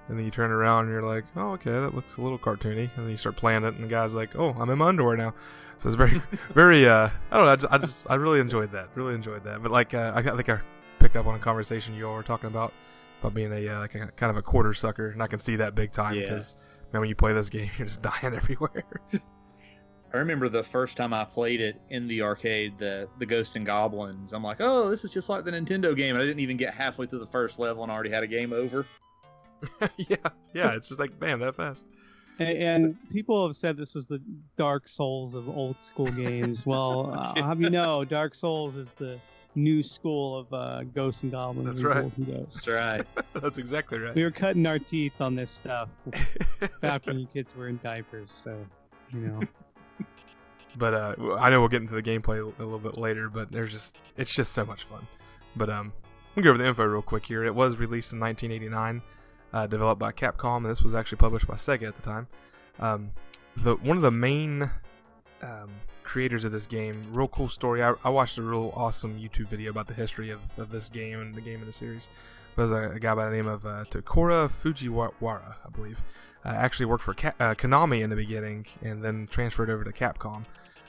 And 0.08 0.20
then 0.20 0.24
you 0.26 0.30
turn 0.30 0.52
around 0.52 0.84
and 0.86 0.92
you're 0.94 1.02
like, 1.02 1.24
oh, 1.36 1.54
okay, 1.54 1.72
that 1.72 1.96
looks 1.96 2.18
a 2.18 2.22
little 2.22 2.38
cartoony. 2.38 2.92
And 2.96 3.06
then 3.06 3.10
you 3.10 3.18
start 3.18 3.36
playing 3.38 3.64
it, 3.64 3.74
and 3.74 3.84
the 3.84 3.88
guy's 3.88 4.14
like, 4.14 4.36
oh, 4.36 4.52
I'm 4.60 4.70
in 4.70 4.78
my 4.78 4.88
underwear 4.90 5.18
now. 5.18 5.34
So 5.80 5.88
it's 5.88 5.96
very, 5.96 6.22
very. 6.54 6.88
Uh, 6.88 7.10
I 7.32 7.36
don't 7.36 7.46
know. 7.46 7.52
I 7.52 7.56
just, 7.56 7.74
I 7.74 7.78
just, 7.80 8.08
I 8.12 8.16
really 8.16 8.40
enjoyed 8.40 8.72
that. 8.74 8.90
Really 8.94 9.16
enjoyed 9.16 9.44
that. 9.46 9.64
But 9.64 9.72
like, 9.72 9.96
uh, 9.96 10.12
I, 10.14 10.22
think 10.22 10.48
I 10.48 10.60
picked 11.00 11.16
up 11.16 11.26
on 11.26 11.34
a 11.34 11.40
conversation 11.40 11.96
you 11.96 12.08
all 12.08 12.14
were 12.14 12.22
talking 12.24 12.48
about 12.48 12.72
about 13.22 13.34
being 13.34 13.52
a 13.52 13.68
uh, 13.68 13.80
like 13.80 13.96
a, 13.96 14.08
kind 14.16 14.30
of 14.30 14.38
a 14.38 14.44
quarter 14.44 14.76
sucker, 14.76 15.10
and 15.10 15.24
I 15.24 15.28
can 15.28 15.40
see 15.40 15.56
that 15.56 15.74
big 15.74 15.92
time 15.92 16.14
Yeah. 16.14 16.22
because 16.22 16.56
man, 16.94 17.00
when 17.00 17.10
you 17.10 17.16
play 17.16 17.34
this 17.34 17.50
game, 17.50 17.72
you're 17.80 17.88
just 17.88 18.04
dying 18.04 18.36
everywhere. 18.36 18.84
I 20.14 20.18
remember 20.18 20.48
the 20.48 20.64
first 20.64 20.96
time 20.96 21.14
I 21.14 21.26
played 21.26 21.60
it 21.60 21.80
in 21.90 22.08
the 22.08 22.22
arcade, 22.22 22.78
the 22.78 23.08
the 23.20 23.26
Ghost 23.26 23.56
and 23.56 23.66
Goblins. 23.66 24.34
I'm 24.34 24.44
like, 24.44 24.58
oh, 24.62 24.90
this 24.90 25.04
is 25.04 25.12
just 25.12 25.30
like 25.30 25.44
the 25.44 25.52
Nintendo 25.52 25.96
game. 25.96 26.16
And 26.16 26.24
I 26.24 26.26
didn't 26.26 26.40
even 26.40 26.58
get 26.58 26.74
halfway 26.74 27.06
through 27.06 27.20
the 27.20 27.28
first 27.28 27.60
level 27.60 27.84
and 27.84 27.92
already 27.92 28.12
had 28.12 28.24
a 28.24 28.28
game 28.28 28.54
over. 28.54 28.86
yeah, 29.98 30.16
yeah. 30.54 30.72
It's 30.72 30.88
just 30.88 31.00
like 31.00 31.20
bam, 31.20 31.40
that 31.40 31.56
fast. 31.56 31.86
And, 32.40 32.58
and 32.58 33.10
people 33.10 33.46
have 33.46 33.56
said 33.56 33.78
this 33.78 33.96
is 33.96 34.08
the 34.08 34.22
Dark 34.58 34.88
Souls 34.88 35.34
of 35.34 35.48
old 35.50 35.78
school 35.82 36.08
games. 36.08 36.66
Well, 36.76 37.14
uh, 37.14 37.34
I'll 37.36 37.44
have 37.44 37.62
you 37.62 37.70
know, 37.70 38.04
Dark 38.04 38.36
Souls 38.36 38.76
is 38.76 38.94
the 38.94 39.20
new 39.56 39.84
school 39.84 40.38
of 40.40 40.54
uh, 40.54 40.84
Ghosts 40.84 41.24
and 41.24 41.32
Goblins 41.32 41.68
That's 41.68 41.80
and 41.80 41.88
right. 41.88 42.02
Ghouls 42.02 42.18
and 42.18 42.28
Ghosts. 42.28 42.66
That's 42.66 42.68
right. 42.68 43.08
That's 43.42 43.58
exactly 43.58 44.00
right. 44.00 44.16
We 44.16 44.24
were 44.24 44.32
cutting 44.32 44.66
our 44.66 44.80
teeth 44.80 45.20
on 45.20 45.36
this 45.36 45.52
stuff 45.52 45.90
back 46.82 47.06
when 47.06 47.20
you 47.20 47.28
kids 47.34 47.56
were 47.56 47.68
in 47.68 47.80
diapers, 47.84 48.34
so 48.34 48.58
you 49.14 49.20
know. 49.20 49.40
But 50.78 50.94
uh, 50.94 51.16
I 51.40 51.50
know 51.50 51.60
we'll 51.60 51.70
get 51.70 51.82
into 51.82 51.96
the 51.96 52.04
gameplay 52.04 52.40
a 52.40 52.64
little 52.64 52.80
bit 52.80 52.98
later. 52.98 53.30
But 53.30 53.52
there's 53.52 53.72
just 53.72 53.98
it's 54.18 54.34
just 54.34 54.54
so 54.54 54.66
much 54.66 54.84
fun. 54.84 55.06
But 55.56 55.70
um, 55.70 55.94
we'll 56.36 56.44
go 56.44 56.50
over 56.50 56.58
the 56.58 56.68
info 56.68 56.86
real 56.86 57.02
quick 57.02 57.26
here. 57.26 57.44
It 57.44 57.56
was 57.56 57.78
released 57.78 58.12
in 58.14 58.20
1989, 58.20 59.02
uh, 59.54 59.68
developed 59.68 60.00
by 60.00 60.12
Capcom, 60.12 60.58
and 60.58 60.66
this 60.66 60.82
was 60.82 60.94
actually 60.94 61.18
published 61.18 61.48
by 61.48 61.56
Sega 61.56 61.88
at 61.88 61.96
the 61.96 62.02
time. 62.02 62.28
Um, 62.80 63.12
the 63.58 63.76
one 63.76 63.98
of 63.98 64.04
the 64.04 64.12
main 64.12 64.70
um, 65.42 65.70
creators 66.04 66.46
of 66.46 66.52
this 66.52 66.66
game, 66.66 67.04
real 67.12 67.28
cool 67.28 67.50
story. 67.50 67.84
I, 67.84 67.94
I 68.04 68.10
watched 68.10 68.38
a 68.38 68.42
real 68.42 68.72
awesome 68.76 69.20
YouTube 69.20 69.48
video 69.48 69.72
about 69.72 69.88
the 69.88 69.94
history 69.94 70.30
of, 70.30 70.40
of 70.58 70.72
this 70.72 70.90
game 70.90 71.20
and 71.20 71.34
the 71.34 71.42
game 71.42 71.60
in 71.60 71.66
the 71.66 71.74
series. 71.74 72.10
Was 72.56 72.72
a, 72.72 72.92
a 72.92 73.00
guy 73.00 73.14
by 73.14 73.26
the 73.30 73.36
name 73.36 73.48
of 73.48 73.66
uh, 73.66 73.84
Tokuro 73.90 74.50
Fujiwara, 74.50 75.56
I 75.66 75.70
believe. 75.70 76.02
Uh, 76.46 76.50
actually 76.50 76.86
worked 76.86 77.04
for 77.04 77.14
uh, 77.14 77.56
Konami 77.56 78.02
in 78.02 78.12
the 78.12 78.16
beginning, 78.16 78.68
and 78.82 79.04
then 79.04 79.28
transferred 79.32 79.70
over 79.70 79.84
to 79.84 79.92
Capcom. 79.92 80.46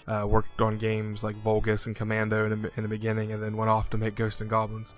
Uh, 0.07 0.27
worked 0.29 0.61
on 0.61 0.77
games 0.77 1.25
like 1.25 1.35
Vulgus 1.37 1.87
and 1.87 1.97
Commando 1.97 2.45
in 2.45 2.63
the, 2.63 2.71
in 2.77 2.83
the 2.83 2.89
beginning, 2.89 3.33
and 3.33 3.43
then 3.43 3.57
went 3.57 3.71
off 3.71 3.89
to 3.91 3.97
make 3.97 4.15
Ghosts 4.15 4.41
and 4.41 4.51
Goblins. 4.51 4.95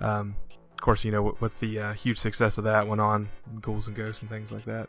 Um, 0.00 0.36
of 0.72 0.80
course, 0.80 1.04
you 1.04 1.12
know 1.12 1.22
with, 1.22 1.40
with 1.40 1.60
the 1.60 1.78
uh, 1.78 1.92
huge 1.94 2.18
success 2.18 2.58
of 2.58 2.64
that, 2.64 2.86
went 2.86 3.00
on 3.00 3.30
Ghouls 3.60 3.88
and 3.88 3.96
Ghosts 3.96 4.20
and 4.20 4.30
things 4.30 4.52
like 4.52 4.66
that. 4.66 4.88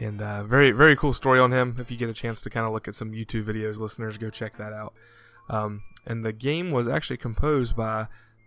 And 0.00 0.22
uh, 0.22 0.44
very 0.44 0.70
very 0.70 0.96
cool 0.96 1.12
story 1.12 1.40
on 1.40 1.52
him. 1.52 1.76
If 1.78 1.90
you 1.90 1.96
get 1.96 2.08
a 2.08 2.14
chance 2.14 2.40
to 2.42 2.50
kind 2.50 2.66
of 2.66 2.72
look 2.72 2.88
at 2.88 2.94
some 2.94 3.12
YouTube 3.12 3.44
videos, 3.44 3.78
listeners, 3.78 4.16
go 4.16 4.30
check 4.30 4.56
that 4.56 4.72
out. 4.72 4.94
Um, 5.50 5.82
and 6.06 6.24
the 6.24 6.32
game 6.32 6.70
was 6.70 6.88
actually 6.88 7.18
composed 7.18 7.76
by 7.76 8.06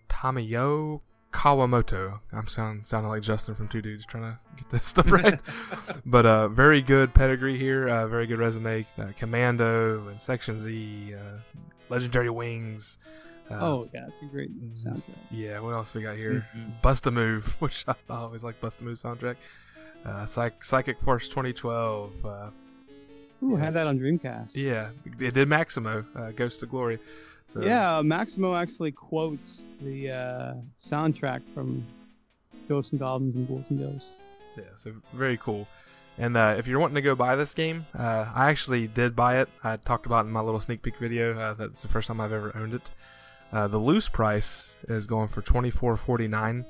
Tamayo 0.09 1.01
Kawamoto. 1.31 2.19
I'm 2.33 2.47
sound, 2.47 2.85
sounding 2.87 3.09
like 3.09 3.21
Justin 3.21 3.55
from 3.55 3.67
Two 3.67 3.81
Dudes 3.81 4.05
trying 4.05 4.23
to 4.23 4.37
get 4.57 4.69
this 4.69 4.85
stuff 4.93 5.11
right. 5.11 5.39
but 6.05 6.25
uh, 6.25 6.47
very 6.49 6.81
good 6.81 7.13
pedigree 7.13 7.57
here. 7.57 7.87
Uh, 7.89 8.07
very 8.07 8.27
good 8.27 8.39
resume. 8.39 8.85
Uh, 8.97 9.07
Commando 9.17 10.07
and 10.07 10.19
Section 10.21 10.59
Z, 10.59 11.15
uh, 11.15 11.39
Legendary 11.89 12.29
Wings. 12.29 12.97
Uh, 13.49 13.55
Oh 13.59 13.89
yeah, 13.93 14.07
it's 14.07 14.21
a 14.21 14.25
great 14.25 14.49
soundtrack. 14.73 15.01
yeah. 15.29 15.59
What 15.59 15.71
else 15.73 15.93
we 15.93 16.01
got 16.03 16.15
here? 16.15 16.45
Mhm. 16.55 16.81
Bust 16.81 17.07
a 17.07 17.11
Move, 17.11 17.45
which 17.59 17.83
I 17.87 17.95
always 18.09 18.43
like 18.43 18.59
Bust 18.61 18.81
a 18.81 18.83
Move 18.83 18.97
soundtrack. 18.97 19.35
Uh, 20.05 20.25
Psych- 20.25 20.63
Psychic 20.63 20.99
Force 21.01 21.27
2012. 21.27 22.25
Uh, 22.25 22.49
Ooh, 23.43 23.51
Yes. 23.55 23.59
had 23.59 23.73
that 23.73 23.87
on 23.87 23.97
Dreamcast. 23.99 24.55
yeah, 24.55 24.89
it 25.19 25.33
did 25.33 25.47
Maximo, 25.47 26.05
uh, 26.15 26.29
Ghost 26.31 26.61
of 26.63 26.69
Glory. 26.69 26.99
So, 27.53 27.61
Yeah, 27.61 28.01
Maximo 28.01 28.55
actually 28.55 28.91
quotes 28.91 29.67
the 29.81 30.11
uh, 30.11 30.53
soundtrack 30.79 31.41
from 31.53 31.85
Ghosts 32.69 32.91
and 32.93 32.99
Goblins 32.99 33.35
and 33.35 33.47
Ghouls 33.47 33.69
and 33.69 33.79
Ghosts. 33.79 34.19
Yeah, 34.57 34.63
so 34.77 34.93
very 35.13 35.37
cool. 35.37 35.67
And 36.17 36.37
uh, 36.37 36.55
if 36.57 36.67
you're 36.67 36.79
wanting 36.79 36.95
to 36.95 37.01
go 37.01 37.15
buy 37.15 37.35
this 37.35 37.53
game, 37.53 37.85
uh, 37.97 38.31
I 38.33 38.49
actually 38.49 38.87
did 38.87 39.15
buy 39.15 39.39
it. 39.39 39.49
I 39.63 39.77
talked 39.77 40.05
about 40.05 40.25
it 40.25 40.27
in 40.27 40.33
my 40.33 40.41
little 40.41 40.59
sneak 40.59 40.81
peek 40.81 40.97
video. 40.97 41.37
Uh, 41.37 41.53
that's 41.53 41.81
the 41.81 41.87
first 41.87 42.07
time 42.07 42.21
I've 42.21 42.33
ever 42.33 42.55
owned 42.55 42.73
it. 42.73 42.91
Uh, 43.51 43.67
the 43.67 43.77
loose 43.77 44.07
price 44.07 44.75
is 44.87 45.07
going 45.07 45.27
for 45.27 45.41
twenty 45.41 45.69
four 45.69 45.97
forty 45.97 46.27
nine, 46.27 46.65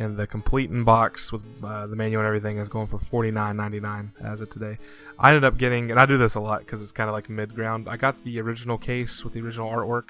and 0.00 0.16
the 0.16 0.26
complete 0.26 0.70
in 0.70 0.82
box 0.82 1.30
with 1.30 1.42
uh, 1.62 1.86
the 1.86 1.94
manual 1.94 2.22
and 2.22 2.26
everything 2.26 2.56
is 2.56 2.70
going 2.70 2.86
for 2.86 2.98
forty 2.98 3.30
nine 3.30 3.56
ninety 3.56 3.80
nine 3.80 4.12
as 4.24 4.40
of 4.40 4.48
today. 4.48 4.78
I 5.18 5.28
ended 5.28 5.44
up 5.44 5.58
getting, 5.58 5.90
and 5.90 6.00
I 6.00 6.06
do 6.06 6.16
this 6.16 6.34
a 6.34 6.40
lot 6.40 6.60
because 6.60 6.82
it's 6.82 6.90
kind 6.90 7.08
of 7.08 7.14
like 7.14 7.28
mid 7.28 7.54
ground. 7.54 7.86
I 7.86 7.98
got 7.98 8.24
the 8.24 8.40
original 8.40 8.78
case 8.78 9.22
with 9.22 9.34
the 9.34 9.42
original 9.42 9.70
artwork 9.70 10.08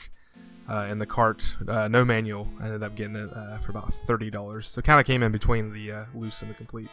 uh, 0.70 0.86
in 0.88 1.00
the 1.00 1.06
cart, 1.06 1.56
uh, 1.66 1.88
no 1.88 2.04
manual. 2.04 2.48
I 2.60 2.66
ended 2.66 2.84
up 2.84 2.94
getting 2.94 3.16
it 3.16 3.30
uh, 3.34 3.58
for 3.58 3.72
about 3.72 3.92
thirty 3.92 4.30
dollars. 4.30 4.68
So 4.68 4.80
kind 4.80 5.00
of 5.00 5.06
came 5.06 5.24
in 5.24 5.32
between 5.32 5.72
the 5.72 5.92
uh, 5.92 6.04
loose 6.14 6.40
and 6.40 6.50
the 6.50 6.54
complete. 6.54 6.88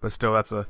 But 0.00 0.12
still, 0.12 0.32
that's 0.32 0.52
a. 0.52 0.68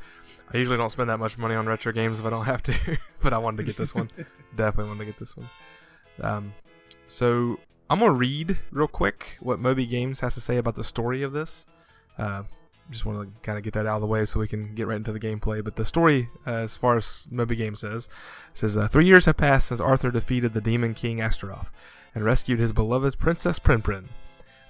I 0.54 0.56
usually 0.56 0.78
don't 0.78 0.90
spend 0.90 1.10
that 1.10 1.18
much 1.18 1.36
money 1.36 1.56
on 1.56 1.66
retro 1.66 1.92
games 1.92 2.20
if 2.20 2.24
I 2.24 2.30
don't 2.30 2.46
have 2.46 2.62
to. 2.64 2.98
but 3.22 3.34
I 3.34 3.38
wanted 3.38 3.58
to 3.58 3.62
get 3.64 3.76
this 3.76 3.94
one. 3.94 4.10
Definitely 4.56 4.88
wanted 4.88 5.00
to 5.00 5.04
get 5.06 5.18
this 5.18 5.36
one. 5.36 5.46
Um, 6.22 6.54
so 7.06 7.58
I'm 7.88 8.00
gonna 8.00 8.12
read 8.12 8.58
real 8.70 8.88
quick 8.88 9.36
what 9.40 9.60
Moby 9.60 9.86
Games 9.86 10.20
has 10.20 10.34
to 10.34 10.40
say 10.40 10.56
about 10.56 10.74
the 10.74 10.84
story 10.84 11.22
of 11.22 11.32
this. 11.32 11.66
Uh, 12.18 12.42
just 12.90 13.04
want 13.04 13.20
to 13.20 13.40
kind 13.42 13.58
of 13.58 13.64
get 13.64 13.74
that 13.74 13.86
out 13.86 13.96
of 13.96 14.00
the 14.00 14.06
way 14.06 14.24
so 14.24 14.40
we 14.40 14.48
can 14.48 14.74
get 14.74 14.86
right 14.86 14.96
into 14.96 15.12
the 15.12 15.20
gameplay. 15.20 15.62
But 15.62 15.76
the 15.76 15.84
story, 15.84 16.28
uh, 16.46 16.50
as 16.50 16.76
far 16.76 16.96
as 16.96 17.28
Moby 17.30 17.56
Games 17.56 17.80
says, 17.80 18.08
says 18.54 18.76
uh, 18.76 18.88
three 18.88 19.06
years 19.06 19.24
have 19.26 19.36
passed 19.36 19.68
since 19.68 19.80
Arthur 19.80 20.10
defeated 20.10 20.52
the 20.52 20.60
Demon 20.60 20.94
King 20.94 21.20
Astaroth 21.20 21.70
and 22.14 22.24
rescued 22.24 22.58
his 22.58 22.72
beloved 22.72 23.18
Princess 23.18 23.58
Prinprin. 23.58 24.06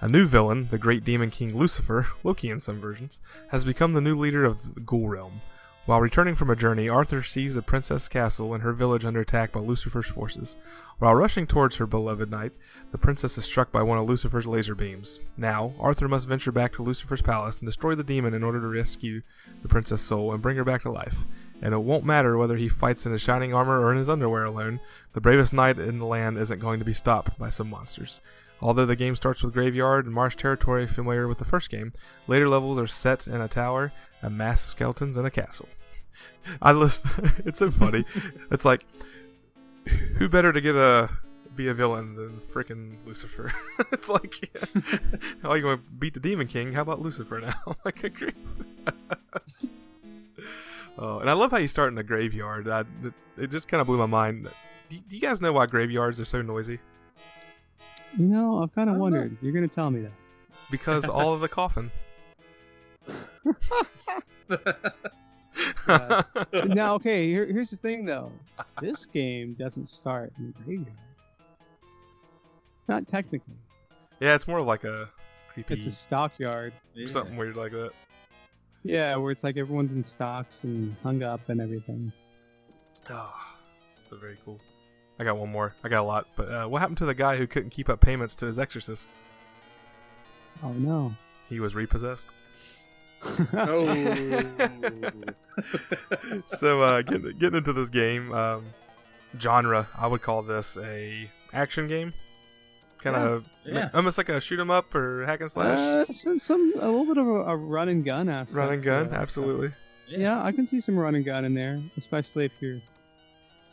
A 0.00 0.08
new 0.08 0.26
villain, 0.26 0.68
the 0.70 0.78
great 0.78 1.04
demon 1.04 1.30
king 1.30 1.56
Lucifer, 1.56 2.08
Loki 2.22 2.50
in 2.50 2.60
some 2.60 2.80
versions, 2.80 3.18
has 3.48 3.64
become 3.64 3.94
the 3.94 4.00
new 4.02 4.14
leader 4.18 4.44
of 4.44 4.74
the 4.74 4.80
Ghoul 4.80 5.08
Realm. 5.08 5.40
While 5.86 6.00
returning 6.00 6.34
from 6.34 6.50
a 6.50 6.56
journey, 6.56 6.88
Arthur 6.88 7.22
sees 7.22 7.54
the 7.54 7.62
princess 7.62 8.08
castle 8.08 8.52
and 8.52 8.64
her 8.64 8.72
village 8.72 9.04
under 9.04 9.20
attack 9.20 9.52
by 9.52 9.60
Lucifer's 9.60 10.08
forces. 10.08 10.56
While 10.98 11.14
rushing 11.14 11.46
towards 11.46 11.76
her 11.76 11.86
beloved 11.86 12.28
knight, 12.28 12.50
the 12.90 12.98
princess 12.98 13.38
is 13.38 13.44
struck 13.44 13.70
by 13.70 13.82
one 13.82 13.96
of 13.96 14.08
Lucifer's 14.08 14.48
laser 14.48 14.74
beams. 14.74 15.20
Now, 15.36 15.74
Arthur 15.78 16.08
must 16.08 16.26
venture 16.26 16.50
back 16.50 16.72
to 16.72 16.82
Lucifer's 16.82 17.22
palace 17.22 17.60
and 17.60 17.68
destroy 17.68 17.94
the 17.94 18.02
demon 18.02 18.34
in 18.34 18.42
order 18.42 18.60
to 18.60 18.66
rescue 18.66 19.22
the 19.62 19.68
princess' 19.68 20.02
soul 20.02 20.32
and 20.32 20.42
bring 20.42 20.56
her 20.56 20.64
back 20.64 20.82
to 20.82 20.90
life. 20.90 21.18
And 21.62 21.72
it 21.72 21.78
won't 21.78 22.04
matter 22.04 22.36
whether 22.36 22.56
he 22.56 22.68
fights 22.68 23.06
in 23.06 23.12
his 23.12 23.22
shining 23.22 23.54
armor 23.54 23.78
or 23.80 23.92
in 23.92 23.98
his 23.98 24.08
underwear 24.08 24.44
alone, 24.44 24.80
the 25.12 25.20
bravest 25.20 25.52
knight 25.52 25.78
in 25.78 26.00
the 26.00 26.04
land 26.04 26.36
isn't 26.36 26.58
going 26.58 26.80
to 26.80 26.84
be 26.84 26.94
stopped 26.94 27.38
by 27.38 27.48
some 27.48 27.70
monsters. 27.70 28.20
Although 28.60 28.86
the 28.86 28.96
game 28.96 29.14
starts 29.14 29.44
with 29.44 29.52
graveyard 29.54 30.04
and 30.04 30.14
marsh 30.14 30.34
territory 30.34 30.88
familiar 30.88 31.28
with 31.28 31.38
the 31.38 31.44
first 31.44 31.70
game, 31.70 31.92
later 32.26 32.48
levels 32.48 32.76
are 32.76 32.88
set 32.88 33.28
in 33.28 33.40
a 33.40 33.46
tower, 33.46 33.92
a 34.20 34.30
mass 34.30 34.64
of 34.64 34.72
skeletons, 34.72 35.16
and 35.16 35.26
a 35.26 35.30
castle. 35.30 35.68
I 36.62 36.72
listen. 36.72 37.32
it's 37.44 37.58
so 37.58 37.70
funny. 37.70 38.04
it's 38.50 38.64
like, 38.64 38.84
who 40.18 40.28
better 40.28 40.52
to 40.52 40.60
get 40.60 40.74
a 40.74 41.10
be 41.54 41.68
a 41.68 41.74
villain 41.74 42.14
than 42.16 42.40
freaking 42.52 42.96
Lucifer? 43.06 43.52
it's 43.92 44.08
like, 44.08 44.34
oh, 45.44 45.54
you 45.54 45.64
want 45.64 45.84
to 45.84 45.90
beat 45.98 46.14
the 46.14 46.20
Demon 46.20 46.46
King? 46.46 46.72
How 46.72 46.82
about 46.82 47.00
Lucifer 47.00 47.40
now? 47.40 47.76
like, 47.84 48.04
agree. 48.04 48.32
oh, 50.98 51.18
and 51.18 51.30
I 51.30 51.32
love 51.32 51.50
how 51.50 51.58
you 51.58 51.68
start 51.68 51.88
in 51.88 51.94
the 51.94 52.04
graveyard. 52.04 52.68
I, 52.68 52.84
it, 53.38 53.50
just 53.50 53.68
kind 53.68 53.80
of 53.80 53.86
blew 53.86 53.98
my 53.98 54.06
mind. 54.06 54.48
Do, 54.88 54.98
do 55.08 55.16
you 55.16 55.22
guys 55.22 55.40
know 55.40 55.52
why 55.52 55.66
graveyards 55.66 56.20
are 56.20 56.24
so 56.24 56.42
noisy? 56.42 56.78
You 58.18 58.26
know, 58.26 58.62
I've 58.62 58.74
kind 58.74 58.88
of 58.88 58.94
don't 58.94 58.98
know. 58.98 59.18
wondered. 59.18 59.36
You're 59.42 59.52
gonna 59.52 59.68
tell 59.68 59.90
me 59.90 60.02
that. 60.02 60.12
Because 60.70 61.08
all 61.08 61.32
of 61.32 61.40
the 61.40 61.48
coffin. 61.48 61.90
Uh, 65.86 66.22
now, 66.66 66.94
okay. 66.94 67.28
Here, 67.28 67.46
here's 67.46 67.70
the 67.70 67.76
thing, 67.76 68.04
though. 68.04 68.30
This 68.80 69.06
game 69.06 69.54
doesn't 69.58 69.88
start 69.88 70.32
in 70.38 70.52
the 70.56 70.62
graveyard. 70.64 70.92
Not 72.88 73.08
technically. 73.08 73.54
yeah, 74.20 74.34
it's 74.34 74.46
more 74.46 74.60
like 74.60 74.84
a 74.84 75.08
creepy 75.52 75.74
It's 75.74 75.86
a 75.86 75.90
stockyard. 75.90 76.72
Yeah. 76.94 77.10
something 77.10 77.36
weird 77.36 77.56
like 77.56 77.72
that. 77.72 77.90
Yeah, 78.84 79.16
where 79.16 79.32
it's 79.32 79.42
like 79.42 79.56
everyone's 79.56 79.90
in 79.90 80.04
stocks 80.04 80.62
and 80.62 80.94
hung 81.02 81.22
up 81.22 81.48
and 81.48 81.60
everything. 81.60 82.12
Oh, 83.10 83.34
so 84.08 84.16
very 84.16 84.36
cool. 84.44 84.60
I 85.18 85.24
got 85.24 85.36
one 85.38 85.50
more. 85.50 85.74
I 85.82 85.88
got 85.88 86.02
a 86.02 86.04
lot. 86.06 86.28
But 86.36 86.52
uh, 86.52 86.66
what 86.66 86.80
happened 86.80 86.98
to 86.98 87.06
the 87.06 87.14
guy 87.14 87.36
who 87.36 87.46
couldn't 87.46 87.70
keep 87.70 87.88
up 87.88 88.00
payments 88.00 88.34
to 88.36 88.46
his 88.46 88.58
exorcist? 88.58 89.10
Oh 90.62 90.72
no. 90.72 91.14
He 91.48 91.58
was 91.58 91.74
repossessed. 91.74 92.26
Oh. 93.54 94.42
so 96.46 96.82
uh, 96.82 97.02
getting 97.02 97.36
getting 97.38 97.58
into 97.58 97.72
this 97.72 97.88
game 97.88 98.32
um, 98.32 98.64
genre, 99.38 99.88
I 99.96 100.06
would 100.06 100.22
call 100.22 100.42
this 100.42 100.76
a 100.76 101.30
action 101.52 101.88
game, 101.88 102.12
kind 102.98 103.16
of 103.16 103.46
yeah. 103.64 103.90
almost 103.94 104.18
like 104.18 104.28
a 104.28 104.40
shoot 104.40 104.60
'em 104.60 104.70
up 104.70 104.94
or 104.94 105.24
hack 105.26 105.40
and 105.40 105.50
slash, 105.50 105.78
Uh, 105.78 106.04
some, 106.06 106.38
some 106.38 106.72
a 106.80 106.86
little 106.86 107.06
bit 107.06 107.16
of 107.18 107.26
a, 107.26 107.30
a 107.50 107.56
run 107.56 107.88
and 107.88 108.04
gun 108.04 108.28
aspect. 108.28 108.56
run 108.56 108.72
and 108.72 108.82
gun. 108.82 109.06
it. 109.06 109.12
Absolutely. 109.12 109.70
Yeah, 110.08 110.42
I 110.42 110.52
can 110.52 110.66
see 110.66 110.80
some 110.80 110.96
run 110.98 111.14
and 111.14 111.24
gun 111.24 111.44
in 111.44 111.54
there, 111.54 111.80
especially 111.96 112.44
if 112.44 112.52
you're 112.60 112.78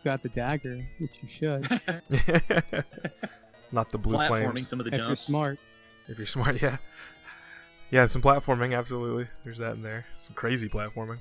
got 0.04 0.24
the 0.24 0.30
dagger, 0.30 0.84
which 1.00 1.12
you 1.22 1.28
should. 1.30 1.68
Not 3.72 3.90
the 3.92 3.98
blue 3.98 4.18
Platforming 4.18 4.52
flames. 4.52 4.68
some 4.68 4.80
of 4.80 4.86
the 4.86 4.94
if 4.94 4.98
you're 5.00 5.16
smart. 5.16 5.60
If 6.08 6.18
you're 6.18 6.28
smart, 6.28 6.62
yeah. 6.62 6.78
Yeah, 7.94 8.08
some 8.08 8.24
platforming, 8.24 8.76
absolutely. 8.76 9.28
There's 9.44 9.60
that 9.60 9.76
in 9.76 9.84
there. 9.84 10.08
Some 10.20 10.34
crazy 10.34 10.68
platforming. 10.68 11.20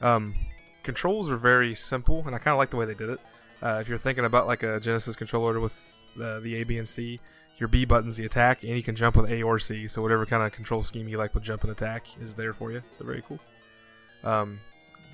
Um, 0.00 0.34
controls 0.82 1.30
are 1.30 1.36
very 1.36 1.76
simple, 1.76 2.24
and 2.26 2.34
I 2.34 2.38
kind 2.38 2.52
of 2.52 2.58
like 2.58 2.70
the 2.70 2.76
way 2.76 2.86
they 2.86 2.94
did 2.94 3.08
it. 3.08 3.20
Uh, 3.62 3.78
if 3.80 3.88
you're 3.88 3.96
thinking 3.96 4.24
about 4.24 4.48
like 4.48 4.64
a 4.64 4.80
Genesis 4.80 5.14
controller 5.14 5.60
with 5.60 5.78
uh, 6.20 6.40
the 6.40 6.56
A, 6.56 6.64
B, 6.64 6.78
and 6.78 6.88
C, 6.88 7.20
your 7.58 7.68
B 7.68 7.84
button's 7.84 8.16
the 8.16 8.24
attack, 8.24 8.64
and 8.64 8.72
you 8.72 8.82
can 8.82 8.96
jump 8.96 9.14
with 9.14 9.30
A 9.30 9.44
or 9.44 9.60
C. 9.60 9.86
So 9.86 10.02
whatever 10.02 10.26
kind 10.26 10.42
of 10.42 10.50
control 10.50 10.82
scheme 10.82 11.06
you 11.06 11.18
like 11.18 11.36
with 11.36 11.44
jump 11.44 11.62
and 11.62 11.70
attack 11.70 12.04
is 12.20 12.34
there 12.34 12.52
for 12.52 12.72
you. 12.72 12.82
So 12.90 13.04
very 13.04 13.22
cool. 13.22 13.38
Um, 14.24 14.58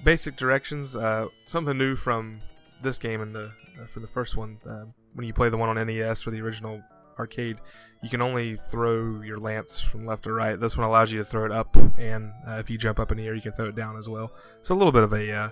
basic 0.02 0.36
directions. 0.36 0.96
Uh, 0.96 1.28
something 1.46 1.76
new 1.76 1.96
from 1.96 2.40
this 2.80 2.96
game 2.96 3.20
and 3.20 3.34
the 3.34 3.52
uh, 3.78 3.84
for 3.88 4.00
the 4.00 4.06
first 4.06 4.38
one. 4.38 4.56
Uh, 4.66 4.86
when 5.12 5.26
you 5.26 5.34
play 5.34 5.50
the 5.50 5.58
one 5.58 5.68
on 5.68 5.86
NES 5.86 6.26
or 6.26 6.30
the 6.30 6.40
original 6.40 6.82
arcade, 7.18 7.58
you 8.02 8.08
can 8.08 8.20
only 8.22 8.56
throw 8.56 9.20
your 9.22 9.38
lance 9.38 9.78
from 9.80 10.06
left 10.06 10.24
to 10.24 10.32
right. 10.32 10.58
This 10.58 10.76
one 10.76 10.86
allows 10.86 11.12
you 11.12 11.18
to 11.18 11.24
throw 11.24 11.44
it 11.44 11.52
up, 11.52 11.76
and 11.98 12.32
uh, 12.46 12.52
if 12.54 12.68
you 12.70 12.78
jump 12.78 12.98
up 12.98 13.12
in 13.12 13.18
the 13.18 13.26
air, 13.26 13.34
you 13.34 13.42
can 13.42 13.52
throw 13.52 13.68
it 13.68 13.76
down 13.76 13.96
as 13.96 14.08
well. 14.08 14.32
So 14.62 14.74
a 14.74 14.76
little 14.76 14.92
bit 14.92 15.04
of 15.04 15.12
a 15.12 15.30
uh, 15.32 15.48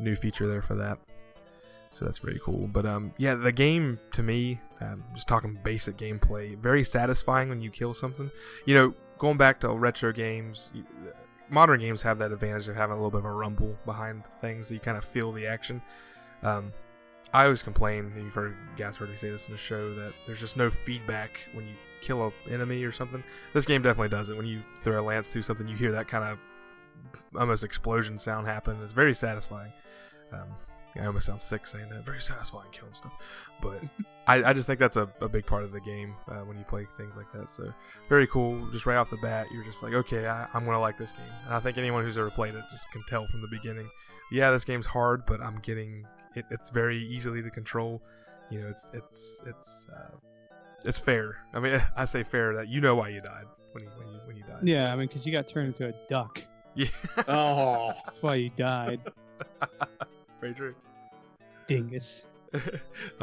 new 0.00 0.16
feature 0.16 0.48
there 0.48 0.62
for 0.62 0.74
that. 0.76 0.98
So 1.92 2.04
that's 2.04 2.18
very 2.18 2.40
cool. 2.44 2.66
But 2.66 2.84
um, 2.84 3.12
yeah, 3.16 3.34
the 3.34 3.52
game 3.52 3.98
to 4.12 4.22
me, 4.22 4.60
um, 4.80 5.02
just 5.14 5.28
talking 5.28 5.58
basic 5.64 5.96
gameplay, 5.96 6.56
very 6.58 6.84
satisfying 6.84 7.48
when 7.48 7.62
you 7.62 7.70
kill 7.70 7.94
something. 7.94 8.30
You 8.66 8.74
know, 8.74 8.94
going 9.18 9.38
back 9.38 9.60
to 9.60 9.70
retro 9.70 10.12
games, 10.12 10.70
you- 10.74 10.84
modern 11.48 11.80
games 11.80 12.02
have 12.02 12.18
that 12.18 12.32
advantage 12.32 12.68
of 12.68 12.74
having 12.74 12.92
a 12.92 12.96
little 12.96 13.10
bit 13.10 13.20
of 13.20 13.24
a 13.24 13.32
rumble 13.32 13.76
behind 13.86 14.24
things. 14.40 14.68
So 14.68 14.74
you 14.74 14.80
kind 14.80 14.98
of 14.98 15.04
feel 15.04 15.32
the 15.32 15.46
action. 15.46 15.80
Um, 16.42 16.72
I 17.32 17.44
always 17.44 17.62
complain, 17.62 18.12
you've 18.16 18.34
heard 18.34 18.56
guys 18.76 18.96
heard 18.96 19.10
me 19.10 19.16
say 19.16 19.30
this 19.30 19.46
in 19.46 19.52
the 19.52 19.58
show, 19.58 19.94
that 19.94 20.12
there's 20.26 20.40
just 20.40 20.56
no 20.56 20.70
feedback 20.70 21.40
when 21.52 21.66
you 21.66 21.74
kill 22.00 22.22
an 22.22 22.32
enemy 22.52 22.84
or 22.84 22.92
something. 22.92 23.22
This 23.52 23.66
game 23.66 23.82
definitely 23.82 24.08
does 24.08 24.30
it. 24.30 24.36
When 24.36 24.46
you 24.46 24.62
throw 24.82 25.00
a 25.00 25.04
lance 25.04 25.28
through 25.28 25.42
something, 25.42 25.66
you 25.66 25.76
hear 25.76 25.92
that 25.92 26.08
kind 26.08 26.24
of 26.24 26.38
almost 27.38 27.64
explosion 27.64 28.18
sound 28.18 28.46
happen. 28.46 28.78
It's 28.82 28.92
very 28.92 29.14
satisfying. 29.14 29.72
Um, 30.32 30.48
I 31.00 31.06
almost 31.06 31.26
sound 31.26 31.42
sick 31.42 31.66
saying 31.66 31.88
that. 31.90 32.04
Very 32.04 32.20
satisfying 32.20 32.70
killing 32.72 32.94
stuff. 32.94 33.12
But 33.60 33.82
I, 34.26 34.44
I 34.44 34.52
just 34.52 34.66
think 34.66 34.78
that's 34.78 34.96
a, 34.96 35.08
a 35.20 35.28
big 35.28 35.46
part 35.46 35.62
of 35.62 35.72
the 35.72 35.80
game 35.80 36.14
uh, 36.28 36.40
when 36.44 36.56
you 36.56 36.64
play 36.64 36.86
things 36.96 37.16
like 37.16 37.30
that. 37.32 37.50
So 37.50 37.72
very 38.08 38.26
cool. 38.26 38.66
Just 38.72 38.86
right 38.86 38.96
off 38.96 39.10
the 39.10 39.18
bat, 39.18 39.46
you're 39.52 39.64
just 39.64 39.82
like, 39.82 39.92
okay, 39.92 40.26
I, 40.26 40.46
I'm 40.54 40.64
gonna 40.64 40.80
like 40.80 40.96
this 40.96 41.12
game. 41.12 41.32
And 41.46 41.54
I 41.54 41.60
think 41.60 41.78
anyone 41.78 42.04
who's 42.04 42.18
ever 42.18 42.30
played 42.30 42.54
it 42.54 42.64
just 42.70 42.90
can 42.92 43.02
tell 43.08 43.26
from 43.26 43.42
the 43.42 43.48
beginning. 43.48 43.88
Yeah, 44.32 44.50
this 44.50 44.64
game's 44.64 44.86
hard, 44.86 45.24
but 45.26 45.40
I'm 45.40 45.58
getting 45.60 46.06
it. 46.36 46.44
It's 46.50 46.70
very 46.70 46.98
easily 46.98 47.42
to 47.42 47.50
control. 47.50 48.02
You 48.50 48.60
know, 48.62 48.68
it's 48.68 48.86
it's 48.92 49.42
it's 49.46 49.88
uh, 49.94 50.10
it's 50.84 50.98
fair. 51.00 51.36
I 51.54 51.60
mean, 51.60 51.82
I 51.96 52.04
say 52.04 52.22
fair 52.22 52.54
that 52.56 52.68
you 52.68 52.80
know 52.80 52.94
why 52.94 53.08
you 53.08 53.20
died 53.20 53.46
when 53.72 53.84
you 53.84 53.90
when 53.96 54.08
you 54.08 54.20
when 54.26 54.36
you 54.36 54.42
died. 54.44 54.60
Yeah, 54.62 54.92
I 54.92 54.96
mean, 54.96 55.06
because 55.08 55.26
you 55.26 55.32
got 55.32 55.48
turned 55.48 55.68
into 55.68 55.88
a 55.88 55.92
duck. 56.08 56.42
Yeah. 56.78 56.88
Oh, 57.26 57.94
That's 58.04 58.20
why 58.22 58.34
you 58.34 58.50
died. 58.54 59.00
very 60.42 60.52
true. 60.52 60.74
Dingus. 61.66 62.26
I 62.52 62.58
I 62.58 62.60
don't 62.60 62.78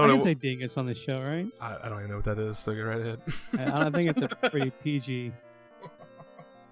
can 0.10 0.18
know. 0.18 0.24
say 0.24 0.34
dingus 0.34 0.76
on 0.76 0.88
the 0.88 0.96
show, 0.96 1.22
right? 1.22 1.46
I, 1.62 1.78
I 1.84 1.88
don't 1.90 2.00
even 2.00 2.10
know 2.10 2.16
what 2.16 2.26
that 2.26 2.40
is. 2.40 2.58
So 2.58 2.74
go 2.74 2.82
right 2.82 3.00
ahead. 3.00 3.22
I, 3.60 3.64
I 3.66 3.84
don't 3.84 3.94
think 3.94 4.08
it's 4.08 4.22
a 4.24 4.50
pretty 4.50 4.72
PG 4.84 5.32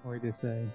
word 0.03 0.23
to 0.23 0.33
say. 0.33 0.65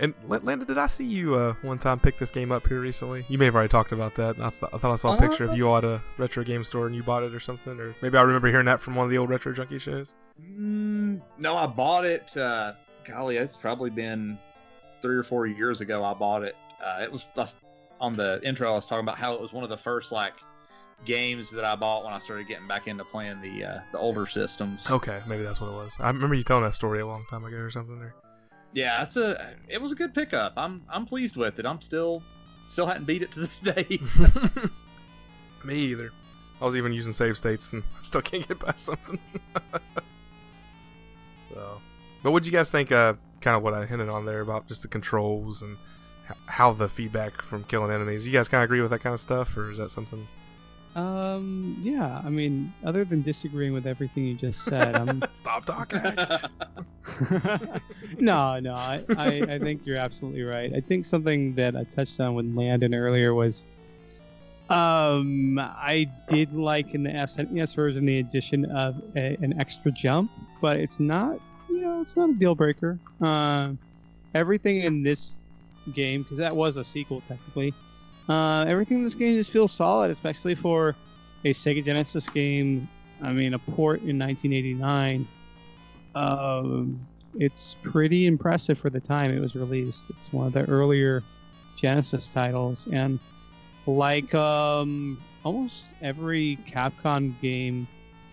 And 0.00 0.12
L- 0.30 0.40
Landon, 0.42 0.66
did 0.66 0.78
I 0.78 0.88
see 0.88 1.04
you 1.04 1.34
uh, 1.34 1.54
one 1.62 1.78
time 1.78 2.00
pick 2.00 2.18
this 2.18 2.30
game 2.30 2.50
up 2.50 2.66
here 2.66 2.80
recently? 2.80 3.24
You 3.28 3.38
may 3.38 3.44
have 3.46 3.54
already 3.54 3.68
talked 3.68 3.92
about 3.92 4.14
that. 4.16 4.38
I, 4.40 4.50
th- 4.50 4.72
I 4.72 4.78
thought 4.78 4.92
I 4.92 4.96
saw 4.96 5.16
a 5.16 5.20
picture 5.20 5.44
of 5.44 5.56
you 5.56 5.74
at 5.76 5.84
a 5.84 6.02
retro 6.18 6.42
game 6.42 6.64
store 6.64 6.86
and 6.86 6.96
you 6.96 7.02
bought 7.02 7.22
it 7.22 7.34
or 7.34 7.40
something, 7.40 7.78
or 7.78 7.94
maybe 8.02 8.16
I 8.18 8.22
remember 8.22 8.48
hearing 8.48 8.66
that 8.66 8.80
from 8.80 8.96
one 8.96 9.04
of 9.04 9.10
the 9.10 9.18
old 9.18 9.30
retro 9.30 9.52
junkie 9.52 9.78
shows. 9.78 10.14
Mm, 10.42 11.20
no, 11.38 11.56
I 11.56 11.66
bought 11.66 12.04
it. 12.04 12.36
Uh, 12.36 12.72
golly, 13.04 13.36
it's 13.36 13.56
probably 13.56 13.90
been 13.90 14.36
three 15.00 15.16
or 15.16 15.22
four 15.22 15.46
years 15.46 15.80
ago. 15.80 16.04
I 16.04 16.14
bought 16.14 16.42
it. 16.42 16.56
Uh, 16.84 17.00
it 17.02 17.12
was 17.12 17.26
uh, 17.36 17.46
on 18.00 18.16
the 18.16 18.40
intro. 18.42 18.68
I 18.70 18.74
was 18.74 18.86
talking 18.86 19.04
about 19.04 19.18
how 19.18 19.34
it 19.34 19.40
was 19.40 19.52
one 19.52 19.64
of 19.64 19.70
the 19.70 19.76
first 19.76 20.10
like 20.10 20.34
games 21.04 21.50
that 21.50 21.64
I 21.64 21.76
bought 21.76 22.04
when 22.04 22.12
I 22.12 22.18
started 22.18 22.48
getting 22.48 22.66
back 22.66 22.88
into 22.88 23.04
playing 23.04 23.40
the 23.40 23.64
uh, 23.64 23.80
the 23.92 23.98
older 23.98 24.26
systems. 24.26 24.90
Okay, 24.90 25.20
maybe 25.28 25.42
that's 25.44 25.60
what 25.60 25.68
it 25.68 25.74
was. 25.74 25.94
I 26.00 26.08
remember 26.08 26.34
you 26.34 26.44
telling 26.44 26.64
that 26.64 26.74
story 26.74 27.00
a 27.00 27.06
long 27.06 27.24
time 27.30 27.44
ago 27.44 27.58
or 27.58 27.70
something. 27.70 28.00
Or 28.00 28.14
Yeah, 28.74 29.02
it's 29.04 29.16
a. 29.16 29.54
It 29.68 29.80
was 29.80 29.92
a 29.92 29.94
good 29.94 30.12
pickup. 30.14 30.52
I'm 30.56 30.82
I'm 30.90 31.06
pleased 31.06 31.36
with 31.36 31.58
it. 31.58 31.64
I'm 31.64 31.80
still 31.80 32.22
still 32.68 32.86
hadn't 32.86 33.04
beat 33.04 33.22
it 33.22 33.30
to 33.32 33.40
this 33.40 33.58
day. 33.60 34.00
me 35.64 35.76
either. 35.76 36.10
I 36.60 36.66
was 36.66 36.76
even 36.76 36.92
using 36.92 37.12
save 37.12 37.38
states 37.38 37.72
and 37.72 37.82
I 37.98 38.02
still 38.02 38.20
can't 38.20 38.46
get 38.46 38.58
past 38.58 38.80
something. 38.80 39.18
so, 41.52 41.80
but 42.22 42.30
what 42.30 42.32
would 42.32 42.46
you 42.46 42.52
guys 42.52 42.70
think? 42.70 42.92
Uh, 42.92 43.14
kind 43.40 43.56
of 43.56 43.62
what 43.62 43.74
I 43.74 43.86
hinted 43.86 44.08
on 44.08 44.26
there 44.26 44.40
about 44.40 44.66
just 44.66 44.82
the 44.82 44.88
controls 44.88 45.62
and 45.62 45.76
how 46.46 46.72
the 46.72 46.88
feedback 46.88 47.42
from 47.42 47.64
killing 47.64 47.92
enemies. 47.92 48.26
You 48.26 48.32
guys 48.32 48.48
kind 48.48 48.62
of 48.62 48.64
agree 48.64 48.80
with 48.80 48.90
that 48.90 49.00
kind 49.00 49.14
of 49.14 49.20
stuff, 49.20 49.56
or 49.56 49.70
is 49.70 49.78
that 49.78 49.90
something? 49.90 50.26
Um, 50.94 51.76
yeah, 51.82 52.22
I 52.24 52.30
mean, 52.30 52.72
other 52.84 53.04
than 53.04 53.22
disagreeing 53.22 53.72
with 53.72 53.86
everything 53.86 54.24
you 54.24 54.34
just 54.34 54.64
said, 54.64 54.94
I'm 54.94 55.22
Stop 55.32 55.64
talking. 55.64 56.00
no, 58.20 58.60
no, 58.60 58.74
I, 58.74 59.04
I, 59.16 59.26
I 59.48 59.58
think 59.58 59.82
you're 59.84 59.96
absolutely 59.96 60.42
right. 60.42 60.72
I 60.74 60.80
think 60.80 61.04
something 61.04 61.54
that 61.56 61.74
I 61.74 61.84
touched 61.84 62.20
on 62.20 62.34
with 62.34 62.46
Landon 62.54 62.94
earlier 62.94 63.34
was 63.34 63.64
um, 64.70 65.58
I 65.58 66.08
did 66.28 66.54
like 66.54 66.94
in 66.94 67.02
the 67.02 67.10
SNES 67.10 67.74
version 67.74 68.06
the 68.06 68.20
addition 68.20 68.70
of 68.70 69.02
a, 69.16 69.36
an 69.42 69.60
extra 69.60 69.90
jump, 69.90 70.30
but 70.60 70.78
it's 70.78 71.00
not, 71.00 71.38
you 71.68 71.82
know, 71.82 72.00
it's 72.00 72.16
not 72.16 72.30
a 72.30 72.34
deal 72.34 72.54
breaker. 72.54 72.98
Um, 73.20 73.78
everything 74.34 74.82
in 74.82 75.02
this 75.02 75.34
game, 75.92 76.22
because 76.22 76.38
that 76.38 76.56
was 76.56 76.76
a 76.76 76.84
sequel 76.84 77.22
technically, 77.26 77.74
uh, 78.28 78.64
everything 78.66 78.98
in 78.98 79.04
this 79.04 79.14
game 79.14 79.36
just 79.36 79.50
feels 79.50 79.72
solid, 79.72 80.10
especially 80.10 80.54
for 80.54 80.94
a 81.44 81.50
Sega 81.50 81.84
Genesis 81.84 82.28
game. 82.28 82.88
I 83.22 83.32
mean, 83.32 83.54
a 83.54 83.58
port 83.58 84.02
in 84.02 84.18
1989. 84.18 85.26
Um, 86.14 87.06
it's 87.36 87.76
pretty 87.82 88.26
impressive 88.26 88.78
for 88.78 88.90
the 88.90 89.00
time 89.00 89.32
it 89.34 89.40
was 89.40 89.54
released. 89.54 90.04
It's 90.10 90.32
one 90.32 90.46
of 90.46 90.52
the 90.52 90.64
earlier 90.64 91.22
Genesis 91.76 92.28
titles, 92.28 92.86
and 92.92 93.18
like 93.86 94.34
um, 94.34 95.20
almost 95.44 95.94
every 96.00 96.58
Capcom 96.66 97.38
game 97.40 97.86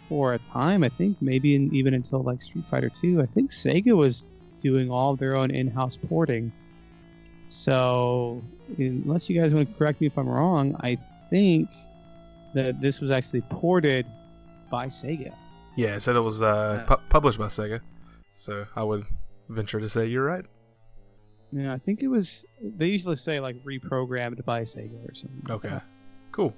for 0.07 0.33
a 0.33 0.39
time, 0.39 0.83
I 0.83 0.89
think 0.89 1.17
maybe 1.21 1.55
in, 1.55 1.73
even 1.73 1.93
until 1.93 2.21
like 2.21 2.41
Street 2.41 2.65
Fighter 2.65 2.89
2, 2.89 3.21
I 3.21 3.25
think 3.25 3.51
Sega 3.51 3.95
was 3.95 4.27
doing 4.59 4.91
all 4.91 5.13
of 5.13 5.19
their 5.19 5.35
own 5.35 5.51
in-house 5.51 5.97
porting. 5.97 6.51
So, 7.51 8.41
unless 8.77 9.29
you 9.29 9.39
guys 9.41 9.53
want 9.53 9.67
to 9.69 9.75
correct 9.77 9.99
me 9.99 10.07
if 10.07 10.17
I'm 10.17 10.29
wrong, 10.29 10.73
I 10.79 10.97
think 11.29 11.69
that 12.53 12.79
this 12.79 13.01
was 13.01 13.11
actually 13.11 13.41
ported 13.41 14.05
by 14.69 14.87
Sega. 14.87 15.33
Yeah, 15.75 15.95
it 15.95 15.99
said 16.01 16.15
it 16.15 16.21
was 16.21 16.41
uh, 16.41 16.85
pu- 16.87 17.01
published 17.09 17.37
by 17.37 17.47
Sega, 17.47 17.81
so 18.37 18.65
I 18.73 18.83
would 18.83 19.05
venture 19.49 19.81
to 19.81 19.89
say 19.89 20.05
you're 20.07 20.23
right. 20.23 20.45
Yeah, 21.51 21.73
I 21.73 21.77
think 21.77 22.01
it 22.01 22.07
was. 22.07 22.45
They 22.61 22.87
usually 22.87 23.17
say 23.17 23.41
like 23.41 23.57
reprogrammed 23.65 24.43
by 24.45 24.61
Sega 24.61 25.09
or 25.09 25.13
something. 25.13 25.41
like 25.43 25.51
Okay, 25.57 25.69
that. 25.69 25.83
cool. 26.31 26.53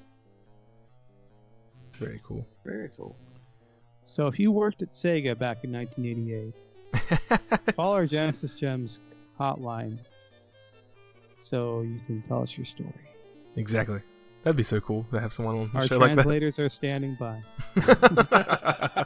Very 1.93 2.21
cool. 2.23 2.45
Very 2.63 2.89
cool. 2.95 3.15
So 4.03 4.27
if 4.27 4.37
you 4.37 4.51
worked 4.51 4.83
at 4.83 4.93
Sega 4.93 5.35
back 5.37 5.63
in 5.63 5.71
1988, 5.71 7.75
call 7.75 7.93
our 7.93 8.05
Genesis 8.05 8.53
Gems 8.53 8.99
hotline 9.39 9.97
so 11.37 11.81
you 11.81 11.99
can 12.05 12.21
tell 12.21 12.41
us 12.41 12.57
your 12.57 12.65
story. 12.65 12.93
exactly. 13.55 14.01
That'd 14.43 14.57
be 14.57 14.63
so 14.63 14.81
cool 14.81 15.05
to 15.11 15.21
have 15.21 15.31
someone 15.31 15.55
on 15.55 15.69
the 15.71 15.77
Our 15.79 15.87
show 15.87 15.97
like 15.97 16.09
that. 16.09 16.23
translators 16.23 16.59
are 16.59 16.67
standing 16.69 17.15
by. 17.15 17.39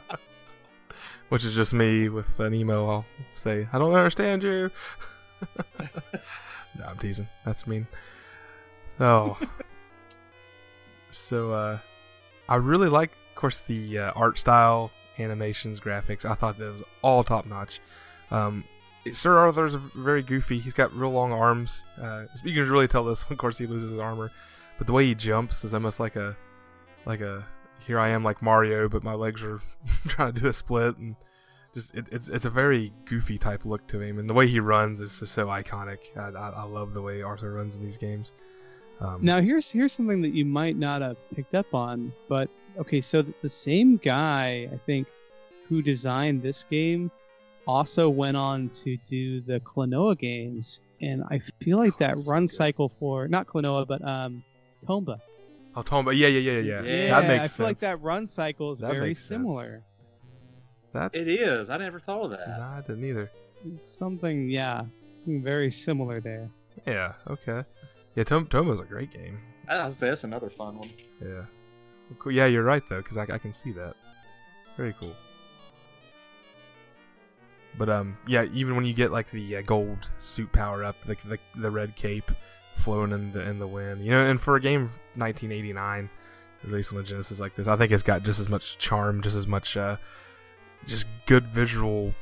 Which 1.28 1.44
is 1.44 1.54
just 1.54 1.72
me 1.72 2.08
with 2.08 2.40
an 2.40 2.54
email. 2.54 2.88
I'll 2.88 3.04
say, 3.36 3.68
I 3.72 3.78
don't 3.78 3.94
understand 3.94 4.42
you. 4.42 4.70
no, 5.78 6.84
I'm 6.86 6.98
teasing. 6.98 7.28
That's 7.44 7.66
mean. 7.68 7.86
Oh. 8.98 9.38
so, 11.10 11.52
uh, 11.52 11.78
I 12.48 12.56
really 12.56 12.88
like, 12.88 13.10
of 13.10 13.34
course, 13.36 13.60
the 13.60 13.98
uh, 13.98 14.12
art 14.16 14.38
style, 14.38 14.90
animations, 15.18 15.78
graphics. 15.78 16.24
I 16.24 16.34
thought 16.34 16.58
that 16.58 16.72
was 16.72 16.82
all 17.02 17.22
top 17.22 17.46
notch. 17.46 17.80
Um, 18.32 18.64
Sir 19.12 19.38
Arthur's 19.38 19.74
very 19.74 20.22
goofy. 20.22 20.58
He's 20.58 20.74
got 20.74 20.92
real 20.94 21.10
long 21.10 21.32
arms. 21.32 21.84
Uh, 22.00 22.24
you 22.44 22.54
can 22.54 22.70
really 22.70 22.88
tell 22.88 23.04
this. 23.04 23.24
Of 23.30 23.38
course, 23.38 23.58
he 23.58 23.66
loses 23.66 23.90
his 23.90 24.00
armor, 24.00 24.30
but 24.78 24.86
the 24.86 24.92
way 24.92 25.06
he 25.06 25.14
jumps 25.14 25.64
is 25.64 25.74
almost 25.74 26.00
like 26.00 26.16
a, 26.16 26.36
like 27.06 27.20
a. 27.20 27.44
Here 27.86 27.98
I 27.98 28.10
am, 28.10 28.22
like 28.22 28.42
Mario, 28.42 28.88
but 28.88 29.02
my 29.02 29.14
legs 29.14 29.42
are 29.42 29.60
trying 30.08 30.34
to 30.34 30.40
do 30.40 30.46
a 30.46 30.52
split, 30.52 30.98
and 30.98 31.16
just 31.72 31.94
it, 31.94 32.06
it's 32.12 32.28
it's 32.28 32.44
a 32.44 32.50
very 32.50 32.92
goofy 33.06 33.38
type 33.38 33.64
look 33.64 33.86
to 33.88 34.00
him, 34.00 34.18
and 34.18 34.28
the 34.28 34.34
way 34.34 34.46
he 34.46 34.60
runs 34.60 35.00
is 35.00 35.20
just 35.20 35.32
so 35.32 35.46
iconic. 35.46 35.98
I, 36.16 36.28
I, 36.38 36.50
I 36.50 36.62
love 36.64 36.92
the 36.92 37.00
way 37.02 37.22
Arthur 37.22 37.52
runs 37.52 37.76
in 37.76 37.82
these 37.82 37.96
games. 37.96 38.34
Um, 39.00 39.20
Now 39.22 39.40
here's 39.40 39.70
here's 39.70 39.92
something 39.92 40.20
that 40.22 40.34
you 40.34 40.44
might 40.44 40.76
not 40.76 41.02
have 41.02 41.16
picked 41.34 41.54
up 41.54 41.72
on, 41.72 42.12
but 42.28 42.50
okay, 42.78 43.00
so 43.00 43.22
the 43.42 43.48
same 43.48 43.96
guy 43.96 44.68
I 44.72 44.76
think 44.86 45.06
who 45.68 45.82
designed 45.82 46.42
this 46.42 46.64
game 46.64 47.10
also 47.68 48.08
went 48.08 48.36
on 48.36 48.70
to 48.70 48.96
do 49.06 49.40
the 49.42 49.60
Klonoa 49.60 50.18
games, 50.18 50.80
and 51.00 51.22
I 51.30 51.38
feel 51.60 51.78
like 51.78 51.96
that 51.98 52.16
run 52.26 52.46
good. 52.46 52.54
cycle 52.54 52.88
for 52.98 53.28
not 53.28 53.46
Klonoa 53.46 53.86
but 53.86 54.02
um, 54.02 54.42
Tomba. 54.84 55.20
Oh, 55.76 55.82
Tomba. 55.82 56.16
Yeah, 56.16 56.26
yeah, 56.28 56.40
yeah, 56.40 56.58
yeah. 56.60 56.82
Yeah, 56.82 57.20
that 57.20 57.28
makes 57.28 57.40
I 57.40 57.46
sense. 57.46 57.56
feel 57.56 57.66
like 57.66 57.78
that 57.80 58.02
run 58.02 58.26
cycle 58.26 58.72
is 58.72 58.78
That 58.80 58.90
very 58.90 59.14
similar. 59.14 59.84
That 60.92 61.14
It 61.14 61.28
is. 61.28 61.68
I 61.70 61.76
never 61.76 62.00
thought 62.00 62.24
of 62.24 62.30
that. 62.30 62.48
Nah, 62.48 62.78
I 62.78 62.80
didn't 62.80 63.04
either. 63.04 63.30
Something, 63.76 64.48
yeah, 64.48 64.84
something 65.10 65.42
very 65.42 65.70
similar 65.70 66.20
there. 66.20 66.48
Yeah. 66.86 67.12
Okay. 67.28 67.64
Yeah, 68.16 68.24
Tom- 68.24 68.46
Tomba's 68.46 68.80
a 68.80 68.84
great 68.84 69.12
game. 69.12 69.38
I 69.68 69.90
say 69.90 70.08
that's 70.08 70.24
another 70.24 70.48
fun 70.48 70.78
one. 70.78 70.90
Yeah. 71.20 71.28
Well, 72.08 72.18
cool. 72.18 72.32
Yeah, 72.32 72.46
you're 72.46 72.64
right 72.64 72.82
though, 72.88 73.02
because 73.02 73.18
I, 73.18 73.22
I 73.22 73.38
can 73.38 73.52
see 73.52 73.72
that. 73.72 73.94
Very 74.76 74.94
cool. 74.98 75.14
But 77.78 77.88
um, 77.88 78.18
yeah, 78.26 78.44
even 78.52 78.74
when 78.74 78.84
you 78.84 78.92
get 78.92 79.12
like 79.12 79.30
the 79.30 79.56
uh, 79.56 79.62
gold 79.62 80.10
suit 80.18 80.52
power 80.52 80.84
up, 80.84 81.00
the, 81.02 81.16
the 81.24 81.38
the 81.56 81.70
red 81.70 81.94
cape 81.94 82.30
flowing 82.74 83.12
in 83.12 83.32
the 83.32 83.40
in 83.40 83.58
the 83.58 83.68
wind, 83.68 84.04
you 84.04 84.10
know, 84.10 84.26
and 84.26 84.40
for 84.40 84.56
a 84.56 84.60
game 84.60 84.90
1989 85.14 86.10
released 86.64 86.92
on 86.92 86.98
the 86.98 87.04
Genesis 87.04 87.38
like 87.38 87.54
this, 87.54 87.68
I 87.68 87.76
think 87.76 87.92
it's 87.92 88.02
got 88.02 88.24
just 88.24 88.40
as 88.40 88.48
much 88.48 88.78
charm, 88.78 89.22
just 89.22 89.36
as 89.36 89.46
much 89.46 89.76
uh, 89.76 89.96
just 90.86 91.06
good 91.26 91.46
visual 91.46 92.12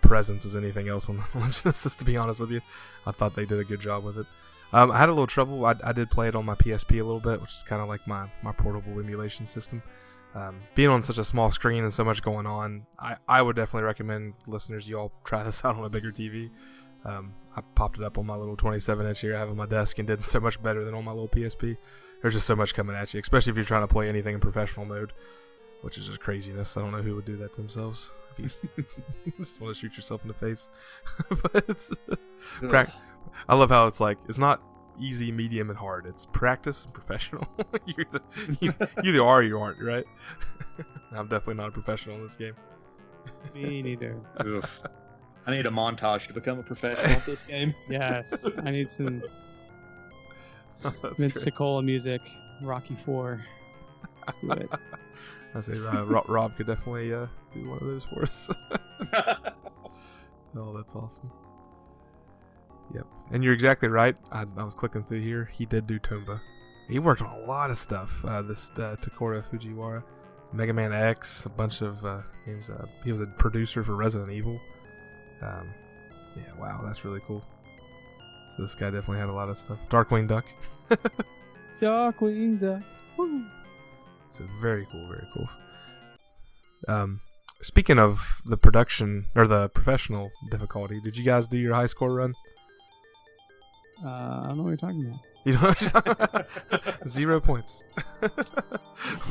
presence 0.00 0.44
as 0.44 0.56
anything 0.56 0.88
else 0.88 1.08
on 1.08 1.16
the 1.34 1.60
Genesis. 1.62 1.94
To 1.96 2.04
be 2.04 2.16
honest 2.16 2.40
with 2.40 2.50
you, 2.50 2.60
I 3.06 3.12
thought 3.12 3.36
they 3.36 3.46
did 3.46 3.60
a 3.60 3.64
good 3.64 3.80
job 3.80 4.02
with 4.02 4.18
it. 4.18 4.26
Um, 4.72 4.90
I 4.90 4.98
had 4.98 5.08
a 5.08 5.12
little 5.12 5.28
trouble. 5.28 5.64
I, 5.64 5.76
I 5.84 5.92
did 5.92 6.10
play 6.10 6.26
it 6.26 6.34
on 6.34 6.44
my 6.44 6.56
PSP 6.56 7.00
a 7.00 7.04
little 7.04 7.20
bit, 7.20 7.40
which 7.40 7.54
is 7.54 7.62
kind 7.62 7.80
of 7.80 7.88
like 7.88 8.04
my, 8.08 8.26
my 8.42 8.50
portable 8.50 8.98
emulation 8.98 9.46
system. 9.46 9.80
Um, 10.34 10.62
being 10.74 10.88
on 10.88 11.02
such 11.02 11.18
a 11.18 11.24
small 11.24 11.50
screen 11.52 11.84
and 11.84 11.94
so 11.94 12.02
much 12.04 12.22
going 12.22 12.46
on, 12.46 12.86
I, 12.98 13.16
I 13.28 13.40
would 13.40 13.54
definitely 13.54 13.84
recommend 13.84 14.34
listeners 14.46 14.88
you 14.88 14.98
all 14.98 15.12
try 15.24 15.44
this 15.44 15.64
out 15.64 15.76
on 15.76 15.84
a 15.84 15.88
bigger 15.88 16.10
TV. 16.10 16.50
Um, 17.04 17.34
I 17.56 17.60
popped 17.74 17.98
it 17.98 18.04
up 18.04 18.18
on 18.18 18.26
my 18.26 18.34
little 18.34 18.56
27 18.56 19.06
inch 19.06 19.20
here 19.20 19.36
I 19.36 19.38
have 19.38 19.50
on 19.50 19.56
my 19.56 19.66
desk 19.66 19.98
and 19.98 20.08
did 20.08 20.24
so 20.26 20.40
much 20.40 20.60
better 20.62 20.84
than 20.84 20.94
on 20.94 21.04
my 21.04 21.12
little 21.12 21.28
PSP. 21.28 21.76
There's 22.20 22.34
just 22.34 22.46
so 22.46 22.56
much 22.56 22.74
coming 22.74 22.96
at 22.96 23.12
you, 23.14 23.20
especially 23.20 23.50
if 23.50 23.56
you're 23.56 23.64
trying 23.64 23.86
to 23.86 23.92
play 23.92 24.08
anything 24.08 24.34
in 24.34 24.40
professional 24.40 24.86
mode, 24.86 25.12
which 25.82 25.98
is 25.98 26.06
just 26.06 26.20
craziness. 26.20 26.76
I 26.76 26.80
don't 26.80 26.92
know 26.92 27.02
who 27.02 27.14
would 27.14 27.26
do 27.26 27.36
that 27.36 27.54
to 27.54 27.56
themselves. 27.60 28.10
If 28.38 28.56
you 29.26 29.32
just 29.38 29.60
want 29.60 29.74
to 29.74 29.80
shoot 29.80 29.94
yourself 29.94 30.22
in 30.22 30.28
the 30.28 30.34
face, 30.34 30.70
but 32.62 32.90
I 33.48 33.54
love 33.54 33.70
how 33.70 33.86
it's 33.86 34.00
like 34.00 34.18
it's 34.28 34.38
not 34.38 34.62
easy, 34.98 35.32
medium, 35.32 35.70
and 35.70 35.78
hard. 35.78 36.06
It's 36.06 36.26
practice 36.26 36.84
and 36.84 36.92
professional. 36.92 37.46
you, 37.86 37.94
either, 37.98 38.20
you, 38.60 38.72
you 39.02 39.10
either 39.10 39.22
are 39.22 39.38
or 39.38 39.42
you 39.42 39.58
aren't, 39.58 39.82
right? 39.82 40.04
I'm 41.12 41.28
definitely 41.28 41.54
not 41.54 41.68
a 41.68 41.72
professional 41.72 42.16
in 42.16 42.22
this 42.22 42.36
game. 42.36 42.54
Me 43.54 43.82
neither. 43.82 44.16
Oof. 44.46 44.80
I 45.46 45.50
need 45.50 45.66
a 45.66 45.70
montage 45.70 46.26
to 46.28 46.32
become 46.32 46.58
a 46.58 46.62
professional 46.62 47.12
at 47.12 47.26
this 47.26 47.42
game. 47.42 47.74
Yes, 47.88 48.46
I 48.64 48.70
need 48.70 48.90
some 48.90 49.22
That's 50.82 51.18
Vince 51.18 51.42
great. 51.44 51.54
DiCola 51.54 51.84
music. 51.84 52.22
Rocky 52.62 52.96
Four. 53.04 53.44
Let's 54.26 54.40
do 54.40 54.52
it. 54.52 54.70
I 55.54 55.60
say 55.60 55.74
uh, 55.74 56.04
Rob, 56.04 56.28
Rob 56.28 56.56
could 56.56 56.66
definitely 56.66 57.12
uh, 57.12 57.26
do 57.52 57.68
one 57.68 57.78
of 57.78 57.86
those 57.86 58.04
for 58.04 58.22
us. 58.22 58.50
oh, 60.56 60.76
that's 60.76 60.94
awesome. 60.94 61.30
Yep, 62.92 63.06
and 63.32 63.42
you're 63.42 63.54
exactly 63.54 63.88
right. 63.88 64.16
I, 64.30 64.44
I 64.56 64.64
was 64.64 64.74
clicking 64.74 65.04
through 65.04 65.22
here. 65.22 65.48
He 65.52 65.64
did 65.64 65.86
do 65.86 65.98
Tomba. 65.98 66.40
He 66.88 66.98
worked 66.98 67.22
on 67.22 67.42
a 67.42 67.46
lot 67.46 67.70
of 67.70 67.78
stuff. 67.78 68.12
Uh, 68.24 68.42
this 68.42 68.70
uh, 68.76 68.96
Tokuro 69.00 69.42
Fujiwara, 69.48 70.02
Mega 70.52 70.72
Man 70.72 70.92
X, 70.92 71.46
a 71.46 71.48
bunch 71.48 71.80
of 71.80 72.04
uh, 72.04 72.20
games. 72.44 72.68
Uh, 72.68 72.86
he 73.04 73.12
was 73.12 73.20
a 73.20 73.26
producer 73.38 73.82
for 73.82 73.96
Resident 73.96 74.30
Evil. 74.30 74.60
Um, 75.42 75.72
yeah, 76.36 76.60
wow, 76.60 76.82
that's 76.84 77.04
really 77.04 77.20
cool. 77.26 77.44
So 78.56 78.62
this 78.62 78.74
guy 78.74 78.90
definitely 78.90 79.18
had 79.18 79.28
a 79.28 79.32
lot 79.32 79.48
of 79.48 79.58
stuff. 79.58 79.78
Darkwing 79.88 80.28
Duck. 80.28 80.44
Darkwing 81.80 82.60
Duck. 82.60 82.82
Woo. 83.16 83.44
So 84.30 84.44
very 84.60 84.86
cool, 84.90 85.08
very 85.08 85.26
cool. 85.32 85.48
Um, 86.86 87.20
speaking 87.62 87.98
of 87.98 88.42
the 88.44 88.56
production 88.56 89.26
or 89.34 89.46
the 89.46 89.68
professional 89.70 90.30
difficulty, 90.50 91.00
did 91.00 91.16
you 91.16 91.24
guys 91.24 91.46
do 91.46 91.58
your 91.58 91.74
high 91.74 91.86
score 91.86 92.12
run? 92.12 92.34
Uh, 94.04 94.08
I 94.08 94.48
don't 94.48 94.58
know 94.58 94.62
what 94.64 94.68
you're 94.68 94.76
talking 94.76 95.06
about. 95.06 95.20
You 95.44 95.52
know, 95.54 95.60
what 95.60 95.82
I'm 95.82 95.88
talking 95.90 96.12
about? 96.12 97.08
zero 97.08 97.40
points. 97.40 97.84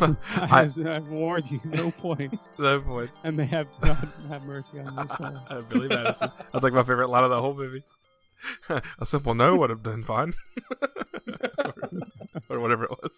I, 0.01 0.15
I, 0.35 0.61
I've 0.61 1.07
warned 1.07 1.51
you, 1.51 1.61
no 1.65 1.91
points. 1.91 2.53
no 2.59 2.81
points. 2.81 3.13
And 3.23 3.37
they 3.37 3.45
have 3.45 3.67
God 3.81 4.07
have 4.29 4.43
mercy 4.43 4.79
on 4.79 4.93
your 4.95 5.07
soul. 5.07 5.63
Billy 5.69 5.87
Madison. 5.87 6.31
That's 6.51 6.63
like 6.63 6.73
my 6.73 6.81
favorite 6.81 7.09
line 7.09 7.23
of 7.23 7.29
the 7.29 7.39
whole 7.39 7.53
movie. 7.53 7.83
A 8.99 9.05
simple 9.05 9.33
no 9.35 9.55
would 9.55 9.69
have 9.69 9.83
been 9.83 10.03
fine, 10.03 10.33
or, 12.49 12.59
whatever 12.59 12.83
it 12.83 12.89
was. 12.89 13.11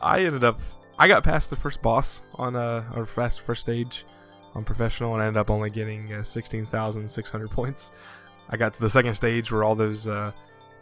I 0.00 0.24
ended 0.24 0.42
up. 0.42 0.58
I 0.98 1.06
got 1.06 1.22
past 1.22 1.50
the 1.50 1.56
first 1.56 1.80
boss 1.80 2.22
on 2.34 2.56
uh, 2.56 2.84
our 2.94 3.06
fast 3.06 3.42
first 3.42 3.60
stage 3.60 4.04
on 4.54 4.64
professional, 4.64 5.14
and 5.14 5.22
I 5.22 5.26
ended 5.26 5.40
up 5.40 5.50
only 5.50 5.70
getting 5.70 6.12
uh, 6.12 6.24
sixteen 6.24 6.66
thousand 6.66 7.08
six 7.08 7.30
hundred 7.30 7.50
points. 7.52 7.92
I 8.50 8.56
got 8.56 8.74
to 8.74 8.80
the 8.80 8.90
second 8.90 9.14
stage 9.14 9.50
where 9.50 9.64
all 9.64 9.74
those 9.74 10.06
uh, 10.06 10.32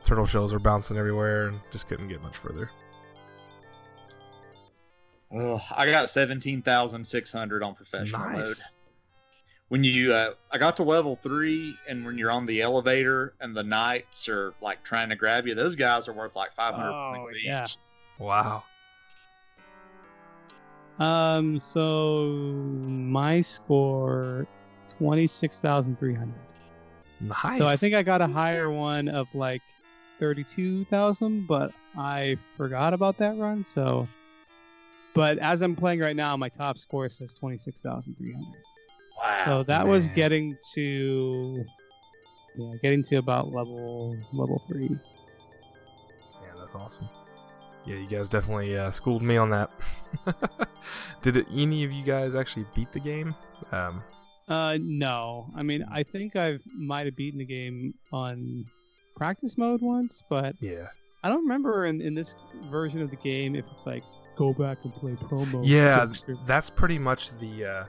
turtle 0.04 0.26
shells 0.26 0.52
are 0.52 0.58
bouncing 0.58 0.96
everywhere, 0.96 1.48
and 1.48 1.60
just 1.70 1.88
couldn't 1.88 2.08
get 2.08 2.20
much 2.22 2.36
further. 2.36 2.70
Ugh, 5.34 5.60
I 5.74 5.90
got 5.90 6.10
seventeen 6.10 6.60
thousand 6.62 7.06
six 7.06 7.32
hundred 7.32 7.62
on 7.62 7.74
professional 7.74 8.20
mode. 8.20 8.38
Nice. 8.46 8.68
When 9.68 9.82
you, 9.82 10.12
uh, 10.12 10.34
I 10.50 10.58
got 10.58 10.76
to 10.76 10.82
level 10.82 11.16
three, 11.16 11.74
and 11.88 12.04
when 12.04 12.18
you're 12.18 12.30
on 12.30 12.44
the 12.44 12.60
elevator 12.60 13.32
and 13.40 13.56
the 13.56 13.62
knights 13.62 14.28
are 14.28 14.52
like 14.60 14.82
trying 14.84 15.08
to 15.08 15.16
grab 15.16 15.46
you, 15.46 15.54
those 15.54 15.74
guys 15.76 16.08
are 16.08 16.12
worth 16.12 16.36
like 16.36 16.52
five 16.52 16.74
hundred 16.74 16.90
Oh, 16.90 17.14
points 17.16 17.38
each. 17.38 17.44
yeah. 17.46 17.66
Wow. 18.18 18.64
Um, 20.98 21.58
so 21.58 22.26
my 22.26 23.40
score 23.40 24.46
twenty 24.98 25.26
six 25.26 25.58
thousand 25.60 25.98
three 25.98 26.14
hundred. 26.14 26.34
Nice. 27.22 27.58
So 27.58 27.66
I 27.66 27.76
think 27.76 27.94
I 27.94 28.02
got 28.02 28.20
a 28.20 28.26
higher 28.26 28.70
one 28.70 29.08
of 29.08 29.32
like 29.34 29.62
thirty 30.18 30.44
two 30.44 30.84
thousand, 30.84 31.46
but 31.46 31.72
I 31.96 32.36
forgot 32.56 32.94
about 32.94 33.18
that 33.18 33.36
run. 33.38 33.64
So, 33.64 34.08
but 35.14 35.38
as 35.38 35.62
I'm 35.62 35.76
playing 35.76 36.00
right 36.00 36.16
now, 36.16 36.36
my 36.36 36.48
top 36.48 36.78
score 36.78 37.08
says 37.08 37.32
twenty 37.32 37.56
six 37.56 37.80
thousand 37.80 38.16
three 38.16 38.32
hundred. 38.32 38.62
Wow. 39.18 39.42
So 39.44 39.62
that 39.64 39.86
was 39.86 40.08
getting 40.08 40.56
to, 40.74 41.64
yeah, 42.56 42.74
getting 42.82 43.04
to 43.04 43.16
about 43.16 43.52
level 43.52 44.16
level 44.32 44.60
three. 44.66 44.88
Yeah, 46.42 46.52
that's 46.58 46.74
awesome. 46.74 47.08
Yeah, 47.84 47.96
you 47.96 48.06
guys 48.06 48.28
definitely 48.28 48.76
uh, 48.76 48.90
schooled 48.90 49.22
me 49.22 49.36
on 49.36 49.50
that. 49.50 49.70
Did 51.22 51.36
it, 51.36 51.46
any 51.52 51.84
of 51.84 51.92
you 51.92 52.04
guys 52.04 52.34
actually 52.34 52.66
beat 52.74 52.92
the 52.92 53.00
game? 53.00 53.34
Um, 53.72 54.02
Uh, 54.52 54.78
no. 54.80 55.46
I 55.56 55.62
mean, 55.62 55.84
I 55.90 56.02
think 56.02 56.36
I 56.36 56.58
might 56.76 57.06
have 57.06 57.16
beaten 57.16 57.38
the 57.38 57.46
game 57.46 57.94
on 58.12 58.66
practice 59.16 59.56
mode 59.56 59.80
once, 59.80 60.22
but 60.28 60.54
yeah. 60.60 60.88
I 61.22 61.30
don't 61.30 61.42
remember 61.42 61.86
in, 61.86 62.02
in 62.02 62.14
this 62.14 62.34
version 62.70 63.00
of 63.00 63.08
the 63.08 63.16
game 63.16 63.54
if 63.54 63.64
it's 63.72 63.86
like 63.86 64.02
go 64.36 64.52
back 64.52 64.78
and 64.84 64.92
play 64.92 65.16
pro 65.18 65.46
mode. 65.46 65.64
Yeah, 65.64 66.06
that's 66.46 66.68
pretty 66.68 66.98
much 66.98 67.30
the 67.38 67.64
uh, 67.64 67.84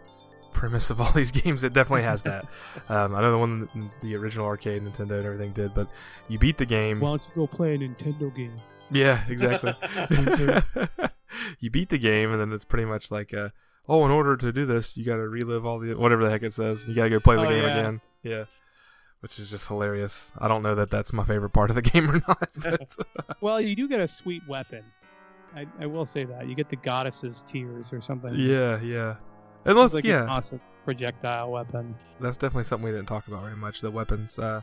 premise 0.54 0.90
of 0.90 1.02
all 1.02 1.12
these 1.16 1.32
games. 1.32 1.66
It 1.66 1.74
definitely 1.74 2.04
has 2.04 2.24
that. 2.24 2.46
um, 2.90 3.14
I 3.14 3.20
know 3.22 3.32
the 3.32 3.38
one 3.38 3.92
the 4.02 4.16
original 4.16 4.46
arcade, 4.46 4.84
Nintendo, 4.84 5.18
and 5.18 5.26
everything 5.26 5.52
did, 5.52 5.74
but 5.74 5.90
you 6.30 6.40
beat 6.40 6.58
the 6.58 6.66
game. 6.66 7.02
Why 7.02 7.10
don't 7.10 7.28
you 7.28 7.34
go 7.36 7.48
play 7.48 7.76
a 7.76 7.78
Nintendo 7.78 8.34
game? 8.34 8.58
yeah, 8.90 9.24
exactly. 9.28 9.76
you 11.60 11.70
beat 11.70 11.90
the 11.90 11.98
game, 11.98 12.32
and 12.32 12.40
then 12.40 12.54
it's 12.54 12.66
pretty 12.66 12.86
much 12.86 13.12
like, 13.12 13.34
uh, 13.34 13.50
oh, 13.90 14.06
in 14.06 14.12
order 14.12 14.36
to 14.38 14.52
do 14.52 14.66
this, 14.66 14.96
you 14.98 15.06
got 15.06 15.16
to 15.16 15.28
relive 15.28 15.66
all 15.66 15.80
the 15.80 15.94
whatever 15.96 16.24
the 16.24 16.30
heck 16.30 16.44
it 16.44 16.54
says. 16.54 16.86
You 16.88 16.94
got 16.96 17.04
to 17.06 17.10
go 17.10 17.20
play 17.20 17.36
the 17.36 17.42
Oh, 17.46 17.50
game 17.50 17.64
yeah. 17.64 17.78
again. 17.78 18.02
Yeah. 18.24 18.44
Which 19.22 19.40
is 19.40 19.50
just 19.52 19.68
hilarious. 19.68 20.32
I 20.38 20.48
don't 20.50 20.64
know 20.64 20.76
that 20.76 20.90
that's 20.92 21.14
my 21.14 21.24
favorite 21.24 21.52
part 21.52 21.70
of 21.70 21.76
the 21.76 21.82
game 21.92 22.10
or 22.10 22.22
not. 22.28 22.50
But 22.62 22.90
Well, 23.42 23.62
you 23.62 23.76
do 23.76 23.88
get 23.88 24.00
a 24.02 24.08
sweet 24.08 24.42
weapon. 24.48 24.84
I, 25.56 25.66
I 25.80 25.86
will 25.86 26.06
say 26.06 26.24
that 26.26 26.48
you 26.48 26.56
get 26.56 26.70
the 26.70 26.76
goddess's 26.78 27.44
tears 27.48 27.86
or 27.92 28.02
something. 28.02 28.34
yeah, 28.36 28.82
yeah. 28.82 29.16
And 29.66 29.78
it's 29.78 29.78
let's, 29.78 29.94
like 29.94 30.04
yeah, 30.04 30.24
an 30.24 30.30
awesome 30.30 30.60
projectile 30.84 31.52
weapon. 31.52 31.96
that's 32.20 32.36
definitely 32.36 32.66
something 32.66 32.84
we 32.86 32.92
didn't 32.92 33.08
talk 33.08 33.28
about 33.28 33.44
very 33.44 33.56
much. 33.56 33.80
The 33.80 33.92
weapons. 33.92 34.38
Uh, 34.38 34.62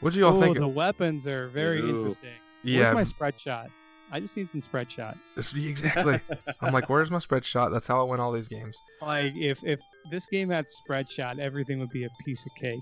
what 0.00 0.12
do 0.12 0.18
you 0.20 0.26
all 0.26 0.36
Oh, 0.36 0.40
think? 0.40 0.56
the 0.58 0.68
weapons 0.68 1.26
are 1.26 1.48
very 1.48 1.80
Ooh. 1.80 1.88
interesting. 1.98 2.30
yeah, 2.62 2.82
Where's 2.82 2.94
my 2.94 3.02
spread 3.02 3.38
shot? 3.38 3.70
I 4.12 4.20
just 4.20 4.36
need 4.36 4.48
some 4.48 4.60
spread 4.60 4.90
shot. 4.90 5.16
this- 5.36 5.52
exactly. 5.54 6.20
I'm 6.60 6.72
like, 6.72 6.88
where's 6.88 7.10
my 7.10 7.18
spread 7.18 7.44
shot? 7.44 7.70
That's 7.70 7.86
how 7.86 8.00
I 8.00 8.04
win 8.04 8.20
all 8.20 8.32
these 8.32 8.48
games, 8.48 8.76
Like 9.02 9.32
if 9.36 9.62
if 9.64 9.78
this 10.10 10.26
game 10.28 10.50
had 10.50 10.70
spread 10.70 11.08
shot, 11.10 11.38
everything 11.38 11.78
would 11.80 11.90
be 11.90 12.04
a 12.04 12.08
piece 12.24 12.44
of 12.46 12.52
cake. 12.60 12.80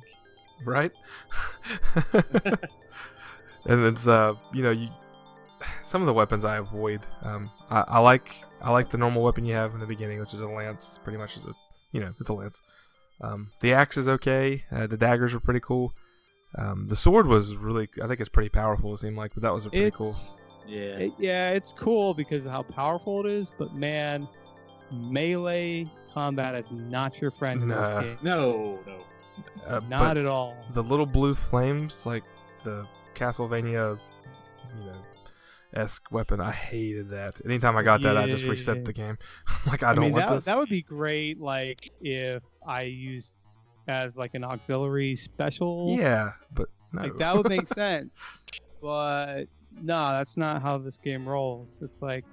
right? 0.65 0.93
and 3.67 3.85
it's 3.87 4.07
uh, 4.07 4.35
you 4.53 4.63
know, 4.63 4.71
you 4.71 4.89
some 5.83 6.03
of 6.03 6.07
the 6.07 6.13
weapons 6.13 6.45
I 6.45 6.57
avoid. 6.59 7.01
Um, 7.23 7.51
I, 7.71 7.81
I 7.89 7.99
like 8.01 8.35
I 8.61 8.71
like 8.71 8.91
the 8.91 8.99
normal 8.99 9.23
weapon 9.23 9.45
you 9.45 9.55
have 9.55 9.75
in 9.75 9.81
the 9.81 9.87
beginning, 9.87 10.21
which 10.21 10.35
is 10.35 10.41
a 10.41 10.47
lance. 10.47 10.87
It's 10.89 10.99
pretty 10.99 11.19
much 11.19 11.37
is 11.37 11.45
a 11.45 11.53
you 11.93 12.01
know, 12.01 12.15
it's 12.21 12.29
a 12.29 12.35
lance. 12.35 12.61
Um, 13.21 13.51
the 13.61 13.73
axe 13.73 13.97
is 13.97 14.07
okay. 14.07 14.65
Uh, 14.71 14.87
the 14.87 14.97
daggers 14.97 15.35
are 15.35 15.41
pretty 15.41 15.61
cool. 15.61 15.93
Um, 16.57 16.87
the 16.89 16.97
sword 16.97 17.27
was 17.27 17.57
really, 17.57 17.89
I 18.03 18.07
think 18.07 18.21
it's 18.21 18.29
pretty 18.29 18.49
powerful. 18.49 18.95
It 18.95 18.99
seemed 18.99 19.17
like, 19.17 19.35
but 19.35 19.43
that 19.43 19.53
was 19.53 19.67
a 19.67 19.71
pretty 19.71 19.87
It's 19.87 19.97
cool. 19.97 20.15
Yeah. 20.69 20.81
It- 20.99 21.12
yeah, 21.19 21.51
it's 21.51 21.73
cool 21.73 22.15
because 22.15 22.47
of 22.47 22.53
how 22.53 22.62
powerful 22.62 23.24
it 23.24 23.31
is, 23.32 23.51
but 23.59 23.74
man, 23.74 24.28
melee 24.93 25.86
combat 26.12 26.55
is 26.55 26.70
not 26.70 27.20
your 27.20 27.31
friend 27.31 27.62
in 27.62 27.69
this 27.69 27.90
Nah. 27.90 28.01
game. 28.01 28.19
No, 28.23 28.78
no. 28.86 29.05
Uh, 29.66 29.81
Not 29.89 30.01
but 30.01 30.16
at 30.16 30.27
all. 30.27 30.57
the 30.73 30.82
little 30.82 31.07
blue 31.07 31.35
flames, 31.35 32.05
like 32.05 32.24
the 32.65 32.86
Castlevania, 33.15 33.99
you 34.78 34.85
know, 34.85 35.03
esque 35.74 36.11
weapon. 36.11 36.40
I 36.40 36.51
hated 36.51 37.11
that. 37.11 37.40
Anytime 37.45 37.77
I 37.77 37.82
got 37.82 38.03
that, 38.03 38.16
I 38.16 38.27
just 38.27 38.45
Yeah. 38.45 38.51
reset 38.51 38.85
the 38.85 38.93
game. 38.93 39.16
like 39.66 39.82
I 39.82 39.90
I, 39.90 39.95
don't 39.95 40.05
mean, 40.05 40.12
want 40.12 40.27
that, 40.28 40.35
this. 40.36 40.45
that 40.47 40.59
would 40.59 40.69
be 40.69 40.82
great, 40.82 41.39
like 41.40 41.90
if 42.01 42.43
I 42.66 42.82
used 42.82 43.35
as 43.86 44.16
like 44.16 44.35
an 44.35 44.43
auxiliary 44.45 45.15
special. 45.16 45.97
yeah, 45.99 46.32
but 46.53 46.69
no. 46.93 47.03
Like 47.03 47.19
that 47.19 47.36
would 47.36 47.49
make 47.49 47.69
sense. 47.82 48.47
But 48.82 49.45
no, 49.83 50.13
that's 50.13 50.37
not 50.37 50.63
how 50.63 50.79
this 50.79 50.97
game 50.97 51.29
rolls. 51.29 51.81
It's 51.83 52.03
like 52.03 52.25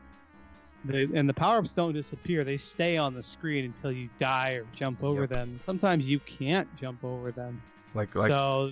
the 0.85 1.09
and 1.13 1.27
the 1.27 1.33
power 1.33 1.57
ups 1.59 1.71
don't 1.71 1.93
disappear. 1.93 2.43
They 2.43 2.57
stay 2.57 2.97
on 2.97 3.13
the 3.13 3.23
screen 3.23 3.65
until 3.65 3.91
you 3.91 4.09
die 4.19 4.51
or 4.51 4.65
jump 4.73 5.03
over 5.03 5.21
Yep. 5.21 5.29
them. 5.29 5.55
Sometimes 5.59 6.07
you 6.07 6.19
can't 6.21 6.67
jump 6.75 7.03
over 7.03 7.31
them. 7.31 7.61
like 7.93 8.13
like 8.15 8.27
so 8.29 8.71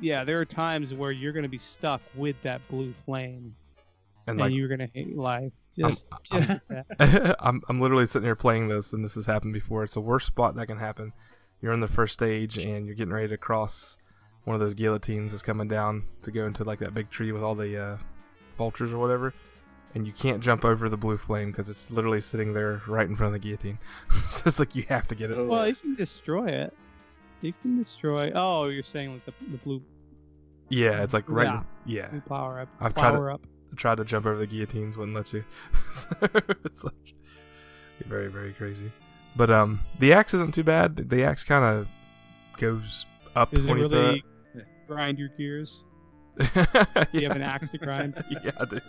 yeah, 0.00 0.24
there 0.24 0.40
are 0.40 0.44
times 0.44 0.94
where 0.94 1.10
you're 1.12 1.32
gonna 1.32 1.48
be 1.48 1.58
stuck 1.58 2.00
with 2.14 2.36
that 2.42 2.60
blue 2.68 2.94
flame 3.04 3.54
and 4.26 4.32
and, 4.32 4.38
like 4.40 4.52
you're 4.52 4.68
gonna 4.68 4.88
hate 4.94 5.16
life. 5.16 5.52
I'm- 5.82 5.90
Just 5.90 6.08
just 6.24 6.50
a 6.70 6.84
tad. 6.98 7.36
I'm 7.40 7.62
I'm 7.68 7.80
literally 7.80 8.06
sitting 8.06 8.26
here 8.26 8.34
playing 8.36 8.68
this, 8.68 8.92
and 8.92 9.04
this 9.04 9.14
has 9.14 9.26
happened 9.26 9.54
before. 9.54 9.84
It's 9.84 9.94
the 9.94 10.00
worst 10.00 10.26
spot 10.26 10.56
that 10.56 10.66
can 10.66 10.78
happen. 10.78 11.12
You're 11.60 11.72
in 11.72 11.80
the 11.80 11.88
first 11.88 12.14
stage, 12.14 12.56
and 12.58 12.86
you're 12.86 12.94
getting 12.94 13.12
ready 13.12 13.28
to 13.28 13.36
cross 13.36 13.96
one 14.48 14.54
of 14.54 14.60
those 14.60 14.72
guillotines 14.74 15.34
is 15.34 15.42
coming 15.42 15.68
down 15.68 16.04
to 16.22 16.30
go 16.30 16.46
into 16.46 16.64
like 16.64 16.78
that 16.78 16.94
big 16.94 17.10
tree 17.10 17.32
with 17.32 17.42
all 17.42 17.54
the 17.54 17.76
uh, 17.80 17.96
vultures 18.56 18.92
or 18.92 18.98
whatever, 18.98 19.34
and 19.94 20.06
you 20.06 20.12
can't 20.12 20.40
jump 20.42 20.64
over 20.64 20.88
the 20.88 20.96
blue 20.96 21.18
flame 21.18 21.50
because 21.50 21.68
it's 21.68 21.90
literally 21.90 22.22
sitting 22.22 22.54
there 22.54 22.80
right 22.88 23.06
in 23.06 23.14
front 23.14 23.34
of 23.34 23.40
the 23.40 23.46
guillotine. 23.46 23.78
so 24.30 24.42
it's 24.46 24.58
like 24.58 24.74
you 24.74 24.84
have 24.88 25.06
to 25.08 25.14
get 25.14 25.30
it. 25.30 25.46
Well, 25.46 25.68
you 25.68 25.74
can 25.74 25.94
destroy 25.94 26.46
it. 26.46 26.74
You 27.42 27.52
can 27.60 27.76
destroy. 27.76 28.32
Oh, 28.34 28.68
you're 28.68 28.82
saying 28.82 29.12
like 29.12 29.26
the, 29.26 29.34
the 29.50 29.58
blue, 29.58 29.82
Yeah, 30.70 31.02
it's 31.02 31.12
like 31.12 31.24
right. 31.28 31.44
Yeah. 31.44 31.58
in- 31.58 31.64
yeah. 31.92 32.08
blue 32.08 32.20
power 32.22 32.60
up. 32.60 32.68
I've 32.80 32.94
tried 32.94 33.10
to- 33.10 33.16
power 33.18 33.30
up. 33.30 33.46
tried 33.76 33.98
to 33.98 34.04
jump 34.06 34.24
over 34.24 34.38
the 34.38 34.46
guillotines, 34.46 34.96
wouldn't 34.96 35.14
let 35.16 35.32
you. 35.32 35.44
So 35.92 36.06
it's 36.64 36.84
like 36.84 37.14
very, 38.06 38.28
very 38.28 38.54
crazy. 38.54 38.90
But 39.36 39.50
um, 39.50 39.80
the 39.98 40.14
axe 40.14 40.32
isn't 40.32 40.54
too 40.54 40.64
bad. 40.64 41.10
The 41.10 41.22
axe 41.22 41.44
kind 41.44 41.64
of 41.64 41.86
goes 42.56 43.04
up 43.36 43.50
Does 43.50 43.64
it 43.64 43.68
when 43.68 43.78
you 43.78 43.88
really 43.88 44.24
grind 44.88 45.18
your 45.18 45.28
gears? 45.28 45.84
it. 46.38 47.08
Do 47.12 47.18
you 47.18 47.28
have 47.28 47.36
an 47.36 47.42
axe 47.42 47.70
to 47.72 47.78
grind? 47.78 48.14
yeah, 48.30 48.50
I 48.58 48.64
do. 48.64 48.80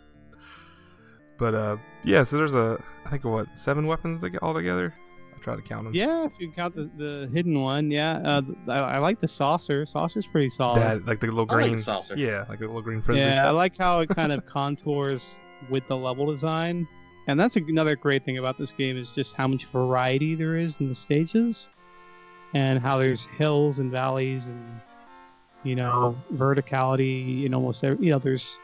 but 1.38 1.54
uh, 1.54 1.76
yeah. 2.04 2.24
So 2.24 2.36
there's 2.36 2.54
a, 2.54 2.82
I 3.04 3.10
think 3.10 3.24
what 3.24 3.48
seven 3.56 3.86
weapons 3.86 4.20
they 4.20 4.30
get 4.30 4.42
all 4.42 4.54
together. 4.54 4.92
I 5.34 5.42
try 5.42 5.56
to 5.56 5.62
count 5.62 5.84
them. 5.84 5.94
Yeah, 5.94 6.24
if 6.24 6.32
you 6.38 6.50
count 6.52 6.76
the, 6.76 6.90
the 6.96 7.30
hidden 7.32 7.60
one, 7.60 7.90
yeah. 7.90 8.18
Uh, 8.18 8.42
I, 8.68 8.78
I 8.78 8.98
like 8.98 9.18
the 9.18 9.28
saucer. 9.28 9.86
Saucer's 9.86 10.26
pretty 10.26 10.50
solid. 10.50 10.80
That 10.80 11.06
like 11.06 11.20
the 11.20 11.26
little 11.26 11.46
I 11.48 11.54
like 11.54 11.64
green. 11.64 11.76
the 11.76 11.82
saucer. 11.82 12.16
Yeah, 12.16 12.44
like 12.48 12.58
the 12.58 12.66
little 12.66 12.82
green 12.82 13.02
frisbee. 13.02 13.20
yeah, 13.20 13.46
I 13.46 13.50
like 13.50 13.76
how 13.78 14.00
it 14.00 14.08
kind 14.10 14.32
of 14.32 14.46
contours 14.46 15.40
with 15.70 15.86
the 15.88 15.96
level 15.96 16.26
design. 16.26 16.86
And 17.28 17.38
that's 17.38 17.54
another 17.56 17.94
great 17.94 18.24
thing 18.24 18.38
about 18.38 18.58
this 18.58 18.72
game 18.72 18.96
is 18.96 19.12
just 19.12 19.36
how 19.36 19.46
much 19.46 19.64
variety 19.66 20.34
there 20.34 20.56
is 20.56 20.80
in 20.80 20.88
the 20.88 20.94
stages, 20.94 21.68
and 22.54 22.78
how 22.78 22.98
there's 22.98 23.24
hills 23.38 23.78
and 23.78 23.90
valleys 23.90 24.48
and 24.48 24.80
you 25.64 25.74
know 25.74 26.16
oh. 26.16 26.34
verticality 26.34 27.44
in 27.44 27.54
almost 27.54 27.84
every. 27.84 28.04
You 28.04 28.12
know, 28.12 28.18
there's 28.18 28.58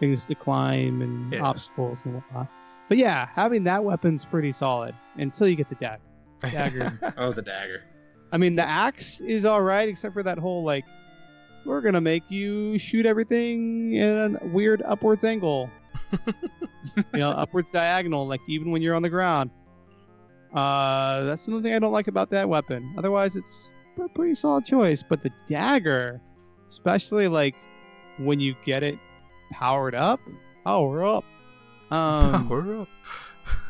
things 0.00 0.24
to 0.26 0.34
climb 0.34 1.02
and 1.02 1.32
Yeah. 1.32 1.42
obstacles 1.42 1.98
and 2.04 2.14
whatnot. 2.14 2.48
But 2.88 2.98
yeah, 2.98 3.28
having 3.34 3.64
that 3.64 3.84
weapon's 3.84 4.24
pretty 4.24 4.52
solid 4.52 4.94
until 5.16 5.48
you 5.48 5.56
get 5.56 5.68
the 5.68 5.76
dagger. 5.76 6.02
Dagger. 6.42 7.14
Oh, 7.16 7.32
the 7.32 7.42
dagger. 7.42 7.82
I 8.32 8.36
mean, 8.36 8.56
the 8.56 8.68
axe 8.68 9.20
is 9.20 9.44
all 9.44 9.62
right, 9.62 9.88
except 9.88 10.12
for 10.12 10.22
that 10.24 10.38
whole 10.38 10.64
like, 10.64 10.84
we're 11.64 11.80
gonna 11.80 12.00
make 12.00 12.30
you 12.30 12.76
shoot 12.78 13.06
everything 13.06 13.94
in 13.94 14.36
a 14.40 14.46
weird 14.48 14.82
upwards 14.82 15.24
angle. 15.24 15.70
you 16.96 17.18
know, 17.20 17.30
upwards 17.30 17.72
diagonal, 17.72 18.26
like 18.26 18.40
even 18.48 18.70
when 18.70 18.82
you're 18.82 18.94
on 18.94 19.02
the 19.02 19.08
ground. 19.08 19.50
Uh, 20.54 21.24
that's 21.24 21.48
only 21.48 21.62
thing 21.62 21.74
I 21.74 21.78
don't 21.78 21.92
like 21.92 22.08
about 22.08 22.30
that 22.30 22.48
weapon. 22.48 22.88
Otherwise, 22.96 23.34
it's 23.36 23.70
a 24.02 24.08
pretty 24.08 24.34
solid 24.34 24.64
choice. 24.64 25.02
But 25.02 25.22
the 25.22 25.30
dagger, 25.48 26.20
especially 26.68 27.28
like 27.28 27.56
when 28.18 28.38
you 28.40 28.54
get 28.64 28.82
it 28.82 28.98
powered 29.50 29.94
up, 29.94 30.20
power 30.64 31.04
up. 31.04 31.24
Um, 31.90 32.48
Power 32.48 32.82
up. 32.82 32.88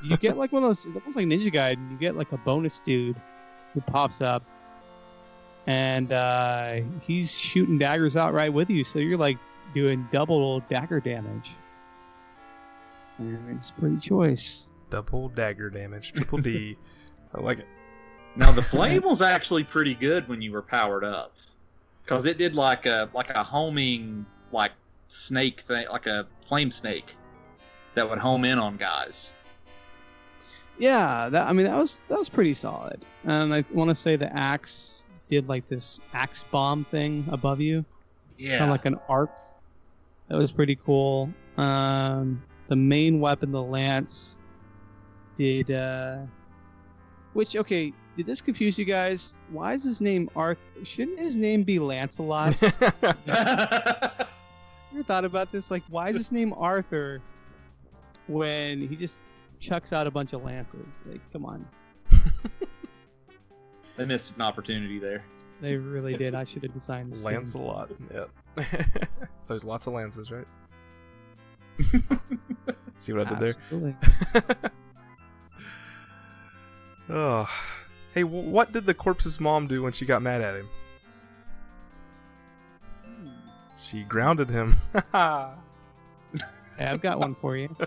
you 0.05 0.17
get 0.19 0.37
like 0.37 0.53
one 0.53 0.63
of 0.63 0.69
those. 0.69 0.87
It's 0.87 0.97
almost 0.97 1.17
like 1.17 1.27
Ninja 1.27 1.53
Gaiden. 1.53 1.91
You 1.91 1.97
get 1.97 2.17
like 2.17 2.31
a 2.33 2.39
bonus 2.39 2.79
dude 2.81 3.17
who 3.73 3.81
pops 3.81 4.21
up, 4.21 4.45
and 5.67 6.13
uh, 6.13 6.77
he's 7.03 7.37
shooting 7.37 7.79
daggers 7.79 8.17
out 8.17 8.33
right 8.33 8.53
with 8.53 8.71
you. 8.71 8.85
So 8.85 8.99
you're 8.99 9.19
like 9.19 9.39
doing 9.75 10.07
double 10.13 10.61
dagger 10.61 11.01
damage. 11.01 11.53
And 13.19 13.57
it's 13.57 13.71
pretty 13.71 13.99
choice. 13.99 14.69
Double 14.95 15.29
dagger 15.29 15.71
damage, 15.71 16.13
triple 16.13 16.39
D. 16.39 16.77
I 17.35 17.41
like 17.41 17.59
it. 17.59 17.67
Now 18.37 18.53
the 18.53 18.63
flame 18.63 19.03
was 19.05 19.23
actually 19.23 19.65
pretty 19.65 19.95
good 19.95 20.29
when 20.29 20.41
you 20.41 20.53
were 20.53 20.63
powered 20.63 21.03
up, 21.03 21.35
because 22.05 22.27
it 22.27 22.39
did 22.39 22.55
like 22.55 22.87
a 22.87 23.11
like 23.13 23.31
a 23.31 23.43
homing 23.43 24.25
like 24.53 24.71
snake 25.09 25.63
thing, 25.63 25.89
like 25.91 26.07
a 26.07 26.29
flame 26.47 26.71
snake 26.71 27.17
that 27.95 28.09
would 28.09 28.21
home 28.21 28.45
in 28.45 28.57
on 28.57 28.77
guys. 28.77 29.33
Yeah, 30.79 31.29
that 31.29 31.49
I 31.49 31.53
mean 31.53 31.67
that 31.67 31.77
was 31.77 31.99
that 32.09 32.17
was 32.17 32.29
pretty 32.29 32.55
solid. 32.55 33.05
And 33.25 33.53
I 33.53 33.65
want 33.73 33.89
to 33.91 33.97
say 33.97 34.15
the 34.15 34.33
axe 34.33 35.07
did 35.27 35.49
like 35.49 35.67
this 35.67 35.99
axe 36.13 36.45
bomb 36.45 36.85
thing 36.85 37.25
above 37.33 37.61
you. 37.61 37.85
Yeah. 38.39 38.59
kind 38.59 38.71
of 38.71 38.75
like 38.75 38.87
an 38.87 39.01
arc. 39.09 39.33
That 40.29 40.39
was 40.39 40.53
pretty 40.53 40.77
cool. 40.77 41.31
Um, 41.57 42.45
the 42.69 42.77
main 42.77 43.19
weapon, 43.19 43.51
the 43.51 43.61
lance, 43.61 44.39
did. 45.35 45.71
Uh, 45.71 46.19
which 47.33 47.57
okay, 47.57 47.93
did 48.17 48.27
this 48.27 48.41
confuse 48.41 48.79
you 48.79 48.85
guys? 48.85 49.35
Why 49.51 49.75
is 49.75 49.85
his 49.85 50.01
name 50.01 50.31
Arthur? 50.37 50.61
Shouldn't 50.85 51.19
his 51.19 51.37
name 51.37 51.65
be 51.65 51.79
Lancelot? 51.79 52.57
you 52.63 52.69
ever 54.93 55.03
thought 55.03 55.25
about 55.25 55.51
this? 55.51 55.71
Like, 55.71 55.83
why 55.89 56.11
is 56.11 56.17
his 56.17 56.33
name 56.33 56.55
Arthur 56.57 57.21
when 58.29 58.87
he 58.87 58.97
just 58.97 59.21
chucks 59.59 59.93
out 59.93 60.07
a 60.07 60.11
bunch 60.11 60.33
of 60.33 60.45
lances? 60.45 61.03
Like, 61.07 61.21
come 61.33 61.45
on, 61.45 61.67
they 63.97 64.05
missed 64.05 64.37
an 64.37 64.43
opportunity 64.43 64.99
there. 64.99 65.25
they 65.61 65.77
really 65.77 66.15
did. 66.15 66.35
I 66.35 66.45
should 66.45 66.63
have 66.63 66.73
designed 66.73 67.13
this. 67.13 67.23
game. 67.23 67.35
Lancelot. 67.35 67.91
Yep. 68.13 68.31
There's 69.49 69.65
lots 69.65 69.89
of 69.89 69.95
lances, 69.95 70.31
right? 70.31 70.47
See 72.99 73.13
what 73.13 73.27
I 73.27 73.35
did 73.35 73.57
there? 74.33 74.71
Absolutely. 77.09 77.17
Oh, 77.17 77.49
hey, 78.15 78.23
w- 78.23 78.49
what 78.51 78.73
did 78.73 78.87
the 78.87 78.95
corpse's 78.95 79.39
mom 79.41 79.67
do 79.67 79.83
when 79.83 79.93
she 79.93 80.05
got 80.07 80.23
mad 80.23 80.41
at 80.41 80.55
him? 80.57 80.69
She 83.83 84.03
grounded 84.05 84.49
him. 84.51 84.77
I 85.13 85.51
Hey, 86.79 86.87
I've 86.87 87.01
got 87.03 87.21
one 87.21 87.35
for 87.37 87.57
you. 87.57 87.69
I 87.81 87.87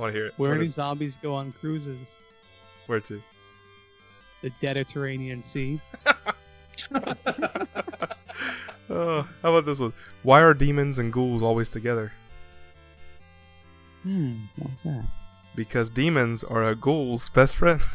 want 0.00 0.12
to 0.14 0.18
hear 0.18 0.26
it. 0.28 0.34
Where 0.38 0.50
What 0.52 0.58
do 0.60 0.64
is- 0.64 0.74
zombies 0.74 1.16
go 1.16 1.34
on 1.34 1.52
cruises? 1.52 2.18
Where 2.86 3.00
to? 3.00 3.20
The 4.42 4.52
Mediterranean 4.62 5.42
Sea. 5.42 5.80
oh, 8.88 9.28
how 9.42 9.50
about 9.54 9.66
this 9.66 9.80
one? 9.80 9.92
Why 10.22 10.40
are 10.40 10.54
demons 10.54 10.98
and 11.00 11.12
ghouls 11.12 11.42
always 11.42 11.70
together? 11.70 12.12
Hmm, 14.04 14.36
what's 14.56 14.82
that? 14.82 15.04
Because 15.58 15.90
demons 15.90 16.44
are 16.44 16.62
a 16.62 16.76
ghoul's 16.76 17.28
best 17.30 17.56
friend. 17.56 17.80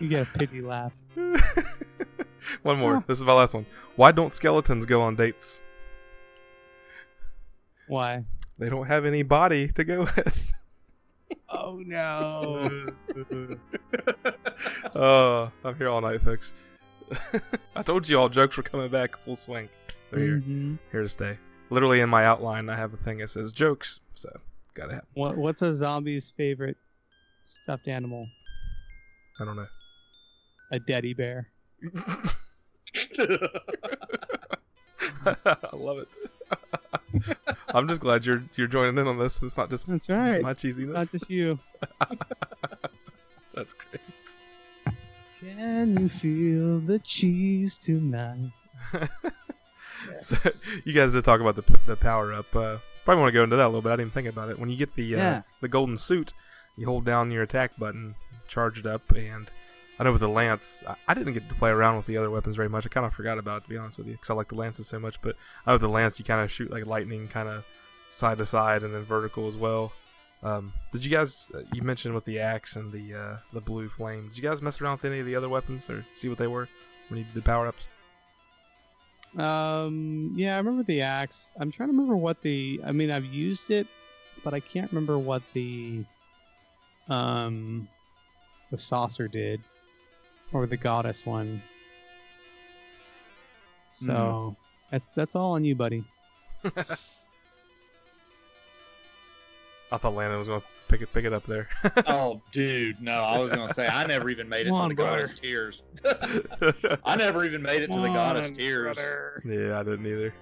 You 0.00 0.08
get 0.08 0.26
a 0.26 0.38
pity 0.38 0.60
laugh. 0.60 0.92
one 2.62 2.78
more. 2.78 3.04
This 3.06 3.20
is 3.20 3.24
my 3.24 3.32
last 3.32 3.54
one. 3.54 3.64
Why 3.94 4.10
don't 4.10 4.32
skeletons 4.32 4.86
go 4.86 5.00
on 5.00 5.14
dates? 5.14 5.60
Why? 7.86 8.24
They 8.58 8.68
don't 8.68 8.86
have 8.86 9.04
any 9.06 9.22
body 9.22 9.68
to 9.68 9.84
go 9.84 10.00
with. 10.16 10.52
Oh 11.48 11.76
no. 11.86 12.88
Oh, 14.94 15.52
I'm 15.64 15.76
here 15.76 15.88
all 15.88 16.00
night, 16.00 16.20
folks. 16.22 16.52
I 17.76 17.82
told 17.82 18.08
you 18.08 18.18
all 18.18 18.28
jokes 18.28 18.56
were 18.56 18.62
coming 18.64 18.90
back 18.90 19.16
full 19.16 19.36
swing. 19.36 19.68
They're 20.10 20.20
here, 20.20 20.42
Mhm. 20.44 20.78
here 20.90 21.02
to 21.02 21.08
stay. 21.08 21.38
Literally 21.70 22.00
in 22.00 22.08
my 22.08 22.24
outline, 22.24 22.68
I 22.68 22.76
have 22.76 22.92
a 22.92 22.96
thing 22.96 23.18
that 23.18 23.30
says 23.30 23.50
jokes, 23.52 24.00
so 24.14 24.28
gotta 24.74 24.94
have. 24.94 25.04
What 25.14 25.36
What's 25.36 25.62
a 25.62 25.74
zombie's 25.74 26.30
favorite 26.36 26.76
stuffed 27.44 27.88
animal? 27.88 28.26
I 29.40 29.44
don't 29.44 29.56
know. 29.56 29.66
A 30.72 30.80
teddy 30.80 31.14
bear. 31.14 31.48
I 35.26 35.56
love 35.72 35.98
it. 35.98 36.08
I'm 37.68 37.88
just 37.88 38.00
glad 38.00 38.24
you're 38.26 38.42
you're 38.56 38.66
joining 38.66 38.98
in 38.98 39.06
on 39.06 39.18
this. 39.18 39.42
It's 39.42 39.56
not 39.56 39.70
just 39.70 39.86
That's 39.86 40.08
right. 40.08 40.42
my 40.42 40.50
It's 40.52 40.62
cheesiness. 40.62 40.92
not 40.92 41.08
just 41.10 41.30
you. 41.30 41.58
That's 43.54 43.74
great. 43.74 44.00
Can 45.40 45.96
you 45.98 46.08
feel 46.08 46.78
the 46.80 46.98
cheese 47.00 47.78
tonight? 47.78 48.50
So, 50.18 50.50
you 50.84 50.92
guys 50.92 51.12
did 51.12 51.24
talk 51.24 51.40
about 51.40 51.56
the 51.56 51.78
the 51.86 51.96
power 51.96 52.32
up. 52.32 52.54
Uh, 52.54 52.78
probably 53.04 53.20
want 53.22 53.32
to 53.32 53.38
go 53.38 53.44
into 53.44 53.56
that 53.56 53.64
a 53.64 53.68
little 53.68 53.82
bit. 53.82 53.90
I 53.90 53.92
didn't 53.96 54.00
even 54.08 54.10
think 54.12 54.28
about 54.28 54.48
it. 54.50 54.58
When 54.58 54.70
you 54.70 54.76
get 54.76 54.94
the 54.94 55.14
uh, 55.14 55.18
Yeah. 55.18 55.42
the 55.60 55.68
golden 55.68 55.98
suit, 55.98 56.32
you 56.76 56.86
hold 56.86 57.04
down 57.04 57.30
your 57.30 57.42
attack 57.42 57.76
button, 57.78 58.14
charge 58.48 58.78
it 58.78 58.86
up, 58.86 59.02
and 59.14 59.50
I 59.98 60.04
know 60.04 60.12
with 60.12 60.22
the 60.22 60.28
lance, 60.28 60.82
I, 60.88 60.96
I 61.08 61.14
didn't 61.14 61.34
get 61.34 61.48
to 61.48 61.54
play 61.54 61.70
around 61.70 61.96
with 61.96 62.06
the 62.06 62.16
other 62.16 62.30
weapons 62.30 62.56
very 62.56 62.68
much. 62.68 62.84
I 62.84 62.88
kind 62.88 63.06
of 63.06 63.14
forgot 63.14 63.38
about 63.38 63.58
it 63.58 63.64
to 63.64 63.70
be 63.70 63.76
honest 63.76 63.98
with 63.98 64.06
you, 64.08 64.14
because 64.14 64.30
I 64.30 64.34
like 64.34 64.48
the 64.48 64.56
lances 64.56 64.88
so 64.88 64.98
much. 64.98 65.20
But 65.22 65.36
I 65.66 65.70
know 65.70 65.74
with 65.74 65.82
the 65.82 65.88
lance, 65.88 66.18
you 66.18 66.24
kind 66.24 66.40
of 66.42 66.50
shoot 66.50 66.70
like 66.70 66.86
lightning, 66.86 67.28
kind 67.28 67.48
of 67.48 67.64
side 68.10 68.38
to 68.38 68.46
side, 68.46 68.82
and 68.82 68.94
then 68.94 69.02
vertical 69.04 69.46
as 69.46 69.56
well. 69.56 69.92
Um, 70.42 70.72
did 70.92 71.04
you 71.04 71.10
guys? 71.10 71.50
Uh, 71.54 71.60
you 71.72 71.80
mentioned 71.82 72.14
with 72.14 72.24
the 72.26 72.38
axe 72.38 72.76
and 72.76 72.92
the 72.92 73.14
uh, 73.14 73.36
the 73.52 73.60
blue 73.62 73.88
flame. 73.88 74.28
Did 74.28 74.36
you 74.36 74.42
guys 74.42 74.60
mess 74.60 74.80
around 74.80 74.96
with 74.96 75.04
any 75.06 75.20
of 75.20 75.26
the 75.26 75.36
other 75.36 75.48
weapons 75.48 75.88
or 75.88 76.04
see 76.14 76.28
what 76.28 76.36
they 76.38 76.46
were 76.48 76.68
when 77.08 77.18
you 77.18 77.24
did 77.24 77.34
the 77.34 77.40
power 77.42 77.66
ups? 77.66 77.84
Um, 79.36 80.32
yeah, 80.34 80.54
I 80.54 80.58
remember 80.58 80.82
the 80.82 81.02
axe. 81.02 81.50
I'm 81.58 81.70
trying 81.70 81.88
to 81.88 81.92
remember 81.92 82.16
what 82.16 82.40
the. 82.42 82.80
I 82.84 82.92
mean, 82.92 83.10
I've 83.10 83.24
used 83.26 83.70
it, 83.70 83.86
but 84.44 84.54
I 84.54 84.60
can't 84.60 84.90
remember 84.92 85.18
what 85.18 85.42
the, 85.54 86.04
um, 87.08 87.88
the 88.70 88.78
saucer 88.78 89.28
did, 89.28 89.60
or 90.52 90.66
the 90.66 90.76
goddess 90.76 91.26
one. 91.26 91.60
So 93.92 94.56
that's 94.90 95.08
that's 95.10 95.36
all 95.36 95.52
on 95.52 95.64
you, 95.64 95.74
buddy. 95.74 96.04
I 99.94 99.98
thought 99.98 100.14
Landon 100.14 100.38
was 100.38 100.48
going 100.48 100.60
to 100.60 100.66
pick 100.88 101.00
it 101.02 101.12
pick 101.12 101.24
it 101.24 101.32
up 101.32 101.46
there. 101.46 101.68
oh, 102.06 102.40
dude, 102.52 103.00
no! 103.00 103.12
I 103.12 103.38
was 103.38 103.50
gonna 103.50 103.72
say 103.74 103.86
I 103.88 104.06
never 104.06 104.28
even 104.30 104.48
made 104.48 104.66
it 104.66 104.70
Come 104.70 104.88
to 104.90 104.94
the 104.94 105.02
brother. 105.02 105.22
goddess 105.22 105.38
tears. 105.40 105.82
I 107.04 107.16
never 107.16 107.44
even 107.44 107.62
made 107.62 107.82
it 107.82 107.90
to 107.90 108.00
the 108.00 108.08
goddess 108.08 108.50
tears. 108.50 108.96
yeah, 109.44 109.78
I 109.78 109.82
didn't 109.82 110.06
either. 110.06 110.34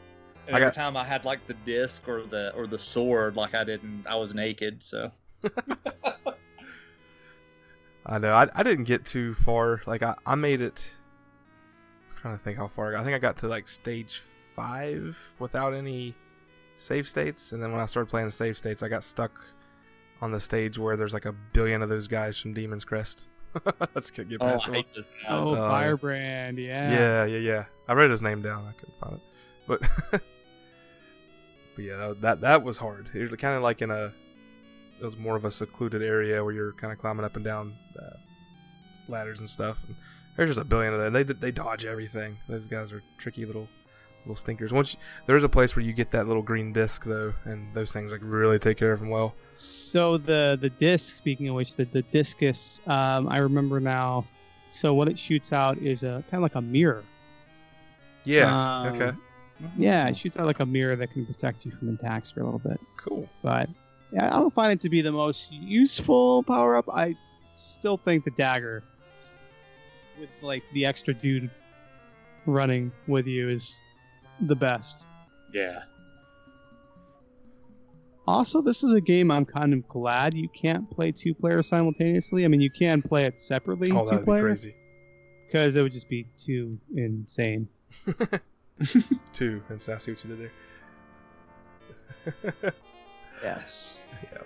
And 0.49 0.57
I 0.57 0.59
every 0.59 0.67
got- 0.69 0.75
time 0.75 0.97
I 0.97 1.05
had 1.05 1.25
like 1.25 1.47
the 1.47 1.55
disc 1.65 2.09
or 2.09 2.23
the 2.23 2.53
or 2.57 2.67
the 2.67 2.79
sword, 2.79 3.37
like 3.37 3.55
I 3.55 3.63
didn't, 3.65 4.05
I 4.09 4.17
was 4.17 4.35
naked. 4.35 4.83
So 4.83 5.11
I 8.05 8.19
know. 8.19 8.33
I, 8.35 8.49
I 8.55 8.63
didn't 8.63 8.85
get 8.85 9.05
too 9.05 9.35
far. 9.35 9.83
Like 9.87 10.03
I, 10.03 10.15
I 10.27 10.35
made 10.35 10.61
it. 10.61 10.93
I'm 12.11 12.17
trying 12.21 12.37
to 12.37 12.43
think 12.43 12.59
how 12.59 12.69
far. 12.69 12.89
I, 12.89 12.93
got. 12.93 13.01
I 13.01 13.05
think 13.05 13.15
I 13.15 13.19
got 13.19 13.39
to 13.39 13.49
like 13.49 13.69
stage 13.69 14.23
five 14.57 15.17
without 15.39 15.73
any 15.75 16.15
save 16.77 17.09
states, 17.09 17.53
and 17.53 17.63
then 17.63 17.73
when 17.73 17.81
I 17.81 17.87
started 17.87 18.09
playing 18.11 18.27
the 18.27 18.33
save 18.33 18.57
states, 18.59 18.83
I 18.83 18.89
got 18.89 19.05
stuck 19.05 19.33
on 20.21 20.33
the 20.33 20.41
stage 20.41 20.79
where 20.79 20.97
there's 20.97 21.15
like 21.15 21.25
a 21.25 21.33
billion 21.33 21.83
of 21.83 21.89
those 21.89 22.07
guys 22.07 22.39
from 22.39 22.55
Demon's 22.55 22.85
Crest. 22.85 23.29
Let's 23.95 24.11
get 24.11 24.29
get 24.29 24.39
oh, 24.41 24.47
past 24.47 24.65
I 24.65 24.67
them. 24.67 24.75
hate 24.75 24.95
those 24.95 25.05
guys. 25.05 25.29
Oh, 25.29 25.55
Uh, 25.55 25.69
Firebrand, 25.69 26.59
yeah. 26.59 26.91
Yeah, 26.91 27.25
yeah, 27.25 27.39
yeah. 27.39 27.65
I 27.89 27.95
wrote 27.95 28.11
his 28.11 28.23
name 28.23 28.41
down. 28.41 28.67
I 28.67 28.73
couldn't 28.73 28.99
find 29.01 29.15
it, 29.15 29.23
but 29.67 29.81
but 31.75 31.85
yeah, 31.85 32.15
that 32.21 32.41
that 32.41 32.63
was 32.63 32.79
hard. 32.79 33.11
It 33.15 33.31
was 33.31 33.39
kind 33.39 33.57
of 33.57 33.63
like 33.63 33.83
in 33.83 33.91
a 33.91 34.13
it 35.01 35.05
was 35.05 35.17
more 35.17 35.37
of 35.37 35.45
a 35.45 35.51
secluded 35.51 36.03
area 36.03 36.43
where 36.45 36.55
you're 36.55 36.73
kind 36.75 36.93
of 36.93 36.99
climbing 36.99 37.25
up 37.25 37.35
and 37.37 37.45
down 37.45 37.75
uh, 37.99 38.17
ladders 39.09 39.41
and 39.41 39.49
stuff. 39.49 39.79
And 39.87 39.97
there's 40.37 40.51
just 40.51 40.61
a 40.61 40.65
billion 40.65 40.95
of 40.95 41.01
them. 41.01 41.13
They 41.13 41.25
they 41.25 41.51
dodge 41.51 41.85
everything. 41.85 42.39
Those 42.49 42.69
guys 42.69 42.93
are 42.93 43.03
tricky 43.19 43.45
little 43.45 43.69
little 44.25 44.37
stinkers. 44.37 44.73
Once 44.73 44.95
you, 44.95 45.01
there's 45.27 45.45
a 45.45 45.49
place 45.49 45.77
where 45.77 45.85
you 45.85 45.93
get 45.93 46.11
that 46.13 46.27
little 46.27 46.43
green 46.43 46.73
disc 46.73 47.05
though, 47.05 47.35
and 47.45 47.73
those 47.75 47.93
things 47.93 48.13
like 48.13 48.21
really 48.25 48.59
take 48.59 48.77
care 48.77 48.93
of 48.93 49.01
them 49.01 49.11
well. 49.11 49.35
So 49.55 50.19
the 50.19 50.59
the 50.61 50.71
disc, 50.71 51.17
speaking 51.17 51.49
of 51.49 51.55
which, 51.55 51.75
the 51.75 51.85
the 51.85 52.03
discus, 52.03 52.81
um, 52.87 53.29
I 53.29 53.39
remember 53.39 53.81
now. 53.81 54.25
So 54.69 54.95
what 54.95 55.09
it 55.09 55.19
shoots 55.19 55.53
out 55.53 55.77
is 55.79 56.03
a 56.03 56.25
kind 56.31 56.35
of 56.35 56.43
like 56.43 56.55
a 56.55 56.63
mirror. 56.63 57.05
Yeah. 58.25 58.83
Um, 58.83 58.95
okay. 58.95 59.17
Yeah, 59.77 60.09
it 60.09 60.17
shoots 60.17 60.37
out 60.37 60.47
like 60.47 60.61
a 60.61 60.67
mirror 60.67 60.97
that 60.97 61.13
can 61.13 61.27
protect 61.27 61.65
you 61.65 61.71
from 61.73 61.91
attacks 61.91 62.31
for 62.31 62.41
a 62.41 62.45
little 62.45 62.59
bit. 62.59 62.81
Cool. 62.97 63.29
But 63.43 63.69
yeah, 64.13 64.27
I 64.27 64.39
don't 64.39 64.53
find 64.53 64.73
it 64.73 64.81
to 64.83 64.89
be 64.89 65.03
the 65.03 65.13
most 65.13 65.53
useful 65.53 66.43
power 66.43 66.77
up. 66.77 66.89
I 66.93 67.15
still 67.55 67.97
think 67.97 68.25
the 68.25 68.31
dagger, 68.33 68.83
with 70.19 70.31
like 70.41 70.63
the 70.73 70.85
extra 70.87 71.15
dude 71.15 71.51
running 72.47 72.93
with 73.07 73.27
you, 73.27 73.49
is 73.49 73.79
the 74.43 74.57
best. 74.57 75.07
Yeah. 75.55 75.83
Also, 78.27 78.61
this 78.63 78.83
is 78.85 78.93
a 78.93 79.01
game 79.01 79.31
I'm 79.31 79.45
kind 79.45 79.73
of 79.75 79.87
glad 79.89 80.35
you 80.35 80.49
can't 80.49 80.89
play 80.91 81.11
two 81.11 81.35
players 81.35 81.67
simultaneously. 81.69 82.45
I 82.45 82.49
mean, 82.49 82.61
you 82.61 82.71
can 82.71 83.03
play 83.03 83.25
it 83.25 83.41
separately, 83.41 83.91
Oh, 83.91 84.05
two 84.05 84.11
that'd 84.11 84.21
be 84.21 84.25
players, 84.25 84.61
crazy. 84.63 84.77
because 85.47 85.75
it 85.77 85.83
would 85.83 85.93
just 85.93 86.09
be 86.09 86.27
too 86.37 86.79
insane. 86.95 87.69
Two. 89.33 89.63
And 89.69 89.83
so 89.83 89.95
I 89.95 89.99
see 89.99 90.13
what 90.13 90.25
you 90.25 90.37
did 90.37 90.51
there. 92.53 92.73
Yes. 93.43 94.01
Yeah. 94.33 94.39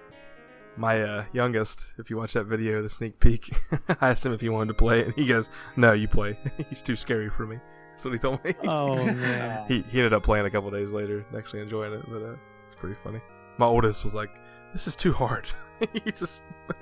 my 0.78 1.02
uh, 1.02 1.24
youngest, 1.34 1.92
if 1.98 2.08
you 2.08 2.16
watch 2.16 2.32
that 2.32 2.44
video, 2.44 2.80
the 2.80 2.88
sneak 2.88 3.20
peek, 3.20 3.54
I 4.00 4.08
asked 4.08 4.24
him 4.24 4.32
if 4.32 4.40
he 4.40 4.48
wanted 4.48 4.68
to 4.68 4.74
play 4.74 5.04
and 5.04 5.12
he 5.14 5.26
goes, 5.26 5.50
"No, 5.76 5.92
you 5.92 6.08
play. 6.08 6.38
He's 6.70 6.80
too 6.80 6.96
scary 6.96 7.28
for 7.28 7.44
me." 7.44 7.58
That's 7.96 8.04
what 8.04 8.12
he 8.12 8.18
told 8.18 8.44
me. 8.44 8.52
Oh 8.64 8.96
man. 9.06 9.64
he 9.68 9.80
he 9.90 9.98
ended 10.00 10.12
up 10.12 10.22
playing 10.22 10.44
a 10.44 10.50
couple 10.50 10.70
days 10.70 10.92
later, 10.92 11.24
and 11.26 11.38
actually 11.38 11.62
enjoying 11.62 11.94
it, 11.94 12.02
but 12.06 12.22
uh, 12.22 12.36
it's 12.66 12.74
pretty 12.74 12.94
funny. 13.02 13.20
My 13.56 13.64
oldest 13.64 14.04
was 14.04 14.14
like, 14.14 14.28
"This 14.74 14.86
is 14.86 14.94
too 14.94 15.14
hard." 15.14 15.46
he 15.94 16.12
just 16.12 16.42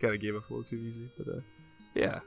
kind 0.00 0.12
of 0.12 0.20
gave 0.20 0.34
up 0.34 0.50
a 0.50 0.52
little 0.52 0.68
too 0.68 0.76
easy, 0.78 1.08
but 1.16 1.28
uh, 1.28 1.40
yeah. 1.94 2.18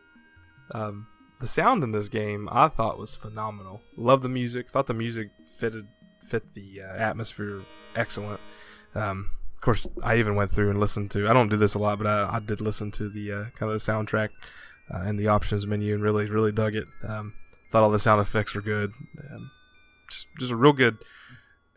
Um, 0.73 1.05
the 1.41 1.49
sound 1.49 1.83
in 1.83 1.91
this 1.91 2.07
game 2.07 2.47
I 2.49 2.69
thought 2.69 2.97
was 2.97 3.13
phenomenal. 3.13 3.81
Love 3.97 4.21
the 4.21 4.29
music. 4.29 4.69
Thought 4.69 4.88
the 4.88 4.93
music 4.93 5.31
fitted 5.57 5.88
fit 6.25 6.53
the 6.53 6.81
uh, 6.81 6.95
atmosphere 6.95 7.61
excellent. 7.93 8.39
Um, 8.95 9.31
of 9.55 9.61
course, 9.61 9.85
I 10.01 10.15
even 10.15 10.35
went 10.35 10.51
through 10.51 10.69
and 10.69 10.79
listened 10.79 11.11
to. 11.11 11.27
I 11.27 11.33
don't 11.33 11.49
do 11.49 11.57
this 11.57 11.73
a 11.73 11.79
lot, 11.79 11.97
but 11.97 12.07
I, 12.07 12.38
I 12.38 12.39
did 12.39 12.61
listen 12.61 12.89
to 12.91 13.09
the 13.09 13.33
uh, 13.33 13.43
kind 13.55 13.69
of 13.69 13.83
the 13.83 13.91
soundtrack 13.91 14.29
uh, 14.93 15.03
and 15.05 15.19
the 15.19 15.27
options 15.27 15.65
menu, 15.65 15.93
and 15.93 16.03
really, 16.03 16.26
really 16.27 16.51
dug 16.51 16.76
it. 16.76 16.85
Um, 17.07 17.34
thought 17.72 17.84
all 17.84 17.91
the 17.91 17.99
sound 17.99 18.22
effects 18.22 18.53
were 18.53 18.61
good. 18.61 18.91
Um, 19.31 19.51
just, 20.09 20.27
just 20.39 20.51
a 20.51 20.55
real 20.55 20.73
good. 20.73 20.97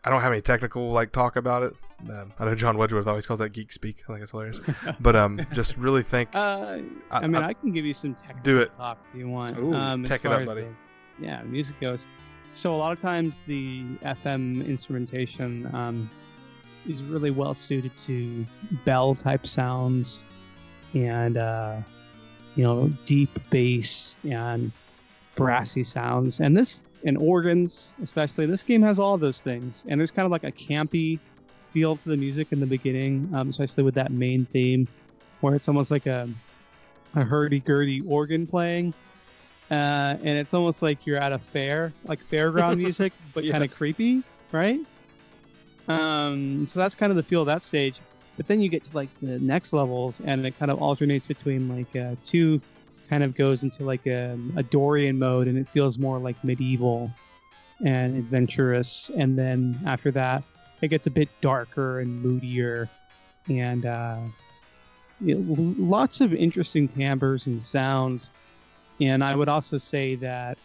I 0.03 0.09
don't 0.09 0.21
have 0.21 0.31
any 0.31 0.41
technical 0.41 0.91
like 0.91 1.11
talk 1.11 1.35
about 1.35 1.63
it. 1.63 1.73
Um, 2.09 2.33
I 2.37 2.45
know 2.45 2.55
John 2.55 2.77
Wedgeworth 2.77 3.07
always 3.07 3.25
calls 3.25 3.39
that 3.39 3.49
geek 3.49 3.71
speak. 3.71 4.03
I 4.07 4.11
think 4.11 4.21
it's 4.21 4.31
hilarious. 4.31 4.59
but 4.99 5.15
um, 5.15 5.39
just 5.53 5.77
really 5.77 6.03
think. 6.03 6.29
Uh, 6.35 6.79
I- 7.09 7.19
I, 7.19 7.27
mean, 7.27 7.41
I- 7.41 7.47
I, 7.49 7.53
can 7.53 7.71
give 7.71 7.85
you 7.85 7.93
some 7.93 8.13
technical 8.15 8.43
Do 8.43 8.59
it. 8.59 8.71
talk 8.75 8.99
if 9.11 9.17
you 9.17 9.29
want. 9.29 9.57
Ooh, 9.57 9.73
um, 9.73 10.03
tech 10.03 10.25
it 10.25 10.31
up, 10.31 10.45
buddy. 10.45 10.61
the- 10.61 10.75
yeah, 11.25 11.41
music 11.43 11.79
goes. 11.79 12.05
So 12.53 12.73
a 12.73 12.77
lot 12.77 12.91
of 12.91 13.01
times 13.01 13.41
the 13.47 13.83
FM 14.03 14.65
instrumentation 14.67 15.73
um, 15.73 16.09
is 16.87 17.01
really 17.01 17.31
well 17.31 17.53
suited 17.53 17.95
to 17.97 18.45
bell 18.85 19.15
type 19.15 19.47
sounds 19.47 20.25
and 20.93 21.37
uh, 21.37 21.77
you 22.55 22.63
know 22.63 22.89
deep 23.05 23.29
bass 23.49 24.17
and 24.29 24.71
brassy 25.35 25.83
sounds, 25.83 26.39
and 26.39 26.55
this 26.55 26.83
and 27.05 27.17
organs 27.17 27.93
especially. 28.01 28.45
This 28.45 28.63
game 28.63 28.81
has 28.81 28.99
all 28.99 29.17
those 29.17 29.41
things, 29.41 29.85
and 29.87 29.99
there's 29.99 30.11
kind 30.11 30.25
of 30.25 30.31
like 30.31 30.43
a 30.43 30.51
campy 30.51 31.19
feel 31.69 31.95
to 31.97 32.09
the 32.09 32.17
music 32.17 32.47
in 32.51 32.59
the 32.59 32.65
beginning, 32.65 33.29
um, 33.35 33.49
especially 33.49 33.83
with 33.83 33.95
that 33.95 34.11
main 34.11 34.45
theme, 34.53 34.87
where 35.41 35.55
it's 35.55 35.67
almost 35.67 35.91
like 35.91 36.05
a 36.05 36.27
a 37.15 37.23
hurdy-gurdy 37.23 38.01
organ 38.07 38.45
playing, 38.45 38.93
uh, 39.71 39.73
and 40.23 40.37
it's 40.37 40.53
almost 40.53 40.81
like 40.81 41.05
you're 41.05 41.17
at 41.17 41.31
a 41.31 41.39
fair, 41.39 41.93
like 42.05 42.19
fairground 42.29 42.77
music, 42.83 43.13
but 43.33 43.43
Yeah. 43.43 43.53
kind 43.53 43.63
of 43.63 43.71
creepy, 43.71 44.21
right? 44.51 44.79
Um, 45.87 46.65
so 46.65 46.79
that's 46.79 46.95
kind 46.95 47.11
of 47.11 47.15
the 47.15 47.23
feel 47.23 47.41
of 47.41 47.47
that 47.47 47.63
stage. 47.63 48.01
But 48.37 48.47
then 48.47 48.61
you 48.61 48.69
get 48.69 48.83
to 48.83 48.95
like 48.95 49.09
the 49.21 49.39
next 49.39 49.73
levels, 49.73 50.19
and 50.21 50.45
it 50.45 50.57
kind 50.59 50.71
of 50.71 50.81
alternates 50.81 51.27
between 51.27 51.69
like 51.69 51.95
uh, 51.95 52.15
two, 52.23 52.61
kind 53.09 53.23
of 53.23 53.35
goes 53.35 53.63
into 53.63 53.83
like 53.83 54.05
a, 54.07 54.37
a 54.55 54.63
Dorian 54.63 55.17
mode, 55.17 55.47
and 55.47 55.57
it 55.57 55.69
feels 55.69 55.97
more 55.97 56.19
like 56.19 56.41
medieval 56.43 57.11
and 57.83 58.17
adventurous. 58.17 59.09
And 59.15 59.37
then 59.37 59.79
after 59.85 60.11
that, 60.11 60.43
it 60.81 60.89
gets 60.89 61.07
a 61.07 61.11
bit 61.11 61.29
darker 61.41 61.99
and 61.99 62.21
moodier, 62.21 62.89
and 63.49 63.85
uh, 63.85 64.17
lots 65.21 66.21
of 66.21 66.33
interesting 66.33 66.87
timbres 66.87 67.47
and 67.47 67.61
sounds. 67.61 68.31
And 68.99 69.23
I 69.23 69.35
would 69.35 69.49
also 69.49 69.77
say 69.77 70.15
that 70.15 70.57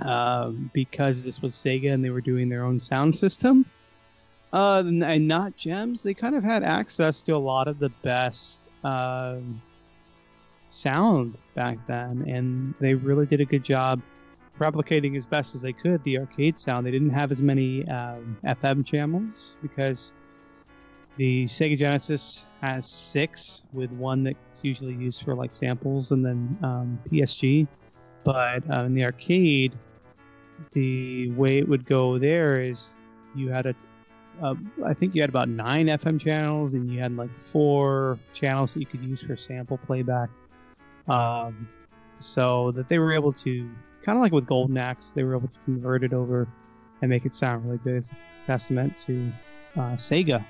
um, 0.00 0.70
because 0.72 1.24
this 1.24 1.40
was 1.40 1.54
Sega 1.54 1.92
and 1.92 2.04
they 2.04 2.10
were 2.10 2.20
doing 2.20 2.48
their 2.48 2.64
own 2.64 2.78
sound 2.78 3.16
system, 3.16 3.64
uh, 4.56 4.82
and 4.86 5.28
not 5.28 5.54
Gems, 5.58 6.02
they 6.02 6.14
kind 6.14 6.34
of 6.34 6.42
had 6.42 6.62
access 6.62 7.20
to 7.20 7.32
a 7.32 7.36
lot 7.36 7.68
of 7.68 7.78
the 7.78 7.90
best 8.02 8.70
um, 8.84 9.60
sound 10.68 11.36
back 11.54 11.76
then, 11.86 12.24
and 12.26 12.72
they 12.80 12.94
really 12.94 13.26
did 13.26 13.42
a 13.42 13.44
good 13.44 13.62
job 13.62 14.00
replicating 14.58 15.14
as 15.14 15.26
best 15.26 15.54
as 15.54 15.60
they 15.60 15.74
could 15.74 16.02
the 16.04 16.16
arcade 16.16 16.58
sound. 16.58 16.86
They 16.86 16.90
didn't 16.90 17.10
have 17.10 17.30
as 17.30 17.42
many 17.42 17.86
um, 17.88 18.38
FM 18.46 18.86
channels 18.86 19.58
because 19.60 20.14
the 21.18 21.44
Sega 21.44 21.76
Genesis 21.76 22.46
has 22.62 22.88
six, 22.88 23.64
with 23.74 23.92
one 23.92 24.24
that's 24.24 24.64
usually 24.64 24.94
used 24.94 25.22
for 25.22 25.34
like 25.34 25.52
samples, 25.52 26.12
and 26.12 26.24
then 26.24 26.58
um, 26.62 26.98
PSG. 27.10 27.68
But 28.24 28.62
uh, 28.70 28.84
in 28.84 28.94
the 28.94 29.04
arcade, 29.04 29.74
the 30.72 31.30
way 31.32 31.58
it 31.58 31.68
would 31.68 31.84
go 31.84 32.18
there 32.18 32.62
is 32.62 32.94
you 33.34 33.50
had 33.50 33.66
a, 33.66 33.74
uh, 34.42 34.54
I 34.84 34.94
think 34.94 35.14
you 35.14 35.20
had 35.20 35.30
about 35.30 35.48
nine 35.48 35.86
FM 35.86 36.20
channels, 36.20 36.74
and 36.74 36.90
you 36.90 37.00
had 37.00 37.16
like 37.16 37.34
four 37.36 38.18
channels 38.34 38.74
that 38.74 38.80
you 38.80 38.86
could 38.86 39.02
use 39.02 39.22
for 39.22 39.36
sample 39.36 39.78
playback. 39.78 40.28
Um, 41.08 41.68
so 42.18 42.72
that 42.72 42.88
they 42.88 42.98
were 42.98 43.12
able 43.12 43.32
to 43.32 43.70
kind 44.02 44.16
of 44.16 44.22
like 44.22 44.32
with 44.32 44.46
Golden 44.46 44.76
Axe, 44.78 45.10
they 45.10 45.22
were 45.22 45.36
able 45.36 45.48
to 45.48 45.58
convert 45.64 46.04
it 46.04 46.12
over 46.12 46.46
and 47.02 47.10
make 47.10 47.26
it 47.26 47.36
sound 47.36 47.64
really 47.64 47.78
good. 47.78 47.96
It's 47.96 48.10
a 48.10 48.46
testament 48.46 48.96
to 48.98 49.30
uh, 49.76 49.96
Sega. 49.96 50.42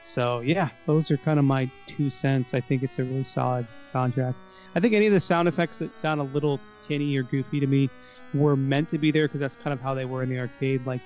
So 0.00 0.40
yeah, 0.40 0.70
those 0.86 1.10
are 1.10 1.16
kind 1.16 1.38
of 1.38 1.44
my 1.44 1.70
two 1.86 2.10
cents. 2.10 2.54
I 2.54 2.60
think 2.60 2.82
it's 2.82 2.98
a 2.98 3.04
really 3.04 3.22
solid 3.22 3.66
soundtrack. 3.90 4.34
I 4.74 4.80
think 4.80 4.94
any 4.94 5.06
of 5.06 5.12
the 5.12 5.20
sound 5.20 5.48
effects 5.48 5.78
that 5.78 5.98
sound 5.98 6.20
a 6.20 6.24
little 6.24 6.60
tinny 6.80 7.16
or 7.16 7.22
goofy 7.24 7.60
to 7.60 7.66
me 7.66 7.90
were 8.32 8.56
meant 8.56 8.88
to 8.90 8.98
be 8.98 9.10
there 9.10 9.26
because 9.26 9.40
that's 9.40 9.56
kind 9.56 9.72
of 9.72 9.80
how 9.80 9.94
they 9.94 10.04
were 10.04 10.22
in 10.22 10.28
the 10.28 10.38
arcade. 10.38 10.86
Like 10.86 11.00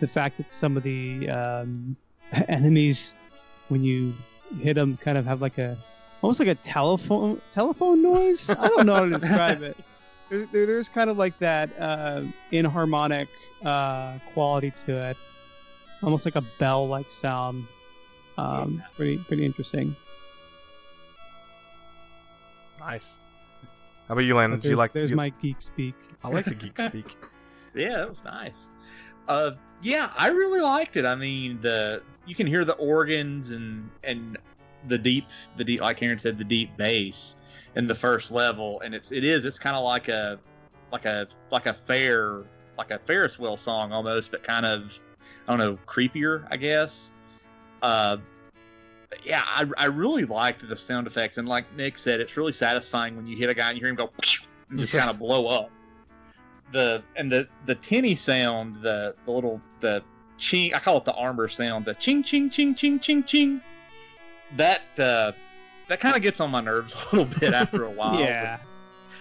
the 0.00 0.06
fact 0.06 0.36
that 0.38 0.52
some 0.52 0.76
of 0.76 0.82
the 0.82 1.28
um, 1.30 1.96
enemies, 2.48 3.14
when 3.68 3.82
you 3.84 4.14
hit 4.60 4.74
them, 4.74 4.96
kind 4.98 5.16
of 5.18 5.24
have 5.26 5.40
like 5.40 5.58
a 5.58 5.76
almost 6.22 6.40
like 6.40 6.48
a 6.48 6.54
telephone 6.56 7.40
telephone 7.52 8.02
noise. 8.02 8.48
I 8.50 8.68
don't 8.68 8.86
know 8.86 8.94
how 8.94 9.04
to 9.04 9.10
describe 9.18 9.62
it. 9.62 9.76
There, 10.30 10.46
there- 10.46 10.66
there's 10.66 10.88
kind 10.88 11.10
of 11.10 11.18
like 11.18 11.38
that 11.38 11.70
uh, 11.78 12.22
inharmonic 12.52 13.28
uh, 13.64 14.18
quality 14.32 14.72
to 14.86 14.92
it, 15.10 15.16
almost 16.02 16.24
like 16.24 16.36
a 16.36 16.44
bell-like 16.58 17.10
sound. 17.10 17.66
Um, 18.36 18.82
Pretty 18.96 19.18
pretty 19.18 19.44
interesting. 19.44 19.94
Nice. 22.80 23.18
How 24.08 24.12
about 24.14 24.22
you, 24.22 24.34
Landon? 24.34 24.58
But 24.58 24.62
Did 24.64 24.70
you 24.70 24.76
like? 24.76 24.92
there's 24.92 25.10
you- 25.10 25.16
my 25.16 25.30
geek 25.40 25.62
speak. 25.62 25.94
I 26.22 26.28
like 26.28 26.44
the 26.46 26.54
geek 26.54 26.78
speak. 26.88 27.16
Yeah, 27.74 27.98
that 27.98 28.08
was 28.08 28.24
nice. 28.24 28.68
Uh, 29.28 29.52
yeah, 29.82 30.10
I 30.16 30.28
really 30.28 30.60
liked 30.60 30.96
it. 30.96 31.04
I 31.04 31.14
mean, 31.14 31.60
the 31.60 32.02
you 32.26 32.34
can 32.34 32.46
hear 32.46 32.64
the 32.64 32.74
organs 32.74 33.50
and 33.50 33.90
and 34.02 34.38
the 34.88 34.98
deep, 34.98 35.26
the 35.56 35.64
deep, 35.64 35.80
like 35.80 35.98
Karen 35.98 36.18
said, 36.18 36.38
the 36.38 36.44
deep 36.44 36.76
bass 36.76 37.36
in 37.76 37.86
the 37.86 37.94
first 37.94 38.30
level, 38.30 38.80
and 38.80 38.94
it's 38.94 39.12
it 39.12 39.24
is 39.24 39.44
it's 39.44 39.58
kind 39.58 39.76
of 39.76 39.84
like 39.84 40.08
a 40.08 40.38
like 40.92 41.04
a 41.04 41.28
like 41.50 41.66
a 41.66 41.74
fair 41.74 42.42
like 42.78 42.90
a 42.90 42.98
Ferris 42.98 43.38
wheel 43.38 43.56
song 43.56 43.92
almost, 43.92 44.30
but 44.30 44.42
kind 44.42 44.66
of 44.66 44.98
I 45.46 45.52
don't 45.52 45.58
know 45.58 45.78
creepier, 45.86 46.46
I 46.50 46.56
guess. 46.56 47.10
Uh, 47.82 48.18
yeah, 49.24 49.42
I 49.44 49.66
I 49.76 49.86
really 49.86 50.24
liked 50.24 50.66
the 50.66 50.76
sound 50.76 51.06
effects, 51.06 51.38
and 51.38 51.48
like 51.48 51.64
Nick 51.76 51.98
said, 51.98 52.20
it's 52.20 52.36
really 52.36 52.52
satisfying 52.52 53.16
when 53.16 53.26
you 53.26 53.36
hit 53.36 53.50
a 53.50 53.54
guy 53.54 53.70
and 53.70 53.78
you 53.78 53.82
hear 53.82 53.90
him 53.90 53.96
go 53.96 54.10
and 54.70 54.78
just 54.78 54.92
kind 54.92 55.10
of 55.10 55.18
blow 55.18 55.46
up 55.46 55.70
the 56.72 57.02
and 57.16 57.30
the 57.30 57.48
the 57.66 57.74
tinny 57.74 58.14
sound, 58.14 58.82
the 58.82 59.14
the 59.24 59.30
little 59.30 59.60
the 59.80 60.02
ching 60.38 60.74
I 60.74 60.78
call 60.78 60.96
it 60.98 61.04
the 61.04 61.14
armor 61.14 61.48
sound, 61.48 61.84
the 61.84 61.94
ching 61.94 62.22
ching 62.22 62.50
ching 62.50 62.74
ching 62.74 63.00
ching 63.00 63.24
ching. 63.24 63.60
That 64.56 64.82
uh 64.98 65.32
that 65.88 66.00
kind 66.00 66.16
of 66.16 66.22
gets 66.22 66.40
on 66.40 66.50
my 66.50 66.60
nerves 66.60 66.94
a 67.12 67.16
little 67.16 67.40
bit 67.40 67.52
after 67.52 67.84
a 67.84 67.90
while. 67.90 68.18
yeah, 68.20 68.58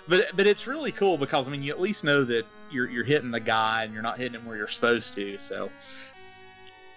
But 0.07 0.35
but 0.35 0.47
it's 0.47 0.67
really 0.67 0.91
cool 0.91 1.17
because 1.17 1.47
I 1.47 1.51
mean 1.51 1.63
you 1.63 1.71
at 1.71 1.81
least 1.81 2.03
know 2.03 2.23
that 2.23 2.45
you're 2.71 2.89
you're 2.89 3.03
hitting 3.03 3.31
the 3.31 3.39
guy 3.39 3.83
and 3.83 3.93
you're 3.93 4.03
not 4.03 4.17
hitting 4.17 4.39
him 4.39 4.45
where 4.45 4.57
you're 4.57 4.67
supposed 4.67 5.13
to. 5.15 5.37
So 5.37 5.69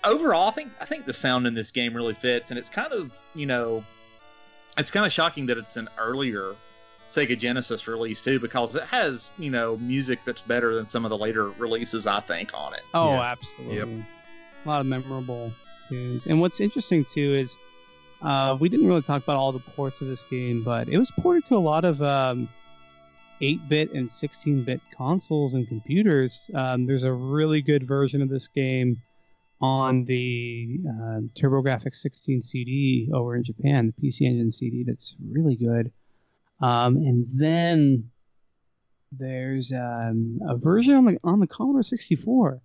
overall, 0.04 0.48
I 0.48 0.52
think 0.52 0.72
I 0.80 0.84
think 0.84 1.04
the 1.04 1.12
sound 1.12 1.46
in 1.46 1.54
this 1.54 1.70
game 1.70 1.94
really 1.94 2.14
fits, 2.14 2.50
and 2.50 2.58
it's 2.58 2.70
kind 2.70 2.92
of 2.92 3.12
you 3.34 3.46
know 3.46 3.84
it's 4.78 4.90
kind 4.90 5.06
of 5.06 5.12
shocking 5.12 5.46
that 5.46 5.58
it's 5.58 5.76
an 5.76 5.88
earlier 5.98 6.54
Sega 7.06 7.38
Genesis 7.38 7.86
release 7.86 8.20
too, 8.20 8.38
because 8.40 8.74
it 8.74 8.82
has 8.84 9.30
you 9.38 9.50
know 9.50 9.76
music 9.78 10.20
that's 10.24 10.42
better 10.42 10.74
than 10.74 10.86
some 10.86 11.04
of 11.04 11.10
the 11.10 11.18
later 11.18 11.50
releases 11.52 12.06
I 12.06 12.20
think 12.20 12.52
on 12.54 12.74
it. 12.74 12.82
Oh, 12.94 13.14
Yeah. 13.14 13.22
absolutely. 13.22 14.04
A 14.64 14.68
lot 14.68 14.80
of 14.80 14.86
memorable 14.86 15.52
tunes. 15.88 16.26
And 16.26 16.40
what's 16.40 16.60
interesting 16.60 17.04
too 17.04 17.34
is 17.34 17.58
uh, 18.22 18.56
we 18.58 18.68
didn't 18.68 18.88
really 18.88 19.02
talk 19.02 19.22
about 19.22 19.36
all 19.36 19.52
the 19.52 19.58
ports 19.60 20.00
of 20.00 20.08
this 20.08 20.24
game, 20.24 20.62
but 20.62 20.88
it 20.88 20.98
was 20.98 21.10
ported 21.12 21.44
to 21.46 21.54
a 21.54 21.58
lot 21.58 21.84
of 21.84 22.02
um, 22.02 22.48
8-bit 23.40 23.92
and 23.92 24.08
16-bit 24.08 24.80
consoles 24.96 25.54
and 25.54 25.68
computers. 25.68 26.50
Um, 26.54 26.86
there's 26.86 27.02
a 27.04 27.12
really 27.12 27.60
good 27.60 27.86
version 27.86 28.22
of 28.22 28.28
this 28.28 28.48
game 28.48 28.96
on 29.60 30.04
the 30.06 30.80
uh, 30.88 31.20
TurboGrafx 31.38 31.94
16 31.94 32.42
CD 32.42 33.10
over 33.12 33.36
in 33.36 33.44
Japan, 33.44 33.92
the 34.00 34.08
PC 34.08 34.22
Engine 34.22 34.52
CD. 34.52 34.84
That's 34.84 35.14
really 35.30 35.56
good. 35.56 35.92
Um, 36.60 36.96
and 36.96 37.26
then 37.34 38.10
there's 39.12 39.72
um, 39.72 40.40
a 40.48 40.56
version 40.56 40.94
on 40.94 41.04
the 41.04 41.18
on 41.24 41.40
the 41.40 41.46
Commodore 41.46 41.82
64 41.82 42.60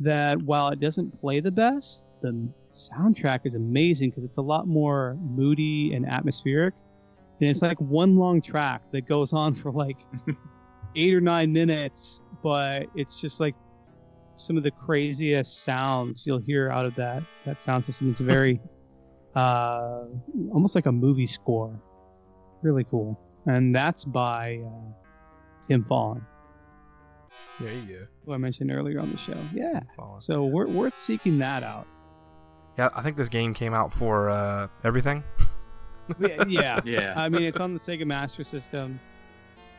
that 0.00 0.42
while 0.42 0.68
it 0.68 0.80
doesn't 0.80 1.20
play 1.20 1.40
the 1.40 1.50
best, 1.50 2.06
the 2.22 2.48
soundtrack 2.72 3.40
is 3.44 3.54
amazing 3.54 4.10
because 4.10 4.24
it's 4.24 4.38
a 4.38 4.42
lot 4.42 4.66
more 4.66 5.16
moody 5.20 5.94
and 5.94 6.06
atmospheric. 6.06 6.74
And 7.40 7.50
it's 7.50 7.62
like 7.62 7.80
one 7.80 8.16
long 8.16 8.40
track 8.40 8.82
that 8.92 9.06
goes 9.06 9.32
on 9.32 9.54
for 9.54 9.72
like 9.72 9.98
eight 10.96 11.14
or 11.14 11.20
nine 11.20 11.52
minutes, 11.52 12.20
but 12.42 12.86
it's 12.94 13.20
just 13.20 13.40
like 13.40 13.54
some 14.34 14.56
of 14.56 14.62
the 14.62 14.70
craziest 14.70 15.64
sounds 15.64 16.26
you'll 16.26 16.38
hear 16.38 16.70
out 16.70 16.86
of 16.86 16.94
that 16.96 17.22
that 17.44 17.62
sound 17.62 17.84
system. 17.84 18.10
It's 18.10 18.20
very 18.20 18.60
uh, 19.36 20.04
almost 20.52 20.74
like 20.74 20.86
a 20.86 20.92
movie 20.92 21.26
score. 21.26 21.78
Really 22.62 22.84
cool. 22.84 23.18
And 23.46 23.74
that's 23.74 24.04
by 24.04 24.60
uh, 24.64 24.92
Tim 25.66 25.84
Follin, 25.84 26.22
There 27.60 27.72
you 27.72 27.82
go. 27.82 28.06
who 28.26 28.32
I 28.32 28.36
mentioned 28.36 28.70
earlier 28.70 29.00
on 29.00 29.10
the 29.10 29.16
show. 29.18 29.36
Yeah. 29.52 29.80
Follin. 29.98 30.22
So 30.22 30.44
we're 30.44 30.66
worth 30.68 30.96
seeking 30.96 31.38
that 31.38 31.62
out. 31.62 31.86
Yeah, 32.78 32.88
I 32.94 33.02
think 33.02 33.16
this 33.16 33.28
game 33.28 33.52
came 33.52 33.74
out 33.74 33.92
for 33.92 34.30
uh, 34.30 34.68
everything. 34.84 35.22
Yeah, 36.18 36.44
yeah. 36.48 36.80
Yeah. 36.84 37.14
I 37.16 37.28
mean, 37.28 37.44
it's 37.44 37.60
on 37.60 37.72
the 37.74 37.80
Sega 37.80 38.04
Master 38.04 38.42
System. 38.42 38.98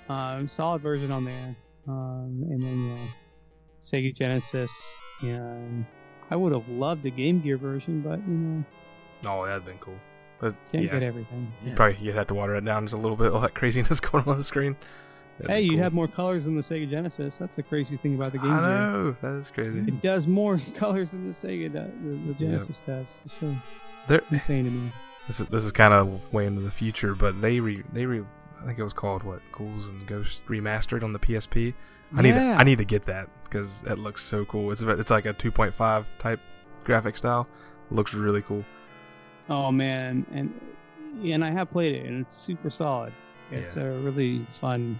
Um, 0.08 0.48
solid 0.48 0.82
version 0.82 1.12
on 1.12 1.26
there. 1.26 1.56
Um, 1.88 2.46
and 2.50 2.62
then 2.64 2.88
yeah, 2.88 3.06
Sega 3.82 4.16
Genesis. 4.16 4.96
And 5.22 5.86
I 6.32 6.38
would 6.38 6.54
have 6.54 6.68
loved 6.70 7.04
the 7.04 7.12
Game 7.12 7.42
Gear 7.42 7.58
version, 7.58 8.00
but 8.02 8.20
you 8.26 8.34
know, 8.34 8.64
Oh, 9.26 9.46
that'd 9.46 9.66
been 9.66 9.78
cool. 9.80 9.98
But 10.44 10.56
can't 10.72 10.84
yeah, 10.86 10.91
get 10.91 11.03
everything. 11.03 11.52
you 11.65 11.74
probably 11.74 11.98
you'd 12.02 12.15
have 12.15 12.28
to 12.28 12.34
water 12.34 12.56
it 12.56 12.65
down 12.65 12.84
just 12.86 12.94
a 12.94 12.98
little 12.98 13.15
bit. 13.18 13.32
All 13.32 13.40
that 13.45 13.53
craziness 13.56 13.99
going 13.99 14.24
on 14.26 14.32
on 14.32 14.38
the 14.38 14.44
screen. 14.44 14.76
That'd 15.40 15.49
Hey, 15.52 15.60
be 15.61 15.65
you 15.65 15.72
cool. 15.72 15.80
have 15.84 15.94
more 15.94 16.07
colors 16.07 16.45
than 16.45 16.56
the 16.56 16.61
Sega 16.61 16.90
Genesis. 16.90 17.38
That's 17.38 17.56
the 17.56 17.64
crazy 17.64 17.98
thing 17.98 18.15
about 18.15 18.34
the 18.34 18.38
Game 18.40 18.52
I 18.52 18.60
know 18.61 19.15
that 19.22 19.34
is 19.40 19.49
crazy. 19.49 19.80
It 19.80 20.02
does 20.02 20.28
more 20.28 20.60
colors 20.76 21.11
than 21.11 21.28
the 21.28 21.34
Sega 21.34 21.72
does, 21.74 21.90
the, 22.03 22.28
the 22.28 22.34
Genesis 22.34 22.82
does. 22.86 23.07
It's 23.26 23.40
so 23.40 23.56
There, 24.07 24.22
insane 24.32 24.65
to 24.65 24.72
me. 24.72 24.91
this 25.28 25.40
is 25.40 25.48
this 25.48 25.64
is 25.64 25.72
kind 25.72 25.94
of 25.94 26.34
way 26.34 26.45
into 26.45 26.61
the 26.61 26.72
future, 26.72 27.15
but 27.15 27.41
they 27.41 27.60
re 27.60 27.84
they 27.94 28.06
re 28.06 28.22
I 28.61 28.65
think 28.65 28.78
it 28.80 28.84
was 28.84 28.94
called 28.94 29.24
what 29.24 29.41
Ghouls 29.52 29.88
and 29.90 30.06
Ghosts 30.06 30.41
remastered 30.48 31.03
on 31.03 31.14
the 31.14 31.20
PSP. 31.20 31.74
I 32.15 32.22
need 32.22 32.34
to, 32.34 32.40
I 32.40 32.64
need 32.64 32.78
to 32.78 32.86
get 32.86 33.03
that 33.06 33.28
because 33.45 33.84
it 33.86 33.98
looks 33.98 34.24
so 34.24 34.45
cool. 34.45 34.72
It's 34.72 34.84
it's 34.84 35.10
like 35.10 35.26
a 35.26 35.34
2.5 35.34 36.06
type 36.20 36.40
graphic 36.84 37.18
style. 37.18 37.48
looks 37.90 38.14
really 38.14 38.41
cool. 38.44 38.64
Oh 39.49 39.72
man, 39.72 40.26
and 40.32 40.53
and 41.24 41.44
I 41.44 41.52
have 41.52 41.70
played 41.72 41.95
it, 41.95 42.06
and 42.06 42.22
it's 42.26 42.36
super 42.36 42.70
solid. 42.70 43.14
It's 43.52 43.76
Yeah. 43.76 43.84
a 43.84 43.91
really 43.99 44.45
fun 44.49 44.99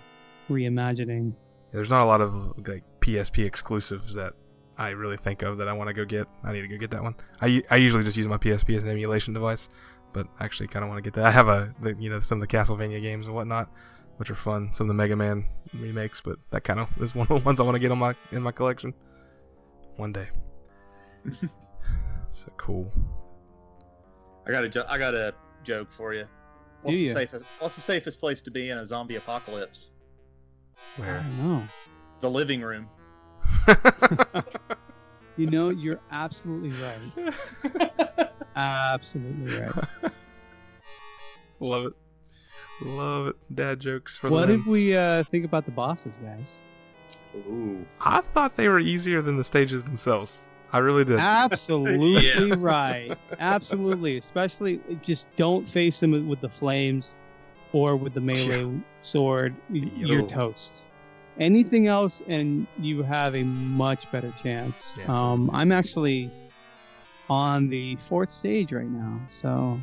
reimagining. 0.50 1.34
There's 1.72 1.90
not 1.90 2.04
a 2.04 2.06
lot 2.06 2.22
of 2.22 2.34
like 2.68 2.84
PSP 3.00 3.46
exclusives 3.46 4.14
that 4.16 4.34
I 4.78 4.90
really 4.90 5.18
think 5.18 5.42
of 5.42 5.58
that 5.58 5.68
I 5.68 5.74
want 5.74 5.88
to 5.88 5.94
go 5.94 6.06
get. 6.06 6.28
I 6.44 6.52
need 6.54 6.62
to 6.62 6.68
go 6.68 6.78
get 6.78 6.92
that 6.92 7.02
one. 7.04 7.16
I, 7.42 7.64
I 7.72 7.78
usually 7.78 8.04
just 8.04 8.18
use 8.18 8.28
my 8.28 8.38
PSP 8.38 8.76
as 8.76 8.84
an 8.84 8.90
emulation 8.90 9.34
device, 9.34 9.70
but 10.14 10.28
I 10.40 10.46
actually 10.46 10.68
kind 10.68 10.84
of 10.84 10.90
want 10.90 11.04
to 11.04 11.10
get 11.10 11.14
that. 11.16 11.26
I 11.26 11.32
have 11.32 11.48
a 11.48 11.74
the, 11.82 11.96
you 11.96 12.10
know 12.10 12.20
some 12.20 12.42
of 12.42 12.48
the 12.48 12.56
Castlevania 12.58 13.02
games 13.02 13.26
and 13.28 13.36
whatnot, 13.36 13.70
which 14.18 14.30
are 14.30 14.36
fun. 14.36 14.72
Some 14.74 14.86
of 14.86 14.90
the 14.90 14.94
Mega 14.94 15.16
Man 15.16 15.46
remakes, 15.80 16.22
but 16.22 16.38
that 16.52 16.64
kind 16.64 16.80
of 16.80 16.90
is 17.02 17.16
one 17.16 17.28
of 17.30 17.40
the 17.40 17.46
ones 17.46 17.60
I 17.60 17.64
want 17.64 17.76
to 17.76 17.80
get 17.80 17.92
on 17.92 17.98
my 18.00 18.14
in 18.32 18.42
my 18.44 18.52
collection 18.52 18.94
one 19.96 20.12
day. 20.12 20.28
so 22.32 22.52
cool. 22.58 22.92
I 24.46 24.52
got 24.52 24.64
a 24.64 24.70
jo- 24.70 24.86
I 24.88 24.98
got 24.98 25.14
a 25.14 25.34
joke 25.64 25.92
for 25.92 26.14
you. 26.14 26.26
What's 26.82 26.98
Do 26.98 27.08
the 27.08 27.14
safest 27.14 27.46
What's 27.60 27.76
the 27.76 27.82
safest 27.82 28.20
place 28.20 28.42
to 28.42 28.52
be 28.52 28.70
in 28.70 28.78
a 28.78 28.86
zombie 28.86 29.16
apocalypse? 29.16 29.90
I 30.98 31.02
Where? 31.02 31.14
don't 31.20 31.50
know. 31.50 31.64
The 32.22 32.30
living 32.30 32.62
room. 32.62 32.88
You 35.36 35.48
know, 35.48 35.70
you're 35.70 36.00
absolutely 36.12 36.72
right. 36.80 38.30
Absolutely 38.56 39.60
right. 39.60 39.86
Love 41.60 41.88
it. 41.88 41.94
Love 42.86 43.28
it. 43.28 43.36
Dad 43.54 43.80
jokes 43.80 44.16
for 44.16 44.30
What 44.30 44.48
the 44.48 44.58
did 44.58 44.66
we 44.68 44.96
uh, 44.96 45.24
think 45.24 45.44
about 45.46 45.66
the 45.66 45.72
bosses, 45.72 46.18
guys? 46.18 46.60
Ooh. 47.36 47.84
I 48.00 48.22
thought 48.22 48.58
they 48.58 48.68
were 48.68 48.80
easier 48.80 49.24
than 49.24 49.38
the 49.38 49.44
stages 49.44 49.84
themselves. 49.84 50.48
I 50.74 50.80
really 50.80 51.06
did. 51.06 51.20
Absolutely 51.20 52.24
Yes. 52.26 52.58
right. 52.58 53.16
Absolutely. 53.40 54.18
Especially 54.18 54.82
just 55.04 55.28
don't 55.36 55.68
face 55.70 56.00
them 56.00 56.28
with 56.28 56.42
the 56.42 56.50
flames 56.50 57.18
or 57.72 57.96
with 57.96 58.14
the 58.16 58.22
melee 58.22 58.82
sword. 59.04 59.56
Y- 59.70 59.90
You're 59.96 60.22
Yo. 60.22 60.26
toast. 60.28 60.86
Anything 61.40 61.88
else, 61.88 62.22
and 62.28 62.68
you 62.80 63.02
have 63.04 63.34
a 63.36 63.44
much 63.44 64.12
better 64.12 64.32
chance. 64.42 64.94
Yeah. 64.98 65.06
Um, 65.32 65.50
I'm 65.54 65.72
actually 65.72 66.30
on 67.30 67.70
the 67.70 67.96
fourth 67.96 68.30
stage 68.30 68.72
right 68.72 68.90
now, 68.90 69.20
so 69.28 69.80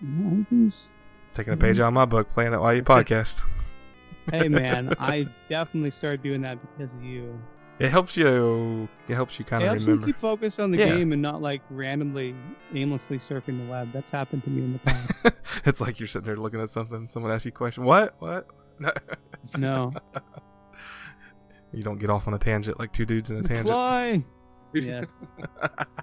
you 0.00 0.26
everything's- 0.26 0.90
Taking 1.32 1.52
a 1.52 1.56
page 1.58 1.80
out 1.80 1.88
of 1.88 1.92
my 1.92 2.06
book, 2.06 2.30
playing 2.30 2.54
it 2.54 2.60
while 2.60 2.72
you 2.74 2.82
podcast. 2.94 3.42
hey 4.30 4.48
man, 4.48 4.94
I 4.98 5.26
definitely 5.48 5.90
started 5.90 6.22
doing 6.22 6.40
that 6.42 6.58
because 6.62 6.94
of 6.94 7.02
you. 7.02 7.38
It 7.78 7.90
helps 7.90 8.16
you. 8.16 8.88
It 9.08 9.14
helps 9.14 9.38
you 9.38 9.44
kind 9.44 9.62
It 9.62 9.66
of 9.66 9.72
helps 9.72 9.82
me 9.86 9.92
remember. 9.92 10.06
keep 10.06 10.18
focused 10.18 10.58
on 10.60 10.70
the 10.70 10.78
Yeah. 10.78 10.96
game 10.96 11.12
and 11.12 11.20
not 11.20 11.42
like 11.42 11.60
randomly, 11.68 12.34
aimlessly 12.74 13.18
surfing 13.18 13.58
the 13.62 13.70
web. 13.70 13.92
That's 13.92 14.10
happened 14.10 14.44
to 14.44 14.50
me 14.50 14.62
in 14.64 14.72
the 14.72 14.78
past. 14.78 15.36
it's 15.66 15.80
like 15.80 16.00
you're 16.00 16.06
sitting 16.06 16.26
there 16.26 16.36
looking 16.36 16.60
at 16.60 16.70
something. 16.70 17.08
Someone 17.10 17.30
asks 17.32 17.44
you 17.44 17.50
a 17.50 17.52
question. 17.52 17.84
What? 17.84 18.14
What? 18.18 18.46
No. 18.78 18.92
no. 19.58 19.92
you 21.72 21.82
don't 21.82 21.98
get 21.98 22.08
off 22.10 22.26
on 22.26 22.34
a 22.34 22.38
tangent 22.38 22.78
like 22.78 22.92
two 22.92 23.04
dudes 23.04 23.30
in 23.30 23.36
a 23.38 23.42
tangent. 23.42 23.66
Fly. 23.68 24.24
Yes. 24.74 25.28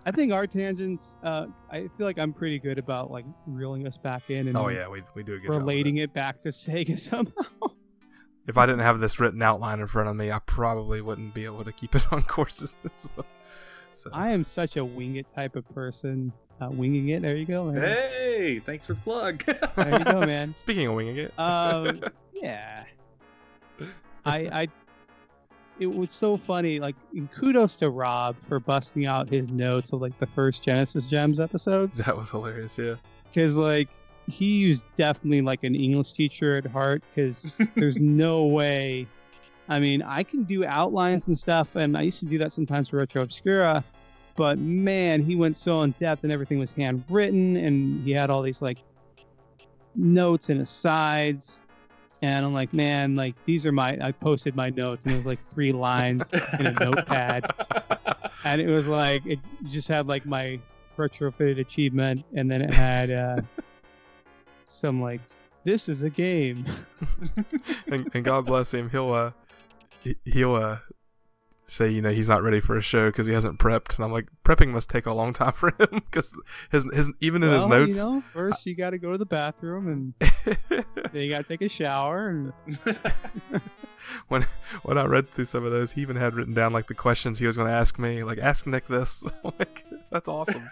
I 0.05 0.09
think 0.09 0.31
our 0.31 0.47
tangents. 0.47 1.15
Uh, 1.21 1.47
I 1.69 1.81
feel 1.95 2.07
like 2.07 2.17
I'm 2.17 2.33
pretty 2.33 2.57
good 2.57 2.79
about 2.79 3.11
like 3.11 3.25
reeling 3.45 3.85
us 3.85 3.97
back 3.97 4.31
in 4.31 4.47
and 4.47 4.57
Oh 4.57 4.69
yeah, 4.69 4.87
we 4.87 5.03
we 5.13 5.21
do 5.21 5.33
a 5.35 5.37
good 5.37 5.47
job 5.47 5.57
relating 5.57 5.95
that. 5.95 6.03
it 6.03 6.13
back 6.13 6.39
to 6.39 6.49
Sega 6.49 6.97
somehow. 6.97 7.62
If 8.47 8.57
I 8.57 8.65
didn't 8.65 8.81
have 8.81 8.99
this 8.99 9.19
written 9.19 9.41
outline 9.41 9.79
in 9.79 9.87
front 9.87 10.09
of 10.09 10.15
me, 10.15 10.31
I 10.31 10.39
probably 10.39 11.01
wouldn't 11.01 11.33
be 11.33 11.45
able 11.45 11.63
to 11.63 11.71
keep 11.71 11.95
it 11.95 12.03
on 12.11 12.23
courses 12.23 12.75
as 12.83 13.07
well. 13.15 13.25
So 13.93 14.09
I 14.11 14.31
am 14.31 14.43
such 14.43 14.75
a 14.77 14.83
wing 14.83 15.15
it 15.17 15.27
type 15.29 15.55
of 15.55 15.67
person. 15.73 16.33
Uh, 16.61 16.69
winging 16.69 17.09
it. 17.09 17.21
There 17.21 17.35
you 17.35 17.45
go. 17.45 17.65
Man. 17.71 17.81
Hey, 17.81 18.59
thanks 18.59 18.85
for 18.85 18.93
the 18.93 19.01
plug. 19.01 19.43
There 19.75 19.99
you 19.99 20.05
go, 20.05 20.19
man. 20.21 20.53
speaking 20.57 20.87
of 20.87 20.93
winging 20.95 21.17
it, 21.17 21.33
Um, 21.39 22.03
yeah. 22.33 22.83
I, 24.25 24.37
I, 24.61 24.67
it 25.79 25.87
was 25.87 26.11
so 26.11 26.37
funny. 26.37 26.79
Like, 26.79 26.95
and 27.13 27.31
kudos 27.31 27.75
to 27.77 27.89
Rob 27.89 28.35
for 28.47 28.59
busting 28.59 29.05
out 29.05 29.29
his 29.29 29.49
notes 29.49 29.93
of 29.93 30.01
like 30.01 30.17
the 30.19 30.27
first 30.27 30.63
Genesis 30.63 31.05
Gems 31.05 31.39
episodes. 31.39 31.97
that 31.99 32.15
was 32.15 32.29
hilarious. 32.29 32.77
Yeah. 32.77 32.95
Because 33.25 33.57
like 33.57 33.89
he 34.27 34.67
was 34.67 34.83
definitely 34.95 35.41
like 35.41 35.63
an 35.63 35.75
English 35.75 36.13
teacher 36.13 36.57
at 36.57 36.65
heart. 36.65 37.03
Because 37.13 37.53
there's 37.75 37.97
no 37.97 38.45
way. 38.45 39.07
I 39.69 39.79
mean, 39.79 40.01
I 40.01 40.23
can 40.23 40.43
do 40.43 40.65
outlines 40.65 41.27
and 41.27 41.37
stuff, 41.37 41.75
and 41.75 41.97
I 41.97 42.01
used 42.01 42.19
to 42.19 42.25
do 42.25 42.37
that 42.39 42.51
sometimes 42.51 42.89
for 42.89 42.97
Retro 42.97 43.23
Obscura. 43.23 43.83
But 44.35 44.57
man, 44.57 45.21
he 45.21 45.35
went 45.35 45.57
so 45.57 45.81
in 45.83 45.91
depth, 45.91 46.23
and 46.23 46.31
everything 46.31 46.59
was 46.59 46.71
handwritten, 46.71 47.55
and 47.55 48.03
he 48.03 48.11
had 48.11 48.29
all 48.29 48.41
these 48.41 48.61
like 48.61 48.79
notes 49.95 50.49
and 50.49 50.61
asides. 50.61 51.61
And 52.21 52.45
I'm 52.45 52.53
like, 52.53 52.73
man, 52.73 53.15
like 53.15 53.35
these 53.45 53.65
are 53.65 53.71
my. 53.71 53.97
I 54.01 54.11
posted 54.11 54.55
my 54.55 54.69
notes, 54.69 55.05
and 55.05 55.13
it 55.13 55.17
was 55.17 55.27
like 55.27 55.39
three 55.49 55.71
lines 55.71 56.31
in 56.59 56.67
a 56.67 56.71
notepad, 56.79 57.45
and 58.43 58.61
it 58.61 58.67
was 58.67 58.87
like 58.87 59.25
it 59.25 59.39
just 59.65 59.87
had 59.87 60.07
like 60.07 60.25
my 60.25 60.59
retrofitted 60.97 61.59
achievement, 61.59 62.23
and 62.33 62.49
then 62.49 62.61
it 62.61 62.73
had 62.73 63.11
uh, 63.11 63.41
some 64.69 65.01
like 65.01 65.21
this 65.63 65.87
is 65.87 66.03
a 66.03 66.09
game. 66.09 66.65
and, 67.87 68.09
and 68.13 68.23
God 68.23 68.45
bless 68.45 68.73
him. 68.73 68.89
He'll 68.89 69.13
uh, 69.13 69.31
he- 70.01 70.17
he'll 70.25 70.55
uh, 70.55 70.77
say 71.67 71.89
you 71.89 72.01
know 72.01 72.09
he's 72.09 72.29
not 72.29 72.43
ready 72.43 72.59
for 72.59 72.77
a 72.77 72.81
show 72.81 73.07
because 73.09 73.25
he 73.25 73.33
hasn't 73.33 73.59
prepped, 73.59 73.95
and 73.95 74.03
I'm 74.05 74.11
like 74.11 74.27
prepping 74.45 74.69
must 74.69 74.89
take 74.89 75.05
a 75.05 75.13
long 75.13 75.33
time 75.33 75.51
for 75.55 75.69
him 75.69 75.87
because 75.91 76.33
his 76.71 76.85
his 76.93 77.11
even 77.21 77.43
in 77.43 77.53
his 77.53 77.65
notes. 77.65 77.95
you 77.95 78.03
know, 78.03 78.23
first 78.33 78.65
you 78.65 78.75
got 78.75 78.91
to 78.91 78.97
go 78.97 79.11
to 79.11 79.17
the 79.17 79.25
bathroom, 79.25 79.87
and 80.19 80.31
then 80.69 80.85
you 81.13 81.29
got 81.29 81.39
to 81.39 81.43
take 81.47 81.61
a 81.61 81.69
shower, 81.69 82.27
and 82.29 82.53
when 84.27 84.45
when 84.83 84.97
I 84.97 85.05
read 85.05 85.29
through 85.29 85.45
some 85.45 85.65
of 85.65 85.71
those, 85.71 85.93
he 85.93 86.01
even 86.01 86.15
had 86.17 86.35
written 86.35 86.53
down 86.53 86.73
like 86.73 86.87
the 86.87 86.93
questions 86.93 87.39
he 87.39 87.45
was 87.45 87.55
going 87.55 87.69
to 87.69 87.73
ask 87.73 87.97
me, 87.97 88.23
like 88.23 88.37
ask 88.39 88.67
Nick 88.67 88.87
this. 88.87 89.23
like 89.59 89.85
that's 90.11 90.27
awesome. 90.27 90.69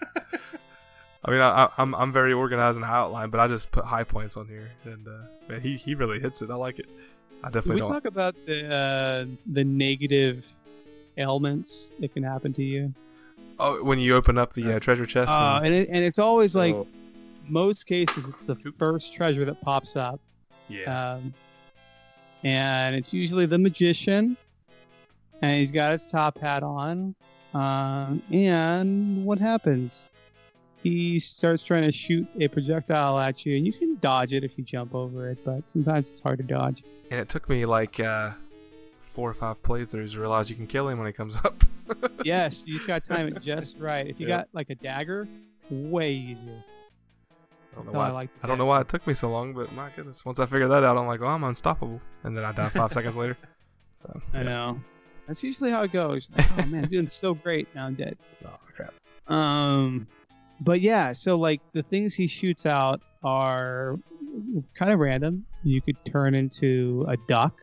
I 1.23 1.31
mean, 1.31 1.39
I, 1.41 1.65
I, 1.65 1.69
I'm 1.77 1.93
I'm 1.95 2.11
very 2.11 2.34
organized 2.34 2.77
in 2.77 2.81
the 2.81 2.88
outline, 2.88 3.30
but 3.30 3.39
I 3.39 3.48
just 3.48 3.72
put 3.72 3.85
high 3.85 4.03
points 4.03 4.38
on 4.38 4.48
here, 4.48 4.72
and 4.85 5.07
uh, 5.07 5.11
man, 5.48 5.61
he 5.61 5.77
he 5.77 5.93
really 5.95 6.19
hits 6.19 6.41
it. 6.41 6.49
I 6.49 6.56
like 6.56 6.80
it. 6.80 6.88
I 7.43 7.48
Can 7.48 7.52
definitely 7.53 7.76
we 7.76 7.81
don't. 7.81 7.91
talk 7.91 8.06
about 8.06 8.35
the 8.45 8.73
uh, 8.73 9.26
the 9.52 9.64
negative 9.64 10.48
ailments 11.18 11.91
that 11.99 12.14
can 12.14 12.23
happen 12.23 12.53
to 12.53 12.64
you? 12.64 12.93
oh, 13.60 13.84
when 13.84 13.99
you 13.99 14.15
open 14.15 14.38
up 14.39 14.53
the 14.53 14.76
uh, 14.76 14.80
treasure 14.80 15.06
chest, 15.06 15.30
Uh, 15.31 15.60
and, 15.64 15.68
and 15.68 15.76
it, 15.76 15.89
and 15.91 16.03
it's 16.03 16.18
always 16.18 16.56
like 16.56 16.73
Oh. 16.73 16.88
most 17.48 17.85
cases, 17.85 18.27
it's 18.30 18.48
the 18.48 18.56
first 18.56 19.14
treasure 19.14 19.45
that 19.45 19.61
pops 19.61 19.95
up, 19.95 20.19
yeah, 20.69 21.14
um, 21.14 21.31
and 22.43 22.95
it's 22.95 23.14
usually 23.14 23.45
the 23.45 23.60
magician, 23.60 24.35
and 25.43 25.60
he's 25.60 25.72
got 25.72 25.91
his 25.91 26.07
top 26.07 26.39
hat 26.39 26.64
on, 26.64 27.14
um, 27.53 28.23
and 28.31 29.23
what 29.23 29.38
happens? 29.38 30.07
He 30.83 31.19
starts 31.19 31.63
trying 31.63 31.83
to 31.83 31.91
shoot 31.91 32.27
a 32.39 32.47
projectile 32.47 33.19
at 33.19 33.45
you, 33.45 33.55
and 33.55 33.65
you 33.65 33.73
can 33.73 33.97
dodge 33.99 34.33
it 34.33 34.43
if 34.43 34.57
you 34.57 34.63
jump 34.63 34.95
over 34.95 35.29
it, 35.29 35.37
but 35.45 35.69
sometimes 35.69 36.09
it's 36.09 36.19
hard 36.19 36.37
to 36.39 36.43
dodge. 36.43 36.83
and 37.11 37.19
it 37.19 37.29
took 37.29 37.47
me 37.49 37.65
like 37.65 37.99
uh, 37.99 38.31
four 38.97 39.29
or 39.29 39.33
five 39.33 39.61
playthroughs 39.61 40.11
to 40.13 40.19
realize 40.19 40.49
you 40.49 40.55
can 40.55 40.65
kill 40.67 40.87
him 40.87 40.97
when 40.97 41.05
he 41.07 41.13
comes 41.13 41.35
up. 41.43 41.63
yes, 42.23 42.65
you 42.65 42.73
just 42.73 42.87
got 42.87 43.03
to 43.03 43.13
time 43.13 43.27
it 43.27 43.41
just 43.41 43.77
right. 43.77 44.07
If 44.07 44.19
you 44.19 44.27
Yeah. 44.27 44.37
got 44.37 44.47
like 44.53 44.69
a 44.71 44.75
dagger, 44.75 45.27
way 45.69 46.13
easier. 46.13 46.63
I 47.73 47.75
don't 47.75 47.85
know 47.85 47.93
how 47.93 47.99
I 47.99 48.07
why. 48.09 48.13
like 48.13 48.29
I 48.43 48.47
don't 48.47 48.57
know 48.57 48.65
why 48.65 48.81
it 48.81 48.89
took 48.89 49.05
me 49.05 49.13
so 49.13 49.29
long, 49.29 49.53
but 49.53 49.71
my 49.73 49.89
goodness, 49.95 50.25
once 50.25 50.39
I 50.39 50.45
figured 50.45 50.71
that 50.71 50.83
out, 50.83 50.97
I'm 50.97 51.05
like, 51.07 51.21
oh, 51.21 51.27
I'm 51.27 51.43
unstoppable, 51.43 52.01
and 52.23 52.35
then 52.35 52.43
I 52.43 52.51
die 52.53 52.69
five 52.69 52.91
seconds 52.93 53.15
later. 53.15 53.37
So 54.01 54.19
I 54.33 54.37
yeah. 54.37 54.43
know. 54.43 54.81
That's 55.27 55.43
usually 55.43 55.69
how 55.71 55.83
it 55.83 55.91
goes. 55.93 56.27
Like, 56.35 56.47
oh 56.57 56.65
man, 56.65 56.85
I'm 56.85 56.89
doing 56.89 57.07
so 57.07 57.33
great. 57.35 57.67
Now 57.75 57.85
I'm 57.85 57.93
dead. 57.93 58.17
Oh 58.43 58.49
crap. 58.75 58.93
Um, 59.27 60.07
but 60.61 60.79
yeah, 60.81 61.11
so 61.11 61.38
like 61.38 61.59
the 61.73 61.83
things 61.83 62.13
he 62.13 62.27
shoots 62.27 62.65
out 62.65 63.01
are 63.23 63.99
kind 64.75 64.91
of 64.91 64.99
random. 64.99 65.45
You 65.63 65.81
could 65.81 65.97
turn 66.11 66.33
into 66.35 67.05
a 67.07 67.17
duck, 67.27 67.53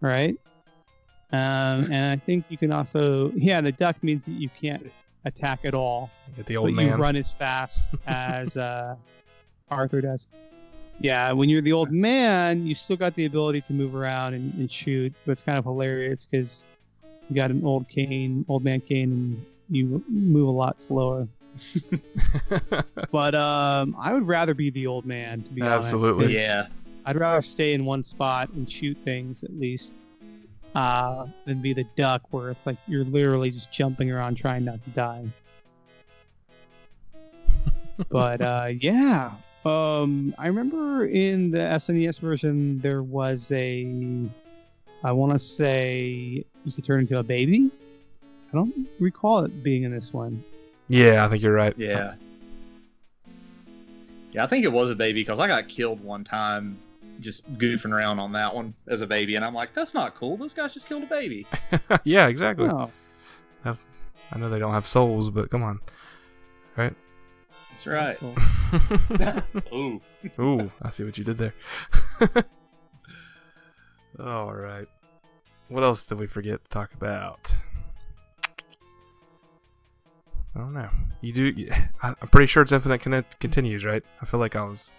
right? 0.00 0.36
Um, 1.30 1.92
and 1.92 2.12
I 2.12 2.16
think 2.24 2.46
you 2.48 2.56
can 2.56 2.72
also, 2.72 3.30
yeah, 3.34 3.60
the 3.60 3.72
duck 3.72 4.02
means 4.02 4.24
that 4.24 4.32
you 4.32 4.48
can't 4.48 4.90
attack 5.24 5.64
at 5.64 5.74
all, 5.74 6.10
Get 6.36 6.46
the 6.46 6.56
old 6.56 6.68
but 6.68 6.74
man. 6.82 6.86
you 6.86 6.94
run 6.94 7.16
as 7.16 7.30
fast 7.30 7.88
as 8.06 8.56
uh, 8.56 8.96
Arthur 9.70 10.00
does. 10.00 10.26
Yeah, 11.00 11.30
when 11.32 11.48
you're 11.48 11.60
the 11.60 11.72
old 11.74 11.92
man, 11.92 12.66
you 12.66 12.74
still 12.74 12.96
got 12.96 13.14
the 13.14 13.26
ability 13.26 13.60
to 13.62 13.72
move 13.72 13.94
around 13.94 14.34
and, 14.34 14.54
and 14.54 14.72
shoot, 14.72 15.12
but 15.26 15.32
it's 15.32 15.42
kind 15.42 15.58
of 15.58 15.64
hilarious 15.64 16.26
because 16.26 16.64
you 17.28 17.36
got 17.36 17.50
an 17.50 17.64
old 17.64 17.88
cane, 17.88 18.44
old 18.48 18.64
man 18.64 18.80
cane, 18.80 19.12
and 19.12 19.46
you 19.68 20.02
move 20.08 20.48
a 20.48 20.50
lot 20.50 20.80
slower. 20.80 21.28
But 23.10 23.34
um, 23.34 23.96
I 23.98 24.12
would 24.12 24.26
rather 24.26 24.52
be 24.54 24.70
the 24.70 24.86
old 24.86 25.06
man, 25.06 25.42
to 25.42 25.50
be 25.50 25.62
honest. 25.62 25.94
Absolutely. 25.94 26.26
'cause 26.26 26.34
yeah. 26.34 26.66
I'd 27.06 27.16
rather 27.16 27.40
stay 27.40 27.72
in 27.72 27.84
one 27.86 28.02
spot 28.02 28.50
and 28.50 28.70
shoot 28.70 28.96
things 29.02 29.42
at 29.42 29.58
least, 29.58 29.94
uh, 30.74 31.26
than 31.46 31.62
be 31.62 31.72
the 31.72 31.84
duck 31.96 32.22
where 32.30 32.50
it's 32.50 32.66
like 32.66 32.76
you're 32.86 33.04
literally 33.04 33.50
just 33.50 33.72
jumping 33.72 34.10
around 34.10 34.36
trying 34.36 34.64
not 34.64 34.84
to 34.84 34.90
die. 34.90 35.24
but 38.10 38.40
uh, 38.42 38.68
yeah, 38.78 39.32
um, 39.64 40.34
I 40.38 40.48
remember 40.48 41.06
in 41.06 41.50
the 41.50 41.58
SNES 41.58 42.20
version 42.20 42.78
there 42.80 43.02
was 43.02 43.50
a, 43.52 43.86
I 45.02 45.12
want 45.12 45.32
to 45.32 45.38
say 45.38 46.44
you 46.64 46.72
could 46.72 46.84
turn 46.84 47.00
into 47.00 47.18
a 47.18 47.22
baby. 47.22 47.70
I 48.52 48.56
don't 48.56 48.86
recall 49.00 49.44
it 49.44 49.62
being 49.62 49.84
in 49.84 49.92
this 49.92 50.12
one. 50.12 50.44
Yeah, 50.88 51.24
I 51.24 51.28
think 51.28 51.42
you're 51.42 51.52
right. 51.52 51.74
Yeah. 51.76 52.14
Yeah, 54.32 54.44
I 54.44 54.46
think 54.46 54.64
it 54.64 54.72
was 54.72 54.90
a 54.90 54.94
baby 54.94 55.22
because 55.22 55.38
I 55.38 55.46
got 55.46 55.68
killed 55.68 56.02
one 56.02 56.24
time 56.24 56.78
just 57.20 57.50
goofing 57.58 57.92
around 57.92 58.18
on 58.18 58.32
that 58.32 58.54
one 58.54 58.74
as 58.86 59.00
a 59.00 59.06
baby, 59.06 59.36
and 59.36 59.44
I'm 59.44 59.54
like, 59.54 59.74
that's 59.74 59.94
not 59.94 60.14
cool. 60.14 60.36
Those 60.36 60.54
guy's 60.54 60.72
just 60.72 60.86
killed 60.86 61.02
a 61.02 61.06
baby. 61.06 61.46
yeah, 62.04 62.28
exactly. 62.28 62.68
Oh, 62.68 62.90
I 64.30 64.38
know 64.38 64.50
they 64.50 64.58
don't 64.58 64.72
have 64.72 64.86
souls, 64.86 65.30
but 65.30 65.50
come 65.50 65.62
on. 65.62 65.80
Right? 66.76 66.94
That's 67.70 67.86
right. 67.86 68.16
Ooh. 69.72 70.00
Ooh, 70.38 70.70
I 70.82 70.90
see 70.90 71.04
what 71.04 71.16
you 71.16 71.24
did 71.24 71.38
there. 71.38 71.54
All 74.20 74.52
right. 74.52 74.88
What 75.68 75.82
else 75.82 76.04
did 76.04 76.18
we 76.18 76.26
forget 76.26 76.64
to 76.64 76.70
talk 76.70 76.92
about? 76.94 77.54
I 80.54 80.58
don't 80.60 80.74
know. 80.74 80.88
You 81.20 81.32
do. 81.32 81.68
I- 82.02 82.14
I'm 82.20 82.28
pretty 82.28 82.46
sure 82.46 82.62
it's 82.62 82.72
infinite 82.72 83.00
con- 83.02 83.24
continues, 83.40 83.84
right? 83.84 84.02
I 84.20 84.24
feel 84.26 84.40
like 84.40 84.56
I 84.56 84.64
was 84.64 84.92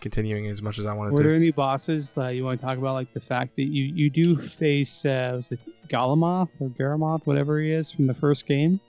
continuing 0.00 0.46
as 0.48 0.60
much 0.60 0.78
as 0.78 0.84
I 0.86 0.92
wanted 0.92 1.12
Were 1.12 1.22
to. 1.22 1.28
there 1.28 1.34
any 1.36 1.50
bosses 1.50 2.16
uh, 2.18 2.26
you 2.28 2.44
want 2.44 2.60
to 2.60 2.66
talk 2.66 2.76
about? 2.78 2.92
Like 2.94 3.12
the 3.14 3.20
fact 3.20 3.56
that 3.56 3.64
you 3.64 3.84
you 3.84 4.10
do 4.10 4.36
face 4.36 5.04
uh, 5.04 5.32
was 5.36 5.50
it 5.52 5.60
Galamoth 5.88 6.50
or 6.60 6.68
Garamoth, 6.68 7.26
whatever 7.26 7.58
he 7.60 7.70
is 7.72 7.90
from 7.90 8.06
the 8.06 8.14
first 8.14 8.46
game. 8.46 8.80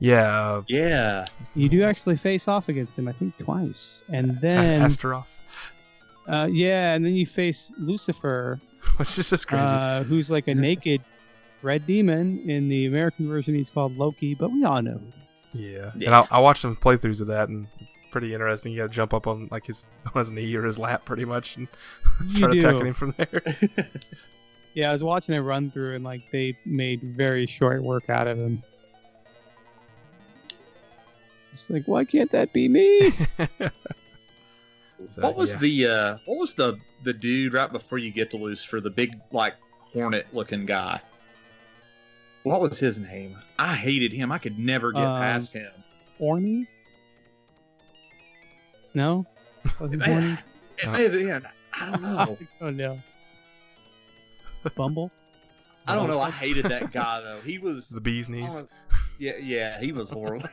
Yeah, 0.00 0.22
uh, 0.52 0.62
Yeah. 0.68 1.24
You 1.56 1.68
do 1.68 1.82
actually 1.82 2.16
face 2.16 2.46
off 2.46 2.68
against 2.68 2.96
him, 2.98 3.08
I 3.08 3.12
think 3.12 3.36
twice, 3.36 4.02
and 4.08 4.40
then 4.40 4.80
Astaroth, 4.82 5.26
uh, 6.28 6.48
yeah, 6.50 6.94
and 6.94 7.04
then 7.04 7.14
you 7.14 7.26
face 7.26 7.72
Lucifer, 7.78 8.60
which 8.96 9.18
is 9.18 9.28
just 9.30 9.48
crazy. 9.48 9.64
uh, 9.64 10.04
who's 10.04 10.30
like 10.30 10.46
a 10.46 10.54
naked 10.68 11.00
red 11.62 11.84
demon. 11.84 12.48
In 12.48 12.68
the 12.68 12.86
American 12.86 13.26
version, 13.28 13.54
he's 13.54 13.70
called 13.70 13.98
Loki, 13.98 14.34
but 14.34 14.52
we 14.52 14.62
all 14.64 14.80
know. 14.80 15.00
Who 15.52 15.58
he 15.58 15.66
is. 15.66 15.74
yeah. 15.74 15.90
Yeah. 15.96 16.06
and 16.06 16.14
I, 16.14 16.36
I 16.36 16.38
watched 16.40 16.62
some 16.62 16.76
playthroughs 16.76 17.20
of 17.20 17.28
that, 17.28 17.48
and 17.48 17.66
it's 17.80 17.90
pretty 18.10 18.32
interesting. 18.32 18.72
You 18.72 18.82
got 18.82 18.88
to 18.88 18.94
jump 18.94 19.14
up 19.14 19.26
on 19.26 19.48
like 19.50 19.66
his 19.66 19.86
on 20.14 20.18
his 20.18 20.30
knee 20.30 20.54
or 20.54 20.64
his 20.64 20.78
lap, 20.78 21.04
pretty 21.04 21.24
much, 21.24 21.56
and 21.56 21.68
start 22.28 22.56
attacking 22.56 22.86
him 22.86 22.94
from 22.94 23.14
there. 23.16 23.42
Yeah, 24.74 24.90
I 24.90 24.92
was 24.92 25.02
watching 25.02 25.34
a 25.34 25.42
run 25.42 25.72
through, 25.72 25.96
and 25.96 26.04
like 26.04 26.30
they 26.30 26.56
made 26.64 27.02
very 27.02 27.46
short 27.46 27.82
work 27.82 28.08
out 28.08 28.28
of 28.28 28.38
him. 28.38 28.62
It's 31.52 31.68
like, 31.68 31.82
why 31.86 32.04
can't 32.04 32.30
that 32.30 32.52
be 32.52 32.68
me? 32.68 33.12
So, 35.14 35.22
what 35.22 35.36
was 35.36 35.54
yeah. 35.54 35.58
the 35.58 35.86
uh 35.86 36.18
what 36.26 36.38
was 36.38 36.54
the 36.54 36.78
the 37.02 37.12
dude 37.12 37.54
right 37.54 37.70
before 37.70 37.98
you 37.98 38.10
get 38.10 38.30
to 38.32 38.36
Lucifer, 38.36 38.80
the 38.80 38.90
big 38.90 39.18
like 39.32 39.54
hornet 39.92 40.26
looking 40.32 40.66
guy? 40.66 41.00
What 42.44 42.60
was 42.60 42.78
his 42.78 42.98
name? 42.98 43.36
I 43.58 43.74
hated 43.74 44.12
him. 44.12 44.30
I 44.32 44.38
could 44.38 44.58
never 44.58 44.92
get 44.92 45.02
Um, 45.02 45.20
past 45.20 45.52
him. 45.52 45.70
Horny? 46.18 46.66
No, 48.94 49.26
wasn't 49.80 50.00
Man, 50.06 50.22
horny. 50.22 50.38
It 50.78 50.86
Uh, 50.86 50.92
may 50.92 51.02
have 51.04 51.12
been. 51.12 51.46
I 51.74 51.90
don't 51.90 52.02
know. 52.02 52.38
oh 52.60 52.70
no. 52.70 52.98
Bumble. 54.76 55.10
I 55.86 55.94
don't 55.94 56.08
know. 56.08 56.20
I 56.20 56.30
hated 56.30 56.66
that 56.66 56.92
guy 56.92 57.20
though. 57.22 57.40
He 57.42 57.58
was. 57.58 57.88
the 57.88 58.00
bee's 58.00 58.28
knees? 58.28 58.62
oh, 58.62 58.68
yeah, 59.18 59.36
yeah, 59.38 59.80
he 59.80 59.92
was 59.92 60.10
horrible. 60.10 60.48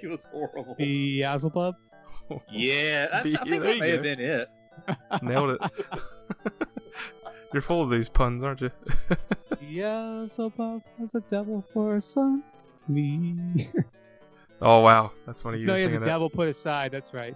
he 0.00 0.06
was 0.06 0.24
horrible. 0.30 0.74
Beelzebub. 0.78 1.74
Yeah, 2.50 3.06
that's, 3.06 3.26
I 3.26 3.28
Yeah, 3.28 3.44
think 3.44 3.62
that 3.62 3.74
you 3.74 3.80
may 3.80 3.90
have 3.90 4.02
been 4.02 4.20
it. 4.20 4.48
Nailed 5.22 5.58
it. 5.60 5.70
You're 7.52 7.62
full 7.62 7.82
of 7.82 7.90
these 7.90 8.08
puns, 8.08 8.42
aren't 8.44 8.60
you? 8.62 8.70
Beelzebub 9.72 10.82
has 10.98 11.14
a 11.14 11.20
devil 11.22 11.64
for 11.72 11.96
a 11.96 12.00
son. 12.00 12.42
Me. 12.88 13.36
oh 14.62 14.80
wow, 14.80 15.12
that's 15.26 15.40
funny. 15.42 15.58
You 15.60 15.66
no, 15.66 15.76
he 15.76 15.82
has 15.84 15.94
a 15.94 15.98
that. 15.98 16.04
devil 16.04 16.28
put 16.28 16.48
aside. 16.48 16.90
That's 16.92 17.14
right. 17.14 17.34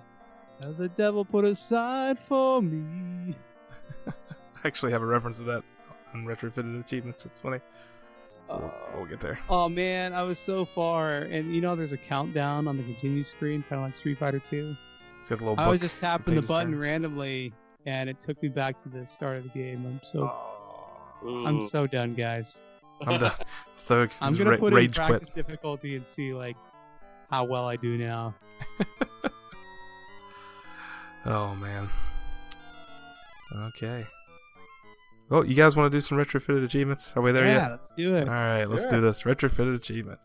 Has 0.60 0.80
a 0.80 0.88
devil 0.88 1.24
put 1.24 1.44
aside 1.44 2.18
for 2.18 2.60
me. 2.60 3.34
I 4.06 4.12
actually 4.64 4.92
have 4.92 5.02
a 5.02 5.06
reference 5.06 5.38
to 5.38 5.44
that 5.44 5.62
on 6.12 6.24
retrofitted 6.26 6.78
achievements. 6.78 7.24
It's 7.24 7.38
funny. 7.38 7.60
We'll, 8.48 8.72
we'll 8.94 9.06
get 9.06 9.20
there. 9.20 9.38
Oh 9.48 9.68
man, 9.68 10.12
I 10.12 10.22
was 10.22 10.38
so 10.38 10.64
far, 10.64 11.18
and 11.22 11.54
you 11.54 11.60
know, 11.60 11.74
there's 11.74 11.92
a 11.92 11.98
countdown 11.98 12.68
on 12.68 12.76
the 12.76 12.82
continue 12.82 13.22
screen, 13.22 13.62
kind 13.62 13.80
of 13.80 13.86
like 13.88 13.96
Street 13.96 14.18
Fighter 14.18 14.40
2. 14.40 14.76
It's 15.20 15.30
got 15.30 15.40
a 15.40 15.44
little 15.44 15.58
I 15.58 15.68
was 15.68 15.80
just 15.80 15.98
tapping 15.98 16.34
the 16.34 16.42
button 16.42 16.72
turn. 16.72 16.80
randomly, 16.80 17.52
and 17.86 18.10
it 18.10 18.20
took 18.20 18.40
me 18.42 18.48
back 18.48 18.80
to 18.82 18.88
the 18.88 19.06
start 19.06 19.38
of 19.38 19.42
the 19.44 19.48
game. 19.50 19.84
I'm 19.86 20.00
so 20.04 20.30
Oh, 20.32 20.55
I'm 21.26 21.60
so 21.60 21.86
done, 21.86 22.14
guys. 22.14 22.62
I'm 23.06 23.20
done. 23.20 23.32
So 23.76 24.08
I'm 24.20 24.34
gonna 24.34 24.50
ra- 24.50 24.56
put 24.56 24.72
in 24.72 24.74
rage 24.74 24.96
practice 24.96 25.30
quit. 25.32 25.46
difficulty 25.46 25.94
and 25.94 26.04
see 26.04 26.34
like 26.34 26.56
how 27.30 27.44
well 27.44 27.68
I 27.68 27.76
do 27.76 27.96
now. 27.96 28.34
Oh 31.28 31.56
man. 31.56 31.88
Okay. 33.52 34.04
Oh, 35.28 35.42
you 35.42 35.54
guys 35.54 35.74
want 35.74 35.90
to 35.90 35.96
do 35.96 36.00
some 36.00 36.18
retrofitted 36.18 36.64
achievements? 36.64 37.14
Are 37.16 37.22
we 37.22 37.32
there 37.32 37.44
yeah, 37.44 37.52
yet? 37.52 37.62
Yeah, 37.62 37.70
let's 37.70 37.94
do 37.94 38.14
it. 38.14 38.28
All 38.28 38.34
right, 38.34 38.64
let's 38.64 38.86
do 38.86 39.00
this. 39.00 39.22
Retrofitted 39.22 39.74
achievement. 39.74 40.20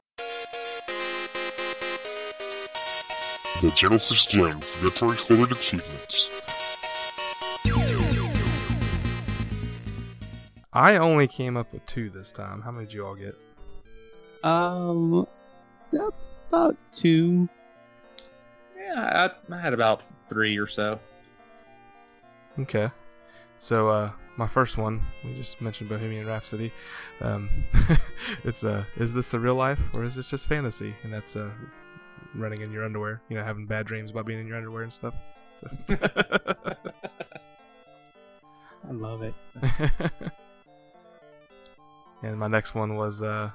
The 3.61 3.71
Genesis 3.75 4.27
Gems 4.27 4.71
Retro 4.81 5.13
Fitted 5.13 5.51
Achievements. 5.51 6.20
I 10.73 10.95
only 10.98 11.27
came 11.27 11.57
up 11.57 11.73
with 11.73 11.85
two 11.85 12.10
this 12.10 12.31
time. 12.31 12.61
How 12.61 12.72
many 12.72 12.85
did 12.85 12.93
you 12.93 13.06
all 13.06 13.15
get? 13.15 13.35
Um, 14.43 15.27
about 16.48 16.77
two. 16.93 17.49
Yeah, 18.77 19.31
I, 19.49 19.53
I 19.53 19.60
had 19.60 19.73
about 19.73 20.02
three 20.30 20.57
or 20.57 20.68
so. 20.68 20.99
Okay. 22.60 22.89
So, 23.60 23.89
uh, 23.89 24.11
my 24.38 24.48
first 24.48 24.77
one, 24.77 25.03
we 25.23 25.35
just 25.35 25.61
mentioned 25.61 25.89
Bohemian 25.89 26.26
Rhapsody. 26.26 26.72
Um, 27.19 27.49
it's, 28.43 28.64
uh, 28.64 28.85
is 28.98 29.14
this 29.14 29.30
the 29.30 29.39
real 29.39 29.56
life 29.56 29.80
or 29.93 30.03
is 30.03 30.15
this 30.15 30.30
just 30.30 30.48
fantasy? 30.48 30.95
And 31.03 31.14
that's, 31.14 31.35
uh, 31.35 31.49
running 32.34 32.61
in 32.61 32.72
your 32.72 32.85
underwear, 32.85 33.22
you 33.30 33.38
know, 33.38 33.43
having 33.43 33.65
bad 33.65 33.85
dreams 33.85 34.11
about 34.11 34.26
being 34.26 34.39
in 34.39 34.48
your 34.48 34.57
underwear 34.57 34.84
and 34.84 34.93
stuff. 34.93 35.14
So. 35.60 35.69
I 38.88 38.91
love 38.91 39.22
it. 39.22 39.34
and 42.22 42.38
my 42.39 42.48
next 42.48 42.76
one 42.76 42.95
was, 42.95 43.22
uh, 43.22 43.49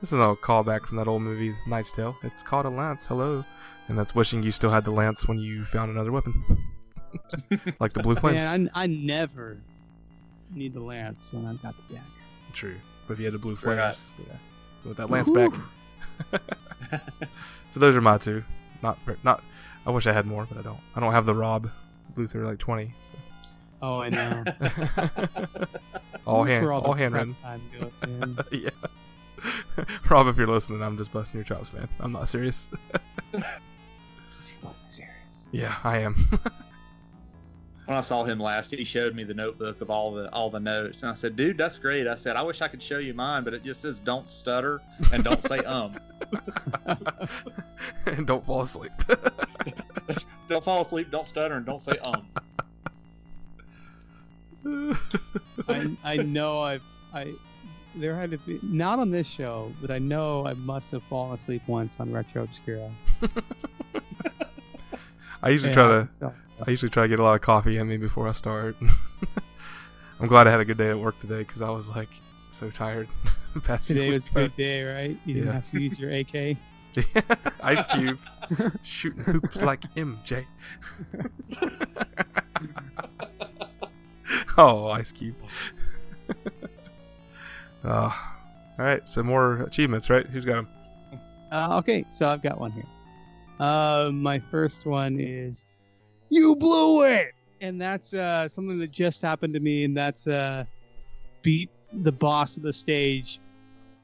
this 0.00 0.12
is 0.12 0.18
a 0.18 0.34
callback 0.36 0.82
from 0.86 0.96
that 0.98 1.08
old 1.08 1.22
movie, 1.22 1.54
Knight's 1.66 1.92
Tale. 1.92 2.16
It's 2.22 2.42
called 2.42 2.66
a 2.66 2.70
lance, 2.70 3.06
hello. 3.06 3.44
And 3.88 3.98
that's 3.98 4.14
wishing 4.14 4.42
you 4.42 4.52
still 4.52 4.70
had 4.70 4.84
the 4.84 4.90
lance 4.90 5.26
when 5.26 5.38
you 5.38 5.64
found 5.64 5.90
another 5.90 6.12
weapon. 6.12 6.34
like 7.80 7.94
the 7.94 8.02
blue 8.02 8.16
flames. 8.16 8.36
Man, 8.36 8.70
I, 8.74 8.84
I 8.84 8.86
never 8.86 9.56
need 10.54 10.74
the 10.74 10.80
lance 10.80 11.32
when 11.32 11.46
I've 11.46 11.62
got 11.62 11.74
the 11.76 11.94
dagger. 11.94 12.04
True. 12.52 12.76
But 13.06 13.14
if 13.14 13.18
you 13.20 13.24
had 13.24 13.34
the 13.34 13.38
blue 13.38 13.54
Right. 13.54 13.94
flames, 13.94 14.10
yeah. 14.26 14.34
With 14.84 14.96
that 14.98 15.10
lance 15.10 15.30
back. 15.30 15.52
so 17.70 17.80
those 17.80 17.96
are 17.96 18.00
my 18.00 18.18
two. 18.18 18.44
Not 18.82 18.98
not. 19.24 19.42
I 19.86 19.90
wish 19.90 20.06
I 20.06 20.12
had 20.12 20.26
more, 20.26 20.46
but 20.46 20.58
I 20.58 20.62
don't. 20.62 20.78
I 20.94 21.00
don't 21.00 21.12
have 21.12 21.26
the 21.26 21.34
Rob 21.34 21.68
Luther 22.16 22.44
like 22.46 22.58
twenty. 22.58 22.94
Oh, 23.80 24.00
I 24.00 24.08
know. 24.08 24.44
All 26.26 26.44
That's 26.44 26.56
hand, 26.56 26.64
where 26.64 26.72
all, 26.72 26.82
all 26.82 26.94
the 26.94 27.00
handwritten. 27.00 27.34
time 27.40 27.62
goes, 27.78 27.92
man. 28.06 28.38
yeah. 28.52 29.84
Rob, 30.10 30.26
if 30.26 30.36
you're 30.36 30.46
listening, 30.46 30.82
I'm 30.82 30.98
just 30.98 31.10
busting 31.10 31.36
your 31.38 31.44
chops, 31.44 31.72
man. 31.72 31.88
I'm 32.00 32.12
not 32.12 32.28
serious. 32.28 32.68
serious. 34.88 35.48
yeah, 35.52 35.76
I 35.84 35.98
am. 35.98 36.28
when 37.86 37.96
I 37.96 38.00
saw 38.00 38.24
him 38.24 38.38
last, 38.40 38.72
he 38.72 38.84
showed 38.84 39.14
me 39.14 39.24
the 39.24 39.32
notebook 39.32 39.80
of 39.80 39.90
all 39.90 40.12
the 40.12 40.30
all 40.32 40.50
the 40.50 40.60
notes, 40.60 41.00
and 41.00 41.10
I 41.10 41.14
said, 41.14 41.34
"Dude, 41.34 41.56
that's 41.56 41.78
great." 41.78 42.06
I 42.06 42.16
said, 42.16 42.36
"I 42.36 42.42
wish 42.42 42.60
I 42.60 42.68
could 42.68 42.82
show 42.82 42.98
you 42.98 43.14
mine, 43.14 43.44
but 43.44 43.54
it 43.54 43.64
just 43.64 43.80
says 43.80 43.98
don't 44.00 44.28
stutter 44.28 44.82
and 45.12 45.24
don't 45.24 45.42
say 45.42 45.60
um. 45.60 45.98
and 48.06 48.26
don't 48.26 48.44
fall 48.44 48.60
asleep. 48.62 48.92
Don't 50.48 50.64
fall 50.64 50.82
asleep, 50.82 51.10
don't 51.10 51.26
stutter, 51.26 51.54
and 51.54 51.64
don't 51.64 51.80
say 51.80 51.96
um." 51.98 52.26
I, 55.68 55.96
I 56.04 56.16
know 56.18 56.60
I've 56.60 56.82
I 57.14 57.32
there 57.94 58.14
had 58.14 58.30
to 58.32 58.38
be 58.38 58.60
not 58.62 58.98
on 58.98 59.10
this 59.10 59.26
show, 59.26 59.72
but 59.80 59.90
I 59.90 59.98
know 59.98 60.46
I 60.46 60.54
must 60.54 60.90
have 60.92 61.02
fallen 61.04 61.34
asleep 61.34 61.62
once 61.66 61.98
on 62.00 62.12
Retro 62.12 62.42
Obscura. 62.44 62.90
I 65.42 65.50
usually 65.50 65.70
Yeah, 65.70 65.74
try 65.74 65.86
to. 65.88 66.08
so- 66.18 66.34
I 66.66 66.70
usually 66.72 66.90
try 66.90 67.04
to 67.04 67.08
get 67.08 67.20
a 67.20 67.22
lot 67.22 67.34
of 67.36 67.40
coffee 67.40 67.78
in 67.78 67.86
me 67.86 67.96
before 67.98 68.26
I 68.28 68.32
start. 68.32 68.74
I'm 70.20 70.26
glad 70.26 70.48
I 70.48 70.50
had 70.50 70.58
a 70.58 70.64
good 70.64 70.76
day 70.78 70.90
at 70.90 70.98
work 70.98 71.18
today 71.20 71.38
because 71.38 71.62
I 71.62 71.70
was 71.70 71.88
like 71.88 72.08
so 72.50 72.68
tired. 72.70 73.06
Past 73.62 73.86
Today 73.86 74.10
was 74.10 74.26
a 74.26 74.30
good 74.30 74.56
day, 74.56 74.82
right? 74.82 75.16
You 75.24 75.34
didn't 75.34 75.46
Yeah. 75.46 75.52
have 75.54 75.70
to 75.70 75.80
use 75.80 75.98
your 75.98 76.10
AK. 76.10 76.56
Ice 77.62 77.84
Cube 77.92 78.18
shooting 78.82 79.22
hoops 79.22 79.62
like 79.62 79.82
MJ. 79.94 80.44
Oh, 84.58 84.88
Ice 84.88 85.12
Cube. 85.12 85.36
uh, 87.84 87.88
all 87.88 88.12
right, 88.76 89.08
so 89.08 89.22
more 89.22 89.62
achievements, 89.62 90.10
right? 90.10 90.26
Who's 90.26 90.44
got 90.44 90.56
them? 90.56 90.68
Uh, 91.50 91.78
okay, 91.78 92.04
so 92.08 92.28
I've 92.28 92.42
got 92.42 92.60
one 92.60 92.72
here. 92.72 92.84
Uh, 93.58 94.10
my 94.12 94.38
first 94.38 94.84
one 94.86 95.18
is 95.18 95.64
you 96.28 96.54
blew 96.54 97.04
it, 97.04 97.32
and 97.60 97.80
that's 97.80 98.14
uh, 98.14 98.46
something 98.48 98.78
that 98.78 98.90
just 98.90 99.22
happened 99.22 99.54
to 99.54 99.60
me, 99.60 99.84
and 99.84 99.96
that's 99.96 100.26
uh, 100.26 100.64
beat 101.42 101.70
the 101.92 102.12
boss 102.12 102.56
of 102.56 102.62
the 102.62 102.72
stage, 102.72 103.40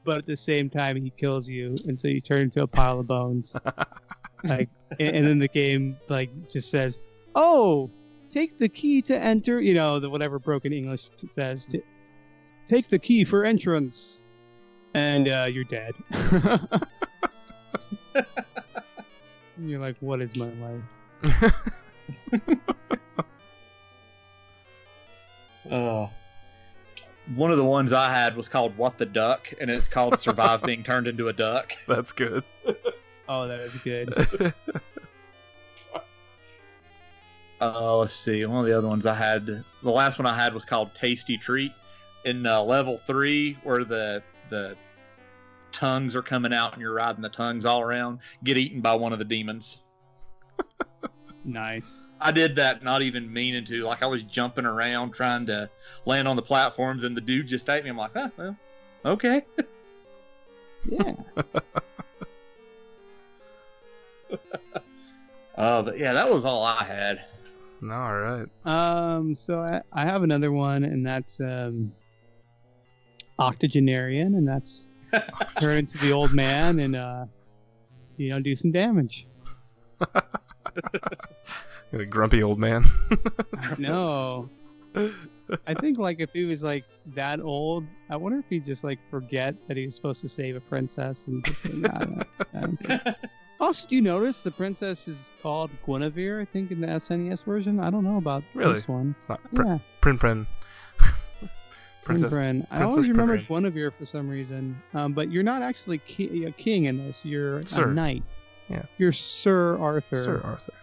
but 0.03 0.17
at 0.17 0.25
the 0.25 0.35
same 0.35 0.69
time 0.69 0.95
he 0.95 1.11
kills 1.11 1.47
you, 1.49 1.75
and 1.87 1.97
so 1.97 2.07
you 2.07 2.19
turn 2.19 2.41
into 2.41 2.63
a 2.63 2.67
pile 2.67 2.99
of 2.99 3.07
bones. 3.07 3.55
like, 4.43 4.69
and, 4.99 5.15
and 5.15 5.27
then 5.27 5.39
the 5.39 5.47
game 5.47 5.95
like 6.09 6.29
just 6.49 6.69
says, 6.69 6.97
"Oh, 7.35 7.89
take 8.35 8.57
the 8.57 8.67
key 8.67 9.01
to 9.01 9.17
enter, 9.17 9.61
you 9.61 9.73
know, 9.73 9.97
the 9.99 10.09
whatever 10.09 10.37
broken 10.39 10.73
English 10.73 11.09
it 11.23 11.33
says. 11.33 11.65
To, 11.67 11.81
take 12.65 12.89
the 12.89 12.99
key 12.99 13.23
for 13.23 13.45
entrance, 13.45 14.21
and 14.93 15.27
uh, 15.27 15.47
you're 15.49 15.63
dead. 15.63 15.93
you're 19.57 19.79
like, 19.79 19.95
what 20.01 20.21
is 20.21 20.35
my 20.35 20.49
life? 20.49 20.81
oh. 25.71 26.09
One 27.33 27.49
of 27.49 27.57
the 27.57 27.65
ones 27.65 27.91
I 27.91 28.13
had 28.13 28.37
was 28.37 28.47
called 28.47 28.77
What 28.77 28.99
the 28.99 29.05
Duck, 29.07 29.51
and 29.59 29.71
it's 29.71 29.87
called 29.87 30.19
Survive 30.19 30.61
Being 30.65 30.83
Turned 30.83 31.07
into 31.07 31.27
a 31.27 31.33
Duck. 31.33 31.71
That's 31.87 32.11
good. 32.13 32.43
oh, 33.27 33.47
that 33.47 33.61
is 33.61 33.75
good. 33.77 34.53
Uh, 37.73 37.97
let's 37.97 38.13
see. 38.13 38.45
One 38.45 38.59
of 38.59 38.65
the 38.65 38.77
other 38.77 38.87
ones 38.87 39.05
I 39.07 39.15
had, 39.15 39.45
the 39.47 39.63
last 39.83 40.19
one 40.19 40.27
I 40.27 40.35
had 40.35 40.53
was 40.53 40.65
called 40.65 40.93
"Tasty 40.93 41.37
Treat." 41.37 41.71
In 42.23 42.45
uh, 42.45 42.61
level 42.61 42.97
three, 42.97 43.57
where 43.63 43.83
the 43.83 44.21
the 44.49 44.75
tongues 45.71 46.15
are 46.15 46.21
coming 46.21 46.53
out 46.53 46.73
and 46.73 46.81
you're 46.81 46.93
riding 46.93 47.21
the 47.21 47.29
tongues 47.29 47.65
all 47.65 47.81
around, 47.81 48.19
get 48.43 48.57
eaten 48.57 48.81
by 48.81 48.93
one 48.93 49.13
of 49.13 49.19
the 49.19 49.25
demons. 49.25 49.79
nice. 51.43 52.15
I 52.21 52.31
did 52.31 52.55
that 52.57 52.83
not 52.83 53.01
even 53.01 53.31
meaning 53.31 53.65
to. 53.65 53.83
Like 53.83 54.03
I 54.03 54.07
was 54.07 54.21
jumping 54.23 54.65
around 54.65 55.13
trying 55.13 55.47
to 55.47 55.69
land 56.05 56.27
on 56.27 56.35
the 56.35 56.41
platforms, 56.41 57.03
and 57.03 57.17
the 57.17 57.21
dude 57.21 57.47
just 57.47 57.69
ate 57.69 57.83
me. 57.83 57.89
I'm 57.89 57.97
like, 57.97 58.11
ah, 58.15 58.31
well, 58.37 58.55
okay. 59.05 59.43
Yeah. 60.87 61.15
Uh, 65.57 65.81
but 65.81 65.97
yeah, 65.97 66.13
that 66.13 66.31
was 66.31 66.45
all 66.45 66.63
I 66.63 66.83
had. 66.83 67.25
All 67.91 68.17
right. 68.17 68.47
Um, 68.65 69.35
so 69.35 69.61
I, 69.61 69.81
I 69.93 70.05
have 70.05 70.23
another 70.23 70.51
one, 70.51 70.83
and 70.83 71.05
that's 71.05 71.39
um, 71.39 71.91
octogenarian, 73.39 74.35
and 74.35 74.47
that's 74.47 74.87
turn 75.59 75.77
into 75.79 75.97
the 75.97 76.11
old 76.11 76.33
man 76.33 76.79
and 76.79 76.95
uh, 76.95 77.25
you 78.17 78.29
know, 78.29 78.39
do 78.39 78.55
some 78.55 78.71
damage. 78.71 79.27
A 81.93 82.05
grumpy 82.05 82.43
old 82.43 82.59
man. 82.59 82.85
No, 83.77 84.49
I 85.67 85.73
think 85.73 85.97
like 85.97 86.19
if 86.19 86.31
he 86.33 86.43
was 86.45 86.63
like 86.63 86.83
that 87.15 87.39
old, 87.39 87.85
I 88.09 88.15
wonder 88.15 88.39
if 88.39 88.45
he'd 88.49 88.65
just 88.65 88.83
like 88.83 88.99
forget 89.09 89.55
that 89.67 89.77
he 89.77 89.85
was 89.85 89.95
supposed 89.95 90.21
to 90.21 90.29
save 90.29 90.55
a 90.55 90.59
princess 90.59 91.27
and 91.27 91.43
just 91.45 91.61
say, 91.61 91.69
nah, 91.73 92.05
nah, 92.53 92.67
nah." 92.87 93.13
Also, 93.65 93.87
do 93.87 93.95
you 93.95 94.01
notice 94.01 94.43
the 94.43 94.51
princess 94.51 95.07
is 95.07 95.31
called 95.41 95.71
Guinevere? 95.85 96.39
I 96.41 96.45
think 96.45 96.71
in 96.71 96.79
the 96.81 96.87
SNES 96.87 97.43
version. 97.43 97.79
I 97.79 97.89
don't 97.89 98.03
know 98.03 98.17
about 98.17 98.43
Really? 98.53 98.73
this 98.75 98.87
one. 98.87 99.15
It's 99.19 99.27
not 99.29 99.41
pr- 99.55 99.63
Yeah, 99.65 99.77
Prin 100.01 100.17
Prin. 100.19 100.47
Princess. 102.03 102.29
Prin. 102.31 102.67
I 102.69 102.83
always 102.83 103.09
remember 103.09 103.33
Prin. 103.37 103.45
Guinevere 103.47 103.89
for 103.91 104.05
some 104.05 104.29
reason. 104.29 104.79
Um, 104.93 105.13
but 105.13 105.31
you're 105.31 105.41
not 105.43 105.63
actually 105.63 105.97
ki- 105.99 106.45
a 106.45 106.51
king 106.51 106.85
in 106.85 106.97
this. 106.97 107.25
You're 107.25 107.63
Sir. 107.63 107.89
a 107.89 107.93
knight. 107.93 108.23
Yeah. 108.69 108.83
You're 108.99 109.11
Sir 109.13 109.77
Arthur 109.79 110.23
Sir 110.23 110.41
Arthur. 110.43 110.73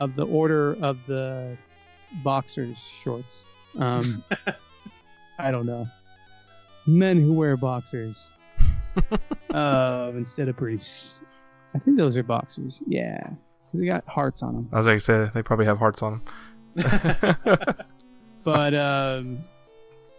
of 0.00 0.16
the 0.16 0.24
Order 0.26 0.76
of 0.82 0.98
the 1.06 1.56
Boxers 2.22 2.78
shorts. 2.78 3.52
Um, 3.78 4.24
I 5.38 5.50
don't 5.50 5.66
know. 5.66 5.86
Men 6.86 7.20
who 7.20 7.32
wear 7.34 7.56
boxers 7.58 8.32
uh, 9.50 10.12
instead 10.14 10.48
of 10.48 10.56
briefs. 10.56 11.20
I 11.74 11.78
think 11.78 11.96
those 11.96 12.16
are 12.16 12.22
boxers. 12.22 12.82
Yeah, 12.86 13.30
they 13.72 13.86
got 13.86 14.06
hearts 14.06 14.42
on 14.42 14.54
them. 14.54 14.68
As 14.72 14.86
I 14.86 14.98
said, 14.98 15.32
they 15.34 15.42
probably 15.42 15.66
have 15.66 15.78
hearts 15.78 16.02
on 16.02 16.20
them. 16.76 17.36
But 18.44 18.74
um, 18.74 19.38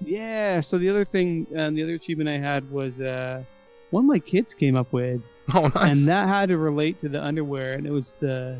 yeah. 0.04 0.60
So 0.60 0.78
the 0.78 0.90
other 0.90 1.06
thing, 1.06 1.48
um, 1.56 1.76
the 1.76 1.84
other 1.84 1.94
achievement 1.94 2.28
I 2.28 2.40
had 2.40 2.70
was 2.72 3.00
uh, 3.00 3.44
one 3.92 4.08
my 4.08 4.20
kids 4.20 4.54
came 4.54 4.76
up 4.76 4.92
with, 4.92 5.22
oh, 5.54 5.72
nice. 5.76 5.98
and 5.98 6.08
that 6.08 6.28
had 6.28 6.50
to 6.50 6.58
relate 6.58 6.98
to 7.00 7.10
the 7.10 7.24
underwear, 7.24 7.74
and 7.74 7.86
it 7.86 7.92
was 7.92 8.14
the 8.14 8.60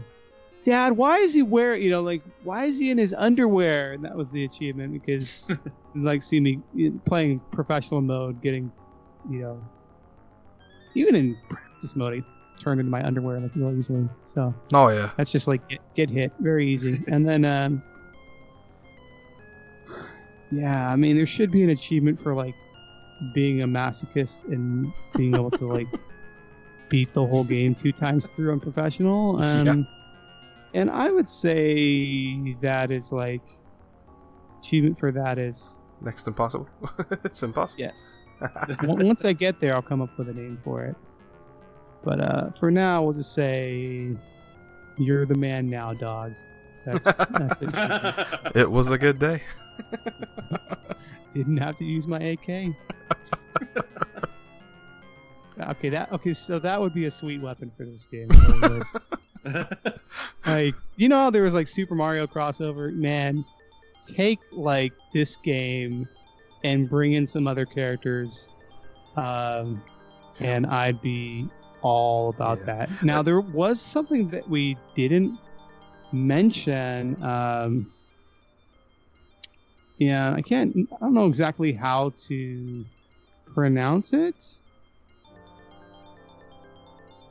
Dad, 0.64 0.94
why 0.94 1.18
is 1.18 1.34
he 1.34 1.44
wearing? 1.44 1.82
you 1.84 1.92
know 1.92 2.02
like 2.02 2.22
why 2.44 2.66
is 2.66 2.78
he 2.78 2.92
in 2.92 2.98
his 2.98 3.14
underwear? 3.18 3.94
And 3.94 4.06
that 4.06 4.16
was 4.16 4.32
the 4.32 4.46
achievement 4.46 4.94
because 4.94 5.44
like 5.96 6.24
see 6.24 6.40
me 6.40 6.62
playing 7.06 7.42
professional 7.52 8.02
mode, 8.02 8.42
getting 8.42 8.72
you 9.30 9.40
know 9.40 9.62
even 10.94 11.16
in 11.16 11.38
practice 11.50 11.96
mode, 11.96 12.24
I 12.56 12.62
turned 12.62 12.80
into 12.80 12.92
my 12.92 13.06
underwear 13.06 13.40
like 13.40 13.56
real 13.56 13.76
easily. 13.78 14.08
So 14.26 14.54
oh 14.74 14.88
yeah. 14.90 15.12
that's 15.18 15.32
just 15.32 15.48
like 15.48 15.68
get, 15.68 15.80
get 15.94 16.10
hit 16.10 16.32
very 16.40 16.68
easy. 16.72 17.04
And 17.08 17.28
then 17.28 17.46
um 17.46 17.84
yeah, 20.52 20.90
I 20.90 20.96
mean 20.96 21.18
there 21.18 21.28
should 21.28 21.52
be 21.52 21.64
an 21.64 21.70
achievement 21.70 22.20
for 22.20 22.34
like 22.34 22.56
being 23.34 23.62
a 23.62 23.68
masochist 23.68 24.46
and 24.46 24.92
being 25.16 25.36
able 25.36 25.52
to 25.52 25.66
like 25.66 25.88
beat 26.90 27.14
the 27.14 27.26
whole 27.26 27.44
game 27.44 27.74
two 27.74 27.92
times 27.92 28.28
through 28.28 28.52
on 28.52 28.60
professional. 28.60 29.42
Um 29.42 29.88
and 30.74 30.92
I 30.92 31.10
would 31.10 31.30
say 31.30 32.54
that 32.62 32.92
is 32.92 33.14
like 33.14 33.42
achievement 34.60 35.00
for 35.00 35.12
that 35.12 35.38
is 35.38 35.78
Next 36.02 36.28
impossible. 36.28 36.68
it's 37.24 37.42
impossible. 37.42 37.82
yes. 37.82 38.24
Once 38.84 39.24
I 39.24 39.32
get 39.32 39.62
there 39.62 39.74
I'll 39.74 39.82
come 39.82 40.02
up 40.02 40.18
with 40.18 40.30
a 40.30 40.34
name 40.34 40.60
for 40.64 40.84
it. 40.84 40.96
But 42.06 42.22
uh 42.22 42.52
for 42.52 42.72
now 42.72 43.04
we'll 43.04 43.14
just 43.14 43.34
say 43.34 44.16
you're 44.98 45.26
the 45.26 45.36
man 45.36 45.70
now, 45.70 45.94
dog. 45.94 46.34
That's 46.86 47.04
that's 47.18 47.62
it. 47.62 48.56
It 48.56 48.72
was 48.72 48.90
a 48.92 48.98
good 48.98 49.20
day. 49.20 49.42
Didn't 51.34 51.58
have 51.58 51.78
to 51.78 51.84
use 51.84 52.08
my 52.08 52.20
AK. 52.20 52.50
okay, 55.60 55.90
that 55.90 56.12
okay. 56.14 56.34
So 56.34 56.60
that 56.60 56.80
would 56.80 56.94
be 56.94 57.06
a 57.06 57.12
sweet 57.12 57.42
weapon 57.42 57.72
for 57.76 57.84
this 57.84 58.06
game. 58.06 58.30
Really 58.30 58.84
like 60.46 60.76
you 60.96 61.10
know, 61.10 61.18
how 61.18 61.30
there 61.30 61.44
was 61.44 61.54
like 61.54 61.68
Super 61.68 61.96
Mario 61.96 62.28
crossover. 62.28 62.94
Man, 62.94 63.44
take 64.16 64.40
like 64.52 64.94
this 65.14 65.36
game 65.38 66.08
and 66.64 66.88
bring 66.90 67.14
in 67.14 67.28
some 67.28 67.48
other 67.48 67.66
characters, 67.66 68.48
um, 69.18 69.84
and 70.40 70.66
I'd 70.66 71.02
be 71.02 71.50
all 71.86 72.30
about 72.30 72.60
Yeah. 72.60 72.66
that. 72.66 73.04
Now 73.04 73.22
there 73.22 73.40
was 73.40 73.80
something 73.80 74.30
that 74.32 74.50
we 74.50 74.76
didn't 74.96 75.38
mention. 76.12 77.22
Um, 77.22 77.92
yeah, 80.00 80.34
I 80.34 80.42
can't. 80.42 80.76
I 80.92 80.98
don't 81.00 81.14
know 81.14 81.28
exactly 81.28 81.72
how 81.74 82.12
to 82.28 82.84
pronounce 83.54 84.14
it. 84.14 84.44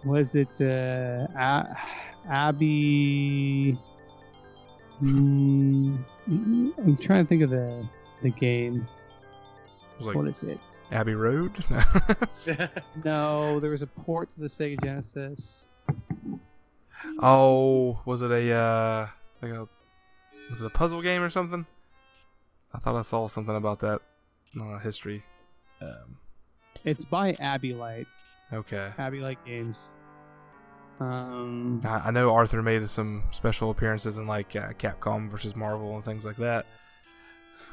Was 0.04 0.34
it 0.36 0.60
uh, 0.60 1.26
A- 1.36 1.76
Abby? 2.30 3.76
Mm, 5.02 5.98
I'm 6.28 6.96
trying 6.96 7.24
to 7.24 7.28
think 7.28 7.42
of 7.42 7.50
the 7.50 7.84
the 8.22 8.30
game. 8.30 8.86
It 10.00 10.04
was 10.04 10.14
like 10.16 10.26
is 10.28 10.42
it? 10.42 10.60
Abbey 10.92 11.14
Road. 11.14 11.52
No, 13.04 13.60
there 13.60 13.70
was 13.70 13.82
a 13.82 13.86
port 13.86 14.30
to 14.32 14.40
the 14.40 14.46
Sega 14.48 14.82
Genesis. 14.82 15.66
oh, 17.20 18.00
was 18.04 18.22
it 18.22 18.30
a 18.30 18.52
uh, 18.52 19.08
like 19.42 19.52
a 19.52 19.68
was 20.50 20.60
it 20.62 20.66
a 20.66 20.70
puzzle 20.70 21.02
game 21.02 21.22
or 21.22 21.30
something? 21.30 21.66
I 22.72 22.78
thought 22.78 22.96
I 22.96 23.02
saw 23.02 23.28
something 23.28 23.54
about 23.54 23.80
that 23.80 24.00
on 24.60 24.74
a 24.74 24.78
history. 24.80 25.24
Um, 25.80 26.16
It's 26.84 27.04
by 27.04 27.34
Abylight. 27.38 28.06
okay. 28.52 28.90
Abylight 28.98 29.44
Games. 29.46 29.92
Um, 31.00 31.82
I 31.84 32.08
I 32.08 32.10
know 32.10 32.32
Arthur 32.34 32.62
made 32.62 32.88
some 32.88 33.24
special 33.32 33.70
appearances 33.70 34.18
in 34.18 34.26
like 34.26 34.54
uh, 34.56 34.72
Capcom 34.74 35.28
versus 35.28 35.54
Marvel 35.56 35.94
and 35.96 36.04
things 36.04 36.24
like 36.24 36.36
that. 36.36 36.66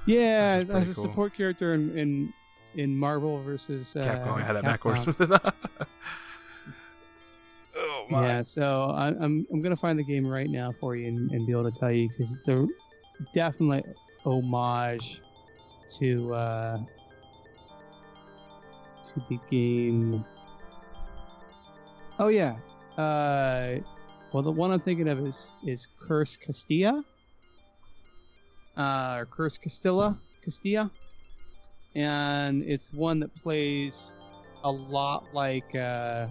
Yeah, 0.06 0.64
as 0.69 0.90
a 0.90 0.94
cool. 0.94 1.03
support 1.03 1.34
character 1.36 1.73
in 1.73 1.98
in, 1.98 2.34
in 2.76 2.98
Marvel 2.98 3.41
versus 3.44 3.95
uh, 3.95 4.03
Capcom 4.03 4.41
I 4.41 4.44
had 4.44 4.56
that 4.56 4.64
Capcom. 4.64 5.18
backwards. 5.18 5.53
oh 7.76 8.06
my! 8.10 8.26
Yeah, 8.26 8.44
so 8.44 8.91
I, 8.95 9.07
I'm 9.07 9.45
I'm 9.52 9.61
gonna 9.61 9.76
find 9.76 9.98
the 9.98 10.03
game 10.03 10.26
right 10.26 10.49
now 10.49 10.73
for 10.80 10.95
you 10.95 11.07
and, 11.07 11.32
and 11.32 11.45
be 11.45 11.52
able 11.52 11.69
to 11.69 11.78
tell 11.78 11.91
you 11.91 12.10
because 12.10 12.34
it's 12.34 12.48
a 12.48 12.68
definite 13.34 13.86
homage 14.26 15.22
to 15.99 16.34
uh, 16.34 16.80
to 19.06 19.22
the 19.30 19.40
game. 19.49 20.26
Oh 22.19 22.28
yeah, 22.28 22.56
uh, 22.98 23.80
well 24.32 24.44
the 24.44 24.52
one 24.52 24.72
I'm 24.72 24.80
thinking 24.80 25.07
of 25.07 25.26
is 25.26 25.52
is 25.64 25.88
Curse 25.99 26.38
Castilla, 26.38 27.03
uh, 28.77 29.15
or 29.19 29.26
Curse 29.26 29.57
Castilla, 29.57 30.18
Castilla, 30.43 30.89
and 31.95 32.64
it's 32.64 32.93
one 32.93 33.19
that 33.19 33.34
plays 33.35 34.15
a 34.64 34.72
lot 34.72 35.26
like. 35.34 35.73
Uh, 35.76 36.27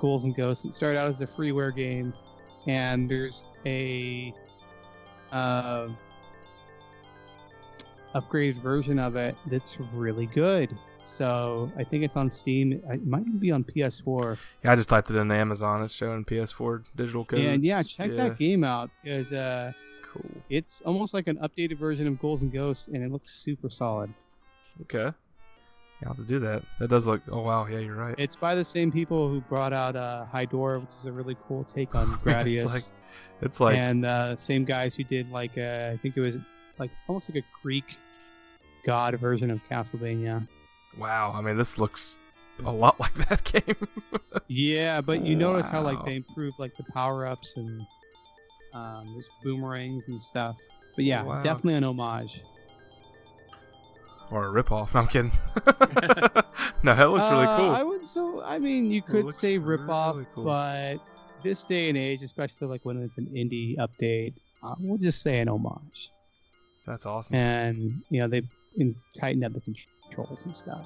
Ghouls 0.00 0.24
and 0.24 0.36
Ghosts. 0.36 0.64
It 0.64 0.74
started 0.74 0.96
out 0.96 1.08
as 1.08 1.20
a 1.22 1.26
freeware 1.26 1.74
game, 1.74 2.14
and 2.68 3.10
there's 3.10 3.44
a 3.66 4.32
uh, 5.32 5.88
upgraded 8.14 8.62
version 8.62 8.98
of 8.98 9.16
it 9.16 9.36
that's 9.46 9.78
really 9.92 10.26
good. 10.26 10.76
So 11.04 11.72
I 11.76 11.84
think 11.84 12.04
it's 12.04 12.16
on 12.16 12.30
Steam. 12.30 12.72
It 12.72 13.06
might 13.06 13.40
be 13.40 13.50
on 13.50 13.64
PS4. 13.64 14.36
Yeah, 14.62 14.72
I 14.72 14.76
just 14.76 14.88
typed 14.88 15.10
it 15.10 15.16
in 15.16 15.30
Amazon. 15.32 15.82
It's 15.82 15.94
showing 15.94 16.24
PS4 16.24 16.84
digital 16.94 17.24
code. 17.24 17.40
And 17.40 17.64
yeah, 17.64 17.82
check 17.82 18.10
Yeah. 18.10 18.28
that 18.28 18.38
game 18.38 18.62
out 18.62 18.90
because 19.02 19.32
uh, 19.32 19.72
Cool. 20.20 20.42
it's 20.50 20.80
almost 20.82 21.14
like 21.14 21.26
an 21.26 21.36
updated 21.38 21.78
version 21.78 22.06
of 22.06 22.18
Ghouls 22.18 22.42
and 22.42 22.52
Ghosts, 22.52 22.88
and 22.88 23.02
it 23.02 23.10
looks 23.10 23.34
super 23.34 23.70
solid. 23.70 24.12
Okay. 24.82 25.12
You 26.00 26.06
have 26.06 26.16
to 26.16 26.22
do 26.22 26.38
that. 26.40 26.62
That 26.78 26.90
does 26.90 27.08
look. 27.08 27.22
Oh 27.30 27.40
wow, 27.42 27.66
yeah, 27.66 27.78
you're 27.78 27.96
right. 27.96 28.14
It's 28.18 28.36
by 28.36 28.54
the 28.54 28.64
same 28.64 28.92
people 28.92 29.28
who 29.28 29.40
brought 29.40 29.72
out 29.72 29.96
uh, 29.96 30.26
Hydorah, 30.32 30.80
which 30.80 30.94
is 30.94 31.06
a 31.06 31.12
really 31.12 31.36
cool 31.48 31.64
take 31.64 31.94
on 31.96 32.06
Gradius. 32.20 32.62
it's 32.62 32.72
like, 32.72 32.82
it's 33.42 33.60
like 33.60 33.76
and 33.76 34.04
uh, 34.04 34.36
same 34.36 34.64
guys 34.64 34.94
who 34.94 35.02
did 35.02 35.28
like 35.32 35.58
uh, 35.58 35.90
I 35.92 35.98
think 36.00 36.16
it 36.16 36.20
was 36.20 36.38
like 36.78 36.90
almost 37.08 37.28
like 37.28 37.42
a 37.42 37.46
Greek 37.62 37.96
god 38.84 39.16
version 39.16 39.50
of 39.50 39.60
Castlevania. 39.68 40.46
wow. 40.98 41.32
I 41.34 41.40
mean, 41.40 41.56
this 41.56 41.78
looks 41.78 42.16
a 42.64 42.70
lot 42.70 43.00
like 43.00 43.14
that 43.28 43.42
game. 43.42 43.88
Yeah, 44.46 45.00
but 45.00 45.24
you 45.24 45.34
notice 45.34 45.68
how 45.68 45.82
like 45.82 46.04
they 46.04 46.14
improved 46.14 46.60
like 46.60 46.76
the 46.76 46.84
power 46.92 47.26
ups 47.26 47.56
and 47.56 47.84
um, 48.74 49.10
there's 49.12 49.28
boomerangs 49.42 50.08
and 50.08 50.20
stuff. 50.20 50.56
But 50.96 51.04
yeah, 51.04 51.22
Wow. 51.22 51.42
definitely 51.42 51.74
an 51.74 51.84
homage. 51.84 52.42
or 54.30 54.46
a 54.58 54.62
ripoff. 54.62 54.92
No, 54.94 55.00
I'm 55.00 55.06
kidding. 55.08 55.32
no, 56.82 56.94
that 56.94 57.10
looks 57.10 57.26
really 57.30 57.46
Uh, 57.46 57.56
cool. 57.56 57.70
I 57.70 57.82
would 57.82 58.06
so. 58.06 58.42
I 58.42 58.58
mean, 58.58 58.90
you 58.90 59.00
could 59.02 59.32
say 59.34 59.58
ripoff, 59.58 60.14
really 60.14 60.26
cool. 60.34 60.44
but 60.44 60.96
this 61.42 61.64
day 61.64 61.88
and 61.88 61.96
age, 61.96 62.22
especially 62.22 62.66
like 62.68 62.84
when 62.84 63.02
it's 63.02 63.16
an 63.18 63.26
indie 63.26 63.76
update, 63.78 64.34
uh, 64.62 64.74
we'll 64.80 64.98
just 64.98 65.22
say 65.22 65.38
an 65.40 65.48
homage. 65.48 66.10
That's 66.86 67.06
awesome. 67.06 67.36
And 67.36 68.02
you 68.10 68.20
know 68.20 68.28
they 68.28 68.42
in, 68.76 68.94
tightened 69.18 69.44
up 69.44 69.52
the 69.54 69.60
controls 69.60 70.44
and 70.44 70.54
stuff. 70.54 70.84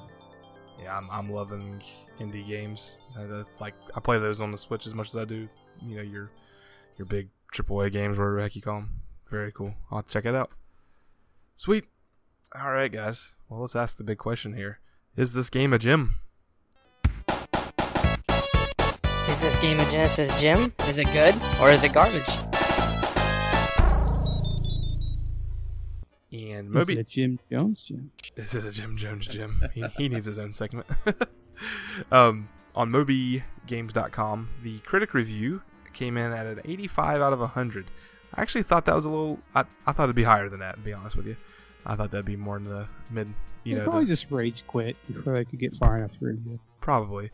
Yeah, 0.80 0.96
I'm, 0.96 1.08
I'm 1.10 1.32
loving 1.32 1.80
indie 2.20 2.46
games. 2.46 2.98
Uh, 3.16 3.26
That's 3.26 3.60
like 3.60 3.74
I 3.94 4.00
play 4.00 4.18
those 4.18 4.40
on 4.40 4.50
the 4.52 4.58
Switch 4.58 4.86
as 4.86 4.94
much 4.94 5.08
as 5.10 5.16
I 5.16 5.24
do, 5.24 5.48
you 5.80 5.96
know, 5.96 6.02
your 6.02 6.30
your 6.96 7.06
big 7.06 7.28
AAA 7.52 7.92
games, 7.92 8.18
whatever 8.18 8.36
the 8.36 8.42
heck 8.42 8.56
you 8.56 8.62
call 8.62 8.80
them. 8.80 9.00
Very 9.28 9.52
cool. 9.52 9.74
I'll 9.90 10.02
check 10.02 10.24
it 10.24 10.34
out. 10.34 10.50
Sweet. 11.56 11.84
All 12.58 12.72
right, 12.72 12.90
guys. 12.90 13.32
Well, 13.48 13.60
let's 13.60 13.76
ask 13.76 13.96
the 13.96 14.04
big 14.04 14.18
question 14.18 14.54
here: 14.54 14.80
Is 15.16 15.32
this 15.32 15.50
game 15.50 15.72
a 15.72 15.78
gym? 15.78 16.16
Is 19.28 19.40
this 19.40 19.58
game 19.60 19.80
a 19.80 19.88
Genesis 19.88 20.38
gym? 20.40 20.72
Is 20.86 20.98
it 20.98 21.10
good 21.12 21.34
or 21.60 21.70
is 21.70 21.84
it 21.84 21.92
garbage? 21.92 22.28
And 26.32 26.70
Moby. 26.70 26.80
Is 26.80 26.88
Moby, 26.88 26.92
it 26.94 26.98
a 26.98 27.04
Jim 27.04 27.38
Jones 27.48 27.82
gym? 27.82 28.10
Is 28.36 28.54
it 28.54 28.64
a 28.64 28.70
Jim 28.70 28.96
Jones 28.96 29.26
gym? 29.26 29.62
he, 29.74 29.84
he 29.96 30.08
needs 30.08 30.26
his 30.26 30.38
own 30.38 30.52
segment. 30.52 30.86
um, 32.12 32.48
on 32.74 32.90
MobyGames.com, 32.90 34.50
the 34.62 34.78
critic 34.80 35.14
review 35.14 35.62
came 35.92 36.16
in 36.16 36.32
at 36.32 36.46
an 36.46 36.60
85 36.64 37.20
out 37.20 37.32
of 37.32 37.40
100. 37.40 37.90
I 38.34 38.40
actually 38.40 38.62
thought 38.62 38.84
that 38.86 38.94
was 38.94 39.04
a 39.04 39.10
little. 39.10 39.38
I, 39.54 39.64
I 39.86 39.92
thought 39.92 40.04
it'd 40.04 40.16
be 40.16 40.22
higher 40.22 40.48
than 40.48 40.60
that. 40.60 40.76
To 40.76 40.80
be 40.80 40.92
honest 40.92 41.16
with 41.16 41.26
you, 41.26 41.36
I 41.84 41.96
thought 41.96 42.10
that'd 42.10 42.24
be 42.26 42.36
more 42.36 42.56
in 42.56 42.64
the 42.64 42.88
mid. 43.10 43.32
You 43.64 43.76
know, 43.76 43.84
probably 43.84 44.04
the- 44.04 44.10
just 44.12 44.30
rage 44.30 44.64
quit 44.66 44.96
before 45.12 45.36
I 45.36 45.44
could 45.44 45.60
get 45.60 45.74
far 45.76 45.98
enough 45.98 46.12
to 46.18 46.24
review. 46.26 46.58
probably. 46.80 47.30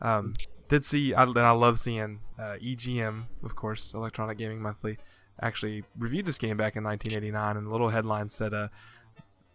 Um, 0.00 0.34
did 0.68 0.84
see, 0.84 1.12
I, 1.14 1.22
and 1.24 1.38
I 1.38 1.50
love 1.50 1.78
seeing 1.78 2.20
uh, 2.38 2.56
EGM, 2.62 3.24
of 3.44 3.54
course, 3.56 3.92
Electronic 3.94 4.38
Gaming 4.38 4.60
Monthly, 4.62 4.98
actually 5.40 5.84
reviewed 5.98 6.26
this 6.26 6.38
game 6.38 6.56
back 6.56 6.76
in 6.76 6.84
1989, 6.84 7.56
and 7.56 7.66
the 7.66 7.70
little 7.70 7.90
headline 7.90 8.28
said, 8.30 8.52
uh, 8.54 8.68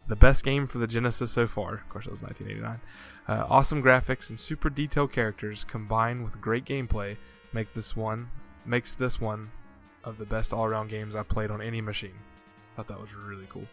"The 0.07 0.15
best 0.15 0.43
game 0.43 0.67
for 0.67 0.77
the 0.79 0.87
Genesis 0.87 1.31
so 1.31 1.47
far." 1.47 1.75
Of 1.75 1.89
course, 1.89 2.05
it 2.05 2.11
was 2.11 2.21
1989. 2.21 2.79
Uh, 3.27 3.45
awesome 3.49 3.83
graphics 3.83 4.29
and 4.29 4.39
super 4.39 4.69
detailed 4.69 5.11
characters 5.11 5.63
combined 5.63 6.23
with 6.23 6.39
great 6.41 6.65
gameplay 6.65 7.17
make 7.53 7.73
this 7.73 7.95
one 7.95 8.29
makes 8.67 8.95
this 8.95 9.19
one 9.19 9.51
of 10.03 10.17
the 10.17 10.25
best 10.25 10.53
all-around 10.53 10.89
games 10.89 11.15
I've 11.15 11.27
played 11.27 11.51
on 11.51 11.61
any 11.61 11.81
machine. 11.81 12.15
I 12.73 12.77
thought 12.77 12.87
that 12.87 12.99
was 12.99 13.13
really 13.13 13.47
cool. 13.49 13.67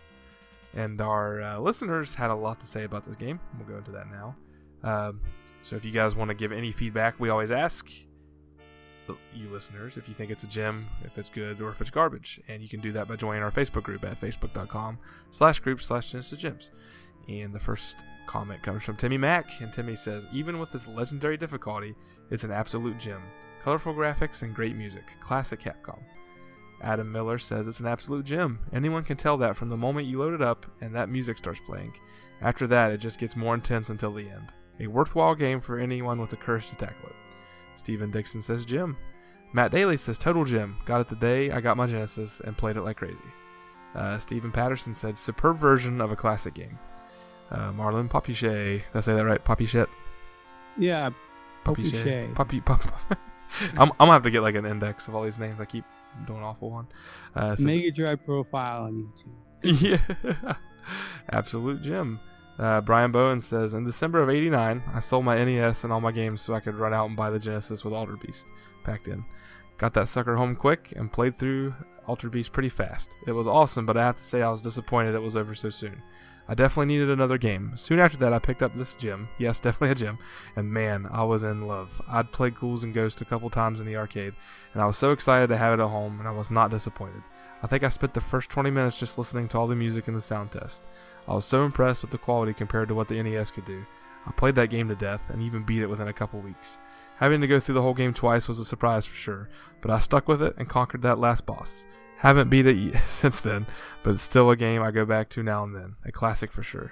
And 0.75 1.01
our 1.01 1.41
uh, 1.41 1.59
listeners 1.59 2.15
had 2.15 2.31
a 2.31 2.35
lot 2.35 2.61
to 2.61 2.67
say 2.67 2.85
about 2.85 3.07
this 3.07 3.17
game. 3.17 3.39
We'll 3.59 3.69
go 3.69 3.79
into 3.79 3.93
that 3.93 4.07
now. 4.11 4.37
Um, 4.83 5.21
so 5.63 5.77
if 5.77 5.85
you 5.85 5.93
guys 5.93 6.15
want 6.15 6.29
to 6.29 6.35
give 6.35 6.53
any 6.53 6.73
feedback, 6.73 7.19
we 7.19 7.29
always 7.29 7.51
ask 7.51 7.89
you 9.35 9.49
listeners 9.51 9.97
if 9.97 10.09
you 10.09 10.15
think 10.15 10.31
it's 10.31 10.45
a 10.45 10.49
gem, 10.49 10.87
if 11.05 11.19
it's 11.19 11.29
good, 11.29 11.61
or 11.61 11.71
if 11.71 11.81
it's 11.81 11.91
garbage. 11.91 12.41
And 12.49 12.63
you 12.63 12.69
can 12.69 12.81
do 12.81 12.93
that 12.93 13.07
by 13.07 13.17
joining 13.17 13.43
our 13.43 13.51
Facebook 13.51 13.83
group 13.83 14.05
at 14.05 14.21
facebook.com 14.21 14.99
slash 15.31 15.61
group 15.61 15.81
slash 15.81 16.11
Genesis 16.11 16.39
Gems. 16.39 16.71
And 17.29 17.55
the 17.55 17.61
first 17.61 17.97
comment 18.27 18.63
comes 18.63 18.83
from 18.83 18.97
Timmy 18.97 19.17
Mack, 19.17 19.47
and 19.61 19.73
Timmy 19.73 19.97
says, 19.97 20.27
Even 20.33 20.59
with 20.59 20.75
its 20.75 20.87
legendary 20.87 21.37
difficulty, 21.37 21.95
it's 22.31 22.45
an 22.45 22.51
absolute 22.51 22.99
gem. 22.99 23.23
Colorful 23.65 23.95
graphics 23.95 24.43
and 24.43 24.55
great 24.55 24.77
music. 24.77 25.05
Classic 25.21 25.59
Capcom. 25.59 25.99
Adam 26.83 27.11
Miller 27.11 27.39
says 27.39 27.67
it's 27.67 27.81
an 27.81 27.87
absolute 27.87 28.27
gem. 28.27 28.59
Anyone 28.75 29.05
can 29.05 29.17
tell 29.17 29.39
that 29.39 29.57
from 29.57 29.71
the 29.71 29.77
moment 29.77 30.07
you 30.07 30.19
load 30.19 30.35
it 30.35 30.43
up 30.43 30.67
and 30.83 30.95
that 30.95 31.09
music 31.09 31.39
starts 31.39 31.61
playing. 31.67 31.91
After 32.43 32.67
that, 32.67 32.93
it 32.93 33.01
just 33.01 33.19
gets 33.19 33.37
more 33.37 33.55
intense 33.55 33.89
until 33.89 34.13
the 34.13 34.29
end. 34.29 34.53
A 34.81 34.87
worthwhile 34.87 35.35
game 35.35 35.63
for 35.63 35.79
anyone 35.79 36.21
with 36.21 36.29
the 36.29 36.37
courage 36.37 36.69
to 36.69 36.77
tackle 36.77 37.09
it. 37.09 37.17
Stephen 37.77 38.11
Dixon 38.11 38.43
says 38.43 38.67
Jim. 38.67 38.99
Matt 39.55 39.71
Daly 39.71 39.97
says 39.97 40.19
Total 40.19 40.45
Jim. 40.45 40.77
Got 40.85 41.01
it 41.01 41.09
the 41.09 41.17
day 41.17 41.51
I 41.51 41.63
got 41.63 41.79
my 41.79 41.87
Genesis 41.87 42.41
and 42.41 42.59
played 42.59 42.77
it 42.77 42.83
like 42.83 42.99
crazy. 42.99 43.17
Uh, 43.95 44.19
Stephen 44.19 44.53
Patterson 44.53 44.95
said 44.95 45.17
superb 45.17 45.57
version 45.57 46.03
of 46.03 46.13
a 46.13 46.17
classic 46.17 46.53
game. 46.53 46.79
Uh, 47.51 47.73
Marlon 47.73 48.11
Papiche. 48.11 48.43
Did 48.43 48.83
I 48.93 49.01
say 49.01 49.15
that 49.15 49.25
right? 49.25 49.43
Papichette? 49.43 49.89
Yeah, 50.77 51.11
Papiche. 51.65 51.93
Papiche. 51.93 52.35
Papi, 52.35 52.65
pap- 52.67 53.19
I'm, 53.79 53.91
I'm 53.91 53.93
gonna 53.99 54.13
have 54.13 54.23
to 54.25 54.31
get 54.31 54.43
like 54.43 54.55
an 54.55 54.67
index 54.67 55.09
of 55.09 55.15
all 55.15 55.23
these 55.25 55.39
names. 55.39 55.61
I 55.61 55.65
keep 55.65 55.85
doing 56.27 56.43
awful 56.43 56.71
one. 56.71 56.87
Uh, 57.35 57.57
says- 57.57 57.65
Mega 57.65 57.91
Drive 57.91 58.25
profile 58.25 58.85
on 58.85 59.13
YouTube. 59.65 59.99
yeah. 60.43 60.55
Absolute 61.31 61.83
gem. 61.83 62.21
Uh, 62.59 62.81
Brian 62.81 63.11
Bowen 63.11 63.41
says, 63.41 63.75
In 63.75 63.85
December 63.85 64.23
of 64.23 64.31
89, 64.31 64.83
I 64.93 65.01
sold 65.01 65.25
my 65.25 65.43
NES 65.43 65.83
and 65.83 65.93
all 65.93 66.01
my 66.01 66.13
games 66.13 66.41
so 66.41 66.55
I 66.55 66.61
could 66.61 66.75
run 66.75 66.95
out 66.95 67.07
and 67.07 67.17
buy 67.17 67.31
the 67.31 67.39
Genesis 67.39 67.85
with 67.85 67.95
Altered 67.95 68.21
Beast 68.21 68.47
packed 68.85 69.09
in. 69.09 69.25
Got 69.79 69.95
that 69.95 70.09
sucker 70.09 70.37
home 70.37 70.55
quick 70.55 70.93
and 70.95 71.13
played 71.13 71.37
through 71.37 71.75
Altered 72.07 72.31
Beast 72.31 72.53
pretty 72.53 72.69
fast. 72.69 73.11
It 73.27 73.33
was 73.33 73.49
awesome, 73.49 73.87
but 73.87 73.97
I 73.97 74.05
have 74.05 74.19
to 74.19 74.23
say 74.25 74.41
I 74.43 74.51
was 74.51 74.63
disappointed 74.63 75.15
it 75.15 75.23
was 75.23 75.37
over 75.37 75.55
so 75.57 75.71
soon. 75.71 76.01
I 76.47 76.55
definitely 76.55 76.95
needed 76.95 77.11
another 77.11 77.39
game. 77.39 77.73
Soon 77.77 77.99
after 77.99 78.19
that, 78.19 78.33
I 78.33 78.39
picked 78.39 78.63
up 78.63 78.75
this 78.75 78.95
gym. 78.95 79.29
Yes, 79.39 79.61
definitely 79.61 79.91
a 79.91 79.95
gym. 79.95 80.19
And 80.57 80.73
man, 80.73 81.09
I 81.11 81.25
was 81.25 81.43
in 81.43 81.67
love. 81.67 82.03
I'd 82.11 82.33
played 82.33 82.57
Ghouls 82.57 82.85
and 82.85 82.95
Ghosts 82.95 83.21
a 83.21 83.25
couple 83.25 83.51
times 83.51 83.81
in 83.81 83.87
the 83.87 83.97
arcade, 83.97 84.35
and 84.73 84.83
I 84.83 84.87
was 84.87 84.99
so 84.99 85.13
excited 85.13 85.49
to 85.49 85.57
have 85.57 85.79
it 85.79 85.83
at 85.83 85.89
home, 85.89 86.19
and 86.19 86.29
I 86.29 86.33
was 86.33 86.51
not 86.51 86.71
disappointed. 86.71 87.23
I 87.63 87.67
think 87.67 87.83
I 87.83 87.89
spent 87.89 88.13
the 88.13 88.21
first 88.21 88.51
20 88.51 88.71
minutes 88.71 88.99
just 88.99 89.17
listening 89.17 89.49
to 89.49 89.59
all 89.59 89.67
the 89.67 89.75
music 89.75 90.07
and 90.07 90.17
the 90.17 90.21
sound 90.21 90.53
test. 90.53 90.83
I 91.27 91.35
was 91.35 91.47
so 91.47 91.65
impressed 91.65 92.03
with 92.03 92.11
the 92.11 92.19
quality 92.19 92.53
compared 92.53 92.89
to 92.89 92.95
what 92.95 93.09
the 93.09 93.23
NES 93.23 93.51
could 93.51 93.65
do. 93.65 93.87
I 94.27 94.33
played 94.33 94.55
that 94.57 94.69
game 94.69 94.89
to 94.89 94.95
death 94.95 95.31
and 95.31 95.41
even 95.41 95.65
beat 95.65 95.83
it 95.83 95.89
within 95.89 96.09
a 96.09 96.13
couple 96.13 96.41
weeks. 96.41 96.77
Having 97.19 97.41
to 97.43 97.47
go 97.47 97.61
through 97.61 97.77
the 97.77 97.83
whole 97.83 97.95
game 97.95 98.13
twice 98.13 98.49
was 98.49 98.59
a 98.59 98.65
surprise 98.65 99.07
for 99.07 99.15
sure, 99.15 99.49
but 99.81 99.91
I 99.91 100.01
stuck 100.01 100.29
with 100.29 100.43
it 100.43 100.55
and 100.59 100.69
conquered 100.69 101.03
that 101.03 101.19
last 101.19 101.47
boss. 101.47 101.85
Haven't 102.25 102.49
beat 102.49 102.65
it 102.65 102.95
since 103.07 103.41
then, 103.41 103.67
but 104.03 104.15
it's 104.15 104.23
still 104.23 104.49
a 104.51 104.57
game 104.57 104.81
I 104.81 104.91
go 104.91 105.05
back 105.05 105.29
to 105.31 105.43
now 105.43 105.63
and 105.63 105.77
then. 105.77 105.97
A 106.07 106.11
classic 106.11 106.51
for 106.51 106.63
sure. 106.63 106.91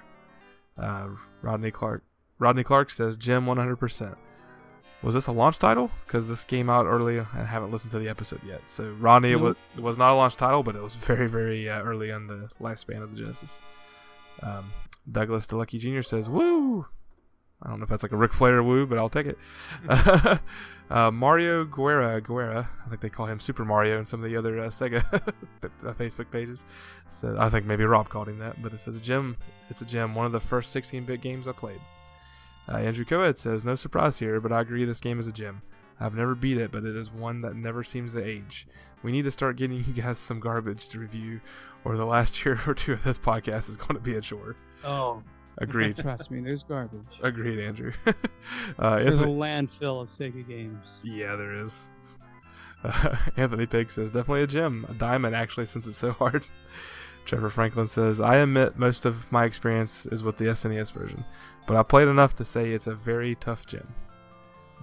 Uh, 0.76 1.08
Rodney 1.40 1.70
Clark. 1.70 2.04
Rodney 2.38 2.62
Clark 2.62 2.90
says 2.90 3.16
Jim 3.16 3.46
100%. 3.46 4.14
Was 5.02 5.14
this 5.14 5.28
a 5.28 5.32
launch 5.32 5.58
title? 5.58 5.90
Because 6.06 6.28
this 6.28 6.44
came 6.44 6.68
out 6.68 6.84
early 6.84 7.16
and 7.16 7.26
I 7.34 7.44
haven't 7.44 7.70
listened 7.70 7.92
to 7.92 7.98
the 7.98 8.10
episode 8.10 8.42
yet. 8.46 8.60
So 8.66 8.90
Rodney, 9.00 9.32
it, 9.32 9.40
was, 9.40 9.56
it 9.74 9.82
was 9.82 9.96
not 9.96 10.12
a 10.12 10.14
launch 10.14 10.36
title, 10.36 10.62
but 10.62 10.76
it 10.76 10.82
was 10.82 10.94
very, 10.96 11.28
very 11.28 11.66
uh, 11.66 11.80
early 11.82 12.10
in 12.10 12.26
the 12.26 12.50
lifespan 12.60 13.02
of 13.02 13.12
the 13.12 13.22
Genesis. 13.22 13.58
Um, 14.42 14.70
Douglas 15.10 15.46
DeLucky 15.46 15.78
Jr. 15.78 16.02
says, 16.02 16.28
"Woo!" 16.28 16.86
I 17.62 17.68
don't 17.68 17.78
know 17.78 17.84
if 17.84 17.88
that's 17.88 18.02
like 18.02 18.12
a 18.12 18.16
Ric 18.16 18.32
Flair 18.32 18.62
woo, 18.62 18.86
but 18.86 18.98
I'll 18.98 19.08
take 19.08 19.26
it. 19.26 19.38
uh, 20.90 21.10
Mario 21.10 21.64
Guerra, 21.64 22.20
Guerra, 22.20 22.68
I 22.84 22.88
think 22.88 23.00
they 23.00 23.08
call 23.08 23.26
him 23.26 23.40
Super 23.40 23.64
Mario 23.64 23.98
in 23.98 24.04
some 24.04 24.22
of 24.22 24.28
the 24.28 24.36
other 24.36 24.58
uh, 24.60 24.66
Sega 24.68 25.04
uh, 25.62 25.92
Facebook 25.94 26.30
pages. 26.30 26.64
So 27.08 27.36
I 27.38 27.50
think 27.50 27.66
maybe 27.66 27.84
Rob 27.84 28.08
called 28.08 28.28
him 28.28 28.38
that, 28.38 28.60
but 28.62 28.72
it 28.72 28.80
says 28.80 28.96
a 28.96 29.00
gem. 29.00 29.36
It's 29.70 29.80
a 29.80 29.86
gem. 29.86 30.14
One 30.14 30.26
of 30.26 30.32
the 30.32 30.40
first 30.40 30.74
16-bit 30.74 31.20
games 31.20 31.46
I 31.46 31.52
played. 31.52 31.80
Uh, 32.68 32.76
Andrew 32.76 33.04
Coed 33.04 33.38
says, 33.38 33.64
"No 33.64 33.74
surprise 33.74 34.18
here, 34.18 34.40
but 34.40 34.52
I 34.52 34.60
agree 34.60 34.84
this 34.84 35.00
game 35.00 35.18
is 35.18 35.26
a 35.26 35.32
gem. 35.32 35.62
I've 35.98 36.14
never 36.14 36.34
beat 36.34 36.58
it, 36.58 36.72
but 36.72 36.84
it 36.84 36.96
is 36.96 37.10
one 37.10 37.42
that 37.42 37.54
never 37.54 37.84
seems 37.84 38.14
to 38.14 38.24
age. 38.24 38.66
We 39.02 39.12
need 39.12 39.24
to 39.24 39.30
start 39.30 39.56
getting 39.56 39.84
you 39.84 39.92
guys 40.02 40.18
some 40.18 40.40
garbage 40.40 40.88
to 40.90 40.98
review, 40.98 41.40
or 41.84 41.96
the 41.96 42.04
last 42.04 42.44
year 42.44 42.60
or 42.66 42.74
two 42.74 42.92
of 42.92 43.04
this 43.04 43.18
podcast 43.18 43.68
is 43.68 43.76
going 43.76 43.94
to 43.94 44.00
be 44.00 44.14
a 44.14 44.20
chore." 44.20 44.56
Oh, 44.84 45.22
Agreed. 45.58 45.96
Trust 45.98 46.30
me, 46.30 46.40
there's 46.40 46.62
garbage. 46.62 47.20
Agreed, 47.22 47.58
Andrew. 47.60 47.92
uh, 48.78 48.96
There's 48.96 49.20
a 49.20 49.26
landfill 49.26 50.00
of 50.00 50.08
Sega 50.08 50.46
games. 50.46 51.00
yeah, 51.04 51.36
there 51.36 51.62
is. 51.62 51.88
Uh, 52.84 53.14
Anthony 53.36 53.64
Pig 53.64 53.92
says 53.92 54.10
definitely 54.10 54.42
a 54.42 54.46
gem, 54.48 54.84
a 54.88 54.94
diamond 54.94 55.36
actually, 55.36 55.66
since 55.66 55.86
it's 55.86 55.96
so 55.98 56.10
hard. 56.10 56.44
Trevor 57.24 57.48
Franklin 57.48 57.86
says 57.86 58.20
I 58.20 58.38
admit 58.38 58.76
most 58.76 59.04
of 59.04 59.30
my 59.30 59.44
experience 59.44 60.04
is 60.06 60.24
with 60.24 60.36
the 60.38 60.46
SNES 60.46 60.90
version, 60.92 61.24
but 61.68 61.76
I 61.76 61.84
played 61.84 62.08
enough 62.08 62.34
to 62.34 62.44
say 62.44 62.72
it's 62.72 62.88
a 62.88 62.94
very 62.96 63.36
tough 63.36 63.68
gem. 63.68 63.94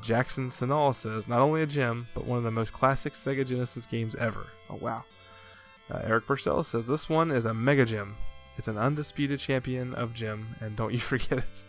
Jackson 0.01 0.49
Sinal 0.49 0.95
says 0.95 1.27
not 1.27 1.41
only 1.41 1.61
a 1.61 1.65
gem, 1.65 2.07
but 2.13 2.23
one 2.23 2.37
of 2.37 2.45
the 2.45 2.51
most 2.51 2.71
classic 2.71 3.11
Sega 3.15 3.45
Genesis 3.45 3.85
games 3.85 4.15
ever. 4.15 4.45
Oh 4.69 4.77
wow. 4.79 5.03
Uh, 5.93 5.99
Eric 6.05 6.25
Purcell 6.25 6.63
says 6.63 6.87
this 6.87 7.09
one 7.09 7.31
is 7.31 7.43
a 7.43 7.53
mega 7.53 7.83
gem. 7.83 8.15
It's 8.59 8.67
an 8.67 8.77
undisputed 8.77 9.39
champion 9.39 9.95
of 9.95 10.13
Jim, 10.13 10.55
and 10.59 10.75
don't 10.75 10.93
you 10.93 10.99
forget 11.13 11.39
it. 11.39 11.65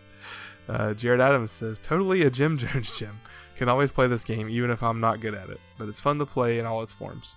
Uh, 0.69 0.93
Jared 0.93 1.21
Adams 1.21 1.53
says, 1.53 1.79
totally 1.79 2.23
a 2.23 2.31
Jim 2.31 2.59
Jones 2.59 2.99
Jim. 2.99 3.21
Can 3.57 3.69
always 3.69 3.93
play 3.93 4.09
this 4.09 4.25
game, 4.25 4.49
even 4.49 4.71
if 4.71 4.83
I'm 4.83 5.01
not 5.01 5.21
good 5.21 5.35
at 5.35 5.51
it. 5.51 5.61
But 5.79 5.89
it's 5.89 6.01
fun 6.01 6.19
to 6.19 6.27
play 6.27 6.59
in 6.59 6.67
all 6.67 6.83
its 6.83 6.93
forms. 6.93 7.37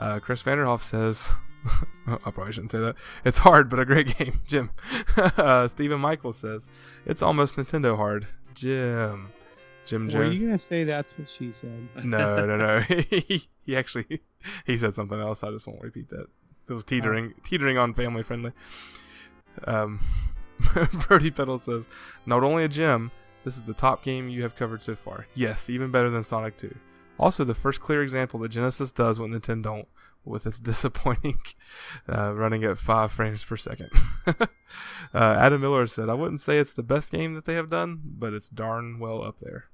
Uh, 0.00 0.18
Chris 0.18 0.42
Vanderhoff 0.42 0.82
says, 0.82 1.28
I 2.08 2.30
probably 2.32 2.52
shouldn't 2.52 2.72
say 2.72 2.80
that. 2.80 2.96
It's 3.24 3.38
hard, 3.38 3.70
but 3.70 3.78
a 3.78 3.84
great 3.84 4.18
game, 4.18 4.40
Jim. 4.48 4.70
uh, 5.16 5.68
Stephen 5.68 6.00
Michael 6.00 6.32
says, 6.32 6.68
it's 7.06 7.22
almost 7.22 7.54
Nintendo 7.54 7.96
hard, 7.96 8.26
Jim. 8.54 9.28
Jim 9.84 10.08
Jones. 10.08 10.14
Were 10.26 10.32
you 10.32 10.46
gonna 10.46 10.58
say 10.58 10.84
that's 10.84 11.12
what 11.18 11.28
she 11.28 11.52
said? 11.52 11.88
No, 12.04 12.46
no, 12.46 12.56
no. 12.56 12.80
he, 12.80 13.48
he 13.64 13.76
actually 13.76 14.22
he 14.64 14.76
said 14.76 14.94
something 14.94 15.18
else. 15.20 15.42
I 15.42 15.50
just 15.50 15.66
won't 15.66 15.82
repeat 15.82 16.08
that. 16.10 16.26
It 16.68 16.72
was 16.72 16.84
teetering, 16.84 17.34
teetering 17.44 17.78
on 17.78 17.94
family 17.94 18.22
friendly. 18.22 18.52
Um, 19.64 20.00
Brody 21.08 21.30
Peddle 21.30 21.58
says, 21.58 21.88
"Not 22.24 22.44
only 22.44 22.64
a 22.64 22.68
gem, 22.68 23.10
this 23.44 23.56
is 23.56 23.64
the 23.64 23.74
top 23.74 24.02
game 24.02 24.28
you 24.28 24.42
have 24.42 24.56
covered 24.56 24.82
so 24.82 24.94
far. 24.94 25.26
Yes, 25.34 25.68
even 25.68 25.90
better 25.90 26.10
than 26.10 26.24
Sonic 26.24 26.56
2. 26.56 26.74
Also, 27.18 27.44
the 27.44 27.54
first 27.54 27.80
clear 27.80 28.02
example 28.02 28.40
that 28.40 28.50
Genesis 28.50 28.92
does 28.92 29.18
what 29.18 29.30
Nintendo 29.30 29.62
don't, 29.62 29.88
with 30.24 30.46
its 30.46 30.58
disappointing 30.60 31.40
uh, 32.08 32.32
running 32.32 32.64
at 32.64 32.78
five 32.78 33.12
frames 33.12 33.44
per 33.44 33.56
second." 33.56 33.90
uh, 34.26 34.46
Adam 35.14 35.60
Miller 35.60 35.86
said, 35.86 36.08
"I 36.08 36.14
wouldn't 36.14 36.40
say 36.40 36.58
it's 36.58 36.72
the 36.72 36.82
best 36.82 37.12
game 37.12 37.34
that 37.34 37.44
they 37.44 37.54
have 37.54 37.70
done, 37.70 38.00
but 38.04 38.32
it's 38.32 38.48
darn 38.48 38.98
well 38.98 39.22
up 39.22 39.40
there." 39.40 39.64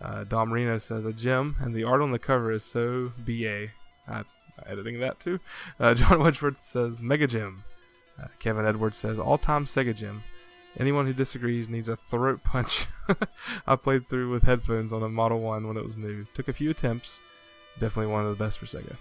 Uh, 0.00 0.24
Dom 0.24 0.52
Reno 0.52 0.78
says 0.78 1.06
a 1.06 1.12
gem, 1.12 1.56
and 1.60 1.72
the 1.72 1.84
art 1.84 2.02
on 2.02 2.10
the 2.10 2.18
cover 2.18 2.52
is 2.52 2.64
so 2.64 3.12
ba. 3.18 3.68
I'm 4.08 4.24
editing 4.66 5.00
that 5.00 5.20
too. 5.20 5.40
Uh, 5.78 5.94
John 5.94 6.18
Wedgworth 6.20 6.62
says 6.62 7.02
mega 7.02 7.26
gem. 7.26 7.64
Uh, 8.20 8.28
Kevin 8.38 8.66
Edwards 8.66 8.96
says 8.96 9.18
all-time 9.18 9.66
Sega 9.66 9.94
gem. 9.94 10.22
Anyone 10.78 11.06
who 11.06 11.12
disagrees 11.12 11.68
needs 11.68 11.88
a 11.88 11.96
throat 11.96 12.42
punch. 12.44 12.86
I 13.66 13.76
played 13.76 14.06
through 14.06 14.30
with 14.30 14.44
headphones 14.44 14.92
on 14.92 15.02
a 15.02 15.08
Model 15.08 15.40
One 15.40 15.66
when 15.66 15.76
it 15.76 15.84
was 15.84 15.96
new. 15.96 16.26
Took 16.34 16.48
a 16.48 16.52
few 16.52 16.70
attempts. 16.70 17.20
Definitely 17.78 18.12
one 18.12 18.24
of 18.24 18.36
the 18.36 18.44
best 18.44 18.58
for 18.58 18.66
Sega. 18.66 18.96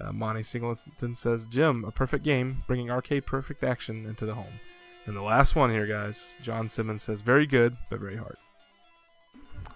Uh, 0.00 0.12
Monty 0.12 0.42
Singleton 0.42 1.14
says 1.14 1.46
Jim, 1.46 1.84
a 1.84 1.90
perfect 1.90 2.24
game, 2.24 2.64
bringing 2.66 2.90
arcade 2.90 3.26
perfect 3.26 3.62
action 3.62 4.06
into 4.06 4.26
the 4.26 4.34
home. 4.34 4.60
And 5.06 5.16
the 5.16 5.22
last 5.22 5.54
one 5.54 5.70
here, 5.70 5.86
guys. 5.86 6.34
John 6.42 6.68
Simmons 6.68 7.02
says 7.02 7.20
very 7.20 7.46
good, 7.46 7.76
but 7.90 8.00
very 8.00 8.16
hard. 8.16 8.36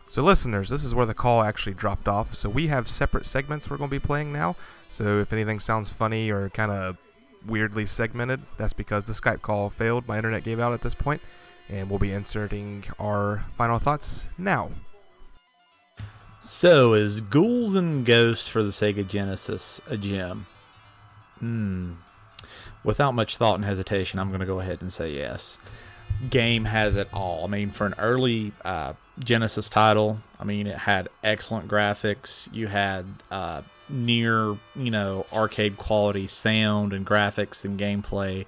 So, 0.09 0.23
listeners, 0.23 0.71
this 0.71 0.85
is 0.85 0.95
where 0.95 1.07
the 1.07 1.15
call 1.15 1.43
actually 1.43 1.75
dropped 1.75 2.09
off. 2.09 2.35
So, 2.35 2.49
we 2.49 2.69
have 2.69 2.89
separate 2.89 3.27
segments 3.27 3.69
we're 3.69 3.77
going 3.77 3.91
to 3.91 3.97
be 3.97 4.05
playing 4.05 4.33
now. 4.33 4.57
So, 4.91 5.21
if 5.21 5.33
anything 5.33 5.61
sounds 5.61 5.91
funny 5.91 6.31
or 6.31 6.49
kind 6.51 6.73
of 6.73 6.97
weirdly 7.47 7.87
segmented, 7.87 8.41
that's 8.57 8.73
because 8.73 9.07
the 9.07 9.13
Skype 9.13 9.43
call 9.43 9.71
failed. 9.71 10.09
My 10.09 10.17
internet 10.17 10.45
gave 10.45 10.61
out 10.61 10.73
at 10.73 10.83
this 10.83 10.95
point, 10.95 11.21
and 11.69 11.91
we'll 11.91 11.99
be 11.99 12.13
inserting 12.13 12.85
our 12.99 13.45
final 13.57 13.79
thoughts 13.79 14.27
now. 14.39 14.71
So, 16.41 16.95
is 16.95 17.21
Ghouls 17.21 17.75
and 17.75 18.07
Ghosts 18.07 18.49
for 18.49 18.63
the 18.63 18.71
Sega 18.71 19.07
Genesis 19.07 19.81
a 19.91 19.97
gem? 19.97 20.47
Hmm. 21.39 21.93
Without 22.85 23.13
much 23.15 23.37
thought 23.37 23.57
and 23.57 23.65
hesitation, 23.65 24.19
I'm 24.19 24.29
going 24.29 24.41
to 24.41 24.47
go 24.47 24.61
ahead 24.61 24.81
and 24.81 24.93
say 24.93 25.13
yes. 25.13 25.59
Game 26.31 26.65
has 26.65 26.97
it 26.97 27.09
all. 27.13 27.45
I 27.45 27.47
mean, 27.47 27.71
for 27.71 27.87
an 27.87 27.95
early 27.99 28.53
uh, 28.65 28.95
Genesis 29.19 29.69
title, 29.69 30.19
I 30.41 30.45
mean, 30.45 30.67
it 30.67 30.79
had 30.79 31.09
excellent 31.23 31.69
graphics. 31.69 32.53
You 32.53 32.67
had 32.67 33.05
uh, 33.31 33.63
near, 33.89 34.57
you 34.75 34.91
know, 34.91 35.27
arcade 35.33 35.77
quality 35.77 36.27
sound 36.27 36.93
and 36.93 37.07
graphics 37.07 37.65
and 37.65 37.79
gameplay, 37.79 38.47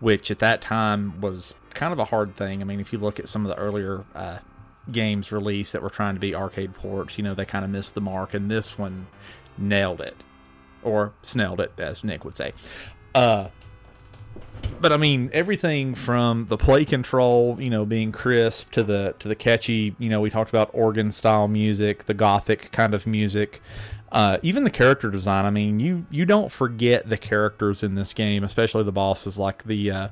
which 0.00 0.30
at 0.30 0.40
that 0.40 0.60
time 0.62 1.20
was 1.20 1.54
kind 1.74 1.92
of 1.92 1.98
a 1.98 2.06
hard 2.06 2.36
thing. 2.36 2.60
I 2.60 2.64
mean, 2.64 2.80
if 2.80 2.92
you 2.92 2.98
look 2.98 3.18
at 3.18 3.28
some 3.28 3.44
of 3.46 3.48
the 3.48 3.56
earlier 3.56 4.04
uh, 4.14 4.38
games 4.90 5.32
released 5.32 5.72
that 5.72 5.82
were 5.82 5.90
trying 5.90 6.14
to 6.14 6.20
be 6.20 6.34
arcade 6.34 6.74
ports, 6.74 7.18
you 7.18 7.24
know, 7.24 7.34
they 7.34 7.44
kind 7.44 7.64
of 7.64 7.70
missed 7.70 7.94
the 7.94 8.00
mark, 8.00 8.34
and 8.34 8.50
this 8.50 8.78
one 8.78 9.06
nailed 9.56 10.00
it, 10.00 10.16
or 10.82 11.12
snelled 11.22 11.60
it, 11.60 11.72
as 11.78 12.02
Nick 12.02 12.24
would 12.24 12.36
say. 12.36 12.52
Uh, 13.14 13.48
but 14.80 14.92
I 14.92 14.96
mean, 14.96 15.30
everything 15.32 15.94
from 15.94 16.46
the 16.46 16.56
play 16.56 16.84
control, 16.84 17.56
you 17.60 17.70
know, 17.70 17.84
being 17.84 18.10
crisp 18.10 18.72
to 18.72 18.82
the 18.82 19.14
to 19.20 19.28
the 19.28 19.36
catchy, 19.36 19.94
you 19.98 20.08
know, 20.08 20.20
we 20.20 20.28
talked 20.28 20.50
about 20.50 20.70
organ 20.72 21.10
style 21.10 21.48
music, 21.48 22.06
the 22.06 22.14
gothic 22.14 22.72
kind 22.72 22.92
of 22.92 23.06
music, 23.06 23.62
uh, 24.10 24.38
even 24.42 24.64
the 24.64 24.70
character 24.70 25.10
design. 25.10 25.44
I 25.44 25.50
mean, 25.50 25.80
you 25.80 26.06
you 26.10 26.24
don't 26.24 26.50
forget 26.50 27.08
the 27.08 27.16
characters 27.16 27.82
in 27.82 27.94
this 27.94 28.12
game, 28.12 28.44
especially 28.44 28.82
the 28.82 28.92
bosses, 28.92 29.38
like 29.38 29.64
the 29.64 29.90
uh, 29.90 30.08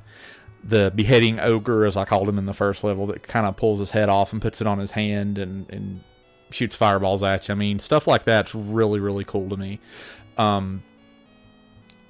the 0.62 0.92
beheading 0.94 1.40
ogre, 1.40 1.84
as 1.84 1.96
I 1.96 2.04
called 2.04 2.28
him 2.28 2.38
in 2.38 2.46
the 2.46 2.54
first 2.54 2.84
level, 2.84 3.06
that 3.06 3.24
kind 3.24 3.46
of 3.46 3.56
pulls 3.56 3.80
his 3.80 3.90
head 3.90 4.08
off 4.08 4.32
and 4.32 4.40
puts 4.40 4.60
it 4.60 4.66
on 4.66 4.78
his 4.78 4.92
hand 4.92 5.36
and 5.36 5.68
and 5.70 6.00
shoots 6.50 6.76
fireballs 6.76 7.22
at 7.22 7.48
you. 7.48 7.52
I 7.52 7.56
mean, 7.56 7.78
stuff 7.78 8.06
like 8.06 8.24
that's 8.24 8.54
really 8.54 9.00
really 9.00 9.24
cool 9.24 9.48
to 9.48 9.56
me. 9.56 9.80
Um, 10.38 10.82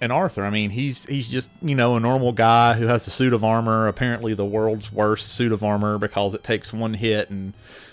and 0.01 0.13
Arthur, 0.13 0.45
I 0.45 0.51
mean, 0.51 0.71
he's 0.71 1.05
he's 1.05 1.29
just 1.29 1.51
you 1.61 1.75
know 1.75 1.97
a 1.97 2.01
normal 2.01 2.33
guy 2.33 2.75
who 2.75 2.87
has 2.87 3.07
a 3.07 3.11
suit 3.11 3.33
of 3.33 3.45
armor. 3.45 3.87
Apparently, 3.87 4.35
the 4.35 4.45
world's 4.45 4.91
worst 4.91 5.29
suit 5.29 5.53
of 5.53 5.63
armor 5.63 5.99
because 5.99 6.35
it 6.35 6.43
takes 6.43 6.73
one 6.73 6.95
hit 6.95 7.29
and 7.31 7.53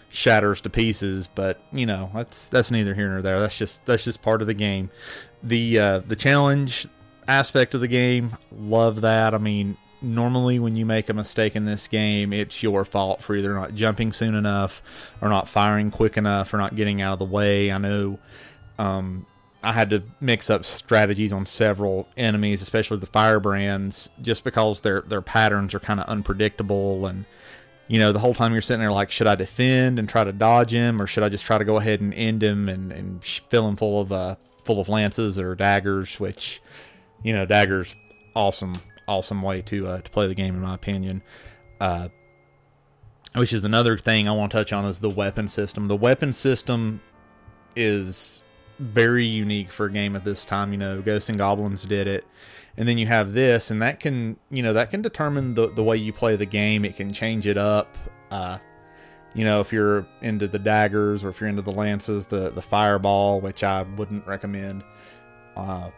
shatters 0.09 0.61
to 0.61 0.69
pieces. 0.69 1.27
But 1.33 1.59
you 1.71 1.85
know, 1.85 2.09
that's 2.13 2.47
that's 2.47 2.71
neither 2.71 2.93
here 2.93 3.09
nor 3.09 3.21
there. 3.21 3.39
That's 3.39 3.57
just 3.57 3.85
that's 3.85 4.05
just 4.05 4.21
part 4.21 4.41
of 4.41 4.47
the 4.47 4.53
game. 4.53 4.89
The 5.43 5.79
uh, 5.79 5.99
the 5.99 6.15
challenge 6.15 6.87
aspect 7.27 7.73
of 7.73 7.81
the 7.81 7.87
game, 7.89 8.37
love 8.51 9.01
that. 9.01 9.33
I 9.33 9.37
mean, 9.37 9.75
normally 10.01 10.59
when 10.59 10.77
you 10.77 10.85
make 10.85 11.09
a 11.09 11.13
mistake 11.13 11.57
in 11.57 11.65
this 11.65 11.89
game, 11.89 12.31
it's 12.31 12.63
your 12.63 12.85
fault 12.85 13.21
for 13.21 13.35
either 13.35 13.53
not 13.53 13.75
jumping 13.75 14.13
soon 14.13 14.33
enough, 14.33 14.81
or 15.21 15.27
not 15.27 15.49
firing 15.49 15.91
quick 15.91 16.15
enough, 16.15 16.53
or 16.53 16.57
not 16.57 16.75
getting 16.75 17.01
out 17.01 17.13
of 17.13 17.19
the 17.19 17.25
way. 17.25 17.69
I 17.69 17.77
know. 17.77 18.17
Um, 18.79 19.25
I 19.63 19.73
had 19.73 19.89
to 19.89 20.03
mix 20.21 20.49
up 20.49 20.65
strategies 20.65 21.33
on 21.33 21.45
several 21.45 22.07
enemies, 22.15 22.61
especially 22.61 22.97
the 22.97 23.07
firebrands, 23.07 24.09
just 24.21 24.43
because 24.43 24.81
their 24.81 25.01
their 25.01 25.21
patterns 25.21 25.73
are 25.73 25.79
kind 25.79 25.99
of 25.99 26.07
unpredictable. 26.07 27.07
And 27.07 27.25
you 27.87 27.99
know, 27.99 28.11
the 28.11 28.19
whole 28.19 28.33
time 28.33 28.53
you're 28.53 28.61
sitting 28.61 28.81
there 28.81 28.91
like, 28.91 29.11
should 29.11 29.27
I 29.27 29.35
defend 29.35 29.97
and 29.97 30.07
try 30.07 30.23
to 30.23 30.31
dodge 30.31 30.73
him, 30.73 31.01
or 31.01 31.07
should 31.07 31.23
I 31.23 31.29
just 31.29 31.45
try 31.45 31.57
to 31.57 31.65
go 31.65 31.77
ahead 31.77 32.01
and 32.01 32.13
end 32.13 32.43
him 32.43 32.69
and, 32.69 32.91
and 32.91 33.23
fill 33.23 33.67
him 33.67 33.75
full 33.75 34.01
of 34.01 34.11
uh, 34.11 34.35
full 34.63 34.79
of 34.79 34.89
lances 34.89 35.39
or 35.39 35.55
daggers? 35.55 36.19
Which, 36.19 36.61
you 37.23 37.33
know, 37.33 37.45
daggers, 37.45 37.95
awesome, 38.35 38.75
awesome 39.07 39.41
way 39.41 39.61
to 39.63 39.87
uh, 39.87 40.01
to 40.01 40.11
play 40.11 40.27
the 40.27 40.35
game 40.35 40.55
in 40.55 40.61
my 40.61 40.75
opinion. 40.75 41.23
Uh, 41.81 42.09
which 43.35 43.53
is 43.53 43.63
another 43.63 43.97
thing 43.97 44.27
I 44.27 44.31
want 44.31 44.51
to 44.51 44.57
touch 44.57 44.73
on 44.73 44.85
is 44.85 44.99
the 44.99 45.09
weapon 45.09 45.47
system. 45.47 45.87
The 45.87 45.95
weapon 45.95 46.33
system 46.33 47.01
is 47.75 48.43
very 48.79 49.25
unique 49.25 49.71
for 49.71 49.85
a 49.85 49.91
game 49.91 50.15
at 50.15 50.23
this 50.23 50.45
time. 50.45 50.71
You 50.71 50.77
know, 50.77 51.01
Ghosts 51.01 51.29
and 51.29 51.37
Goblins 51.37 51.83
did 51.83 52.07
it. 52.07 52.25
And 52.77 52.87
then 52.87 52.99
you 52.99 53.07
have 53.07 53.33
this, 53.33 53.71
and 53.71 53.81
that 53.81 53.99
can, 53.99 54.37
you 54.51 54.61
know, 54.61 54.73
that 54.73 54.91
can 54.91 55.01
determine 55.01 55.55
the, 55.55 55.67
the 55.67 55.81
way 55.81 55.97
you 55.97 56.13
play 56.13 56.35
the 56.35 56.45
game. 56.45 56.85
It 56.85 56.95
can 56.95 57.11
change 57.11 57.47
it 57.47 57.57
up. 57.57 57.87
Uh, 58.29 58.59
you 59.33 59.43
know, 59.43 59.61
if 59.61 59.73
you're 59.73 60.05
into 60.21 60.47
the 60.47 60.59
daggers 60.59 61.23
or 61.23 61.29
if 61.29 61.39
you're 61.39 61.49
into 61.49 61.63
the 61.63 61.71
lances, 61.71 62.27
the, 62.27 62.51
the 62.51 62.61
fireball, 62.61 63.41
which 63.41 63.63
I 63.63 63.81
wouldn't 63.81 64.27
recommend. 64.27 64.83
Uh, 65.55 65.89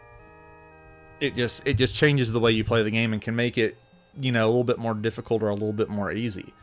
it 1.20 1.34
just 1.34 1.66
it 1.66 1.74
just 1.74 1.94
changes 1.94 2.32
the 2.32 2.40
way 2.40 2.50
you 2.50 2.64
play 2.64 2.82
the 2.82 2.90
game 2.90 3.12
and 3.12 3.20
can 3.20 3.36
make 3.36 3.58
it, 3.58 3.76
you 4.18 4.32
know, 4.32 4.46
a 4.46 4.48
little 4.48 4.64
bit 4.64 4.78
more 4.78 4.94
difficult 4.94 5.42
or 5.42 5.48
a 5.48 5.54
little 5.54 5.74
bit 5.74 5.90
more 5.90 6.10
easy, 6.10 6.54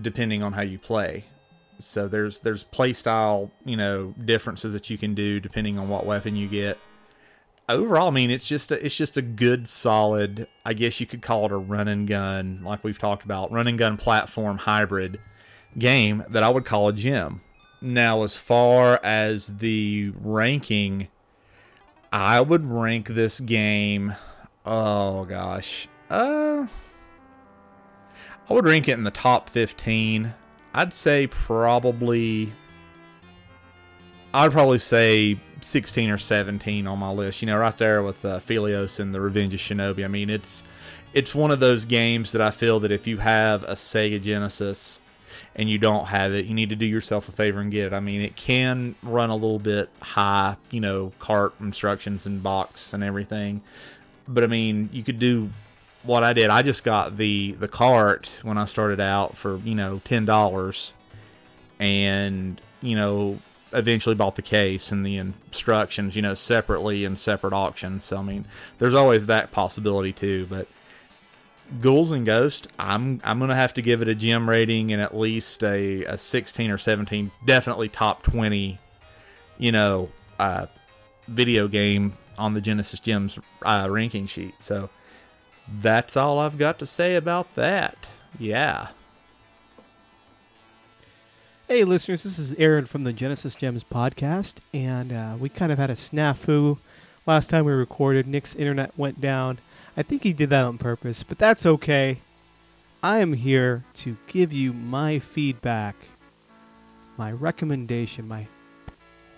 depending 0.00 0.42
on 0.42 0.54
how 0.54 0.62
you 0.62 0.78
play 0.78 1.24
so 1.78 2.08
there's 2.08 2.40
there's 2.40 2.64
playstyle 2.64 3.50
you 3.64 3.76
know 3.76 4.14
differences 4.24 4.72
that 4.72 4.90
you 4.90 4.98
can 4.98 5.14
do 5.14 5.40
depending 5.40 5.78
on 5.78 5.88
what 5.88 6.06
weapon 6.06 6.36
you 6.36 6.48
get. 6.48 6.78
Overall 7.68 8.06
i 8.06 8.10
mean 8.12 8.30
it's 8.30 8.46
just 8.46 8.70
a, 8.70 8.84
it's 8.84 8.94
just 8.94 9.16
a 9.16 9.22
good 9.22 9.66
solid 9.66 10.46
i 10.64 10.72
guess 10.72 11.00
you 11.00 11.06
could 11.06 11.20
call 11.20 11.46
it 11.46 11.50
a 11.50 11.56
run 11.56 11.88
and 11.88 12.06
gun 12.06 12.60
like 12.62 12.84
we've 12.84 13.00
talked 13.00 13.24
about 13.24 13.50
run 13.50 13.66
and 13.66 13.76
gun 13.76 13.96
platform 13.96 14.56
hybrid 14.56 15.18
game 15.76 16.22
that 16.28 16.44
i 16.44 16.48
would 16.48 16.64
call 16.64 16.86
a 16.86 16.92
gem 16.92 17.40
now 17.80 18.22
as 18.22 18.36
far 18.36 19.00
as 19.02 19.48
the 19.58 20.12
ranking 20.20 21.08
i 22.12 22.40
would 22.40 22.64
rank 22.64 23.08
this 23.08 23.40
game 23.40 24.14
oh 24.64 25.24
gosh 25.24 25.88
uh 26.08 26.68
i 28.48 28.52
would 28.52 28.64
rank 28.64 28.86
it 28.86 28.92
in 28.92 29.02
the 29.02 29.10
top 29.10 29.50
15 29.50 30.32
I'd 30.76 30.92
say 30.92 31.26
probably 31.26 32.52
I'd 34.34 34.52
probably 34.52 34.78
say 34.78 35.40
16 35.62 36.10
or 36.10 36.18
17 36.18 36.86
on 36.86 36.98
my 36.98 37.10
list. 37.10 37.40
You 37.40 37.46
know, 37.46 37.56
right 37.56 37.76
there 37.78 38.02
with 38.02 38.22
uh, 38.26 38.40
Phelios 38.40 39.00
and 39.00 39.14
the 39.14 39.20
Revenge 39.20 39.54
of 39.54 39.60
Shinobi. 39.60 40.04
I 40.04 40.08
mean, 40.08 40.28
it's 40.28 40.62
it's 41.14 41.34
one 41.34 41.50
of 41.50 41.60
those 41.60 41.86
games 41.86 42.32
that 42.32 42.42
I 42.42 42.50
feel 42.50 42.78
that 42.80 42.92
if 42.92 43.06
you 43.06 43.16
have 43.16 43.64
a 43.64 43.72
Sega 43.72 44.22
Genesis 44.22 45.00
and 45.54 45.70
you 45.70 45.78
don't 45.78 46.08
have 46.08 46.34
it, 46.34 46.44
you 46.44 46.52
need 46.52 46.68
to 46.68 46.76
do 46.76 46.84
yourself 46.84 47.26
a 47.30 47.32
favor 47.32 47.58
and 47.60 47.72
get 47.72 47.86
it. 47.86 47.92
I 47.94 48.00
mean, 48.00 48.20
it 48.20 48.36
can 48.36 48.96
run 49.02 49.30
a 49.30 49.34
little 49.34 49.58
bit 49.58 49.88
high, 50.02 50.56
you 50.70 50.80
know, 50.80 51.10
cart 51.20 51.54
instructions 51.58 52.26
and 52.26 52.42
box 52.42 52.92
and 52.92 53.02
everything. 53.02 53.62
But 54.28 54.44
I 54.44 54.46
mean, 54.48 54.90
you 54.92 55.02
could 55.02 55.18
do 55.18 55.48
what 56.06 56.22
I 56.22 56.32
did, 56.32 56.50
I 56.50 56.62
just 56.62 56.84
got 56.84 57.16
the 57.16 57.52
the 57.52 57.68
cart 57.68 58.38
when 58.42 58.58
I 58.58 58.64
started 58.64 59.00
out 59.00 59.36
for 59.36 59.58
you 59.58 59.74
know 59.74 60.00
ten 60.04 60.24
dollars, 60.24 60.92
and 61.78 62.60
you 62.80 62.96
know 62.96 63.38
eventually 63.72 64.14
bought 64.14 64.36
the 64.36 64.42
case 64.42 64.92
and 64.92 65.04
the 65.04 65.18
instructions, 65.18 66.16
you 66.16 66.22
know, 66.22 66.34
separately 66.34 67.04
in 67.04 67.16
separate 67.16 67.52
auctions. 67.52 68.04
So 68.04 68.16
I 68.18 68.22
mean, 68.22 68.44
there's 68.78 68.94
always 68.94 69.26
that 69.26 69.52
possibility 69.52 70.12
too. 70.12 70.46
But 70.48 70.68
Ghouls 71.80 72.12
and 72.12 72.24
Ghost, 72.24 72.68
I'm 72.78 73.20
I'm 73.24 73.38
gonna 73.38 73.56
have 73.56 73.74
to 73.74 73.82
give 73.82 74.02
it 74.02 74.08
a 74.08 74.14
gem 74.14 74.48
rating 74.48 74.92
and 74.92 75.02
at 75.02 75.16
least 75.16 75.62
a, 75.62 76.04
a 76.04 76.18
16 76.18 76.70
or 76.70 76.78
17, 76.78 77.30
definitely 77.44 77.88
top 77.88 78.22
20, 78.22 78.78
you 79.58 79.72
know, 79.72 80.08
uh, 80.38 80.66
video 81.28 81.68
game 81.68 82.14
on 82.38 82.54
the 82.54 82.60
Genesis 82.60 83.00
Gems 83.00 83.38
uh, 83.62 83.88
ranking 83.90 84.26
sheet. 84.26 84.54
So 84.58 84.90
that's 85.68 86.16
all 86.16 86.38
I've 86.38 86.58
got 86.58 86.78
to 86.78 86.86
say 86.86 87.16
about 87.16 87.54
that. 87.54 87.96
Yeah. 88.38 88.88
Hey, 91.68 91.82
listeners, 91.82 92.22
this 92.22 92.38
is 92.38 92.52
Aaron 92.54 92.86
from 92.86 93.02
the 93.02 93.12
Genesis 93.12 93.56
Gems 93.56 93.82
podcast, 93.82 94.58
and 94.72 95.12
uh, 95.12 95.34
we 95.38 95.48
kind 95.48 95.72
of 95.72 95.78
had 95.78 95.90
a 95.90 95.94
snafu 95.94 96.78
last 97.26 97.50
time 97.50 97.64
we 97.64 97.72
recorded. 97.72 98.28
Nick's 98.28 98.54
internet 98.54 98.96
went 98.96 99.20
down. 99.20 99.58
I 99.96 100.02
think 100.02 100.22
he 100.22 100.32
did 100.32 100.50
that 100.50 100.64
on 100.64 100.78
purpose, 100.78 101.24
but 101.24 101.38
that's 101.38 101.66
okay. 101.66 102.18
I 103.02 103.18
am 103.18 103.32
here 103.32 103.82
to 103.94 104.16
give 104.28 104.52
you 104.52 104.72
my 104.72 105.18
feedback, 105.18 105.96
my 107.16 107.32
recommendation, 107.32 108.28
my 108.28 108.46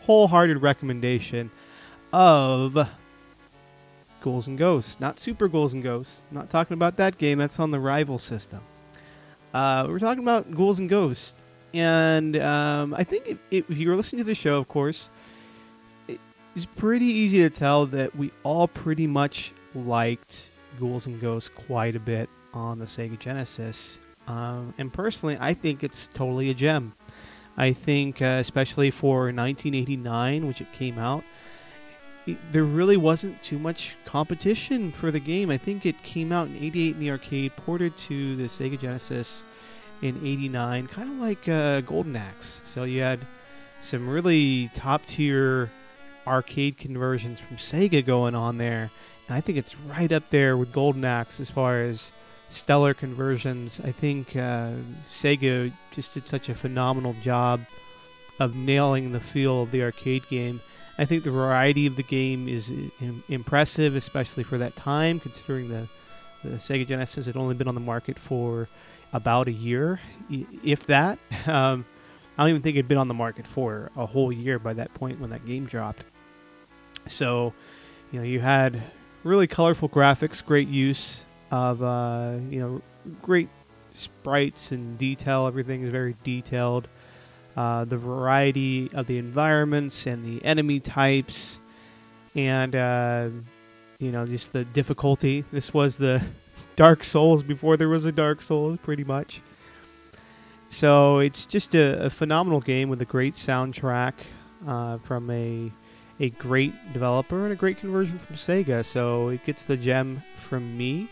wholehearted 0.03 0.61
recommendation 0.61 1.51
of 2.13 2.89
Ghouls 4.21 4.49
and 4.49 4.59
Ghosts. 4.59 5.01
Not 5.01 5.19
Super 5.19 5.49
Ghouls 5.49 5.75
and 5.75 5.83
Ghosts. 5.83 6.23
Not 6.31 6.51
talking 6.51 6.75
about 6.75 6.97
that 6.97 7.19
game, 7.19 7.39
that's 7.39 7.59
on 7.59 7.71
the 7.71 7.81
rival 7.81 8.19
system. 8.19 8.61
Uh, 9.55 9.87
we're 9.89 9.99
talking 9.99 10.23
about 10.23 10.51
Ghouls 10.51 10.79
and 10.79 10.89
Ghosts 10.89 11.35
and 11.75 12.37
um, 12.37 12.95
I 12.95 13.05
think 13.05 13.27
if, 13.27 13.39
if 13.51 13.79
you're 13.79 13.97
listening 13.97 14.21
to 14.21 14.27
the 14.27 14.35
show, 14.35 14.59
of 14.59 14.69
course, 14.69 15.11
it's 16.09 16.67
pretty 16.77 17.07
easy 17.07 17.39
to 17.41 17.51
tell 17.51 17.87
that 17.87 18.15
we 18.17 18.33
all 18.43 18.69
pretty 18.69 19.07
much 19.07 19.53
liked 19.75 20.51
Ghouls 20.81 21.07
and 21.07 21.21
Ghosts 21.21 21.51
quite 21.51 21.95
a 21.95 22.01
bit 22.01 22.29
on 22.55 22.79
the 22.79 22.87
Sega 22.87 23.19
Genesis. 23.19 24.01
Um, 24.27 24.75
and 24.79 24.93
personally, 24.93 25.37
I 25.41 25.55
think 25.55 25.85
it's 25.85 26.09
totally 26.09 26.51
a 26.51 26.55
gem. 26.55 26.95
I 27.57 27.73
think, 27.73 28.23
uh, 28.23 28.37
especially 28.39 28.91
for 28.91 29.25
1989, 29.25 30.47
which 30.47 30.61
it 30.61 30.73
came 30.73 30.99
out, 30.99 31.25
there 32.53 32.65
really 32.65 32.97
wasn't 32.97 33.43
too 33.43 33.59
much 33.59 33.97
competition 34.05 34.91
for 34.93 35.11
the 35.11 35.21
game. 35.21 35.51
I 35.51 35.59
think 35.59 35.87
it 35.87 36.03
came 36.03 36.33
out 36.33 36.49
in 36.49 36.57
88 36.57 36.95
in 36.95 37.01
the 37.01 37.11
arcade, 37.11 37.57
ported 37.57 37.97
to 37.99 38.37
the 38.37 38.45
Sega 38.45 38.79
Genesis 38.79 39.45
in 40.03 40.17
89, 40.17 40.87
kind 40.89 41.11
of 41.11 41.19
like 41.19 41.49
uh, 41.49 41.81
Golden 41.83 42.17
Axe. 42.17 42.61
So 42.65 42.85
you 42.85 43.01
had 43.01 43.21
some 43.81 44.09
really 44.09 44.71
top 44.75 45.05
tier 45.07 45.71
arcade 46.27 46.77
conversions 46.77 47.41
from 47.41 47.57
Sega 47.57 48.05
going 48.05 48.35
on 48.35 48.59
there. 48.59 48.91
And 49.29 49.37
I 49.37 49.41
think 49.41 49.59
it's 49.59 49.79
right 49.81 50.11
up 50.11 50.29
there 50.31 50.57
with 50.57 50.73
Golden 50.73 51.05
Axe 51.05 51.41
as 51.41 51.51
far 51.51 51.81
as 51.81 52.13
stellar 52.51 52.95
conversions. 52.95 53.81
I 53.81 53.93
think 53.93 54.37
uh, 54.37 54.73
Sega 55.11 55.73
just 55.93 56.15
did 56.15 56.29
such 56.29 56.49
a 56.49 56.55
phenomenal 56.55 57.15
job 57.23 57.61
of 58.41 58.55
nailing 58.55 59.13
the 59.13 59.21
feel 59.21 59.63
of 59.63 59.71
the 59.71 59.83
arcade 59.83 60.29
game. 60.29 60.61
I 60.99 61.05
think 61.05 61.23
the 61.23 61.31
variety 61.31 61.87
of 61.87 61.97
the 61.97 62.03
game 62.03 62.49
is 62.49 62.71
Im- 62.71 63.23
impressive, 63.29 63.95
especially 63.95 64.43
for 64.43 64.59
that 64.59 64.75
time, 64.75 65.21
considering 65.21 65.69
the, 65.69 65.87
the 66.43 66.57
Sega 66.57 66.87
Genesis 66.87 67.27
had 67.27 67.37
only 67.37 67.55
been 67.55 67.69
on 67.69 67.75
the 67.75 67.81
market 67.81 68.19
for 68.19 68.69
about 69.13 69.49
a 69.49 69.53
year, 69.53 70.01
if 70.65 70.87
that. 70.87 71.19
Um, 71.47 71.87
I 72.37 72.43
don't 72.43 72.51
even 72.51 72.63
think 72.63 72.77
it'd 72.77 72.87
been 72.87 72.99
on 72.99 73.09
the 73.09 73.15
market 73.15 73.49
for 73.49 73.91
a 73.97 74.07
whole 74.07 74.31
year 74.31 74.61
by 74.61 74.73
that 74.75 74.95
point 74.95 75.19
when 75.21 75.31
that 75.31 75.45
game 75.45 75.67
dropped. 75.67 76.05
So, 77.07 77.53
you 78.13 78.21
know, 78.21 78.25
you 78.25 78.39
had 78.39 78.81
really 79.25 79.49
colorful 79.49 79.89
graphics, 79.89 80.45
great 80.45 80.69
use 80.69 81.25
of, 81.51 81.83
uh, 81.83 82.37
you 82.49 82.61
know, 82.61 82.83
great 83.23 83.49
sprites 83.91 84.71
and 84.71 84.97
detail. 84.99 85.49
Everything 85.49 85.83
is 85.83 85.91
very 85.91 86.15
detailed. 86.23 86.87
Uh, 87.59 87.85
the 87.85 87.97
variety 87.97 88.89
of 88.95 89.09
the 89.09 89.19
environments 89.19 90.07
and 90.07 90.25
the 90.25 90.45
enemy 90.45 90.79
types, 90.79 91.59
and 92.37 92.77
uh, 92.77 93.29
you 93.99 94.13
know, 94.13 94.25
just 94.25 94.53
the 94.53 94.65
difficulty. 94.67 95.45
This 95.51 95.75
was 95.75 95.99
the 95.99 96.23
Dark 96.77 97.03
Souls 97.03 97.43
before 97.43 97.77
there 97.77 97.89
was 97.89 98.05
a 98.05 98.13
Dark 98.13 98.43
Souls, 98.43 98.79
pretty 98.85 99.03
much. 99.03 99.43
So 100.69 101.19
it's 101.19 101.47
just 101.47 101.75
a, 101.75 102.05
a 102.05 102.11
phenomenal 102.11 102.61
game 102.61 102.91
with 102.91 103.03
a 103.03 103.05
great 103.05 103.35
soundtrack 103.35 104.13
uh, 104.65 104.99
from 104.99 105.29
a 105.29 105.73
a 106.21 106.31
great 106.31 106.73
developer 106.93 107.43
and 107.43 107.53
a 107.53 107.57
great 107.57 107.81
conversion 107.81 108.21
from 108.21 108.37
Sega. 108.37 108.85
So 108.85 109.31
it 109.31 109.45
gets 109.45 109.65
the 109.65 109.77
gem 109.77 110.23
from 110.37 110.79
me. 110.79 111.09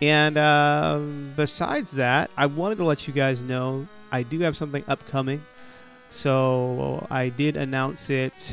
And 0.00 0.38
uh, 0.38 1.00
besides 1.34 1.90
that, 1.92 2.30
I 2.36 2.46
wanted 2.46 2.78
to 2.78 2.84
let 2.84 3.08
you 3.08 3.12
guys 3.12 3.40
know 3.40 3.88
I 4.12 4.22
do 4.22 4.38
have 4.38 4.56
something 4.56 4.84
upcoming. 4.86 5.42
So 6.10 7.06
I 7.10 7.28
did 7.28 7.56
announce 7.56 8.10
it 8.10 8.52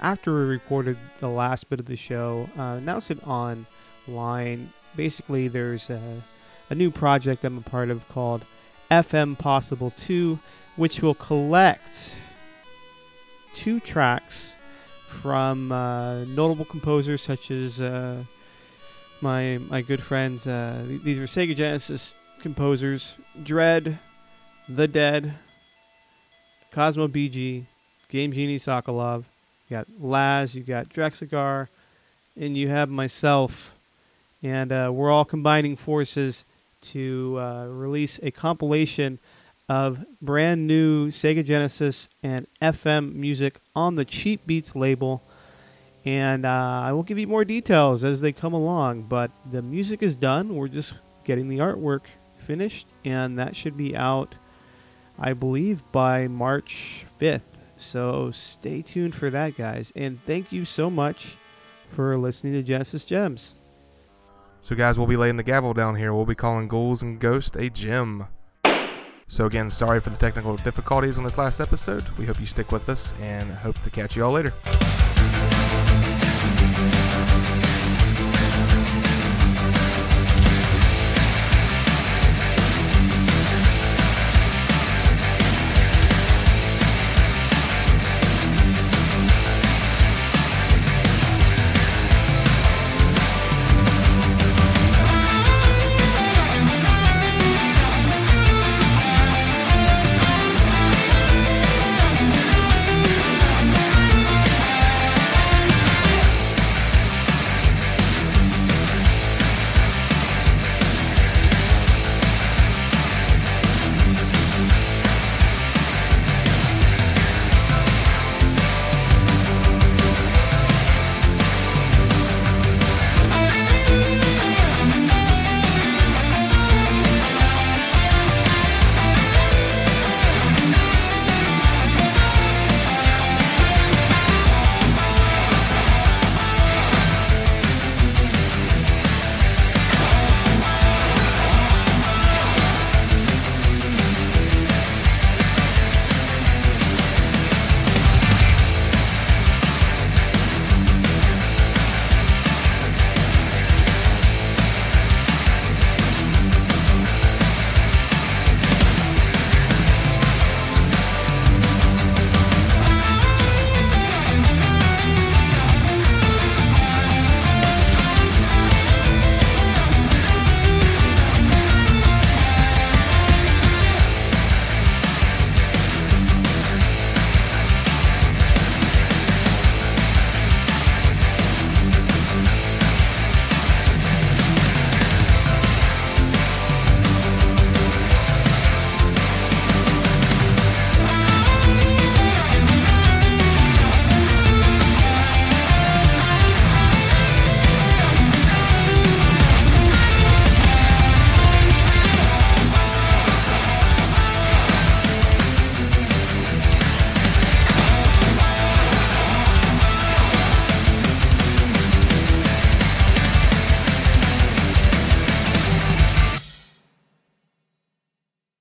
after 0.00 0.32
we 0.34 0.40
recorded 0.40 0.96
the 1.20 1.28
last 1.28 1.68
bit 1.70 1.80
of 1.80 1.86
the 1.86 1.96
show. 1.96 2.48
Uh, 2.58 2.78
announced 2.78 3.10
it 3.10 3.26
online 3.26 4.70
basically 4.96 5.48
there's 5.48 5.90
a, 5.90 6.22
a 6.70 6.74
new 6.74 6.90
project 6.90 7.44
I'm 7.44 7.58
a 7.58 7.62
part 7.62 7.90
of 7.90 8.08
called 8.08 8.44
FM 8.90 9.38
Possible 9.38 9.92
2, 9.96 10.38
which 10.76 11.02
will 11.02 11.14
collect 11.14 12.14
two 13.52 13.80
tracks 13.80 14.54
from 15.06 15.72
uh, 15.72 16.24
notable 16.24 16.64
composers 16.64 17.22
such 17.22 17.50
as 17.50 17.80
uh, 17.80 18.22
my 19.20 19.58
my 19.68 19.82
good 19.82 20.02
friends. 20.02 20.46
Uh, 20.46 20.84
these 21.02 21.18
are 21.18 21.26
Sega 21.26 21.56
Genesis 21.56 22.14
composers: 22.40 23.16
Dread, 23.42 23.98
The 24.68 24.86
Dead, 24.86 25.34
Cosmo 26.76 27.08
BG, 27.08 27.64
Game 28.10 28.32
Genie 28.32 28.58
Sokolov. 28.58 29.24
You 29.70 29.78
got 29.78 29.86
Laz, 29.98 30.54
you 30.54 30.62
got 30.62 30.90
Drexigar, 30.90 31.68
and 32.38 32.54
you 32.54 32.68
have 32.68 32.90
myself 32.90 33.74
and 34.42 34.70
uh, 34.70 34.90
we're 34.92 35.10
all 35.10 35.24
combining 35.24 35.74
forces 35.74 36.44
to 36.82 37.38
uh, 37.40 37.64
release 37.68 38.20
a 38.22 38.30
compilation 38.30 39.18
of 39.70 40.04
brand 40.20 40.66
new 40.66 41.08
Sega 41.08 41.42
Genesis 41.42 42.10
and 42.22 42.46
FM 42.60 43.14
music 43.14 43.58
on 43.74 43.94
the 43.94 44.04
Cheap 44.04 44.46
Beats 44.46 44.76
label. 44.76 45.22
And 46.04 46.44
uh, 46.44 46.82
I 46.84 46.92
will 46.92 47.04
give 47.04 47.18
you 47.18 47.26
more 47.26 47.46
details 47.46 48.04
as 48.04 48.20
they 48.20 48.32
come 48.32 48.52
along, 48.52 49.04
but 49.04 49.30
the 49.50 49.62
music 49.62 50.02
is 50.02 50.14
done. 50.14 50.54
We're 50.54 50.68
just 50.68 50.92
getting 51.24 51.48
the 51.48 51.58
artwork 51.58 52.02
finished, 52.38 52.86
and 53.02 53.38
that 53.38 53.56
should 53.56 53.78
be 53.78 53.96
out, 53.96 54.34
I 55.18 55.32
believe, 55.32 55.82
by 55.92 56.28
March 56.28 57.06
5th. 57.20 57.40
So 57.76 58.30
stay 58.30 58.82
tuned 58.82 59.14
for 59.14 59.30
that, 59.30 59.56
guys. 59.56 59.92
And 59.94 60.22
thank 60.24 60.52
you 60.52 60.64
so 60.64 60.90
much 60.90 61.36
for 61.90 62.16
listening 62.16 62.54
to 62.54 62.62
Genesis 62.62 63.04
Gems. 63.04 63.54
So, 64.60 64.74
guys, 64.74 64.98
we'll 64.98 65.06
be 65.06 65.16
laying 65.16 65.36
the 65.36 65.44
gavel 65.44 65.74
down 65.74 65.94
here. 65.94 66.12
We'll 66.12 66.26
be 66.26 66.34
calling 66.34 66.66
Ghouls 66.66 67.00
and 67.00 67.20
Ghost 67.20 67.54
a 67.54 67.70
gem. 67.70 68.26
So, 69.28 69.46
again, 69.46 69.70
sorry 69.70 70.00
for 70.00 70.10
the 70.10 70.16
technical 70.16 70.56
difficulties 70.56 71.18
on 71.18 71.24
this 71.24 71.38
last 71.38 71.60
episode. 71.60 72.02
We 72.18 72.26
hope 72.26 72.40
you 72.40 72.46
stick 72.46 72.72
with 72.72 72.88
us 72.88 73.14
and 73.20 73.48
hope 73.50 73.80
to 73.82 73.90
catch 73.90 74.16
you 74.16 74.24
all 74.24 74.32
later. 74.32 74.52